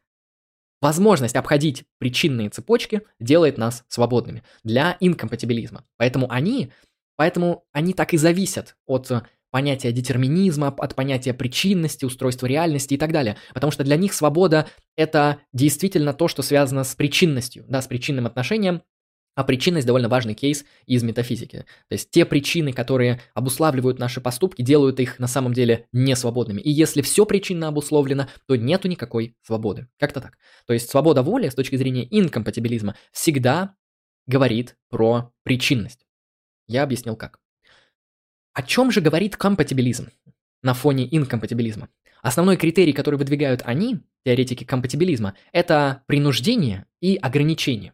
Возможность 0.81 1.35
обходить 1.35 1.83
причинные 1.97 2.49
цепочки 2.49 3.01
делает 3.19 3.57
нас 3.57 3.83
свободными 3.89 4.43
для 4.63 4.95
инкомпатибилизма. 5.01 5.83
Поэтому 5.97 6.31
они 6.31 6.71
Поэтому 7.19 7.65
они 7.73 7.91
так 7.91 8.13
и 8.13 8.17
зависят 8.17 8.77
от 8.85 9.11
э, 9.11 9.23
понятия 9.51 9.91
детерминизма, 9.91 10.67
от 10.69 10.95
понятия 10.95 11.33
причинности, 11.33 12.05
устройства 12.05 12.45
реальности 12.47 12.93
и 12.93 12.97
так 12.97 13.11
далее. 13.11 13.35
Потому 13.53 13.71
что 13.71 13.83
для 13.83 13.97
них 13.97 14.13
свобода– 14.13 14.69
это 14.95 15.41
действительно 15.51 16.13
то, 16.13 16.29
что 16.29 16.43
связано 16.43 16.85
с 16.85 16.95
причинностью, 16.95 17.65
да, 17.67 17.81
с 17.81 17.87
причинным 17.87 18.25
отношением, 18.25 18.83
а 19.35 19.43
причинность 19.43 19.85
довольно 19.85 20.07
важный 20.07 20.33
кейс 20.33 20.63
из 20.85 21.03
метафизики. 21.03 21.65
То 21.89 21.93
есть 21.93 22.09
те 22.09 22.23
причины, 22.23 22.71
которые 22.71 23.19
обуславливают 23.33 23.99
наши 23.99 24.21
поступки, 24.21 24.61
делают 24.61 25.01
их 25.01 25.19
на 25.19 25.27
самом 25.27 25.51
деле 25.51 25.87
несвободными. 25.91 26.61
И 26.61 26.71
если 26.71 27.01
все 27.01 27.25
причинно 27.25 27.67
обусловлено, 27.67 28.29
то 28.47 28.55
нету 28.55 28.87
никакой 28.87 29.35
свободы. 29.41 29.89
Как-то 29.99 30.21
так. 30.21 30.37
То 30.65 30.71
есть 30.71 30.89
свобода 30.89 31.21
воли 31.21 31.49
с 31.49 31.55
точки 31.55 31.75
зрения 31.75 32.07
инкомпатибилизма 32.09 32.95
всегда 33.11 33.75
говорит 34.25 34.77
про 34.89 35.33
причинность. 35.43 36.05
Я 36.69 36.83
объяснил 36.83 37.15
как. 37.15 37.39
О 38.53 38.61
чем 38.61 38.91
же 38.91 39.01
говорит 39.01 39.35
компатибилизм 39.35 40.09
на 40.61 40.75
фоне 40.75 41.07
инкомпатибилизма? 41.09 41.89
Основной 42.21 42.57
критерий, 42.57 42.93
который 42.93 43.15
выдвигают 43.15 43.63
они, 43.65 44.01
теоретики 44.23 44.63
компатибилизма, 44.63 45.35
это 45.51 46.03
принуждение 46.05 46.85
и 47.01 47.15
ограничение. 47.15 47.93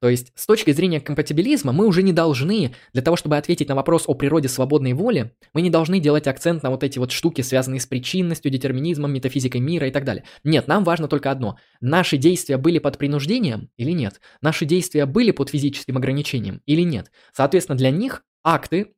То 0.00 0.08
есть, 0.08 0.32
с 0.34 0.46
точки 0.46 0.70
зрения 0.72 1.00
компатибилизма, 1.00 1.72
мы 1.72 1.86
уже 1.86 2.02
не 2.02 2.12
должны, 2.12 2.74
для 2.92 3.02
того, 3.02 3.16
чтобы 3.16 3.36
ответить 3.36 3.68
на 3.68 3.74
вопрос 3.74 4.04
о 4.06 4.14
природе 4.14 4.48
свободной 4.48 4.92
воли, 4.92 5.32
мы 5.52 5.62
не 5.62 5.70
должны 5.70 6.00
делать 6.00 6.26
акцент 6.26 6.62
на 6.62 6.70
вот 6.70 6.84
эти 6.84 6.98
вот 6.98 7.12
штуки, 7.12 7.40
связанные 7.40 7.80
с 7.80 7.86
причинностью, 7.86 8.50
детерминизмом, 8.50 9.12
метафизикой 9.12 9.60
мира 9.60 9.88
и 9.88 9.90
так 9.90 10.04
далее. 10.04 10.24
Нет, 10.44 10.68
нам 10.68 10.84
важно 10.84 11.08
только 11.08 11.30
одно. 11.30 11.56
Наши 11.80 12.16
действия 12.16 12.56
были 12.56 12.78
под 12.78 12.98
принуждением 12.98 13.70
или 13.76 13.90
нет? 13.90 14.20
Наши 14.40 14.64
действия 14.64 15.06
были 15.06 15.30
под 15.30 15.50
физическим 15.50 15.96
ограничением 15.96 16.62
или 16.66 16.82
нет? 16.82 17.10
Соответственно, 17.32 17.76
для 17.76 17.90
них 17.90 18.22
акты, 18.44 18.94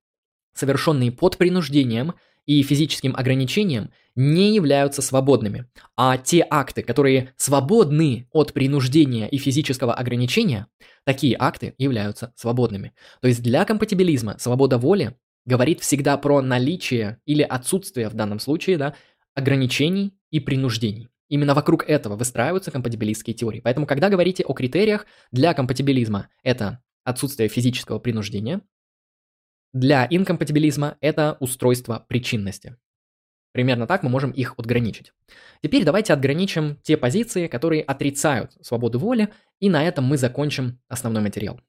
совершенные 0.54 1.12
под 1.12 1.38
принуждением, 1.38 2.14
и 2.48 2.62
физическим 2.62 3.14
ограничением 3.14 3.90
не 4.16 4.54
являются 4.54 5.02
свободными, 5.02 5.66
а 5.96 6.16
те 6.16 6.44
акты, 6.48 6.82
которые 6.82 7.34
свободны 7.36 8.26
от 8.32 8.54
принуждения 8.54 9.28
и 9.28 9.36
физического 9.36 9.92
ограничения, 9.92 10.66
такие 11.04 11.36
акты 11.38 11.74
являются 11.76 12.32
свободными. 12.36 12.94
То 13.20 13.28
есть 13.28 13.42
для 13.42 13.66
компатибилизма 13.66 14.38
свобода 14.38 14.78
воли 14.78 15.14
говорит 15.44 15.80
всегда 15.80 16.16
про 16.16 16.40
наличие 16.40 17.20
или 17.26 17.42
отсутствие 17.42 18.08
в 18.08 18.14
данном 18.14 18.40
случае 18.40 18.78
да, 18.78 18.94
ограничений 19.34 20.14
и 20.30 20.40
принуждений. 20.40 21.08
Именно 21.28 21.52
вокруг 21.52 21.86
этого 21.86 22.16
выстраиваются 22.16 22.70
компатибилистские 22.70 23.34
теории. 23.34 23.60
Поэтому, 23.60 23.86
когда 23.86 24.08
говорите 24.08 24.42
о 24.42 24.54
критериях 24.54 25.04
для 25.32 25.52
компатибилизма, 25.52 26.28
это 26.42 26.82
отсутствие 27.04 27.50
физического 27.50 27.98
принуждения, 27.98 28.62
для 29.72 30.06
инкомпатибилизма 30.08 30.96
это 31.00 31.36
устройство 31.40 32.04
причинности. 32.08 32.76
Примерно 33.52 33.86
так 33.86 34.02
мы 34.02 34.10
можем 34.10 34.30
их 34.30 34.54
отграничить. 34.56 35.12
Теперь 35.62 35.84
давайте 35.84 36.12
отграничим 36.12 36.76
те 36.82 36.96
позиции, 36.96 37.48
которые 37.48 37.82
отрицают 37.82 38.52
свободу 38.60 38.98
воли, 38.98 39.28
и 39.58 39.68
на 39.70 39.84
этом 39.84 40.04
мы 40.04 40.16
закончим 40.16 40.80
основной 40.88 41.22
материал. 41.22 41.60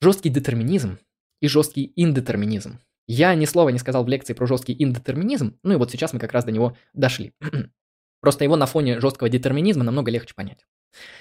Жесткий 0.00 0.30
детерминизм 0.30 0.98
и 1.40 1.48
жесткий 1.48 1.92
индетерминизм. 1.96 2.80
Я 3.06 3.34
ни 3.34 3.44
слова 3.44 3.68
не 3.68 3.78
сказал 3.78 4.04
в 4.04 4.08
лекции 4.08 4.32
про 4.32 4.46
жесткий 4.46 4.74
индетерминизм, 4.78 5.58
ну 5.62 5.74
и 5.74 5.76
вот 5.76 5.90
сейчас 5.90 6.12
мы 6.12 6.18
как 6.18 6.32
раз 6.32 6.44
до 6.44 6.52
него 6.52 6.76
дошли. 6.92 7.34
Просто 8.20 8.44
его 8.44 8.56
на 8.56 8.66
фоне 8.66 9.00
жесткого 9.00 9.28
детерминизма 9.28 9.84
намного 9.84 10.10
легче 10.10 10.34
понять. 10.34 10.66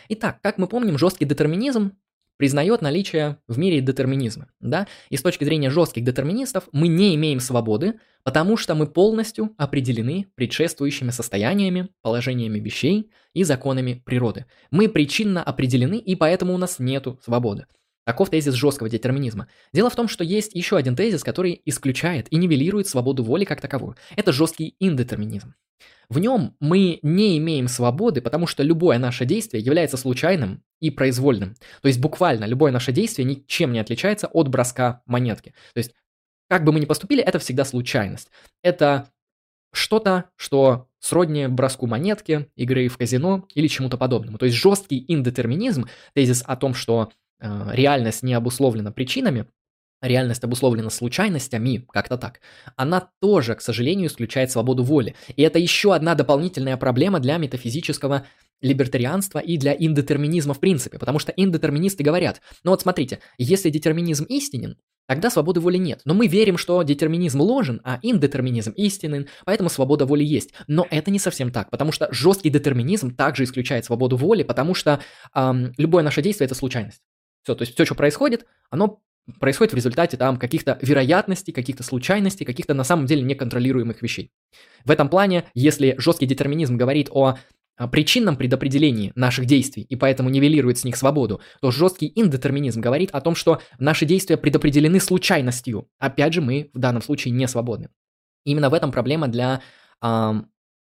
Итак, 0.09 0.39
как 0.41 0.57
мы 0.57 0.67
помним, 0.67 0.97
жесткий 0.97 1.25
детерминизм 1.25 1.97
признает 2.37 2.81
наличие 2.81 3.37
в 3.47 3.57
мире 3.57 3.81
детерминизма. 3.81 4.47
Да? 4.59 4.87
И 5.09 5.17
с 5.17 5.21
точки 5.21 5.43
зрения 5.43 5.69
жестких 5.69 6.03
детерминистов 6.03 6.67
мы 6.71 6.87
не 6.87 7.15
имеем 7.15 7.39
свободы, 7.39 7.99
потому 8.23 8.57
что 8.57 8.75
мы 8.75 8.87
полностью 8.87 9.53
определены 9.57 10.27
предшествующими 10.35 11.11
состояниями, 11.11 11.89
положениями 12.01 12.59
вещей 12.59 13.11
и 13.33 13.43
законами 13.43 14.01
природы. 14.05 14.45
Мы 14.71 14.89
причинно 14.89 15.43
определены, 15.43 15.97
и 15.97 16.15
поэтому 16.15 16.53
у 16.53 16.57
нас 16.57 16.79
нету 16.79 17.19
свободы. 17.23 17.65
Таков 18.03 18.31
тезис 18.31 18.55
жесткого 18.55 18.89
детерминизма. 18.89 19.47
Дело 19.73 19.89
в 19.91 19.95
том, 19.95 20.07
что 20.07 20.23
есть 20.23 20.55
еще 20.55 20.75
один 20.75 20.95
тезис, 20.95 21.23
который 21.23 21.61
исключает 21.65 22.27
и 22.31 22.37
нивелирует 22.37 22.87
свободу 22.87 23.23
воли 23.23 23.45
как 23.45 23.61
таковую. 23.61 23.95
Это 24.15 24.31
жесткий 24.31 24.75
индетерминизм. 24.79 25.53
В 26.11 26.19
нем 26.19 26.57
мы 26.59 26.99
не 27.03 27.37
имеем 27.37 27.69
свободы, 27.69 28.19
потому 28.19 28.45
что 28.45 28.63
любое 28.63 28.99
наше 28.99 29.23
действие 29.23 29.63
является 29.63 29.95
случайным 29.95 30.61
и 30.81 30.89
произвольным. 30.91 31.55
То 31.81 31.87
есть 31.87 32.01
буквально 32.01 32.43
любое 32.43 32.73
наше 32.73 32.91
действие 32.91 33.25
ничем 33.25 33.71
не 33.71 33.79
отличается 33.79 34.27
от 34.27 34.49
броска 34.49 35.03
монетки. 35.05 35.53
То 35.73 35.77
есть 35.77 35.93
как 36.49 36.65
бы 36.65 36.73
мы 36.73 36.81
ни 36.81 36.85
поступили, 36.85 37.23
это 37.23 37.39
всегда 37.39 37.63
случайность. 37.63 38.29
Это 38.61 39.07
что-то, 39.71 40.25
что 40.35 40.89
сродни 40.99 41.47
броску 41.47 41.87
монетки, 41.87 42.49
игры 42.57 42.89
в 42.89 42.97
казино 42.97 43.47
или 43.55 43.67
чему-то 43.67 43.97
подобному. 43.97 44.37
То 44.37 44.45
есть 44.45 44.57
жесткий 44.57 45.05
индетерминизм, 45.07 45.87
тезис 46.13 46.43
о 46.45 46.57
том, 46.57 46.73
что 46.73 47.13
э, 47.39 47.69
реальность 47.71 48.21
не 48.21 48.33
обусловлена 48.33 48.91
причинами, 48.91 49.47
реальность 50.01 50.43
обусловлена 50.43 50.89
случайностями, 50.89 51.85
как-то 51.91 52.17
так, 52.17 52.41
она 52.75 53.09
тоже, 53.19 53.55
к 53.55 53.61
сожалению, 53.61 54.07
исключает 54.07 54.51
свободу 54.51 54.83
воли. 54.83 55.15
И 55.35 55.41
это 55.41 55.59
еще 55.59 55.93
одна 55.93 56.15
дополнительная 56.15 56.77
проблема 56.77 57.19
для 57.19 57.37
метафизического 57.37 58.25
либертарианства 58.61 59.39
и 59.39 59.57
для 59.57 59.75
индетерминизма 59.77 60.53
в 60.53 60.59
принципе, 60.59 60.99
потому 60.99 61.19
что 61.19 61.33
индетерминисты 61.35 62.03
говорят, 62.03 62.41
ну 62.63 62.71
вот 62.71 62.81
смотрите, 62.81 63.19
если 63.37 63.69
детерминизм 63.69 64.25
истинен, 64.25 64.77
тогда 65.07 65.29
свободы 65.29 65.59
воли 65.59 65.77
нет. 65.77 66.01
Но 66.05 66.13
мы 66.13 66.27
верим, 66.27 66.57
что 66.57 66.81
детерминизм 66.83 67.41
ложен, 67.41 67.81
а 67.83 67.99
индетерминизм 68.01 68.71
истинен, 68.71 69.27
поэтому 69.45 69.69
свобода 69.69 70.05
воли 70.05 70.23
есть. 70.23 70.53
Но 70.67 70.87
это 70.89 71.11
не 71.11 71.19
совсем 71.19 71.51
так, 71.51 71.69
потому 71.69 71.91
что 71.91 72.07
жесткий 72.11 72.49
детерминизм 72.49 73.15
также 73.15 73.43
исключает 73.43 73.85
свободу 73.85 74.15
воли, 74.15 74.43
потому 74.43 74.75
что 74.75 75.01
эм, 75.35 75.73
любое 75.77 76.03
наше 76.03 76.21
действие 76.21 76.45
это 76.45 76.55
случайность. 76.55 77.01
Все, 77.43 77.55
то 77.55 77.63
есть 77.63 77.73
все, 77.73 77.85
что 77.85 77.95
происходит, 77.95 78.45
оно 78.69 79.01
происходит 79.39 79.73
в 79.73 79.75
результате 79.75 80.17
там 80.17 80.37
каких-то 80.37 80.77
вероятностей, 80.81 81.51
каких-то 81.51 81.83
случайностей, 81.83 82.45
каких-то 82.45 82.73
на 82.73 82.83
самом 82.83 83.05
деле 83.05 83.21
неконтролируемых 83.21 84.01
вещей. 84.01 84.31
В 84.83 84.91
этом 84.91 85.09
плане, 85.09 85.45
если 85.53 85.95
жесткий 85.97 86.25
детерминизм 86.25 86.77
говорит 86.77 87.09
о 87.11 87.37
причинном 87.91 88.35
предопределении 88.35 89.11
наших 89.15 89.45
действий 89.45 89.83
и 89.83 89.95
поэтому 89.95 90.29
нивелирует 90.29 90.77
с 90.77 90.83
них 90.83 90.95
свободу, 90.95 91.41
то 91.61 91.71
жесткий 91.71 92.11
индетерминизм 92.13 92.81
говорит 92.81 93.11
о 93.11 93.21
том, 93.21 93.35
что 93.35 93.61
наши 93.79 94.05
действия 94.05 94.37
предопределены 94.37 94.99
случайностью. 94.99 95.87
Опять 95.97 96.33
же, 96.33 96.41
мы 96.41 96.69
в 96.73 96.79
данном 96.79 97.01
случае 97.01 97.33
не 97.33 97.47
свободны. 97.47 97.89
Именно 98.45 98.69
в 98.69 98.73
этом 98.73 98.91
проблема 98.91 99.27
для 99.27 99.61
эм, 100.01 100.49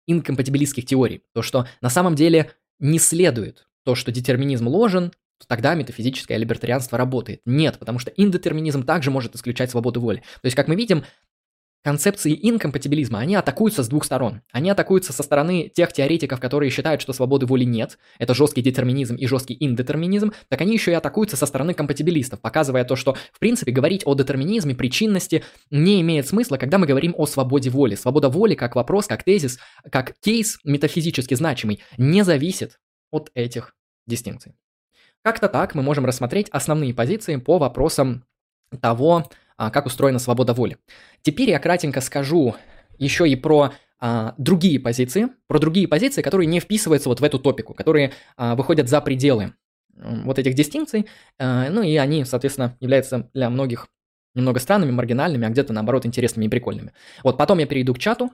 инкомпатибилистских 0.07 0.85
теорий. 0.87 1.23
То, 1.33 1.43
что 1.43 1.67
на 1.81 1.91
самом 1.91 2.15
деле 2.15 2.53
не 2.79 2.99
следует 2.99 3.67
то, 3.85 3.95
что 3.95 4.13
детерминизм 4.13 4.69
ложен, 4.69 5.13
тогда 5.47 5.75
метафизическое 5.75 6.39
либертарианство 6.39 6.99
работает. 6.99 7.41
Нет, 7.45 7.79
потому 7.79 7.99
что 7.99 8.11
индетерминизм 8.17 8.85
также 8.85 9.11
может 9.11 9.35
исключать 9.35 9.71
свободу 9.71 10.01
воли. 10.01 10.19
То 10.19 10.47
есть, 10.47 10.57
как 10.57 10.69
мы 10.69 10.77
видим, 10.77 11.05
концепции 11.87 12.37
инкомпатибилизма, 12.43 13.21
они 13.21 13.37
атакуются 13.37 13.85
с 13.85 13.89
двух 13.89 14.05
сторон. 14.05 14.41
Они 14.51 14.71
атакуются 14.71 15.13
со 15.13 15.23
стороны 15.23 15.71
тех 15.73 15.93
теоретиков, 15.93 16.41
которые 16.41 16.69
считают, 16.71 17.01
что 17.01 17.13
свободы 17.13 17.47
воли 17.47 17.63
нет, 17.63 17.97
это 18.19 18.35
жесткий 18.35 18.61
детерминизм 18.61 19.15
и 19.15 19.25
жесткий 19.29 19.57
индетерминизм, 19.61 20.33
так 20.49 20.61
они 20.63 20.73
еще 20.73 20.91
и 20.91 20.95
атакуются 20.95 21.37
со 21.37 21.47
стороны 21.47 21.75
компатибилистов, 21.75 22.41
показывая 22.41 22.83
то, 22.83 22.97
что, 22.97 23.15
в 23.33 23.39
принципе, 23.39 23.71
говорить 23.71 24.03
о 24.05 24.17
детерминизме, 24.17 24.75
причинности 24.75 25.45
не 25.71 26.01
имеет 26.01 26.27
смысла, 26.27 26.57
когда 26.57 26.79
мы 26.79 26.89
говорим 26.89 27.15
о 27.17 27.25
свободе 27.25 27.71
воли. 27.71 27.95
Свобода 27.95 28.31
воли 28.31 28.57
как 28.57 28.75
вопрос, 28.75 29.07
как 29.07 29.23
тезис, 29.23 29.61
как 29.93 30.15
кейс 30.19 30.59
метафизически 30.65 31.35
значимый, 31.35 31.85
не 31.99 32.25
зависит 32.25 32.81
от 33.13 33.31
этих 33.35 33.77
дистинкций. 34.09 34.57
Как-то 35.27 35.49
так 35.49 35.75
мы 35.75 35.83
можем 35.83 36.07
рассмотреть 36.07 36.49
основные 36.51 36.95
позиции 36.95 37.35
по 37.35 37.59
вопросам 37.59 38.23
того, 38.81 39.29
а, 39.57 39.73
как 39.73 39.87
устроена 39.87 40.21
свобода 40.21 40.53
воли. 40.53 40.79
Теперь 41.23 41.51
я 41.51 41.59
кратенько 41.59 42.01
скажу 42.01 42.55
еще 42.97 43.29
и 43.29 43.35
про 43.35 43.73
а, 43.99 44.37
другие 44.39 44.79
позиции, 44.79 45.31
про 45.49 45.59
другие 45.59 45.89
позиции, 45.89 46.23
которые 46.23 46.47
не 46.47 46.61
вписываются 46.61 47.09
вот 47.09 47.19
в 47.19 47.25
эту 47.25 47.41
топику, 47.41 47.75
которые 47.75 48.13
а, 48.37 48.55
выходят 48.55 48.89
за 48.89 49.01
пределы 49.01 49.55
вот 49.97 50.39
этих 50.39 50.55
дистинкций, 50.55 51.09
а, 51.41 51.71
ну 51.71 51.83
и 51.83 51.97
они, 51.97 52.25
соответственно, 52.25 52.77
являются 52.79 53.29
для 53.35 53.51
многих 53.51 53.89
немного 54.37 54.61
странными, 54.61 54.93
маргинальными, 54.93 55.45
а 55.45 55.51
где-то 55.51 55.73
наоборот 55.73 56.07
интересными 56.07 56.45
и 56.45 56.49
прикольными. 56.49 56.93
Вот 57.25 57.37
потом 57.37 57.59
я 57.59 57.67
перейду 57.67 57.95
к 57.95 57.99
чату, 57.99 58.31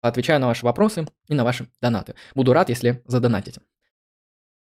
отвечаю 0.00 0.40
на 0.40 0.48
ваши 0.48 0.64
вопросы 0.64 1.06
и 1.28 1.34
на 1.34 1.44
ваши 1.44 1.68
донаты. 1.80 2.16
Буду 2.34 2.52
рад, 2.52 2.68
если 2.68 3.00
задонатите. 3.06 3.60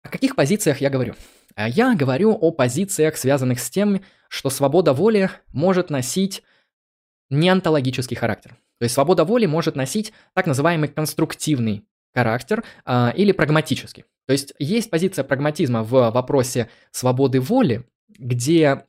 О 0.03 0.09
каких 0.09 0.35
позициях 0.35 0.81
я 0.81 0.91
говорю? 0.91 1.15
А 1.55 1.67
я 1.67 1.95
говорю 1.95 2.33
о 2.33 2.51
позициях, 2.51 3.17
связанных 3.17 3.59
с 3.59 3.69
тем, 3.69 4.01
что 4.27 4.49
свобода 4.49 4.93
воли 4.93 5.29
может 5.51 5.89
носить 5.89 6.43
неонтологический 7.29 8.17
характер. 8.17 8.57
То 8.79 8.85
есть 8.85 8.95
свобода 8.95 9.23
воли 9.23 9.45
может 9.45 9.75
носить 9.75 10.13
так 10.33 10.47
называемый 10.47 10.89
конструктивный 10.89 11.85
характер 12.13 12.63
э, 12.85 13.11
или 13.15 13.31
прагматический. 13.31 14.05
То 14.27 14.33
есть 14.33 14.53
есть 14.59 14.89
позиция 14.89 15.23
прагматизма 15.23 15.83
в 15.83 16.11
вопросе 16.11 16.69
свободы 16.91 17.39
воли, 17.39 17.85
где 18.09 18.85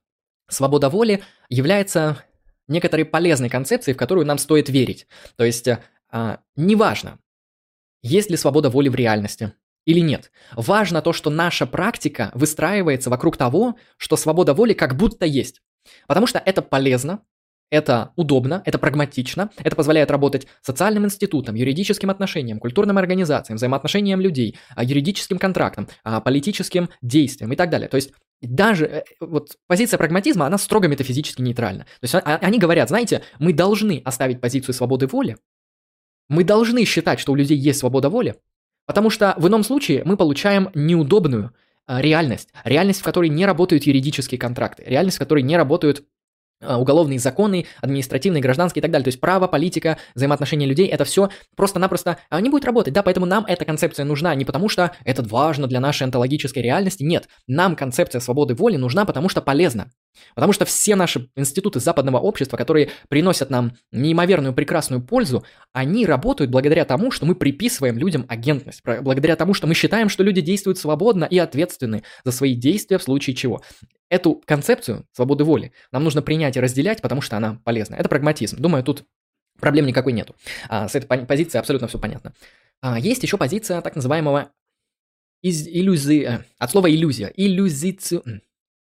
свобода 0.48 0.88
воли 0.88 1.22
является 1.48 2.24
некоторой 2.68 3.04
полезной 3.04 3.50
концепцией, 3.50 3.94
в 3.94 3.98
которую 3.98 4.26
нам 4.26 4.38
стоит 4.38 4.68
верить. 4.68 5.06
То 5.36 5.44
есть 5.44 5.68
э, 5.68 5.78
неважно, 6.56 7.18
есть 8.02 8.30
ли 8.30 8.36
свобода 8.36 8.70
воли 8.70 8.88
в 8.88 8.94
реальности, 8.94 9.52
или 9.84 10.00
нет. 10.00 10.30
Важно 10.52 11.02
то, 11.02 11.12
что 11.12 11.30
наша 11.30 11.66
практика 11.66 12.30
выстраивается 12.34 13.10
вокруг 13.10 13.36
того, 13.36 13.76
что 13.96 14.16
свобода 14.16 14.54
воли 14.54 14.72
как 14.72 14.96
будто 14.96 15.26
есть. 15.26 15.62
Потому 16.06 16.26
что 16.26 16.38
это 16.38 16.62
полезно, 16.62 17.20
это 17.70 18.12
удобно, 18.16 18.62
это 18.64 18.78
прагматично, 18.78 19.50
это 19.58 19.74
позволяет 19.74 20.10
работать 20.10 20.46
социальным 20.62 21.04
институтам, 21.04 21.54
юридическим 21.54 22.10
отношениям, 22.10 22.58
культурным 22.58 22.98
организациям, 22.98 23.56
взаимоотношениям 23.56 24.20
людей, 24.20 24.56
а, 24.76 24.84
юридическим 24.84 25.38
контрактам, 25.38 25.88
а, 26.04 26.20
политическим 26.20 26.88
действиям 27.02 27.52
и 27.52 27.56
так 27.56 27.70
далее. 27.70 27.88
То 27.88 27.96
есть 27.96 28.12
даже 28.40 28.86
э, 28.86 29.04
вот 29.20 29.56
позиция 29.66 29.98
прагматизма, 29.98 30.46
она 30.46 30.58
строго 30.58 30.88
метафизически 30.88 31.42
нейтральна. 31.42 31.84
То 32.00 32.04
есть 32.04 32.14
а, 32.14 32.38
они 32.40 32.58
говорят, 32.58 32.88
знаете, 32.88 33.22
мы 33.38 33.52
должны 33.52 34.02
оставить 34.04 34.40
позицию 34.40 34.74
свободы 34.74 35.06
воли, 35.06 35.36
мы 36.28 36.44
должны 36.44 36.84
считать, 36.84 37.20
что 37.20 37.32
у 37.32 37.34
людей 37.34 37.58
есть 37.58 37.80
свобода 37.80 38.08
воли, 38.08 38.36
потому 38.86 39.10
что 39.10 39.34
в 39.36 39.48
ином 39.48 39.64
случае 39.64 40.02
мы 40.04 40.16
получаем 40.16 40.70
неудобную 40.74 41.52
реальность, 41.86 42.48
реальность, 42.64 43.00
в 43.00 43.04
которой 43.04 43.28
не 43.28 43.46
работают 43.46 43.84
юридические 43.84 44.38
контракты, 44.38 44.84
реальность, 44.86 45.16
в 45.16 45.20
которой 45.20 45.42
не 45.42 45.56
работают 45.56 46.04
уголовные 46.66 47.18
законы, 47.18 47.66
административные, 47.80 48.42
гражданские 48.42 48.80
и 48.80 48.82
так 48.82 48.90
далее. 48.90 49.04
То 49.04 49.08
есть 49.08 49.20
право, 49.20 49.46
политика, 49.46 49.98
взаимоотношения 50.14 50.66
людей, 50.66 50.86
это 50.86 51.04
все 51.04 51.30
просто-напросто 51.56 52.18
а, 52.30 52.40
не 52.40 52.50
будет 52.50 52.64
работать. 52.64 52.94
Да, 52.94 53.02
поэтому 53.02 53.26
нам 53.26 53.44
эта 53.46 53.64
концепция 53.64 54.04
нужна 54.04 54.34
не 54.34 54.44
потому, 54.44 54.68
что 54.68 54.92
это 55.04 55.22
важно 55.22 55.66
для 55.66 55.80
нашей 55.80 56.04
онтологической 56.04 56.62
реальности. 56.62 57.02
Нет, 57.02 57.28
нам 57.46 57.76
концепция 57.76 58.20
свободы 58.20 58.54
воли 58.54 58.76
нужна, 58.76 59.04
потому 59.04 59.28
что 59.28 59.42
полезна. 59.42 59.90
Потому 60.34 60.52
что 60.52 60.64
все 60.64 60.94
наши 60.96 61.28
институты 61.36 61.80
западного 61.80 62.18
общества, 62.18 62.56
которые 62.56 62.90
приносят 63.08 63.50
нам 63.50 63.72
неимоверную 63.92 64.54
прекрасную 64.54 65.02
пользу, 65.02 65.44
они 65.72 66.06
работают 66.06 66.50
благодаря 66.50 66.84
тому, 66.84 67.10
что 67.10 67.26
мы 67.26 67.34
приписываем 67.34 67.98
людям 67.98 68.24
агентность, 68.28 68.82
благодаря 68.84 69.36
тому, 69.36 69.54
что 69.54 69.66
мы 69.66 69.74
считаем, 69.74 70.08
что 70.08 70.22
люди 70.22 70.40
действуют 70.40 70.78
свободно 70.78 71.24
и 71.24 71.38
ответственны 71.38 72.04
за 72.24 72.32
свои 72.32 72.54
действия 72.54 72.98
в 72.98 73.02
случае 73.02 73.34
чего. 73.34 73.62
Эту 74.14 74.40
концепцию 74.46 75.08
свободы 75.10 75.42
воли 75.42 75.72
нам 75.90 76.04
нужно 76.04 76.22
принять 76.22 76.56
и 76.56 76.60
разделять, 76.60 77.02
потому 77.02 77.20
что 77.20 77.36
она 77.36 77.60
полезна. 77.64 77.96
Это 77.96 78.08
прагматизм. 78.08 78.58
Думаю, 78.58 78.84
тут 78.84 79.02
проблем 79.58 79.86
никакой 79.86 80.12
нету. 80.12 80.36
А, 80.68 80.86
с 80.86 80.94
этой 80.94 81.08
позиции 81.26 81.58
абсолютно 81.58 81.88
все 81.88 81.98
понятно. 81.98 82.32
А, 82.80 82.96
есть 82.96 83.24
еще 83.24 83.36
позиция 83.38 83.80
так 83.80 83.96
называемого 83.96 84.52
из 85.42 85.66
иллюзии, 85.66 86.22
э, 86.22 86.44
от 86.60 86.70
слова 86.70 86.88
иллюзия, 86.88 87.32
иллюзици... 87.34 88.22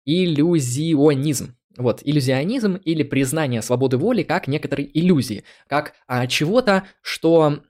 иллюзионизм. 0.05 1.57
Вот, 1.77 2.01
иллюзионизм 2.05 2.75
или 2.75 3.05
признание 3.05 3.63
свободы 3.63 3.99
воли 3.99 4.25
как 4.25 4.49
некоторой 4.49 4.91
иллюзии, 4.93 5.45
как 5.69 5.95
а, 6.09 6.27
чего-то, 6.27 6.89
что 7.03 7.63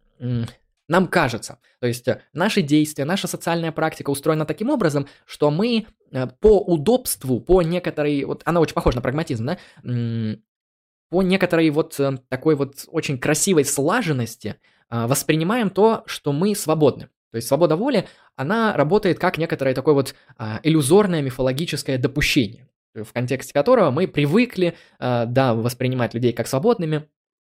нам 0.89 1.07
кажется. 1.09 1.59
То 1.81 1.87
есть 1.87 2.07
э, 2.09 2.21
наши 2.33 2.63
действия, 2.63 3.05
наша 3.05 3.27
социальная 3.27 3.73
практика 3.73 4.11
устроена 4.11 4.45
таким 4.45 4.71
образом, 4.71 5.07
что 5.25 5.51
мы 5.51 5.87
э, 6.11 6.27
по 6.41 6.61
удобству, 6.61 7.41
по 7.41 7.63
некоторой, 7.63 8.25
вот 8.25 8.43
она 8.45 8.61
очень 8.61 8.75
похожа 8.75 8.97
на 8.97 9.03
прагматизм, 9.03 9.47
да, 9.47 9.59
по 11.11 11.23
некоторой 11.23 11.71
вот 11.71 11.99
э, 12.01 12.19
такой 12.29 12.55
вот 12.57 12.85
очень 12.89 13.19
красивой 13.19 13.65
слаженности 13.65 14.57
воспринимаем 14.91 15.71
то, 15.71 16.05
что 16.07 16.33
мы 16.33 16.55
свободны. 16.55 17.09
То 17.33 17.37
есть 17.37 17.49
свобода 17.49 17.75
воли, 17.75 18.07
она 18.37 18.77
работает 18.77 19.19
как 19.19 19.39
некоторое 19.39 19.75
такое 19.75 19.95
вот 19.95 20.15
а, 20.37 20.61
иллюзорное 20.63 21.21
мифологическое 21.21 21.99
допущение, 21.99 22.69
в 22.95 23.13
контексте 23.13 23.53
которого 23.53 23.91
мы 23.91 24.07
привыкли, 24.07 24.77
да, 25.01 25.55
воспринимать 25.55 26.15
людей 26.15 26.33
как 26.33 26.47
свободными, 26.47 27.09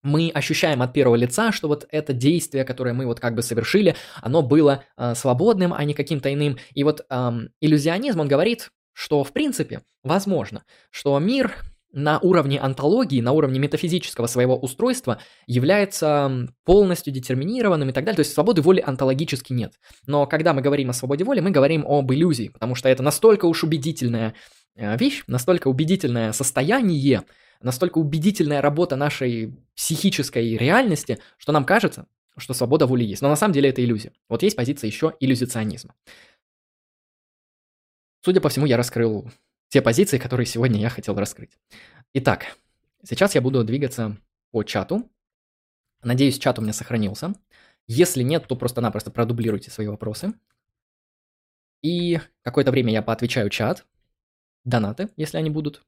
мы 0.03 0.31
ощущаем 0.33 0.81
от 0.81 0.93
первого 0.93 1.15
лица, 1.15 1.51
что 1.51 1.67
вот 1.67 1.87
это 1.89 2.13
действие, 2.13 2.63
которое 2.63 2.93
мы 2.93 3.05
вот 3.05 3.19
как 3.19 3.35
бы 3.35 3.41
совершили, 3.41 3.95
оно 4.21 4.41
было 4.41 4.83
э, 4.97 5.15
свободным, 5.15 5.73
а 5.73 5.83
не 5.83 5.93
каким-то 5.93 6.33
иным. 6.33 6.57
И 6.73 6.83
вот 6.83 7.05
э, 7.09 7.31
иллюзионизм, 7.61 8.19
он 8.19 8.27
говорит, 8.27 8.69
что 8.93 9.23
в 9.23 9.31
принципе 9.33 9.81
возможно, 10.03 10.63
что 10.91 11.17
мир 11.19 11.55
на 11.97 12.19
уровне 12.19 12.59
антологии, 12.59 13.21
на 13.21 13.31
уровне 13.31 13.59
метафизического 13.59 14.27
своего 14.27 14.55
устройства 14.55 15.19
является 15.47 16.47
полностью 16.63 17.11
детерминированным 17.11 17.89
и 17.89 17.91
так 17.91 18.05
далее. 18.05 18.17
То 18.17 18.21
есть 18.21 18.33
свободы 18.33 18.61
воли 18.61 18.83
антологически 18.85 19.51
нет. 19.51 19.73
Но 20.05 20.27
когда 20.27 20.53
мы 20.53 20.61
говорим 20.61 20.91
о 20.91 20.93
свободе 20.93 21.23
воли, 21.23 21.39
мы 21.39 21.49
говорим 21.49 21.83
об 21.87 22.13
иллюзии, 22.13 22.49
потому 22.49 22.75
что 22.75 22.87
это 22.87 23.01
настолько 23.01 23.45
уж 23.45 23.63
убедительная 23.63 24.35
э, 24.75 24.95
вещь, 24.95 25.23
настолько 25.25 25.69
убедительное 25.69 26.33
состояние, 26.33 27.23
настолько 27.61 27.97
убедительная 27.97 28.61
работа 28.61 28.95
нашей 28.95 29.57
психической 29.75 30.55
реальности, 30.55 31.17
что 31.37 31.51
нам 31.51 31.65
кажется, 31.65 32.05
что 32.37 32.53
свобода 32.53 32.85
воли 32.85 33.05
есть. 33.05 33.23
Но 33.23 33.29
на 33.29 33.35
самом 33.35 33.55
деле 33.55 33.69
это 33.69 33.83
иллюзия. 33.83 34.13
Вот 34.29 34.43
есть 34.43 34.55
позиция 34.55 34.87
еще 34.87 35.15
иллюзиционизма. 35.19 35.95
Судя 38.23 38.39
по 38.39 38.49
всему, 38.49 38.67
я 38.67 38.77
раскрыл 38.77 39.31
те 39.69 39.81
позиции, 39.81 40.17
которые 40.17 40.45
сегодня 40.45 40.79
я 40.79 40.89
хотел 40.89 41.15
раскрыть. 41.15 41.57
Итак, 42.13 42.57
сейчас 43.03 43.35
я 43.35 43.41
буду 43.41 43.63
двигаться 43.63 44.17
по 44.51 44.63
чату. 44.63 45.09
Надеюсь, 46.03 46.39
чат 46.39 46.59
у 46.59 46.61
меня 46.61 46.73
сохранился. 46.73 47.33
Если 47.87 48.23
нет, 48.23 48.47
то 48.47 48.55
просто-напросто 48.55 49.11
продублируйте 49.11 49.71
свои 49.71 49.87
вопросы. 49.87 50.33
И 51.81 52.19
какое-то 52.43 52.71
время 52.71 52.91
я 52.91 53.01
поотвечаю 53.01 53.49
чат, 53.49 53.85
донаты, 54.63 55.09
если 55.15 55.37
они 55.37 55.49
будут. 55.49 55.85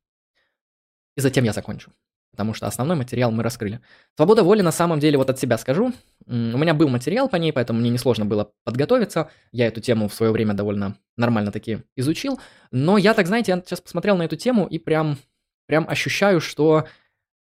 И 1.16 1.22
затем 1.22 1.44
я 1.44 1.54
закончу. 1.54 1.92
Потому 2.32 2.54
что 2.54 2.68
основной 2.68 2.96
материал 2.96 3.32
мы 3.32 3.44
раскрыли. 3.44 3.82
Свобода 4.16 4.44
воли 4.44 4.62
на 4.62 4.72
самом 4.72 5.00
деле, 5.00 5.18
вот 5.18 5.30
от 5.30 5.40
себя 5.40 5.58
скажу. 5.58 5.94
У 6.26 6.34
меня 6.34 6.74
был 6.74 6.88
материал 6.88 7.28
по 7.28 7.36
ней, 7.38 7.52
поэтому 7.52 7.80
мне 7.80 7.90
несложно 7.90 8.26
было 8.26 8.52
подготовиться. 8.64 9.30
Я 9.52 9.68
эту 9.68 9.82
тему 9.82 10.08
в 10.08 10.14
свое 10.14 10.32
время 10.32 10.54
довольно 10.54 10.96
нормально 11.18 11.52
таки 11.52 11.80
изучил. 11.96 12.40
Но 12.72 12.98
я 12.98 13.14
так, 13.14 13.28
знаете, 13.28 13.52
я 13.52 13.62
сейчас 13.62 13.82
посмотрел 13.82 14.16
на 14.16 14.24
эту 14.24 14.36
тему 14.36 14.68
и 14.68 14.78
прям, 14.78 15.18
прям 15.66 15.88
ощущаю, 15.90 16.40
что 16.40 16.88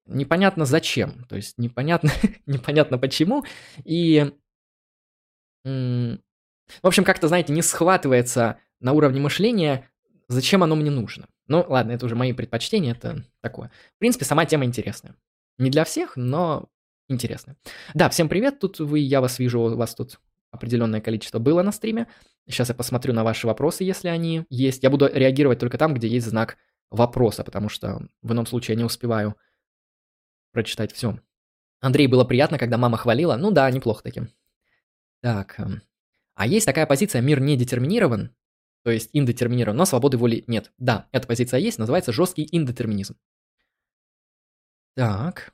непонятно 0.07 0.65
зачем. 0.65 1.25
То 1.25 1.35
есть 1.35 1.57
непонятно, 1.57 2.09
непонятно 2.45 2.97
почему. 2.97 3.43
И, 3.83 4.31
в 5.63 6.17
общем, 6.81 7.03
как-то, 7.03 7.27
знаете, 7.27 7.53
не 7.53 7.61
схватывается 7.61 8.57
на 8.79 8.93
уровне 8.93 9.19
мышления, 9.19 9.89
зачем 10.27 10.63
оно 10.63 10.75
мне 10.75 10.91
нужно. 10.91 11.27
Ну, 11.47 11.65
ладно, 11.67 11.91
это 11.91 12.05
уже 12.05 12.15
мои 12.15 12.33
предпочтения, 12.33 12.91
это 12.91 13.23
такое. 13.41 13.71
В 13.95 13.99
принципе, 13.99 14.25
сама 14.25 14.45
тема 14.45 14.65
интересная. 14.65 15.15
Не 15.57 15.69
для 15.69 15.85
всех, 15.85 16.15
но 16.15 16.69
интересная. 17.07 17.55
Да, 17.93 18.09
всем 18.09 18.27
привет, 18.29 18.59
тут 18.59 18.79
вы, 18.79 18.99
я 18.99 19.21
вас 19.21 19.39
вижу, 19.39 19.61
у 19.61 19.75
вас 19.75 19.95
тут 19.95 20.19
определенное 20.51 21.01
количество 21.01 21.39
было 21.39 21.61
на 21.63 21.71
стриме. 21.71 22.07
Сейчас 22.47 22.69
я 22.69 22.75
посмотрю 22.75 23.13
на 23.13 23.23
ваши 23.23 23.47
вопросы, 23.47 23.83
если 23.83 24.07
они 24.07 24.45
есть. 24.49 24.83
Я 24.83 24.89
буду 24.89 25.09
реагировать 25.11 25.59
только 25.59 25.77
там, 25.77 25.93
где 25.93 26.07
есть 26.07 26.27
знак 26.27 26.57
вопроса, 26.89 27.43
потому 27.43 27.69
что 27.69 28.07
в 28.21 28.31
ином 28.31 28.45
случае 28.45 28.75
я 28.75 28.79
не 28.79 28.85
успеваю 28.85 29.35
прочитать 30.51 30.93
все. 30.93 31.19
Андрей, 31.79 32.07
было 32.07 32.23
приятно, 32.23 32.57
когда 32.57 32.77
мама 32.77 32.97
хвалила. 32.97 33.35
Ну 33.35 33.51
да, 33.51 33.69
неплохо 33.69 34.03
таким. 34.03 34.29
Так, 35.21 35.59
эм, 35.59 35.81
а 36.35 36.47
есть 36.47 36.65
такая 36.65 36.85
позиция 36.85 37.21
«мир 37.21 37.39
не 37.39 37.57
детерминирован», 37.57 38.31
то 38.87 38.91
есть 38.91 39.09
индетерминирован, 39.11 39.75
но 39.75 39.83
свободы 39.83 40.15
воли 40.15 40.45
нет. 40.47 40.71
Да, 40.77 41.09
эта 41.11 41.27
позиция 41.27 41.59
есть, 41.59 41.77
называется 41.77 42.13
жесткий 42.13 42.47
индетерминизм. 42.49 43.17
Так. 44.95 45.51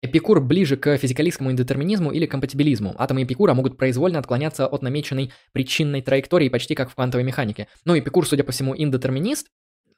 Эпикур 0.00 0.40
ближе 0.40 0.76
к 0.76 0.96
физикалистскому 0.96 1.50
индетерминизму 1.50 2.12
или 2.12 2.26
компатибилизму. 2.26 2.94
Атомы 2.96 3.24
Эпикура 3.24 3.52
могут 3.52 3.76
произвольно 3.76 4.20
отклоняться 4.20 4.68
от 4.68 4.82
намеченной 4.82 5.32
причинной 5.50 6.02
траектории 6.02 6.48
почти 6.48 6.76
как 6.76 6.88
в 6.88 6.94
квантовой 6.94 7.24
механике. 7.24 7.66
Ну, 7.84 7.98
Эпикур, 7.98 8.28
судя 8.28 8.44
по 8.44 8.52
всему, 8.52 8.72
индетерминист. 8.76 9.48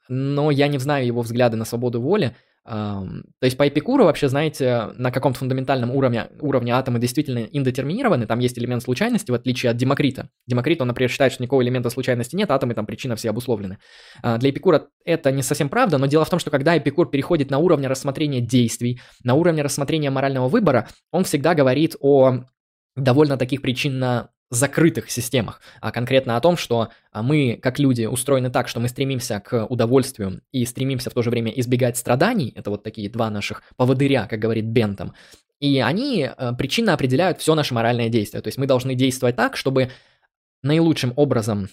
Но 0.09 0.51
я 0.51 0.67
не 0.67 0.77
знаю 0.77 1.05
его 1.05 1.21
взгляды 1.21 1.57
на 1.57 1.65
свободу 1.65 2.01
воли. 2.01 2.35
То 2.67 3.23
есть 3.41 3.55
по 3.55 3.65
Эпикуру 3.65 4.03
вообще, 4.03 4.27
знаете, 4.27 4.89
на 4.97 5.09
каком-то 5.09 5.39
фундаментальном 5.39 5.89
уровне, 5.89 6.27
уровне 6.41 6.73
атомы 6.73 6.99
действительно 6.99 7.39
индетерминированы, 7.39 8.27
там 8.27 8.39
есть 8.39 8.59
элемент 8.59 8.83
случайности, 8.83 9.31
в 9.31 9.35
отличие 9.35 9.69
от 9.69 9.77
Демокрита. 9.77 10.29
Демокрит, 10.47 10.81
он, 10.81 10.89
например, 10.89 11.09
считает, 11.09 11.31
что 11.31 11.41
никакого 11.41 11.61
элемента 11.61 11.89
случайности 11.89 12.35
нет, 12.35 12.51
атомы 12.51 12.73
там 12.73 12.85
причина 12.85 13.15
все 13.15 13.29
обусловлены. 13.29 13.77
А, 14.21 14.37
для 14.37 14.49
Эпикура 14.49 14.87
это 15.05 15.31
не 15.31 15.43
совсем 15.43 15.69
правда, 15.69 15.97
но 15.97 16.07
дело 16.07 16.25
в 16.25 16.29
том, 16.29 16.39
что 16.39 16.51
когда 16.51 16.77
Эпикур 16.77 17.09
переходит 17.09 17.49
на 17.51 17.57
уровень 17.59 17.87
рассмотрения 17.87 18.41
действий, 18.41 18.99
на 19.23 19.35
уровень 19.35 19.61
рассмотрения 19.61 20.09
морального 20.09 20.49
выбора, 20.49 20.89
он 21.11 21.23
всегда 21.23 21.55
говорит 21.55 21.95
о 22.01 22.43
довольно 22.97 23.37
таких 23.37 23.61
причинно 23.61 24.31
закрытых 24.49 25.11
системах, 25.11 25.61
а 25.81 25.91
конкретно 25.91 26.37
о 26.37 26.41
том, 26.41 26.55
что 26.57 26.89
а, 27.11 27.21
мы, 27.21 27.59
как 27.61 27.79
люди, 27.79 28.05
устроены 28.05 28.49
так, 28.49 28.67
что 28.67 28.79
мы 28.79 28.87
стремимся 28.87 29.39
к 29.39 29.65
удовольствию 29.65 30.41
и 30.51 30.65
стремимся 30.65 31.09
в 31.09 31.13
то 31.13 31.21
же 31.21 31.29
время 31.29 31.51
избегать 31.51 31.97
страданий, 31.97 32.53
это 32.55 32.69
вот 32.69 32.83
такие 32.83 33.09
два 33.09 33.29
наших 33.29 33.63
поводыря, 33.75 34.25
как 34.27 34.39
говорит 34.39 34.65
Бентом, 34.65 35.13
и 35.59 35.79
они 35.79 36.23
а, 36.23 36.53
причинно 36.53 36.93
определяют 36.93 37.39
все 37.39 37.55
наше 37.55 37.73
моральное 37.73 38.09
действие, 38.09 38.41
то 38.41 38.47
есть 38.47 38.57
мы 38.57 38.67
должны 38.67 38.95
действовать 38.95 39.35
так, 39.35 39.57
чтобы 39.57 39.91
наилучшим 40.63 41.13
образом 41.15 41.69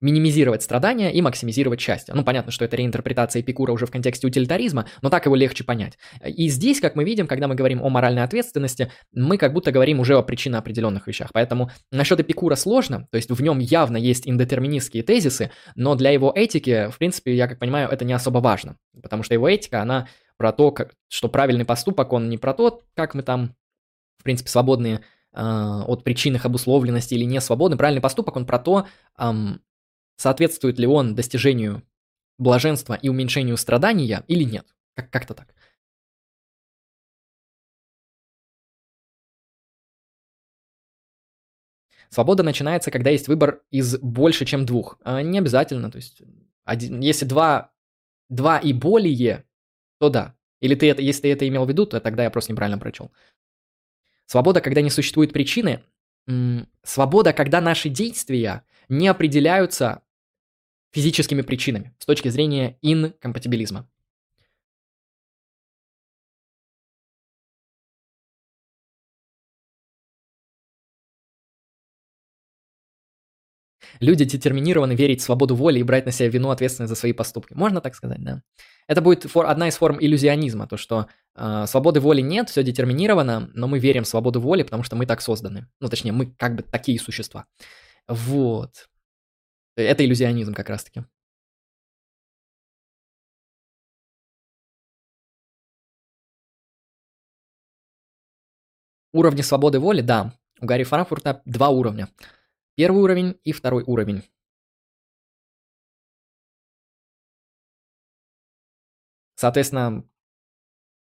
минимизировать 0.00 0.62
страдания 0.62 1.12
и 1.12 1.22
максимизировать 1.22 1.80
счастье. 1.80 2.14
Ну, 2.14 2.22
понятно, 2.22 2.52
что 2.52 2.64
это 2.64 2.76
реинтерпретация 2.76 3.40
Эпикура 3.40 3.72
уже 3.72 3.86
в 3.86 3.90
контексте 3.90 4.26
утилитаризма, 4.26 4.86
но 5.00 5.08
так 5.08 5.24
его 5.24 5.34
легче 5.34 5.64
понять. 5.64 5.98
И 6.24 6.48
здесь, 6.48 6.80
как 6.80 6.96
мы 6.96 7.04
видим, 7.04 7.26
когда 7.26 7.48
мы 7.48 7.54
говорим 7.54 7.82
о 7.82 7.88
моральной 7.88 8.22
ответственности, 8.22 8.90
мы 9.12 9.38
как 9.38 9.52
будто 9.52 9.72
говорим 9.72 10.00
уже 10.00 10.16
о 10.16 10.22
причинно 10.22 10.58
определенных 10.58 11.06
вещах. 11.06 11.30
Поэтому 11.32 11.70
насчет 11.90 12.20
Эпикура 12.20 12.56
сложно, 12.56 13.08
то 13.10 13.16
есть 13.16 13.30
в 13.30 13.42
нем 13.42 13.58
явно 13.58 13.96
есть 13.96 14.28
индетерминистские 14.28 15.02
тезисы, 15.02 15.50
но 15.74 15.94
для 15.94 16.10
его 16.10 16.32
этики, 16.34 16.90
в 16.90 16.98
принципе, 16.98 17.34
я 17.34 17.48
как 17.48 17.58
понимаю, 17.58 17.88
это 17.88 18.04
не 18.04 18.12
особо 18.12 18.38
важно, 18.38 18.76
потому 19.02 19.22
что 19.22 19.34
его 19.34 19.48
этика, 19.48 19.80
она 19.80 20.08
про 20.36 20.52
то, 20.52 20.70
как, 20.70 20.92
что 21.08 21.28
правильный 21.28 21.64
поступок, 21.64 22.12
он 22.12 22.28
не 22.28 22.36
про 22.38 22.52
то, 22.52 22.82
как 22.94 23.14
мы 23.14 23.22
там, 23.22 23.54
в 24.18 24.24
принципе, 24.24 24.50
свободные 24.50 25.00
э, 25.32 25.40
от 25.40 26.04
причин 26.04 26.34
их 26.34 26.44
обусловленности 26.44 27.14
или 27.14 27.24
не 27.24 27.40
свободны. 27.40 27.76
Правильный 27.76 28.02
поступок, 28.02 28.36
он 28.36 28.44
про 28.44 28.58
то, 28.58 28.86
эм, 29.18 29.60
соответствует 30.16 30.78
ли 30.78 30.86
он 30.86 31.14
достижению 31.14 31.82
блаженства 32.38 32.94
и 32.94 33.08
уменьшению 33.08 33.56
страдания 33.56 34.24
или 34.28 34.44
нет. 34.44 34.66
Как- 34.94 35.10
как-то 35.10 35.34
так. 35.34 35.54
Свобода 42.08 42.42
начинается, 42.42 42.90
когда 42.90 43.10
есть 43.10 43.28
выбор 43.28 43.62
из 43.70 43.98
больше, 43.98 44.44
чем 44.44 44.64
двух. 44.64 44.98
А 45.02 45.22
не 45.22 45.38
обязательно, 45.38 45.90
то 45.90 45.96
есть 45.96 46.22
один, 46.64 47.00
если 47.00 47.26
два, 47.26 47.72
два 48.28 48.58
и 48.58 48.72
более, 48.72 49.44
то 49.98 50.08
да. 50.08 50.34
Или 50.60 50.74
ты 50.74 50.88
это, 50.88 51.02
если 51.02 51.22
ты 51.22 51.32
это 51.32 51.46
имел 51.48 51.66
в 51.66 51.68
виду, 51.68 51.84
то 51.84 52.00
тогда 52.00 52.24
я 52.24 52.30
просто 52.30 52.52
неправильно 52.52 52.78
прочел. 52.78 53.12
Свобода, 54.26 54.60
когда 54.60 54.80
не 54.80 54.90
существует 54.90 55.32
причины. 55.32 55.82
Свобода, 56.82 57.32
когда 57.32 57.60
наши 57.60 57.88
действия 57.88 58.64
не 58.88 59.08
определяются 59.08 60.02
физическими 60.96 61.42
причинами 61.42 61.94
с 61.98 62.06
точки 62.06 62.30
зрения 62.30 62.78
инкомпатибилизма. 62.80 63.86
Люди 74.00 74.24
детерминированы 74.24 74.94
верить 74.94 75.20
в 75.20 75.24
свободу 75.24 75.54
воли 75.54 75.80
и 75.80 75.82
брать 75.82 76.06
на 76.06 76.12
себя 76.12 76.30
вину 76.30 76.48
ответственность 76.48 76.88
за 76.88 76.96
свои 76.96 77.12
поступки. 77.12 77.52
Можно 77.52 77.82
так 77.82 77.94
сказать, 77.94 78.24
да? 78.24 78.42
Это 78.88 79.02
будет 79.02 79.26
фор- 79.26 79.46
одна 79.46 79.68
из 79.68 79.76
форм 79.76 79.98
иллюзионизма, 80.00 80.66
то 80.66 80.78
что 80.78 81.08
э, 81.34 81.64
свободы 81.66 82.00
воли 82.00 82.22
нет, 82.22 82.48
все 82.48 82.62
детерминировано, 82.62 83.50
но 83.52 83.68
мы 83.68 83.78
верим 83.78 84.04
в 84.04 84.08
свободу 84.08 84.40
воли, 84.40 84.62
потому 84.62 84.82
что 84.82 84.96
мы 84.96 85.04
так 85.04 85.20
созданы. 85.20 85.68
Ну, 85.78 85.90
точнее, 85.90 86.12
мы 86.12 86.26
как 86.26 86.56
бы 86.56 86.62
такие 86.62 86.98
существа. 86.98 87.44
Вот. 88.08 88.88
Это 89.76 90.04
иллюзионизм 90.04 90.54
как 90.54 90.70
раз-таки. 90.70 91.04
Уровни 99.12 99.42
свободы 99.42 99.78
воли, 99.78 100.00
да. 100.00 100.32
У 100.60 100.66
Гарри 100.66 100.84
Франкфурта 100.84 101.42
два 101.44 101.68
уровня. 101.68 102.08
Первый 102.74 103.02
уровень 103.02 103.38
и 103.44 103.52
второй 103.52 103.82
уровень. 103.84 104.22
Соответственно, 109.34 110.08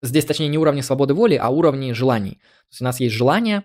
здесь 0.01 0.25
точнее 0.25 0.47
не 0.47 0.57
уровни 0.57 0.81
свободы 0.81 1.13
воли, 1.13 1.35
а 1.35 1.49
уровни 1.49 1.91
желаний. 1.91 2.35
То 2.35 2.67
есть 2.71 2.81
у 2.81 2.83
нас 2.83 2.99
есть 2.99 3.15
желание, 3.15 3.63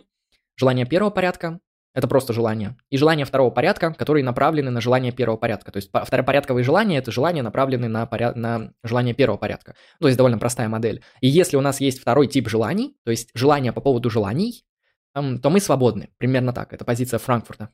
желание 0.56 0.86
первого 0.86 1.10
порядка, 1.10 1.60
это 1.98 2.06
просто 2.06 2.32
желание. 2.32 2.76
И 2.90 2.96
желания 2.96 3.24
второго 3.24 3.50
порядка, 3.50 3.92
которые 3.92 4.22
направлены 4.22 4.70
на 4.70 4.80
желание 4.80 5.10
первого 5.10 5.36
порядка. 5.36 5.72
То 5.72 5.78
есть 5.78 5.90
второпорядковые 5.90 6.62
желания– 6.62 6.96
это 6.98 7.10
желания, 7.10 7.42
направленные 7.42 7.88
на, 7.88 8.06
поряд... 8.06 8.36
на 8.36 8.70
желание 8.84 9.14
первого 9.14 9.36
порядка. 9.36 9.74
Ну, 9.98 10.04
то 10.04 10.06
есть 10.06 10.16
довольно 10.16 10.38
простая 10.38 10.68
модель. 10.68 11.02
И 11.20 11.26
если 11.26 11.56
у 11.56 11.60
нас 11.60 11.80
есть 11.80 12.00
второй 12.00 12.28
тип 12.28 12.48
желаний, 12.48 12.96
то 13.04 13.10
есть 13.10 13.30
желания 13.34 13.72
по 13.72 13.80
поводу 13.80 14.10
желаний, 14.10 14.64
то 15.12 15.50
мы 15.50 15.58
свободны. 15.58 16.10
Примерно 16.18 16.52
так. 16.52 16.72
Это 16.72 16.84
позиция 16.84 17.18
Франкфурта. 17.18 17.70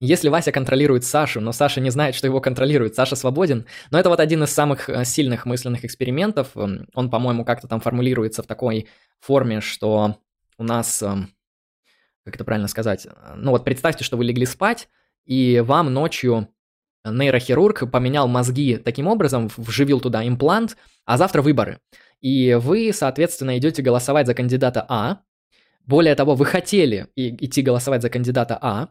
Если 0.00 0.28
Вася 0.28 0.52
контролирует 0.52 1.04
Сашу, 1.04 1.40
но 1.40 1.50
Саша 1.50 1.80
не 1.80 1.90
знает, 1.90 2.14
что 2.14 2.28
его 2.28 2.40
контролирует, 2.40 2.94
Саша 2.94 3.16
свободен. 3.16 3.66
Но 3.90 3.98
это 3.98 4.08
вот 4.08 4.20
один 4.20 4.44
из 4.44 4.50
самых 4.50 4.88
э, 4.88 5.04
сильных 5.04 5.44
мысленных 5.44 5.84
экспериментов. 5.84 6.56
Эм, 6.56 6.86
он, 6.94 7.10
по-моему, 7.10 7.44
как-то 7.44 7.66
там 7.66 7.80
формулируется 7.80 8.44
в 8.44 8.46
такой 8.46 8.88
форме, 9.18 9.60
что 9.60 10.18
у 10.56 10.62
нас, 10.62 11.02
эм, 11.02 11.30
как 12.24 12.36
это 12.36 12.44
правильно 12.44 12.68
сказать, 12.68 13.06
э, 13.06 13.34
ну 13.36 13.50
вот 13.50 13.64
представьте, 13.64 14.04
что 14.04 14.16
вы 14.16 14.24
легли 14.24 14.46
спать, 14.46 14.88
и 15.24 15.60
вам 15.66 15.92
ночью 15.92 16.48
нейрохирург 17.04 17.90
поменял 17.90 18.28
мозги 18.28 18.76
таким 18.76 19.08
образом, 19.08 19.50
вживил 19.56 20.00
туда 20.00 20.26
имплант, 20.26 20.76
а 21.06 21.16
завтра 21.16 21.42
выборы. 21.42 21.80
И 22.20 22.54
вы, 22.54 22.92
соответственно, 22.92 23.58
идете 23.58 23.82
голосовать 23.82 24.26
за 24.26 24.34
кандидата 24.34 24.84
А. 24.88 25.20
Более 25.86 26.14
того, 26.14 26.34
вы 26.34 26.44
хотели 26.44 27.08
идти 27.16 27.62
голосовать 27.62 28.02
за 28.02 28.10
кандидата 28.10 28.58
А, 28.60 28.88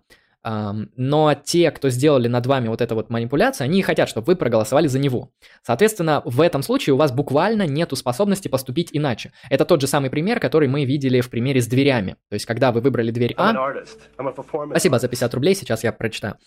но 0.49 1.34
те, 1.34 1.72
кто 1.72 1.90
сделали 1.90 2.28
над 2.28 2.45
вами 2.45 2.69
вот 2.69 2.82
эту 2.82 2.95
вот 2.95 3.10
манипуляцию, 3.10 3.65
они 3.65 3.82
хотят, 3.82 4.07
чтобы 4.07 4.28
вы 4.28 4.36
проголосовали 4.36 4.88
за 4.88 4.99
него. 4.99 5.32
Соответственно, 5.64 6.22
в 6.24 6.40
этом 6.40 6.64
случае 6.64 6.94
у 6.94 6.98
вас 6.98 7.11
буквально 7.11 7.68
нету 7.68 7.95
способности 7.95 8.48
поступить 8.48 8.90
иначе. 8.94 9.34
Это 9.49 9.65
тот 9.65 9.82
же 9.82 9.88
самый 9.88 10.10
пример, 10.10 10.40
который 10.40 10.68
мы 10.68 10.86
видели 10.86 11.19
в 11.22 11.30
примере 11.30 11.61
с 11.61 11.68
дверями. 11.68 12.15
То 12.30 12.36
есть, 12.36 12.45
когда 12.45 12.72
вы 12.72 12.82
выбрали 12.82 13.11
дверь 13.11 13.34
А... 13.38 13.52
Спасибо 14.72 14.99
за 14.99 15.07
50 15.10 15.34
рублей, 15.34 15.56
сейчас 15.56 15.84
я 15.84 15.91
прочитаю. 15.91 16.38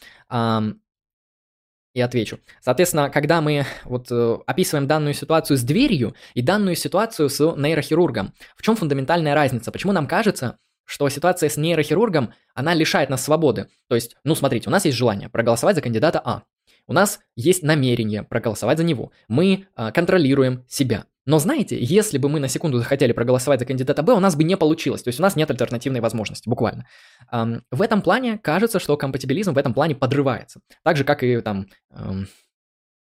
И 1.92 2.00
отвечу. 2.00 2.38
Соответственно, 2.60 3.10
когда 3.10 3.40
мы 3.40 3.66
вот 3.84 4.12
э, 4.12 4.38
описываем 4.46 4.86
данную 4.86 5.12
ситуацию 5.12 5.56
с 5.56 5.62
дверью 5.62 6.14
и 6.34 6.40
данную 6.40 6.76
ситуацию 6.76 7.28
с 7.28 7.40
нейрохирургом, 7.56 8.32
в 8.56 8.62
чем 8.62 8.76
фундаментальная 8.76 9.34
разница? 9.34 9.72
Почему 9.72 9.90
нам 9.90 10.06
кажется, 10.06 10.56
что 10.84 11.08
ситуация 11.08 11.48
с 11.48 11.56
нейрохирургом, 11.56 12.32
она 12.54 12.74
лишает 12.74 13.10
нас 13.10 13.24
свободы. 13.24 13.68
То 13.88 13.94
есть, 13.94 14.16
ну 14.24 14.34
смотрите, 14.34 14.68
у 14.68 14.72
нас 14.72 14.84
есть 14.84 14.96
желание 14.96 15.28
проголосовать 15.28 15.76
за 15.76 15.82
кандидата 15.82 16.20
А. 16.24 16.42
У 16.86 16.92
нас 16.92 17.20
есть 17.36 17.62
намерение 17.62 18.24
проголосовать 18.24 18.78
за 18.78 18.84
него. 18.84 19.12
Мы 19.28 19.66
э, 19.76 19.92
контролируем 19.92 20.64
себя. 20.68 21.04
Но 21.26 21.38
знаете, 21.38 21.78
если 21.80 22.18
бы 22.18 22.28
мы 22.28 22.40
на 22.40 22.48
секунду 22.48 22.78
захотели 22.78 23.12
проголосовать 23.12 23.60
за 23.60 23.66
кандидата 23.66 24.02
Б, 24.02 24.14
у 24.14 24.20
нас 24.20 24.34
бы 24.34 24.42
не 24.42 24.56
получилось. 24.56 25.02
То 25.02 25.08
есть 25.08 25.20
у 25.20 25.22
нас 25.22 25.36
нет 25.36 25.50
альтернативной 25.50 26.00
возможности, 26.00 26.48
буквально. 26.48 26.86
Эм, 27.30 27.62
в 27.70 27.82
этом 27.82 28.02
плане 28.02 28.38
кажется, 28.38 28.80
что 28.80 28.96
компатибилизм 28.96 29.52
в 29.52 29.58
этом 29.58 29.74
плане 29.74 29.94
подрывается. 29.94 30.60
Так 30.82 30.96
же, 30.96 31.04
как 31.04 31.22
и 31.22 31.40
там 31.40 31.68
эм, 31.90 32.26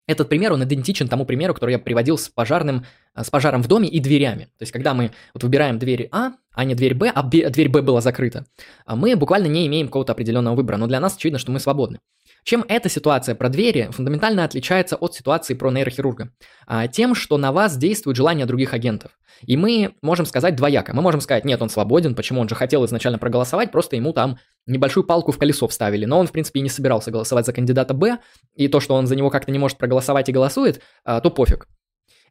этот 0.08 0.30
пример, 0.30 0.54
он 0.54 0.64
идентичен 0.64 1.08
тому 1.08 1.26
примеру, 1.26 1.54
который 1.54 1.72
я 1.72 1.80
приводил 1.80 2.18
с 2.18 2.30
пожарным, 2.30 2.86
э, 3.16 3.24
с 3.24 3.30
пожаром 3.30 3.62
в 3.62 3.68
доме 3.68 3.88
и 3.88 4.00
дверями. 4.00 4.46
То 4.58 4.64
есть, 4.64 4.72
когда 4.72 4.94
мы 4.94 5.12
вот 5.34 5.44
выбираем 5.44 5.80
дверь 5.80 6.10
А, 6.12 6.34
а 6.54 6.64
не 6.66 6.76
дверь 6.76 6.96
Б, 6.96 7.12
а 7.14 7.24
дверь 7.24 7.70
Б 7.70 7.82
была 7.82 8.02
закрыта, 8.02 8.46
а 8.86 8.96
мы 8.96 9.16
буквально 9.16 9.48
не 9.48 9.68
имеем 9.68 9.88
какого-то 9.88 10.14
определенного 10.14 10.56
выбора, 10.56 10.78
но 10.78 10.88
для 10.88 11.00
нас 11.00 11.16
очевидно, 11.16 11.40
что 11.40 11.52
мы 11.52 11.60
свободны. 11.60 12.00
Чем 12.44 12.66
эта 12.68 12.90
ситуация 12.90 13.36
про 13.36 13.50
двери 13.50 13.90
фундаментально 13.92 14.44
отличается 14.44 14.96
от 14.96 15.14
ситуации 15.14 15.54
про 15.54 15.72
нейрохирурга? 15.72 16.32
А, 16.66 16.88
тем, 16.88 17.14
что 17.14 17.38
на 17.38 17.52
вас 17.52 17.78
действует 17.78 18.18
желание 18.18 18.46
других 18.46 18.74
агентов. 18.74 19.12
И 19.42 19.58
мы 19.58 19.96
можем 20.02 20.26
сказать 20.26 20.56
двояко. 20.56 20.94
Мы 20.94 21.02
можем 21.02 21.22
сказать, 21.22 21.46
нет, 21.46 21.62
он 21.62 21.70
свободен, 21.70 22.16
почему 22.16 22.42
он 22.42 22.50
же 22.50 22.56
хотел 22.56 22.84
изначально 22.86 23.20
проголосовать, 23.20 23.72
просто 23.72 23.96
ему 23.96 24.12
там 24.14 24.38
небольшую 24.66 25.04
палку 25.04 25.32
в 25.32 25.38
колесо 25.38 25.68
вставили. 25.68 26.06
Но 26.06 26.20
он, 26.20 26.28
в 26.28 26.32
принципе, 26.32 26.60
и 26.60 26.64
не 26.64 26.70
собирался 26.70 27.12
голосовать 27.12 27.46
за 27.46 27.54
кандидата 27.54 27.94
Б, 27.94 28.18
и 28.56 28.68
то, 28.68 28.80
что 28.80 28.96
он 28.96 29.08
за 29.08 29.16
него 29.16 29.30
как-то 29.30 29.52
не 29.52 29.60
может 29.60 29.78
проголосовать 29.78 30.30
и 30.30 30.32
голосует, 30.32 30.82
а, 31.04 31.22
то 31.22 31.30
пофиг. 31.30 31.68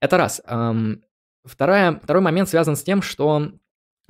Это 0.01 0.17
раз. 0.17 0.41
Вторая, 1.45 2.01
второй 2.03 2.23
момент 2.23 2.49
связан 2.49 2.77
с 2.77 2.83
тем, 2.83 3.01
что 3.01 3.53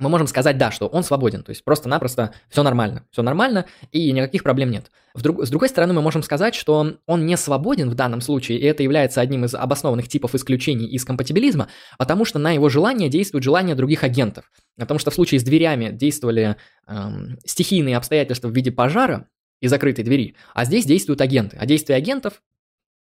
мы 0.01 0.09
можем 0.09 0.27
сказать, 0.27 0.57
да, 0.57 0.71
что 0.71 0.87
он 0.87 1.03
свободен, 1.03 1.43
то 1.43 1.51
есть 1.51 1.63
просто-напросто 1.63 2.33
все 2.49 2.63
нормально, 2.63 3.05
все 3.11 3.21
нормально 3.21 3.65
и 3.91 4.11
никаких 4.11 4.43
проблем 4.43 4.71
нет. 4.71 4.91
Друг, 5.13 5.45
с 5.45 5.49
другой 5.49 5.69
стороны, 5.69 5.93
мы 5.93 6.01
можем 6.01 6.23
сказать, 6.23 6.55
что 6.55 6.97
он 7.05 7.25
не 7.25 7.37
свободен 7.37 7.89
в 7.89 7.93
данном 7.93 8.21
случае, 8.21 8.59
и 8.59 8.65
это 8.65 8.81
является 8.81 9.21
одним 9.21 9.45
из 9.45 9.53
обоснованных 9.53 10.07
типов 10.07 10.33
исключений 10.33 10.87
из 10.87 11.05
компатибилизма, 11.05 11.67
потому 11.99 12.25
что 12.25 12.39
на 12.39 12.51
его 12.51 12.67
желание 12.67 13.09
действуют 13.09 13.43
желания 13.43 13.75
других 13.75 14.03
агентов. 14.03 14.51
Потому 14.77 14.99
что 14.99 15.11
в 15.11 15.13
случае 15.13 15.39
с 15.39 15.43
дверями 15.43 15.91
действовали 15.91 16.55
эм, 16.87 17.37
стихийные 17.45 17.97
обстоятельства 17.97 18.47
в 18.47 18.55
виде 18.55 18.71
пожара 18.71 19.27
и 19.59 19.67
закрытой 19.67 20.03
двери, 20.03 20.35
а 20.55 20.65
здесь 20.65 20.85
действуют 20.85 21.21
агенты. 21.21 21.57
А 21.59 21.65
действия 21.67 21.95
агентов 21.95 22.41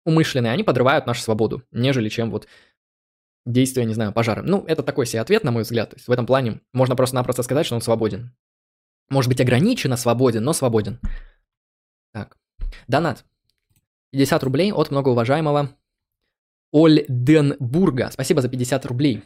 умышленные, 0.06 0.52
они 0.52 0.64
подрывают 0.64 1.06
нашу 1.06 1.22
свободу, 1.22 1.64
нежели 1.72 2.10
чем 2.10 2.32
вот 2.32 2.48
действия, 3.46 3.86
не 3.86 3.94
знаю, 3.94 4.14
пожара. 4.14 4.42
Ну, 4.42 4.64
это 4.68 4.84
такой 4.84 5.06
себе 5.06 5.22
ответ, 5.22 5.44
на 5.44 5.52
мой 5.52 5.64
взгляд. 5.64 5.92
То 5.92 5.96
есть 5.96 6.08
в 6.08 6.12
этом 6.12 6.26
плане 6.26 6.62
можно 6.74 6.96
просто-напросто 6.96 7.44
сказать, 7.44 7.66
что 7.66 7.76
он 7.76 7.82
свободен. 7.82 8.36
Может 9.10 9.30
быть, 9.30 9.42
ограниченно 9.42 9.98
свободен, 9.98 10.44
но 10.44 10.54
свободен. 10.54 11.00
Так. 12.14 12.38
Донат. 12.88 13.26
50 14.12 14.44
рублей 14.44 14.72
от 14.72 14.92
многоуважаемого 14.92 15.70
Ольденбурга. 16.72 18.10
Спасибо 18.12 18.42
за 18.42 18.50
50 18.50 18.86
рублей. 18.86 19.24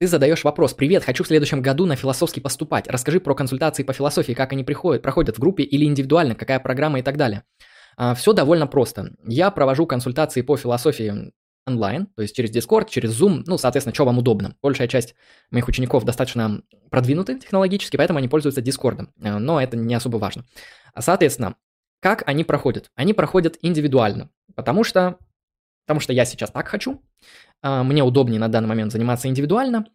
Ты 0.00 0.08
задаешь 0.08 0.44
вопрос. 0.44 0.74
Привет, 0.74 1.04
хочу 1.04 1.24
в 1.24 1.28
следующем 1.28 1.62
году 1.62 1.86
на 1.86 1.96
философский 1.96 2.40
поступать. 2.40 2.88
Расскажи 2.88 3.20
про 3.20 3.34
консультации 3.34 3.84
по 3.84 3.92
философии, 3.92 4.32
как 4.32 4.52
они 4.52 4.64
приходят, 4.64 5.02
проходят 5.02 5.36
в 5.36 5.40
группе 5.40 5.62
или 5.62 5.84
индивидуально, 5.84 6.34
какая 6.34 6.58
программа 6.60 6.98
и 6.98 7.02
так 7.02 7.16
далее. 7.16 7.44
А, 7.96 8.14
Все 8.14 8.32
довольно 8.32 8.66
просто. 8.66 9.14
Я 9.26 9.50
провожу 9.50 9.86
консультации 9.86 10.42
по 10.42 10.56
философии 10.56 11.32
онлайн, 11.66 12.06
то 12.06 12.22
есть 12.22 12.34
через 12.34 12.50
Discord, 12.54 12.88
через 12.90 13.20
Zoom, 13.20 13.42
ну, 13.46 13.58
соответственно, 13.58 13.94
что 13.94 14.04
вам 14.04 14.18
удобно. 14.18 14.56
Большая 14.62 14.88
часть 14.88 15.14
моих 15.50 15.68
учеников 15.68 16.04
достаточно 16.04 16.62
продвинуты 16.90 17.38
технологически, 17.38 17.96
поэтому 17.96 18.18
они 18.18 18.28
пользуются 18.28 18.60
Discord, 18.60 19.08
э, 19.22 19.38
но 19.38 19.60
это 19.60 19.76
не 19.76 19.94
особо 19.94 20.18
важно. 20.18 20.44
Соответственно, 20.98 21.56
как 22.00 22.22
они 22.26 22.44
проходят? 22.44 22.90
Они 22.94 23.14
проходят 23.14 23.56
индивидуально, 23.62 24.30
потому 24.54 24.84
что, 24.84 25.18
потому 25.86 26.00
что 26.00 26.12
я 26.12 26.24
сейчас 26.24 26.50
так 26.50 26.68
хочу, 26.68 27.02
э, 27.62 27.82
мне 27.82 28.02
удобнее 28.02 28.40
на 28.40 28.48
данный 28.48 28.68
момент 28.68 28.92
заниматься 28.92 29.28
индивидуально, 29.28 29.86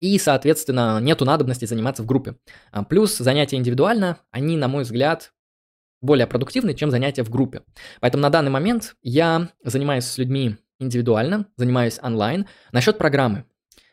и, 0.00 0.18
соответственно, 0.18 0.98
нету 1.00 1.24
надобности 1.24 1.64
заниматься 1.64 2.02
в 2.02 2.06
группе. 2.06 2.34
А, 2.72 2.82
плюс 2.82 3.16
занятия 3.16 3.56
индивидуально, 3.56 4.18
они, 4.32 4.56
на 4.56 4.66
мой 4.66 4.82
взгляд, 4.82 5.32
более 6.00 6.26
продуктивны, 6.26 6.74
чем 6.74 6.90
занятия 6.90 7.22
в 7.22 7.30
группе. 7.30 7.62
Поэтому 8.00 8.22
на 8.22 8.28
данный 8.28 8.50
момент 8.50 8.96
я 9.02 9.48
занимаюсь 9.62 10.04
с 10.04 10.18
людьми 10.18 10.56
индивидуально, 10.82 11.46
занимаюсь 11.56 11.98
онлайн. 12.02 12.46
Насчет 12.72 12.98
программы. 12.98 13.44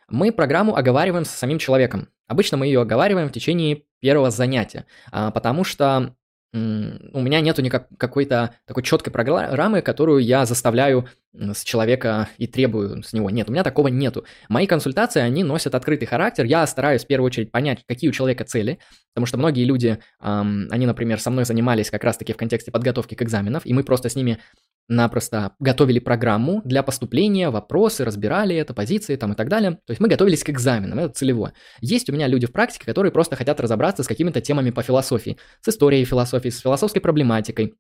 Мы 0.10 0.32
программу 0.32 0.76
оговариваем 0.76 1.26
с 1.26 1.30
самим 1.30 1.60
человеком. 1.60 2.10
Обычно 2.28 2.58
мы 2.58 2.66
ее 2.66 2.82
оговариваем 2.82 3.30
в 3.30 3.32
течение 3.32 3.84
первого 4.00 4.32
занятия, 4.32 4.86
а, 5.12 5.32
потому 5.32 5.64
что 5.64 6.16
у 6.52 6.58
меня 7.22 7.42
нету 7.42 7.62
никак 7.62 7.88
какой-то 7.98 8.56
такой 8.66 8.82
четкой 8.82 9.14
программы, 9.14 9.84
которую 9.84 10.20
я 10.24 10.48
заставляю 10.48 11.08
с 11.34 11.64
человека 11.64 12.30
и 12.38 12.48
требую 12.48 13.04
с 13.04 13.14
него. 13.14 13.30
Нет, 13.30 13.50
у 13.50 13.52
меня 13.52 13.64
такого 13.64 13.88
нету. 13.88 14.26
Мои 14.48 14.66
консультации, 14.66 15.22
они 15.22 15.44
носят 15.44 15.76
открытый 15.76 16.08
характер. 16.08 16.46
Я 16.46 16.66
стараюсь 16.66 17.04
в 17.04 17.08
первую 17.08 17.28
очередь 17.28 17.52
понять, 17.52 17.84
какие 17.88 18.10
у 18.10 18.14
человека 18.14 18.46
цели, 18.46 18.80
потому 19.14 19.28
что 19.28 19.38
многие 19.38 19.64
люди, 19.64 20.00
они, 20.20 20.86
например, 20.86 21.20
со 21.20 21.30
мной 21.30 21.46
занимались 21.46 21.92
как 21.92 22.04
раз-таки 22.04 22.34
в 22.34 22.38
контексте 22.38 22.72
подготовки 22.72 23.16
к 23.16 23.22
экзаменам, 23.22 23.62
и 23.64 23.74
мы 23.74 23.84
просто 23.84 24.10
с 24.10 24.16
ними 24.16 24.40
напросто 24.88 25.54
готовили 25.60 26.00
программу 26.00 26.64
для 26.66 26.82
поступления, 26.82 27.52
вопросы, 27.52 28.04
разбирали 28.04 28.56
это, 28.56 28.74
позиции 28.74 29.16
там 29.16 29.34
и 29.34 29.36
так 29.36 29.48
далее. 29.48 29.74
То 29.86 29.92
есть 29.92 30.02
мы 30.02 30.08
готовились 30.08 30.44
к 30.44 30.50
экзаменам, 30.50 30.98
это 30.98 31.14
целевое. 31.14 31.54
Есть 31.80 32.10
у 32.10 32.14
меня 32.14 32.26
люди 32.26 32.48
в 32.48 32.52
практике, 32.52 32.86
которые 32.86 33.12
просто 33.12 33.36
хотят 33.36 33.60
разобраться 33.60 34.02
с 34.02 34.08
какими-то 34.08 34.42
темами 34.42 34.72
по 34.72 34.82
философии, 34.82 35.38
с 35.62 35.70
историей 35.70 36.06
философии, 36.06 36.50
с 36.50 36.60
философской 36.60 37.02
проблематикой, 37.04 37.76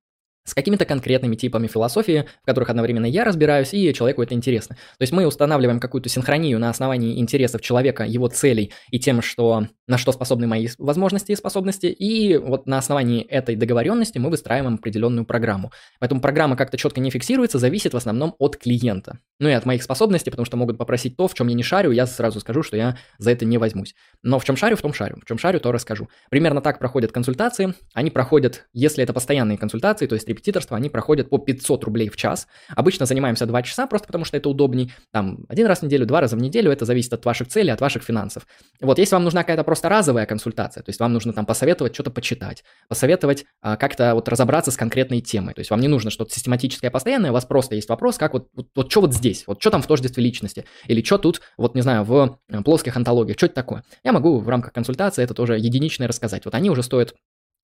с 0.50 0.54
какими-то 0.56 0.86
конкретными 0.86 1.36
типами 1.36 1.68
философии, 1.68 2.26
в 2.42 2.46
которых 2.46 2.70
одновременно 2.70 3.06
я 3.06 3.24
разбираюсь, 3.24 3.74
и 3.74 3.94
человеку 3.94 4.24
это 4.24 4.34
интересно. 4.34 4.76
То 4.76 5.04
есть 5.04 5.14
мы 5.14 5.28
устанавливаем 5.28 5.80
какую-то 5.80 6.10
синхронию 6.10 6.60
на 6.60 6.70
основании 6.70 7.20
интересов 7.20 7.62
человека, 7.62 8.04
его 8.04 8.28
целей 8.28 8.74
и 8.90 9.00
тем, 9.00 9.22
что, 9.22 9.68
на 9.88 9.98
что 9.98 10.12
способны 10.12 10.48
мои 10.48 10.68
возможности 10.80 11.32
и 11.32 11.36
способности, 11.36 11.86
и 11.86 12.38
вот 12.38 12.66
на 12.66 12.80
основании 12.80 13.22
этой 13.22 13.56
договоренности 13.56 14.18
мы 14.18 14.30
выстраиваем 14.30 14.76
определенную 14.76 15.26
программу. 15.26 15.72
Поэтому 16.00 16.20
программа 16.20 16.56
как-то 16.56 16.78
четко 16.78 17.00
не 17.00 17.12
фиксируется, 17.12 17.60
зависит 17.60 17.94
в 17.94 17.98
основном 17.98 18.36
от 18.40 18.58
клиента. 18.58 19.20
Ну 19.40 19.50
и 19.50 19.54
от 19.54 19.66
моих 19.66 19.84
способностей, 19.84 20.32
потому 20.32 20.46
что 20.46 20.58
могут 20.58 20.78
попросить 20.78 21.16
то, 21.16 21.28
в 21.28 21.34
чем 21.34 21.48
я 21.48 21.54
не 21.54 21.64
шарю, 21.64 21.92
я 21.92 22.08
сразу 22.08 22.40
скажу, 22.40 22.64
что 22.64 22.76
я 22.76 22.98
за 23.20 23.32
это 23.32 23.46
не 23.46 23.58
возьмусь. 23.58 23.94
Но 24.24 24.40
в 24.40 24.44
чем 24.44 24.58
шарю, 24.58 24.76
в 24.76 24.82
том 24.82 24.94
шарю. 24.94 25.18
В 25.22 25.28
чем 25.28 25.38
шарю, 25.38 25.60
то 25.60 25.72
расскажу. 25.72 26.10
Примерно 26.30 26.62
так 26.62 26.80
проходят 26.80 27.12
консультации. 27.12 27.74
Они 27.94 28.10
проходят, 28.10 28.66
если 28.74 29.04
это 29.04 29.14
постоянные 29.14 29.58
консультации, 29.58 30.08
то 30.08 30.16
есть 30.16 30.28
репетиторство, 30.40 30.78
они 30.78 30.90
проходят 30.90 31.30
по 31.30 31.38
500 31.38 31.84
рублей 31.84 32.10
в 32.10 32.16
час. 32.16 32.48
Обычно 32.76 33.06
занимаемся 33.06 33.46
2 33.46 33.62
часа, 33.64 33.88
просто 33.88 34.08
потому 34.08 34.26
что 34.26 34.38
это 34.38 34.50
удобней. 34.50 34.92
Там 35.12 35.46
один 35.48 35.68
раз 35.68 35.80
в 35.80 35.84
неделю, 35.84 36.06
два 36.06 36.22
раза 36.22 36.36
в 36.36 36.42
неделю, 36.42 36.72
это 36.72 36.86
зависит 36.86 37.14
от 37.14 37.26
ваших 37.26 37.48
целей, 37.48 37.72
от 37.72 37.82
ваших 37.82 38.04
финансов. 38.04 38.48
Вот, 38.82 38.98
если 38.98 39.16
вам 39.16 39.24
нужна 39.24 39.44
какая-то 39.44 39.64
просто 39.64 39.90
разовая 39.90 40.26
консультация, 40.26 40.84
то 40.84 40.90
есть 40.90 41.00
вам 41.00 41.14
нужно 41.14 41.34
там 41.34 41.46
посоветовать 41.46 41.94
что-то 41.94 42.12
почитать, 42.12 42.64
посоветовать 42.88 43.46
а, 43.62 43.76
как-то 43.78 44.16
вот 44.16 44.28
разобраться 44.30 44.72
с 44.72 44.78
конкретной 44.78 45.22
темой. 45.22 45.54
То 45.54 45.60
есть 45.60 45.72
вам 45.72 45.80
не 45.80 45.88
нужно 45.88 46.12
что-то 46.12 46.34
систематическое, 46.34 46.92
постоянное, 46.92 47.32
у 47.32 47.34
вас 47.34 47.46
просто 47.46 47.76
есть 47.76 47.90
вопрос, 47.90 48.18
как 48.18 48.34
вот, 48.34 48.48
вот, 48.54 48.68
вот 48.76 48.92
что 48.92 49.02
вот 49.02 49.14
здесь, 49.14 49.44
вот 49.48 49.62
что 49.62 49.70
там 49.70 49.82
в 49.82 49.88
тождестве 49.88 50.24
личности, 50.24 50.66
или 50.88 51.04
что 51.04 51.18
тут, 51.18 51.42
вот 51.58 51.76
не 51.76 51.82
знаю, 51.82 52.04
в 52.04 52.40
э, 52.50 52.62
плоских 52.62 52.96
антологиях, 52.96 53.38
что 53.38 53.48
это 53.48 53.56
такое. 53.56 53.84
Я 54.04 54.12
могу 54.12 54.40
в 54.40 54.50
рамках 54.50 54.74
консультации 54.74 55.24
это 55.24 55.34
тоже 55.34 55.58
единичное 55.58 56.08
рассказать. 56.08 56.46
Вот 56.46 56.56
они 56.56 56.70
уже 56.70 56.84
стоят 56.84 57.14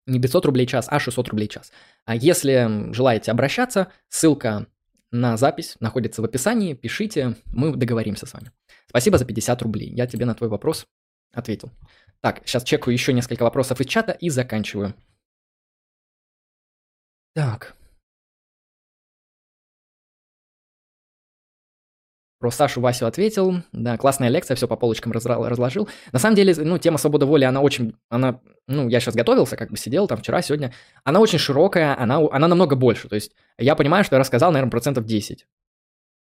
не 0.06 0.20
500 0.20 0.46
рублей 0.46 0.68
час, 0.68 0.88
а 0.90 1.00
600 1.00 1.30
рублей 1.30 1.48
час. 1.48 1.72
А 2.06 2.16
если 2.16 2.92
желаете 2.94 3.32
обращаться, 3.32 3.88
ссылка 4.10 4.68
на 5.12 5.38
запись 5.38 5.76
находится 5.80 6.22
в 6.22 6.26
описании, 6.26 6.74
пишите, 6.74 7.36
мы 7.46 7.76
договоримся 7.76 8.26
с 8.26 8.34
вами. 8.34 8.52
Спасибо 8.88 9.18
за 9.18 9.26
50 9.26 9.62
рублей, 9.62 9.90
я 9.94 10.08
тебе 10.08 10.26
на 10.26 10.36
твой 10.36 10.50
вопрос 10.50 10.86
ответил. 11.34 11.72
Так, 12.22 12.42
сейчас 12.46 12.64
чекаю 12.64 12.94
еще 12.94 13.14
несколько 13.14 13.44
вопросов 13.44 13.82
из 13.82 13.88
чата 13.88 14.12
и 14.14 14.30
заканчиваю. 14.30 14.96
Так. 17.34 17.76
Про 22.40 22.52
Сашу 22.52 22.82
Васю 22.82 23.06
ответил. 23.06 23.64
Да, 23.72 23.98
классная 23.98 24.30
лекция, 24.30 24.56
все 24.56 24.68
по 24.68 24.76
полочкам 24.76 25.12
разложил. 25.14 25.88
На 26.12 26.20
самом 26.20 26.36
деле, 26.36 26.54
ну, 26.58 26.78
тема 26.78 26.98
свободы 26.98 27.26
воли, 27.26 27.46
она 27.46 27.62
очень, 27.62 27.96
она, 28.10 28.42
ну, 28.68 28.90
я 28.90 29.00
сейчас 29.00 29.16
готовился, 29.16 29.56
как 29.56 29.72
бы 29.72 29.78
сидел 29.78 30.08
там 30.08 30.18
вчера, 30.18 30.42
сегодня. 30.42 30.74
Она 31.04 31.22
очень 31.22 31.40
широкая, 31.40 31.98
она, 31.98 32.20
она 32.32 32.48
намного 32.48 32.76
больше. 32.76 33.08
То 33.08 33.16
есть 33.16 33.32
я 33.58 33.76
понимаю, 33.76 34.04
что 34.04 34.16
я 34.16 34.20
рассказал, 34.20 34.52
наверное, 34.52 34.72
процентов 34.72 35.06
10. 35.06 35.48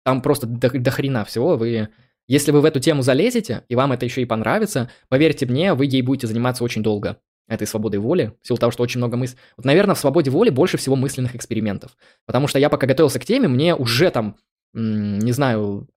Там 0.05 0.21
просто 0.21 0.45
до, 0.45 0.69
до 0.69 0.91
хрена 0.91 1.25
всего. 1.25 1.57
Вы, 1.57 1.89
если 2.27 2.51
вы 2.51 2.61
в 2.61 2.65
эту 2.65 2.79
тему 2.79 3.01
залезете, 3.01 3.63
и 3.67 3.75
вам 3.75 3.91
это 3.91 4.05
еще 4.05 4.21
и 4.21 4.25
понравится, 4.25 4.91
поверьте 5.09 5.45
мне, 5.45 5.73
вы 5.73 5.85
ей 5.85 6.01
будете 6.01 6.27
заниматься 6.27 6.63
очень 6.63 6.83
долго 6.83 7.17
этой 7.47 7.67
свободой 7.67 7.99
воли, 7.99 8.33
в 8.41 8.47
силу 8.47 8.57
того, 8.57 8.71
что 8.71 8.83
очень 8.83 8.99
много 8.99 9.17
мыслей. 9.17 9.39
Вот, 9.57 9.65
наверное, 9.65 9.95
в 9.95 9.99
свободе 9.99 10.31
воли 10.31 10.49
больше 10.49 10.77
всего 10.77 10.95
мысленных 10.95 11.35
экспериментов. 11.35 11.97
Потому 12.25 12.47
что 12.47 12.59
я 12.59 12.69
пока 12.69 12.87
готовился 12.87 13.19
к 13.19 13.25
теме, 13.25 13.47
мне 13.47 13.75
уже 13.75 14.11
там, 14.11 14.37
не 14.73 15.31
знаю, 15.31 15.87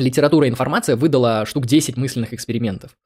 литература 0.00 0.46
и 0.46 0.50
информация 0.50 0.96
выдала 0.96 1.44
штук 1.46 1.66
10 1.66 1.96
мысленных 1.96 2.32
экспериментов. 2.32 2.96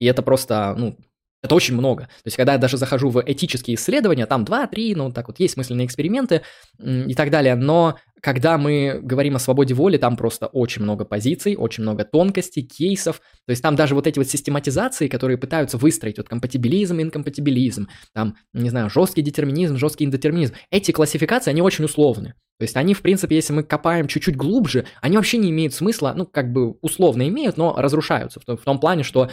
И 0.00 0.06
это 0.06 0.22
просто, 0.22 0.74
ну, 0.76 0.96
это 1.44 1.54
очень 1.54 1.74
много. 1.74 2.04
То 2.04 2.26
есть, 2.26 2.36
когда 2.36 2.54
я 2.54 2.58
даже 2.58 2.78
захожу 2.78 3.10
в 3.10 3.22
этические 3.24 3.76
исследования, 3.76 4.24
там 4.24 4.44
2-3, 4.44 4.94
ну, 4.96 5.12
так 5.12 5.28
вот, 5.28 5.38
есть 5.38 5.54
смысленные 5.54 5.86
эксперименты 5.86 6.40
и 6.78 7.14
так 7.14 7.30
далее, 7.30 7.54
но 7.54 7.98
когда 8.22 8.56
мы 8.56 9.00
говорим 9.02 9.36
о 9.36 9.38
свободе 9.38 9.74
воли, 9.74 9.98
там 9.98 10.16
просто 10.16 10.46
очень 10.46 10.82
много 10.82 11.04
позиций, 11.04 11.56
очень 11.56 11.82
много 11.82 12.04
тонкостей, 12.04 12.62
кейсов. 12.62 13.20
То 13.46 13.50
есть 13.50 13.62
там 13.62 13.76
даже 13.76 13.94
вот 13.94 14.06
эти 14.06 14.18
вот 14.18 14.26
систематизации, 14.26 15.08
которые 15.08 15.36
пытаются 15.36 15.76
выстроить, 15.76 16.16
вот 16.16 16.30
компатибилизм, 16.30 17.02
инкомпатибилизм, 17.02 17.88
там, 18.14 18.36
не 18.54 18.70
знаю, 18.70 18.88
жесткий 18.88 19.20
детерминизм, 19.20 19.76
жесткий 19.76 20.04
индетерминизм. 20.04 20.54
Эти 20.70 20.92
классификации, 20.92 21.50
они 21.50 21.60
очень 21.60 21.84
условны. 21.84 22.32
То 22.58 22.62
есть 22.62 22.76
они, 22.76 22.94
в 22.94 23.02
принципе, 23.02 23.36
если 23.36 23.52
мы 23.52 23.62
копаем 23.64 24.08
чуть-чуть 24.08 24.36
глубже, 24.36 24.86
они 25.02 25.18
вообще 25.18 25.36
не 25.36 25.50
имеют 25.50 25.74
смысла, 25.74 26.14
ну, 26.16 26.24
как 26.24 26.50
бы 26.50 26.70
условно 26.80 27.28
имеют, 27.28 27.58
но 27.58 27.74
разрушаются 27.76 28.40
в 28.40 28.44
том, 28.46 28.56
в 28.56 28.62
том 28.62 28.80
плане, 28.80 29.02
что 29.02 29.28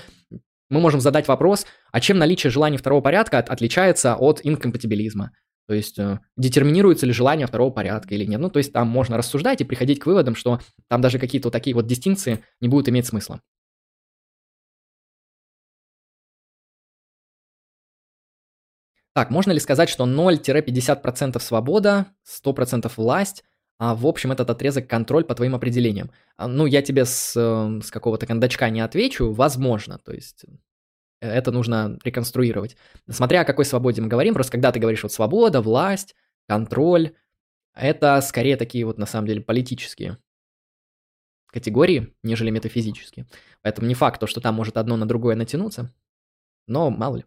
мы 0.71 0.79
можем 0.79 1.01
задать 1.01 1.27
вопрос, 1.27 1.65
а 1.91 1.99
чем 1.99 2.17
наличие 2.17 2.49
желаний 2.49 2.77
второго 2.77 3.01
порядка 3.01 3.39
отличается 3.39 4.15
от 4.15 4.41
инкомпатибилизма? 4.43 5.31
То 5.67 5.75
есть 5.75 5.99
э, 5.99 6.19
детерминируется 6.37 7.05
ли 7.05 7.13
желание 7.13 7.47
второго 7.47 7.71
порядка 7.71 8.15
или 8.15 8.25
нет. 8.25 8.41
Ну, 8.41 8.49
то 8.49 8.57
есть 8.57 8.73
там 8.73 8.87
можно 8.87 9.17
рассуждать 9.17 9.61
и 9.61 9.63
приходить 9.63 9.99
к 9.99 10.05
выводам, 10.05 10.35
что 10.35 10.59
там 10.87 11.01
даже 11.01 11.19
какие-то 11.19 11.47
вот 11.47 11.53
такие 11.53 11.75
вот 11.75 11.87
дистинкции 11.87 12.43
не 12.59 12.67
будут 12.67 12.89
иметь 12.89 13.05
смысла. 13.05 13.41
Так, 19.13 19.29
можно 19.29 19.51
ли 19.51 19.59
сказать, 19.59 19.89
что 19.89 20.05
0-50% 20.05 21.39
свобода, 21.39 22.07
100% 22.45 22.91
власть, 22.95 23.43
а 23.81 23.95
в 23.95 24.05
общем 24.05 24.31
этот 24.31 24.47
отрезок 24.47 24.87
контроль 24.87 25.23
по 25.23 25.33
твоим 25.33 25.55
определениям? 25.55 26.11
А, 26.37 26.47
ну, 26.47 26.67
я 26.67 26.83
тебе 26.83 27.03
с, 27.03 27.33
э, 27.35 27.81
с 27.81 27.89
какого-то 27.89 28.27
кондачка 28.27 28.69
не 28.69 28.79
отвечу, 28.79 29.31
возможно, 29.31 29.97
то 29.97 30.13
есть 30.13 30.45
это 31.19 31.51
нужно 31.51 31.97
реконструировать. 32.03 32.77
Смотря 33.09 33.41
о 33.41 33.43
какой 33.43 33.65
свободе 33.65 34.03
мы 34.03 34.07
говорим, 34.07 34.35
просто 34.35 34.51
когда 34.51 34.71
ты 34.71 34.79
говоришь 34.79 35.01
вот 35.01 35.11
свобода, 35.11 35.61
власть, 35.61 36.15
контроль, 36.47 37.15
это 37.73 38.21
скорее 38.21 38.55
такие 38.55 38.85
вот 38.85 38.99
на 38.99 39.07
самом 39.07 39.25
деле 39.25 39.41
политические 39.41 40.19
категории, 41.47 42.13
нежели 42.21 42.51
метафизические. 42.51 43.25
Поэтому 43.63 43.87
не 43.87 43.95
факт, 43.95 44.21
что 44.29 44.41
там 44.41 44.53
может 44.53 44.77
одно 44.77 44.95
на 44.95 45.07
другое 45.07 45.35
натянуться, 45.35 45.91
но 46.67 46.91
мало 46.91 47.15
ли. 47.15 47.25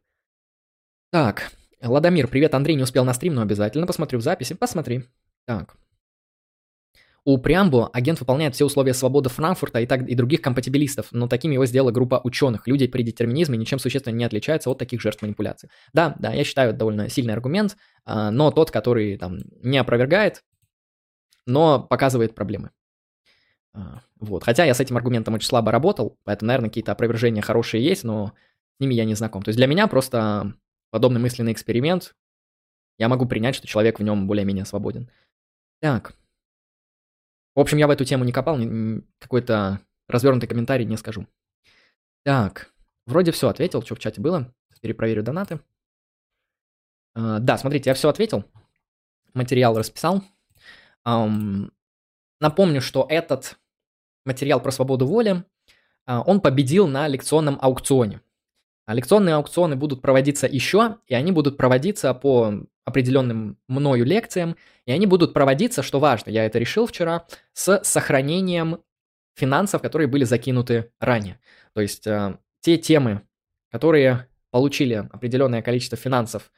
Так, 1.11 1.51
Ладомир, 1.83 2.29
привет, 2.29 2.55
Андрей, 2.55 2.77
не 2.77 2.85
успел 2.85 3.05
на 3.05 3.13
стрим, 3.13 3.35
но 3.35 3.43
обязательно 3.43 3.89
посмотрю 3.89 4.21
в 4.21 4.23
записи. 4.23 4.55
Посмотри. 4.55 5.03
Так. 5.47 5.77
У 7.27 7.39
Преамбо 7.39 7.89
агент 7.89 8.21
выполняет 8.21 8.55
все 8.55 8.67
условия 8.67 8.93
свободы 8.93 9.31
Франкфурта 9.31 9.81
и, 9.81 9.87
так, 9.87 10.07
и 10.07 10.15
других 10.15 10.43
компатибилистов, 10.43 11.09
но 11.11 11.27
таким 11.27 11.53
его 11.53 11.65
сделала 11.65 11.91
группа 11.91 12.21
ученых. 12.23 12.67
Люди 12.67 12.87
при 12.87 13.03
детерминизме 13.03 13.57
ничем 13.57 13.79
существенно 13.79 14.15
не 14.15 14.25
отличаются 14.25 14.69
от 14.69 14.79
таких 14.79 15.01
жертв 15.01 15.23
манипуляций. 15.23 15.71
Да, 15.95 16.15
да, 16.19 16.35
я 16.35 16.45
считаю, 16.45 16.71
это 16.71 16.81
довольно 16.81 17.09
сильный 17.09 17.33
аргумент, 17.33 17.79
а, 18.05 18.31
но 18.31 18.51
тот, 18.51 18.71
который 18.71 19.17
там 19.17 19.39
не 19.63 19.79
опровергает, 19.79 20.45
но 21.47 21.83
показывает 21.83 22.35
проблемы. 22.35 22.71
А, 23.73 24.03
вот. 24.21 24.45
Хотя 24.45 24.65
я 24.65 24.75
с 24.75 24.81
этим 24.81 24.99
аргументом 24.99 25.33
очень 25.33 25.49
слабо 25.49 25.73
работал, 25.73 26.19
поэтому, 26.25 26.49
наверное, 26.49 26.69
какие-то 26.69 26.93
опровержения 26.93 27.41
хорошие 27.41 27.83
есть, 27.83 28.05
но 28.05 28.35
с 28.77 28.81
ними 28.81 28.93
я 28.93 29.07
не 29.07 29.15
знаком. 29.15 29.43
То 29.43 29.49
есть 29.49 29.57
для 29.57 29.67
меня 29.67 29.87
просто 29.87 30.55
подобный 30.91 31.21
мысленный 31.21 31.53
эксперимент, 31.53 32.15
я 32.99 33.09
могу 33.09 33.25
принять, 33.27 33.55
что 33.55 33.67
человек 33.67 33.99
в 33.99 34.03
нем 34.03 34.27
более-менее 34.27 34.67
свободен. 34.67 35.11
Так. 35.81 36.15
В 37.55 37.61
общем, 37.61 37.79
я 37.79 37.87
в 37.87 37.91
эту 37.91 38.05
тему 38.05 38.25
не 38.25 38.33
копал, 38.33 38.59
какой-то 39.19 39.81
развернутый 40.09 40.49
комментарий 40.49 40.85
не 40.85 40.97
скажу. 40.97 41.27
Так, 42.25 42.73
вроде 43.07 43.33
все 43.33 43.49
ответил, 43.49 43.83
что 43.83 43.95
в 43.95 43.99
чате 43.99 44.21
было. 44.21 44.53
Перепроверю 44.81 45.23
донаты. 45.23 45.61
Uh, 47.17 47.39
да, 47.39 47.57
смотрите, 47.57 47.89
я 47.89 47.95
все 47.95 48.11
ответил. 48.11 48.45
Материал 49.33 49.79
расписал. 49.79 50.23
Um, 51.07 51.71
напомню, 52.39 52.83
что 52.83 53.07
этот 53.09 53.59
материал 54.27 54.61
про 54.61 54.71
свободу 54.71 55.07
воли, 55.07 55.45
uh, 56.07 56.23
он 56.27 56.43
победил 56.43 56.87
на 56.87 57.09
лекционном 57.09 57.59
аукционе. 57.63 58.21
Лекционные 58.87 59.37
аукционы 59.37 59.77
будут 59.77 60.03
проводиться 60.03 60.47
еще, 60.47 60.99
и 61.07 61.15
они 61.15 61.33
будут 61.33 61.57
проводиться 61.57 62.13
по 62.13 62.53
определенным 62.85 63.59
мною 63.67 64.05
лекциям, 64.05 64.57
и 64.85 64.93
они 64.93 65.07
будут 65.07 65.33
проводиться, 65.33 65.83
что 65.83 66.01
важно, 66.01 66.31
я 66.31 66.45
это 66.45 66.59
решил 66.59 66.87
вчера, 66.87 67.27
с 67.55 67.81
сохранением 67.83 68.83
финансов, 69.35 69.81
которые 69.81 70.07
были 70.07 70.25
закинуты 70.25 70.93
ранее. 71.01 71.41
То 71.73 71.81
есть 71.81 72.07
э, 72.07 72.39
те 72.61 72.77
темы, 72.77 73.23
которые 73.71 74.29
получили 74.51 74.95
определенное 74.95 75.63
количество 75.63 75.97
финансов 75.97 76.53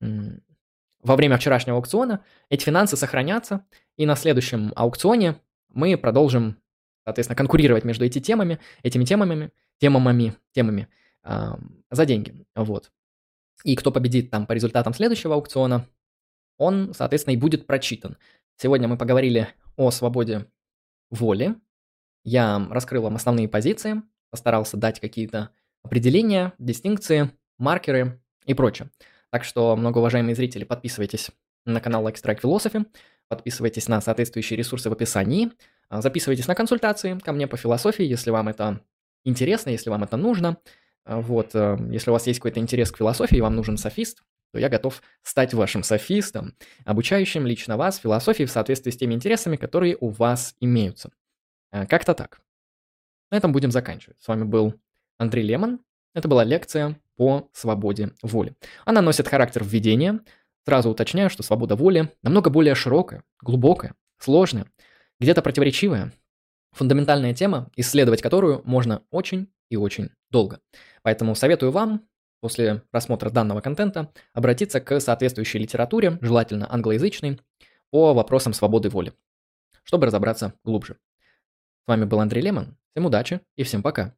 во 0.00 1.16
время 1.16 1.36
вчерашнего 1.38 1.76
аукциона, 1.76 2.24
эти 2.50 2.64
финансы 2.64 2.96
сохранятся, 2.96 3.64
и 3.96 4.04
на 4.04 4.16
следующем 4.16 4.72
аукционе 4.76 5.36
мы 5.68 5.96
продолжим, 5.96 6.58
соответственно, 7.04 7.36
конкурировать 7.36 7.84
между 7.84 8.04
этими 8.04 8.22
темами, 8.22 8.58
этими 8.82 9.04
темами, 9.04 9.52
темами, 9.78 10.34
темами, 10.52 10.88
за 11.24 12.06
деньги. 12.06 12.34
Вот. 12.54 12.90
И 13.64 13.76
кто 13.76 13.92
победит 13.92 14.30
там 14.30 14.46
по 14.46 14.52
результатам 14.52 14.94
следующего 14.94 15.34
аукциона, 15.34 15.86
он, 16.58 16.92
соответственно, 16.94 17.34
и 17.34 17.38
будет 17.38 17.66
прочитан. 17.66 18.16
Сегодня 18.56 18.88
мы 18.88 18.96
поговорили 18.96 19.48
о 19.76 19.90
свободе 19.90 20.46
воли. 21.10 21.56
Я 22.24 22.66
раскрыл 22.70 23.02
вам 23.02 23.16
основные 23.16 23.48
позиции, 23.48 24.02
постарался 24.30 24.76
дать 24.76 25.00
какие-то 25.00 25.50
определения, 25.82 26.52
дистинкции, 26.58 27.30
маркеры 27.58 28.20
и 28.46 28.54
прочее. 28.54 28.90
Так 29.30 29.44
что, 29.44 29.76
многоуважаемые 29.76 30.34
зрители, 30.34 30.64
подписывайтесь 30.64 31.30
на 31.64 31.80
канал 31.80 32.06
Strike 32.08 32.40
Philosophy, 32.40 32.86
подписывайтесь 33.28 33.88
на 33.88 34.00
соответствующие 34.00 34.56
ресурсы 34.56 34.90
в 34.90 34.92
описании, 34.92 35.50
а, 35.88 36.02
записывайтесь 36.02 36.46
на 36.46 36.54
консультации 36.54 37.18
ко 37.18 37.32
мне 37.32 37.46
по 37.46 37.56
философии, 37.56 38.04
если 38.04 38.30
вам 38.30 38.48
это 38.48 38.80
интересно, 39.24 39.70
если 39.70 39.90
вам 39.90 40.04
это 40.04 40.16
нужно. 40.16 40.58
А, 41.04 41.20
вот, 41.20 41.54
э, 41.54 41.76
если 41.90 42.10
у 42.10 42.12
вас 42.12 42.26
есть 42.26 42.38
какой-то 42.38 42.60
интерес 42.60 42.90
к 42.90 42.98
философии, 42.98 43.40
вам 43.40 43.56
нужен 43.56 43.76
софист, 43.76 44.22
то 44.52 44.58
я 44.58 44.68
готов 44.68 45.02
стать 45.22 45.54
вашим 45.54 45.82
софистом, 45.82 46.54
обучающим 46.84 47.46
лично 47.46 47.76
вас 47.76 47.96
философии 47.96 48.44
в 48.44 48.50
соответствии 48.50 48.90
с 48.90 48.96
теми 48.96 49.14
интересами, 49.14 49.56
которые 49.56 49.96
у 49.98 50.10
вас 50.10 50.54
имеются. 50.60 51.10
Э, 51.72 51.86
как-то 51.86 52.14
так. 52.14 52.40
На 53.30 53.36
этом 53.36 53.52
будем 53.52 53.70
заканчивать. 53.70 54.20
С 54.20 54.28
вами 54.28 54.44
был 54.44 54.74
Андрей 55.18 55.44
Лемон. 55.44 55.80
Это 56.14 56.28
была 56.28 56.44
лекция 56.44 57.00
по 57.16 57.48
свободе 57.52 58.12
воли. 58.22 58.54
Она 58.84 59.00
носит 59.00 59.26
характер 59.26 59.64
введения. 59.64 60.20
Сразу 60.66 60.90
уточняю, 60.90 61.30
что 61.30 61.42
свобода 61.42 61.74
воли 61.74 62.12
намного 62.22 62.50
более 62.50 62.74
широкая, 62.74 63.24
глубокая, 63.40 63.94
сложная, 64.18 64.66
где-то 65.18 65.42
противоречивая, 65.42 66.12
фундаментальная 66.72 67.34
тема, 67.34 67.70
исследовать 67.76 68.22
которую 68.22 68.62
можно 68.64 69.02
очень 69.10 69.48
и 69.72 69.76
очень 69.76 70.10
долго. 70.30 70.60
Поэтому 71.02 71.34
советую 71.34 71.72
вам 71.72 72.06
после 72.40 72.82
просмотра 72.90 73.30
данного 73.30 73.62
контента 73.62 74.12
обратиться 74.34 74.80
к 74.80 75.00
соответствующей 75.00 75.58
литературе, 75.58 76.18
желательно 76.20 76.70
англоязычной, 76.70 77.40
по 77.90 78.12
вопросам 78.12 78.52
свободы 78.52 78.90
воли, 78.90 79.14
чтобы 79.82 80.06
разобраться 80.06 80.54
глубже. 80.62 80.98
С 81.84 81.88
вами 81.88 82.04
был 82.04 82.20
Андрей 82.20 82.42
Лемон. 82.42 82.76
Всем 82.90 83.06
удачи 83.06 83.40
и 83.56 83.62
всем 83.62 83.82
пока. 83.82 84.14